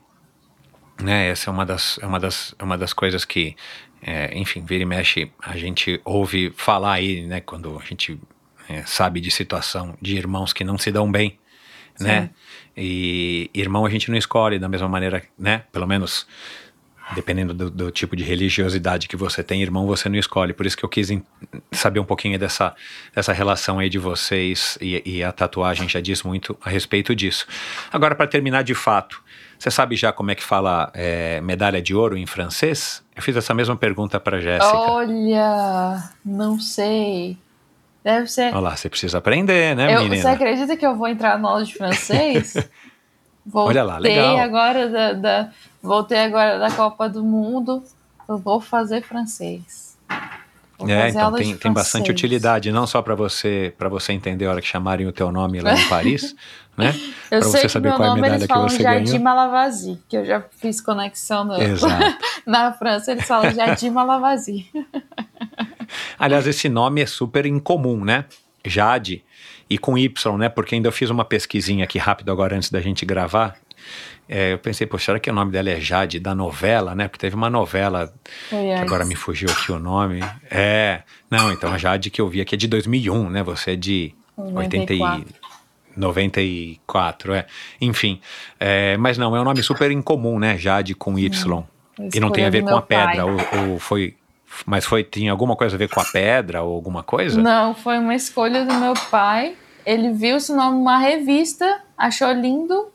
[1.02, 1.30] Né?
[1.30, 3.56] Essa é uma das, é uma das, é uma das coisas que,
[4.02, 7.42] é, enfim, vira e mexe, a gente ouve falar aí, né?
[7.42, 8.20] Quando a gente
[8.70, 11.38] é, sabe de situação de irmãos que não se dão bem,
[12.00, 12.30] né?
[12.78, 15.64] E irmão a gente não escolhe da mesma maneira, né?
[15.72, 16.28] Pelo menos
[17.14, 20.54] dependendo do, do tipo de religiosidade que você tem, irmão, você não escolhe.
[20.54, 21.12] Por isso que eu quis
[21.72, 22.74] saber um pouquinho dessa,
[23.14, 27.46] dessa relação aí de vocês e, e a tatuagem já diz muito a respeito disso.
[27.92, 29.22] Agora, para terminar de fato,
[29.60, 33.04] você sabe já como é que fala é, medalha de ouro em francês?
[33.16, 34.76] Eu fiz essa mesma pergunta para Jéssica.
[34.76, 37.38] Olha, não sei.
[38.06, 38.52] Deve ser.
[38.54, 40.22] Olha lá, você precisa aprender, né, Eu- menina?
[40.22, 42.54] você acredita que eu vou entrar na aula de francês?
[43.44, 44.38] Voltei Olha lá, legal.
[44.38, 45.50] agora da, da-
[45.82, 47.84] voltei agora da Copa do Mundo.
[48.30, 49.98] Eu vou fazer francês.
[50.78, 54.46] Vou É, fazer então tem, tem bastante utilidade, não só para você para você entender
[54.46, 56.36] a hora que chamarem o teu nome lá em Paris,
[56.78, 56.92] né?
[57.30, 59.24] Sei você saber meu qual é a nome medalha eles que falam você Jardim ganhou.
[59.24, 61.56] Malavasi, que eu já fiz conexão no-
[62.46, 64.70] na França, eles falam Jardim Malavasi.
[66.18, 68.26] Aliás, esse nome é super incomum, né?
[68.66, 69.24] Jade
[69.70, 70.50] e com Y, né?
[70.50, 73.56] Porque ainda eu fiz uma pesquisinha aqui rápido agora antes da gente gravar.
[74.28, 77.08] É, eu pensei, poxa, será que o nome dela é Jade da novela, né?
[77.08, 78.12] Porque teve uma novela
[78.50, 80.20] que agora me fugiu aqui o nome.
[80.50, 83.44] É, não, então a Jade que eu vi aqui é de 2001, né?
[83.44, 85.46] Você é de 80 e 94.
[85.96, 87.46] 94, é.
[87.80, 88.20] Enfim,
[88.60, 90.58] é, mas não, é um nome super incomum, né?
[90.58, 91.64] Jade com Y.
[92.14, 93.38] E não tem a ver com a pedra, ou,
[93.72, 94.16] ou foi.
[94.66, 97.42] Mas foi, tinha alguma coisa a ver com a pedra ou alguma coisa?
[97.42, 99.56] Não, foi uma escolha do meu pai.
[99.86, 102.88] Ele viu esse nome numa revista, achou lindo,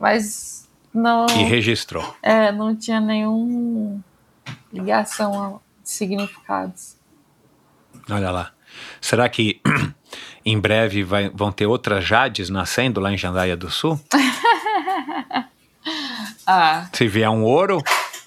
[0.00, 2.14] mas não, E registrou.
[2.22, 4.00] é, não tinha nenhum
[4.72, 6.96] ligação a significados.
[8.10, 8.52] Olha lá.
[9.00, 9.60] Será que
[10.44, 14.00] em breve vai- vão ter outras Jades nascendo lá em Jandaia do Sul?
[16.46, 17.82] Ah, Se vier um ouro,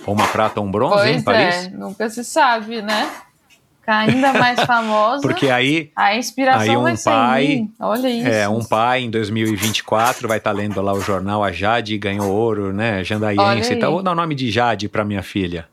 [0.05, 1.55] ou uma prata ou um bronze pois Paris?
[1.65, 3.09] é, nunca se sabe, né?
[3.88, 5.21] Ainda mais famosa.
[5.21, 7.73] Porque aí a inspiração aí um vai ser pai- em mim.
[7.80, 8.27] Olha isso.
[8.30, 12.71] É, um pai em 2024 vai estar lendo lá o jornal, a Jade ganhou ouro,
[12.71, 13.03] né?
[13.03, 13.81] Jandaiense e aí.
[13.81, 15.67] Vou dar o nome de Jade para minha filha.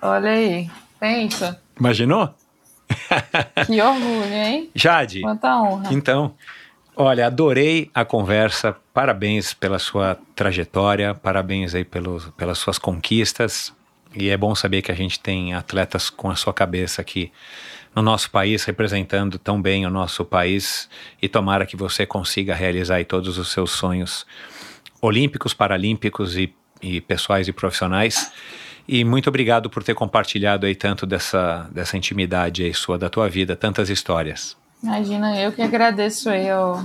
[0.00, 0.70] Olha aí.
[0.98, 1.60] Pensa.
[1.78, 2.32] Imaginou?
[3.66, 4.70] Que orgulho, hein?
[4.74, 5.92] Jade, Quanta honra.
[5.92, 6.32] então,
[6.98, 8.76] olha, adorei a conversa.
[8.92, 13.72] Parabéns pela sua trajetória, parabéns aí pelos, pelas suas conquistas.
[14.14, 17.30] E é bom saber que a gente tem atletas com a sua cabeça aqui
[17.94, 20.90] no nosso país, representando tão bem o nosso país.
[21.22, 24.26] E tomara que você consiga realizar todos os seus sonhos
[25.00, 26.52] olímpicos, paralímpicos e,
[26.82, 28.32] e pessoais e profissionais.
[28.88, 33.28] E muito obrigado por ter compartilhado aí tanto dessa, dessa intimidade aí sua, da tua
[33.28, 34.57] vida, tantas histórias.
[34.82, 36.84] Imagina, eu que agradeço aí o,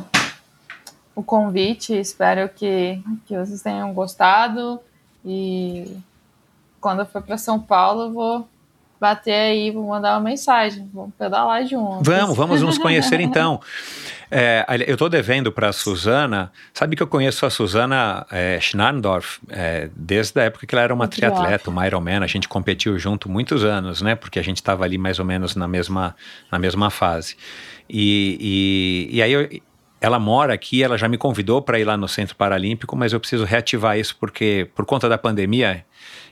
[1.15, 1.93] o convite.
[1.93, 4.79] Espero que, que vocês tenham gostado.
[5.25, 5.95] E
[6.81, 8.47] quando eu for para São Paulo, eu vou
[8.99, 10.89] bater aí, vou mandar uma mensagem.
[10.93, 12.07] Vamos pedalar juntos.
[12.07, 13.59] Vamos, vamos nos conhecer então.
[14.31, 16.51] É, eu estou devendo para a Suzana.
[16.73, 20.93] Sabe que eu conheço a Suzana é, Schnarndorf é, desde a época que ela era
[20.93, 22.23] uma triatleta, uma Ironman.
[22.23, 24.15] A gente competiu junto muitos anos, né?
[24.15, 26.15] Porque a gente estava ali mais ou menos na mesma,
[26.51, 27.35] na mesma fase.
[27.95, 29.47] E, e, e aí eu-
[30.01, 33.19] ela mora aqui, ela já me convidou para ir lá no Centro Paralímpico, mas eu
[33.19, 35.85] preciso reativar isso porque, por conta da pandemia,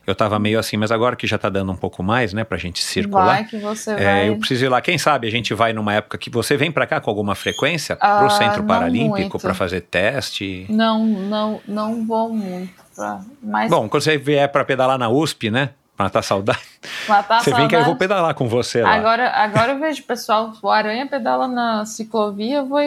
[0.05, 2.57] eu estava meio assim, mas agora que já está dando um pouco mais, né, para
[2.57, 3.35] a gente circular.
[3.35, 4.29] Vai que você É, vai.
[4.29, 4.81] eu preciso ir lá.
[4.81, 7.97] Quem sabe a gente vai numa época que você vem para cá com alguma frequência
[8.01, 10.65] Ah, pro Centro não Paralímpico para fazer teste.
[10.67, 12.73] Não, não, não vou muito.
[12.95, 13.21] Pra...
[13.41, 15.69] Mas Bom, quando você vier para pedalar na USP, né?
[15.97, 16.59] Matar saudade.
[17.07, 18.93] matar a você vem que eu vou pedalar com você lá.
[18.93, 22.79] Agora, agora eu vejo o pessoal, o Aranha pedala na ciclovia, eu vou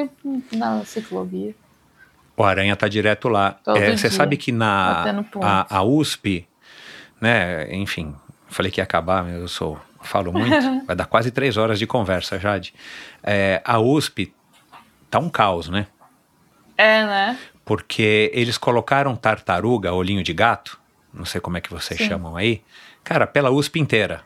[0.53, 1.55] na ciclovia.
[2.37, 3.57] O Aranha tá direto lá.
[3.67, 5.05] É, você sabe que na
[5.41, 6.49] a, a USP,
[7.21, 7.73] né?
[7.73, 8.17] Enfim,
[8.49, 10.57] falei que ia acabar, mas eu sou falo muito.
[10.85, 12.75] vai dar quase três horas de conversa, Jade.
[13.23, 14.35] É, a USP
[15.09, 15.87] tá um caos, né?
[16.77, 17.39] É, né?
[17.65, 20.79] porque eles colocaram tartaruga, olhinho de gato,
[21.13, 22.09] não sei como é que vocês Sim.
[22.09, 22.63] chamam aí,
[23.05, 24.23] cara, pela USP inteira.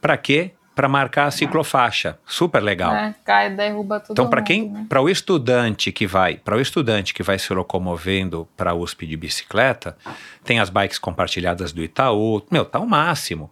[0.00, 0.52] Pra quê?
[0.74, 2.18] Pra marcar a ciclofaixa.
[2.26, 2.92] Super legal.
[2.92, 4.12] É, cai derruba tudo.
[4.12, 4.86] Então, para quem, né?
[4.88, 9.06] para o estudante que vai, para o estudante que vai se locomovendo para a USP
[9.06, 9.96] de bicicleta,
[10.42, 13.50] tem as bikes compartilhadas do Itaú, meu, tá o máximo.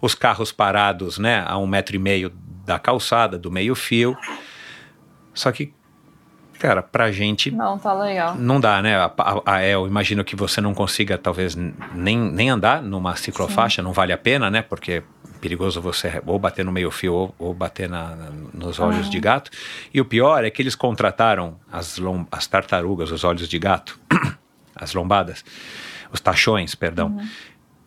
[0.00, 2.30] Os carros parados, né, a um metro e meio
[2.64, 4.16] da calçada, do meio fio.
[5.34, 5.74] Só que,
[6.62, 8.34] cara, pra gente Não, tá legal.
[8.36, 8.96] não dá, né?
[8.96, 11.56] A, a- a- eu imagino que você não consiga, talvez,
[11.94, 14.62] nem, nem andar numa ciclofaixa, não vale a pena, né?
[14.62, 15.02] Porque é
[15.40, 18.14] perigoso você ou bater no meio-fio ou, ou bater na-
[18.54, 19.50] nos olhos de gato.
[19.92, 23.98] E o pior é que eles contrataram as, lom- as tartarugas, os olhos de gato,
[24.76, 25.44] as lombadas,
[26.12, 27.18] os tachões, perdão,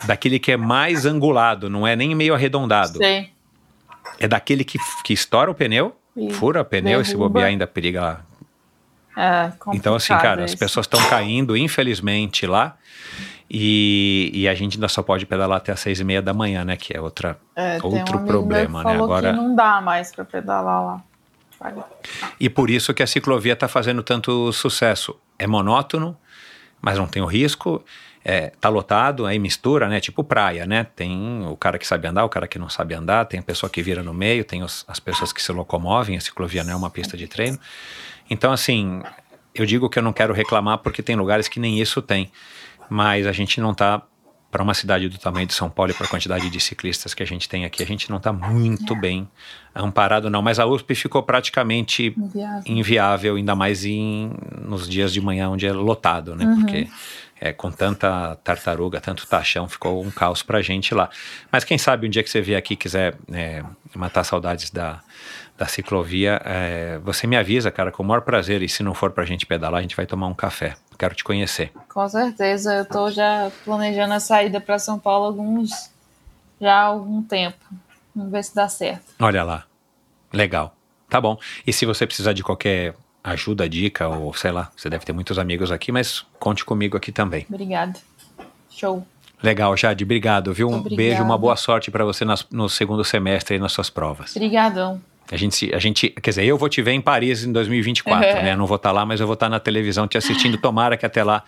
[0.06, 2.98] daquele que é mais angulado, não é nem meio arredondado.
[2.98, 3.30] Sei.
[4.20, 7.30] É daquele que, que estoura o pneu, E fura o pneu e se derruba.
[7.30, 8.20] bobear ainda periga
[9.16, 10.58] É, então, assim, cara, as isso.
[10.60, 12.76] pessoas estão caindo, infelizmente, lá.
[13.50, 16.66] E, e a gente ainda só pode pedalar até as seis e meia da manhã,
[16.66, 16.76] né?
[16.76, 18.92] Que é outra, É, um outro problema, né?
[18.92, 21.04] falou Agora, que não dá mais pra pedalar lá.
[22.40, 25.16] E por isso que a ciclovia está fazendo tanto sucesso.
[25.40, 26.18] É monótono,
[26.82, 27.84] mas não tem o risco.
[28.28, 30.00] É, tá lotado, aí mistura, né?
[30.00, 30.84] Tipo praia, né?
[30.96, 33.70] Tem o cara que sabe andar, o cara que não sabe andar, tem a pessoa
[33.70, 36.76] que vira no meio, tem os- as pessoas que se locomovem, a ciclovia não é
[36.76, 37.60] uma pista de treino.
[38.30, 39.02] Então, assim,
[39.54, 42.32] eu digo que eu não quero reclamar porque tem lugares que nem isso tem,
[42.90, 44.02] mas a gente não está
[44.56, 47.22] para uma cidade do tamanho de São Paulo e para a quantidade de ciclistas que
[47.22, 49.28] a gente tem aqui, a gente não está muito bem
[49.76, 50.42] amparado, não.
[50.42, 52.64] Mas a USP ficou praticamente Inviável.
[52.66, 54.32] inviável, ainda mais em,
[54.62, 56.46] nos dias de manhã, onde é lotado, né?
[56.56, 56.88] Porque
[57.42, 61.10] é, com tanta tartaruga, tanto taxão, ficou um caos pra gente lá.
[61.52, 63.62] Mas quem sabe um dia que você vier aqui e quiser é,
[63.94, 65.02] matar saudades da,
[65.58, 68.62] da ciclovia, é, você me avisa, cara, com o maior prazer.
[68.62, 70.76] E se não for pra gente pedalar, a gente vai tomar um café.
[70.98, 71.72] Quero te conhecer.
[71.94, 75.90] Com certeza, eu tô já planejando a saída para São Paulo alguns
[76.60, 77.58] já há algum tempo.
[78.16, 79.04] Vamos ver se dá certo.
[79.20, 79.64] Olha lá.
[80.34, 80.76] Legal.
[81.10, 81.38] Tá bom.
[81.66, 82.94] E se você precisar de qualquer
[83.24, 87.12] ajuda, dica, ou sei lá, você deve ter muitos amigos aqui, mas conte comigo aqui
[87.12, 87.46] também.
[87.50, 87.94] Obrigada.
[88.70, 89.06] Show.
[89.44, 90.68] Legal, Jade, obrigado, viu?
[90.70, 90.96] Um Obrigada.
[90.96, 94.36] beijo, uma boa sorte para você nas- no segundo semestre e nas suas provas.
[94.36, 95.02] Obrigadão.
[95.32, 98.44] A gente, a gente, quer dizer, eu vou te ver em Paris em 2024, É.
[98.44, 98.56] né?
[98.56, 100.58] Não vou estar lá, mas eu vou estar na televisão te assistindo.
[100.58, 101.44] Tomara que até lá,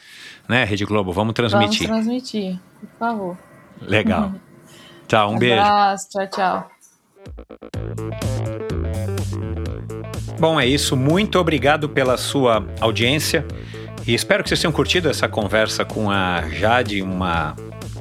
[0.50, 1.88] né, Rede Globo, vamos transmitir.
[1.88, 3.38] Vamos transmitir, por favor.
[3.82, 4.32] Legal.
[5.08, 5.62] Tchau, um beijo.
[5.62, 6.72] Abraço, tchau, tchau.
[10.40, 10.96] Bom, é isso.
[10.96, 13.46] Muito obrigado pela sua audiência
[14.06, 17.56] e espero que vocês tenham curtido essa conversa com a Jade, uma,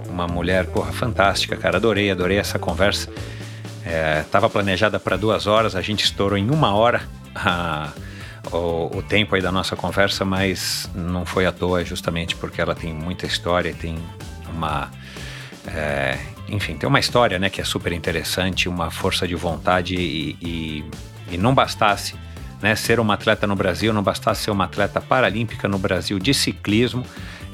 [0.08, 1.76] uma mulher, porra, fantástica, cara.
[1.76, 3.10] Adorei, adorei essa conversa.
[4.20, 7.02] Estava planejada para duas horas, a gente estourou em uma hora
[7.34, 7.92] a-
[8.52, 12.74] o, o tempo aí da nossa conversa, mas não foi à toa, justamente porque ela
[12.74, 13.96] tem muita história, tem
[14.52, 14.90] uma.
[15.66, 20.36] é, enfim, tem uma história né, que é super interessante, uma força de vontade e,
[20.40, 20.84] e,
[21.32, 22.14] e não bastasse
[22.62, 26.32] né, ser uma atleta no Brasil, não bastasse ser uma atleta paralímpica no Brasil de
[26.32, 27.04] ciclismo,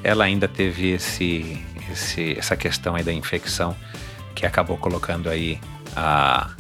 [0.05, 3.75] ela ainda teve esse, esse, essa questão aí da infecção
[4.35, 5.59] que acabou colocando aí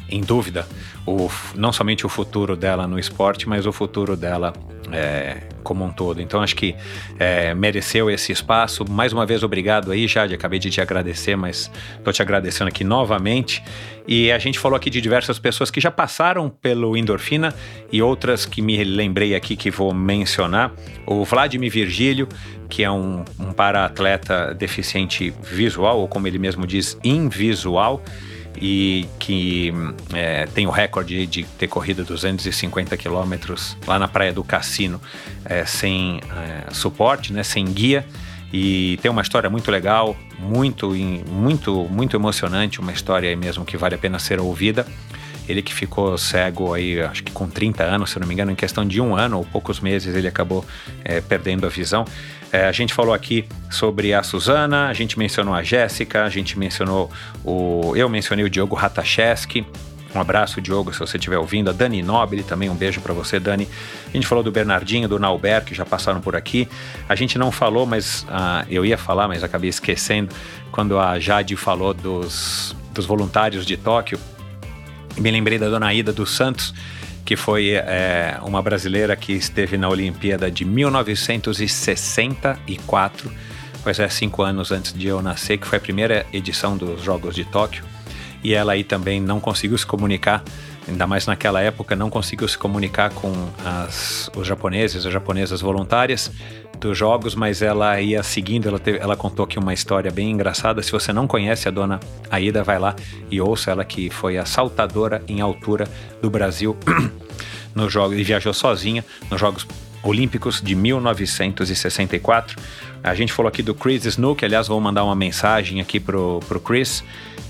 [0.08, 0.66] em dúvida
[1.06, 4.52] o, não somente o futuro dela no esporte, mas o futuro dela
[4.92, 6.20] é, como um todo.
[6.20, 6.76] Então acho que
[7.18, 8.84] é, mereceu esse espaço.
[8.88, 10.34] Mais uma vez, obrigado aí, Jade.
[10.34, 13.62] Acabei de te agradecer, mas estou te agradecendo aqui novamente.
[14.06, 17.54] E a gente falou aqui de diversas pessoas que já passaram pelo Endorfina
[17.90, 20.72] e outras que me lembrei aqui que vou mencionar.
[21.06, 22.28] O Vladimir Virgílio,
[22.68, 28.02] que é um, um para-atleta deficiente visual, ou como ele mesmo diz, invisual
[28.60, 29.72] e que
[30.12, 35.00] é, tem o recorde de ter corrido 250 quilômetros lá na praia do Cassino
[35.44, 38.06] é, sem é, suporte, né, sem guia.
[38.52, 43.94] E tem uma história muito legal, muito, muito, muito emocionante, uma história mesmo que vale
[43.94, 44.86] a pena ser ouvida.
[45.48, 48.54] Ele que ficou cego aí, acho que com 30 anos, se não me engano, em
[48.54, 50.64] questão de um ano ou poucos meses, ele acabou
[51.02, 52.04] é, perdendo a visão.
[52.52, 56.58] É, a gente falou aqui sobre a Suzana, a gente mencionou a Jéssica, a gente
[56.58, 57.10] mencionou
[57.42, 57.94] o.
[57.96, 59.66] Eu mencionei o Diogo Ratacheski.
[60.14, 61.70] Um abraço, Diogo, se você estiver ouvindo.
[61.70, 63.66] A Dani Nobile também, um beijo para você, Dani.
[64.06, 66.68] A gente falou do Bernardinho, do Nauber, que já passaram por aqui.
[67.08, 70.34] A gente não falou, mas ah, eu ia falar, mas acabei esquecendo,
[70.70, 74.18] quando a Jade falou dos, dos voluntários de Tóquio.
[75.16, 76.74] Me lembrei da Dona Ida dos Santos,
[77.32, 83.32] que foi é, uma brasileira que esteve na Olimpíada de 1964,
[83.82, 87.34] pois é, cinco anos antes de eu nascer, que foi a primeira edição dos Jogos
[87.34, 87.82] de Tóquio.
[88.44, 90.44] E ela aí também não conseguiu se comunicar,
[90.86, 93.32] ainda mais naquela época, não conseguiu se comunicar com
[93.64, 96.30] as, os japoneses, as japonesas voluntárias
[96.82, 100.82] dos jogos, mas ela ia seguindo, ela, teve- ela contou aqui uma história bem engraçada.
[100.82, 102.94] Se você não conhece a dona Aida, vai lá
[103.30, 105.86] e ouça ela que foi a saltadora em altura
[106.20, 106.76] do Brasil
[107.74, 109.66] nos jogos e viajou sozinha nos Jogos
[110.02, 112.58] Olímpicos de 1964.
[113.02, 116.58] A gente falou aqui do Chris Snook, aliás, vou mandar uma mensagem aqui pro, pro
[116.60, 117.04] Chris,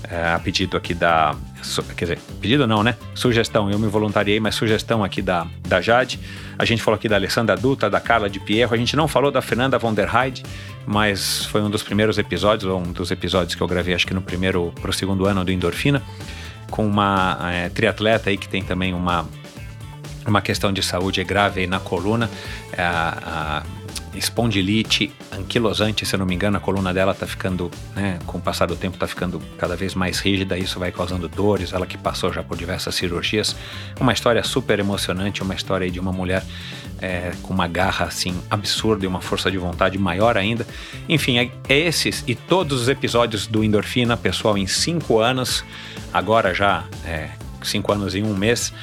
[0.09, 1.35] a pedido aqui da.
[1.95, 2.95] Quer dizer, pedido não, né?
[3.15, 6.19] Sugestão, eu me voluntariei, mas sugestão aqui da, da Jade.
[6.57, 8.73] A gente falou aqui da Alessandra Dutra, da Carla de Pierro.
[8.73, 10.43] A gente não falou da Fernanda von der Heide,
[10.85, 14.13] mas foi um dos primeiros episódios, ou um dos episódios que eu gravei, acho que
[14.13, 16.01] no primeiro pro segundo ano do Endorfina,
[16.69, 19.25] com uma é, triatleta aí que tem também uma
[20.25, 22.29] uma questão de saúde grave na coluna,
[22.71, 23.63] é a
[24.15, 28.41] espondilite anquilosante, se eu não me engano, a coluna dela tá ficando, né, com o
[28.41, 31.97] passar do tempo tá ficando cada vez mais rígida, isso vai causando dores, ela que
[31.97, 33.55] passou já por diversas cirurgias,
[33.99, 36.43] uma história super emocionante, uma história de uma mulher
[37.01, 40.65] é, com uma garra assim absurda e uma força de vontade maior ainda.
[41.09, 45.63] Enfim, é, é esses e todos os episódios do Endorfina, pessoal, em cinco anos,
[46.13, 47.29] agora já é,
[47.61, 48.73] cinco anos em um mês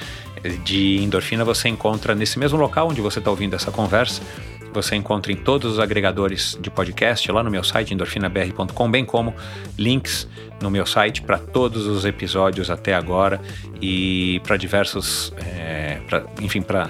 [0.64, 4.22] de endorfina você encontra nesse mesmo local onde você está ouvindo essa conversa.
[4.72, 9.34] Você encontra em todos os agregadores de podcast, lá no meu site, endorfinabr.com, bem como
[9.76, 10.28] links
[10.62, 13.40] no meu site para todos os episódios até agora
[13.82, 16.88] e para diversos, é, pra- enfim, para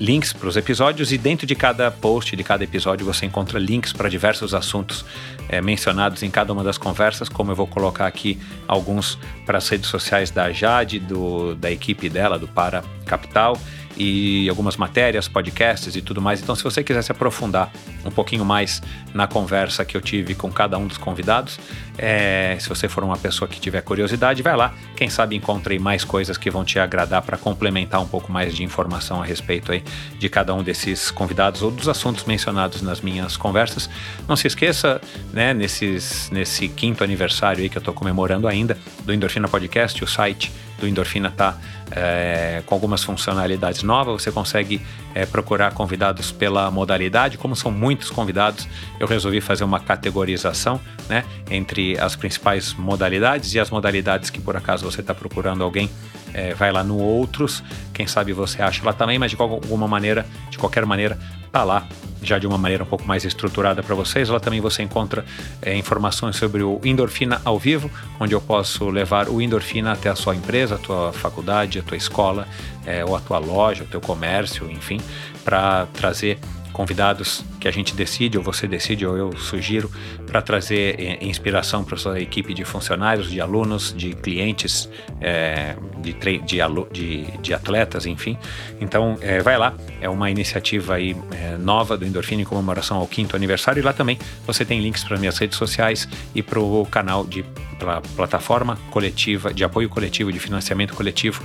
[0.00, 3.92] links para os episódios e dentro de cada post, de cada episódio, você encontra links
[3.92, 5.04] para diversos assuntos
[5.48, 9.16] é, mencionados em cada uma das conversas, como eu vou colocar aqui alguns
[9.46, 13.56] para as redes sociais da Jade, do, da equipe dela, do Para Capital
[13.96, 16.42] e algumas matérias, podcasts e tudo mais.
[16.42, 17.70] Então, se você quiser se aprofundar
[18.04, 18.82] um pouquinho mais
[19.14, 21.58] na conversa que eu tive com cada um dos convidados,
[21.98, 24.74] é, se você for uma pessoa que tiver curiosidade, vai lá.
[24.96, 28.62] Quem sabe encontre mais coisas que vão te agradar para complementar um pouco mais de
[28.62, 29.82] informação a respeito aí
[30.18, 33.88] de cada um desses convidados ou dos assuntos mencionados nas minhas conversas.
[34.28, 35.00] Não se esqueça,
[35.32, 40.06] né, nesses, nesse quinto aniversário aí que eu estou comemorando ainda do Endorfina Podcast, o
[40.06, 41.56] site do Endorfina está
[41.94, 44.22] é, com algumas funcionalidades novas.
[44.22, 44.80] Você consegue
[45.14, 47.38] é, procurar convidados pela modalidade.
[47.38, 48.66] Como são muitos convidados,
[48.98, 54.56] eu resolvi fazer uma categorização né, entre as principais modalidades e as modalidades que por
[54.56, 55.90] acaso você está procurando alguém.
[56.34, 57.62] É, vai lá no outros,
[57.92, 61.18] quem sabe você acha lá também, mas de alguma maneira, de qualquer maneira,
[61.50, 61.86] tá lá
[62.22, 64.28] já de uma maneira um pouco mais estruturada para vocês.
[64.28, 65.24] Lá também você encontra
[65.60, 70.14] é, informações sobre o Endorfina ao vivo, onde eu posso levar o Endorfina até a
[70.14, 72.46] sua empresa, a tua faculdade, a tua escola,
[72.86, 75.00] é, ou a tua loja, o teu comércio, enfim,
[75.44, 76.38] para trazer
[76.72, 79.90] convidados que a gente decide, ou você decide, ou eu sugiro,
[80.26, 84.88] para trazer eh, inspiração para sua equipe de funcionários, de alunos, de clientes,
[85.20, 86.60] é, de, de,
[86.92, 88.36] de, de, atletas, enfim.
[88.80, 93.06] Então, é, vai lá, é uma iniciativa aí é, nova do Endorfina em comemoração ao
[93.06, 93.80] quinto aniversário.
[93.80, 97.44] E lá também você tem links para minhas redes sociais e para o canal de
[97.82, 101.42] pra plataforma coletiva, de apoio coletivo, de financiamento coletivo,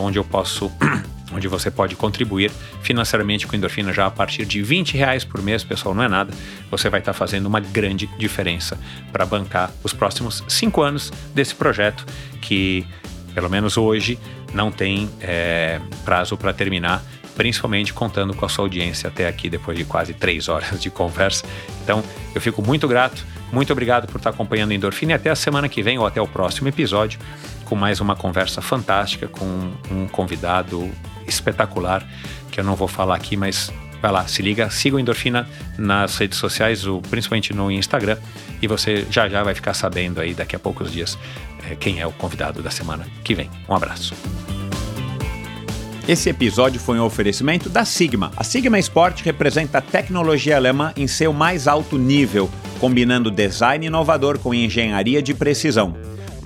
[0.00, 0.70] onde eu posso
[1.32, 2.50] onde você pode contribuir
[2.82, 6.32] financeiramente com endorfina já a partir de 20 reais por mês, pessoal, não é nada.
[6.70, 8.78] Você vai estar fazendo uma grande diferença
[9.12, 12.04] para bancar os próximos cinco anos desse projeto
[12.40, 12.86] que,
[13.32, 14.18] pelo menos hoje,
[14.52, 17.02] não tem é, prazo para terminar,
[17.36, 21.44] principalmente contando com a sua audiência até aqui, depois de quase três horas de conversa.
[21.82, 22.02] Então,
[22.34, 25.68] eu fico muito grato, muito obrigado por estar acompanhando a Endorfina e até a semana
[25.68, 27.18] que vem ou até o próximo episódio
[27.64, 30.90] com mais uma conversa fantástica com um convidado
[31.26, 32.06] espetacular,
[32.50, 35.48] que eu não vou falar aqui, mas vai lá, se liga, siga o Endorfina
[35.78, 38.18] nas redes sociais, principalmente no Instagram,
[38.60, 41.18] e você já já vai ficar sabendo aí daqui a poucos dias
[41.70, 43.50] é, quem é o convidado da semana que vem.
[43.68, 44.14] Um abraço.
[46.06, 48.30] Esse episódio foi um oferecimento da Sigma.
[48.36, 54.38] A Sigma Sport representa a tecnologia alemã em seu mais alto nível, combinando design inovador
[54.38, 55.96] com engenharia de precisão.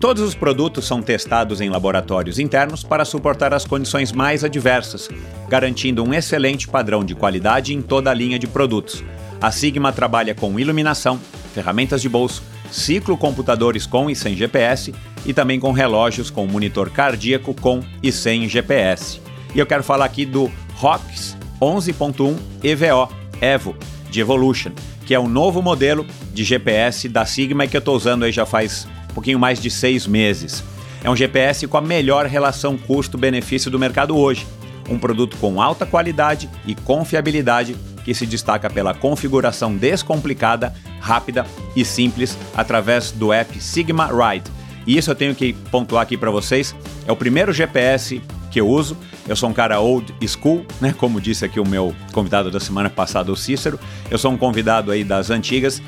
[0.01, 5.09] Todos os produtos são testados em laboratórios internos para suportar as condições mais adversas,
[5.49, 9.03] garantindo um excelente padrão de qualidade em toda a linha de produtos.
[9.41, 11.19] A Sigma trabalha com iluminação,
[11.53, 14.95] ferramentas de bolso, ciclocomputadores com e sem GPS
[15.27, 19.27] e também com relógios com monitor cardíaco com e sem GPS.
[19.55, 23.09] E eu quero falar aqui do ROX 11.1 EVO
[23.41, 23.77] Evo
[24.11, 24.73] de Evolution,
[25.07, 28.33] que é um novo modelo de GPS da Sigma e que eu estou usando aí
[28.33, 30.63] já faz pouquinho mais de seis meses.
[31.03, 34.47] É um GPS com a melhor relação custo-benefício do mercado hoje.
[34.89, 41.47] Um produto com alta qualidade e confiabilidade que se destaca pela configuração descomplicada, rápida
[41.77, 44.51] e simples através do app Sigma Ride.
[44.87, 46.75] E isso eu tenho que pontuar aqui para vocês.
[47.07, 48.97] É o primeiro GPS que eu uso.
[49.27, 50.95] Eu sou um cara old school, né?
[50.97, 53.79] Como disse aqui o meu convidado da semana passada, o Cícero.
[54.11, 55.83] Eu sou um convidado aí das antigas.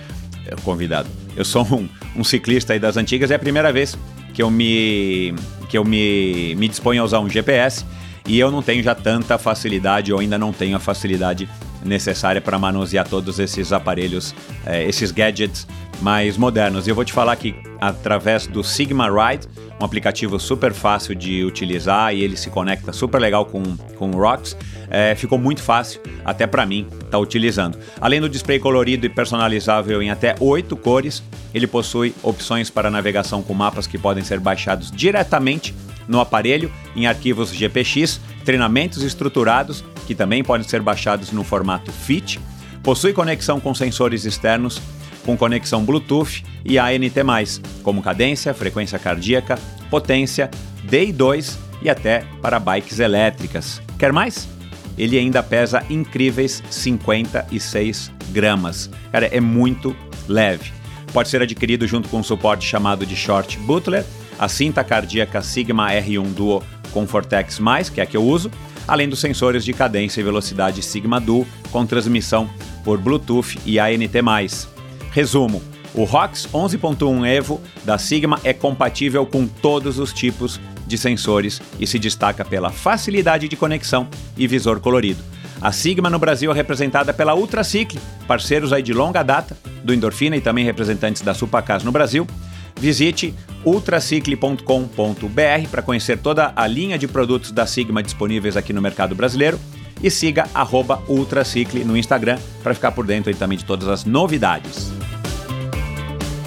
[0.46, 1.08] É, convidado.
[1.36, 3.96] Eu sou um, um ciclista aí das antigas, é a primeira vez
[4.32, 5.34] que eu me
[5.68, 7.84] que eu me, me disponho a usar um GPS
[8.26, 11.48] e eu não tenho já tanta facilidade, ou ainda não tenho a facilidade
[11.84, 14.34] necessária para manusear todos esses aparelhos,
[14.66, 15.66] eh, esses gadgets
[16.00, 16.86] mais modernos.
[16.86, 19.46] E eu vou te falar que através do Sigma Ride,
[19.80, 23.62] um aplicativo super fácil de utilizar e ele se conecta super legal com,
[23.96, 24.56] com o Rocks,
[24.90, 27.78] é, ficou muito fácil até para mim estar tá utilizando.
[28.00, 31.22] Além do display colorido e personalizável em até oito cores,
[31.54, 35.74] ele possui opções para navegação com mapas que podem ser baixados diretamente
[36.06, 42.40] no aparelho em arquivos GPX, treinamentos estruturados que também podem ser baixados no formato FIT,
[42.82, 44.80] possui conexão com sensores externos
[45.24, 47.12] com conexão Bluetooth e ANT+,
[47.82, 50.50] como cadência, frequência cardíaca, potência,
[50.88, 53.80] DI2 e até para bikes elétricas.
[53.98, 54.48] Quer mais?
[54.98, 58.90] Ele ainda pesa incríveis 56 gramas.
[59.10, 59.96] Cara, é muito
[60.28, 60.72] leve.
[61.12, 64.04] Pode ser adquirido junto com um suporte chamado de Short Butler,
[64.38, 67.60] a cinta cardíaca Sigma R1 Duo Comfortex+,
[67.92, 68.50] que é a que eu uso,
[68.86, 72.50] além dos sensores de cadência e velocidade Sigma Duo com transmissão
[72.84, 74.10] por Bluetooth e ANT+.
[75.12, 75.62] Resumo:
[75.94, 81.86] o ROX 11.1 Evo da Sigma é compatível com todos os tipos de sensores e
[81.86, 85.22] se destaca pela facilidade de conexão e visor colorido.
[85.60, 90.36] A Sigma no Brasil é representada pela Ultracicle, parceiros aí de longa data do Endorfina
[90.36, 92.26] e também representantes da Supacas no Brasil.
[92.80, 93.34] Visite
[93.64, 99.60] ultracicle.com.br para conhecer toda a linha de produtos da Sigma disponíveis aqui no mercado brasileiro
[100.02, 104.90] e siga arroba Ultracicle no Instagram para ficar por dentro também de todas as novidades.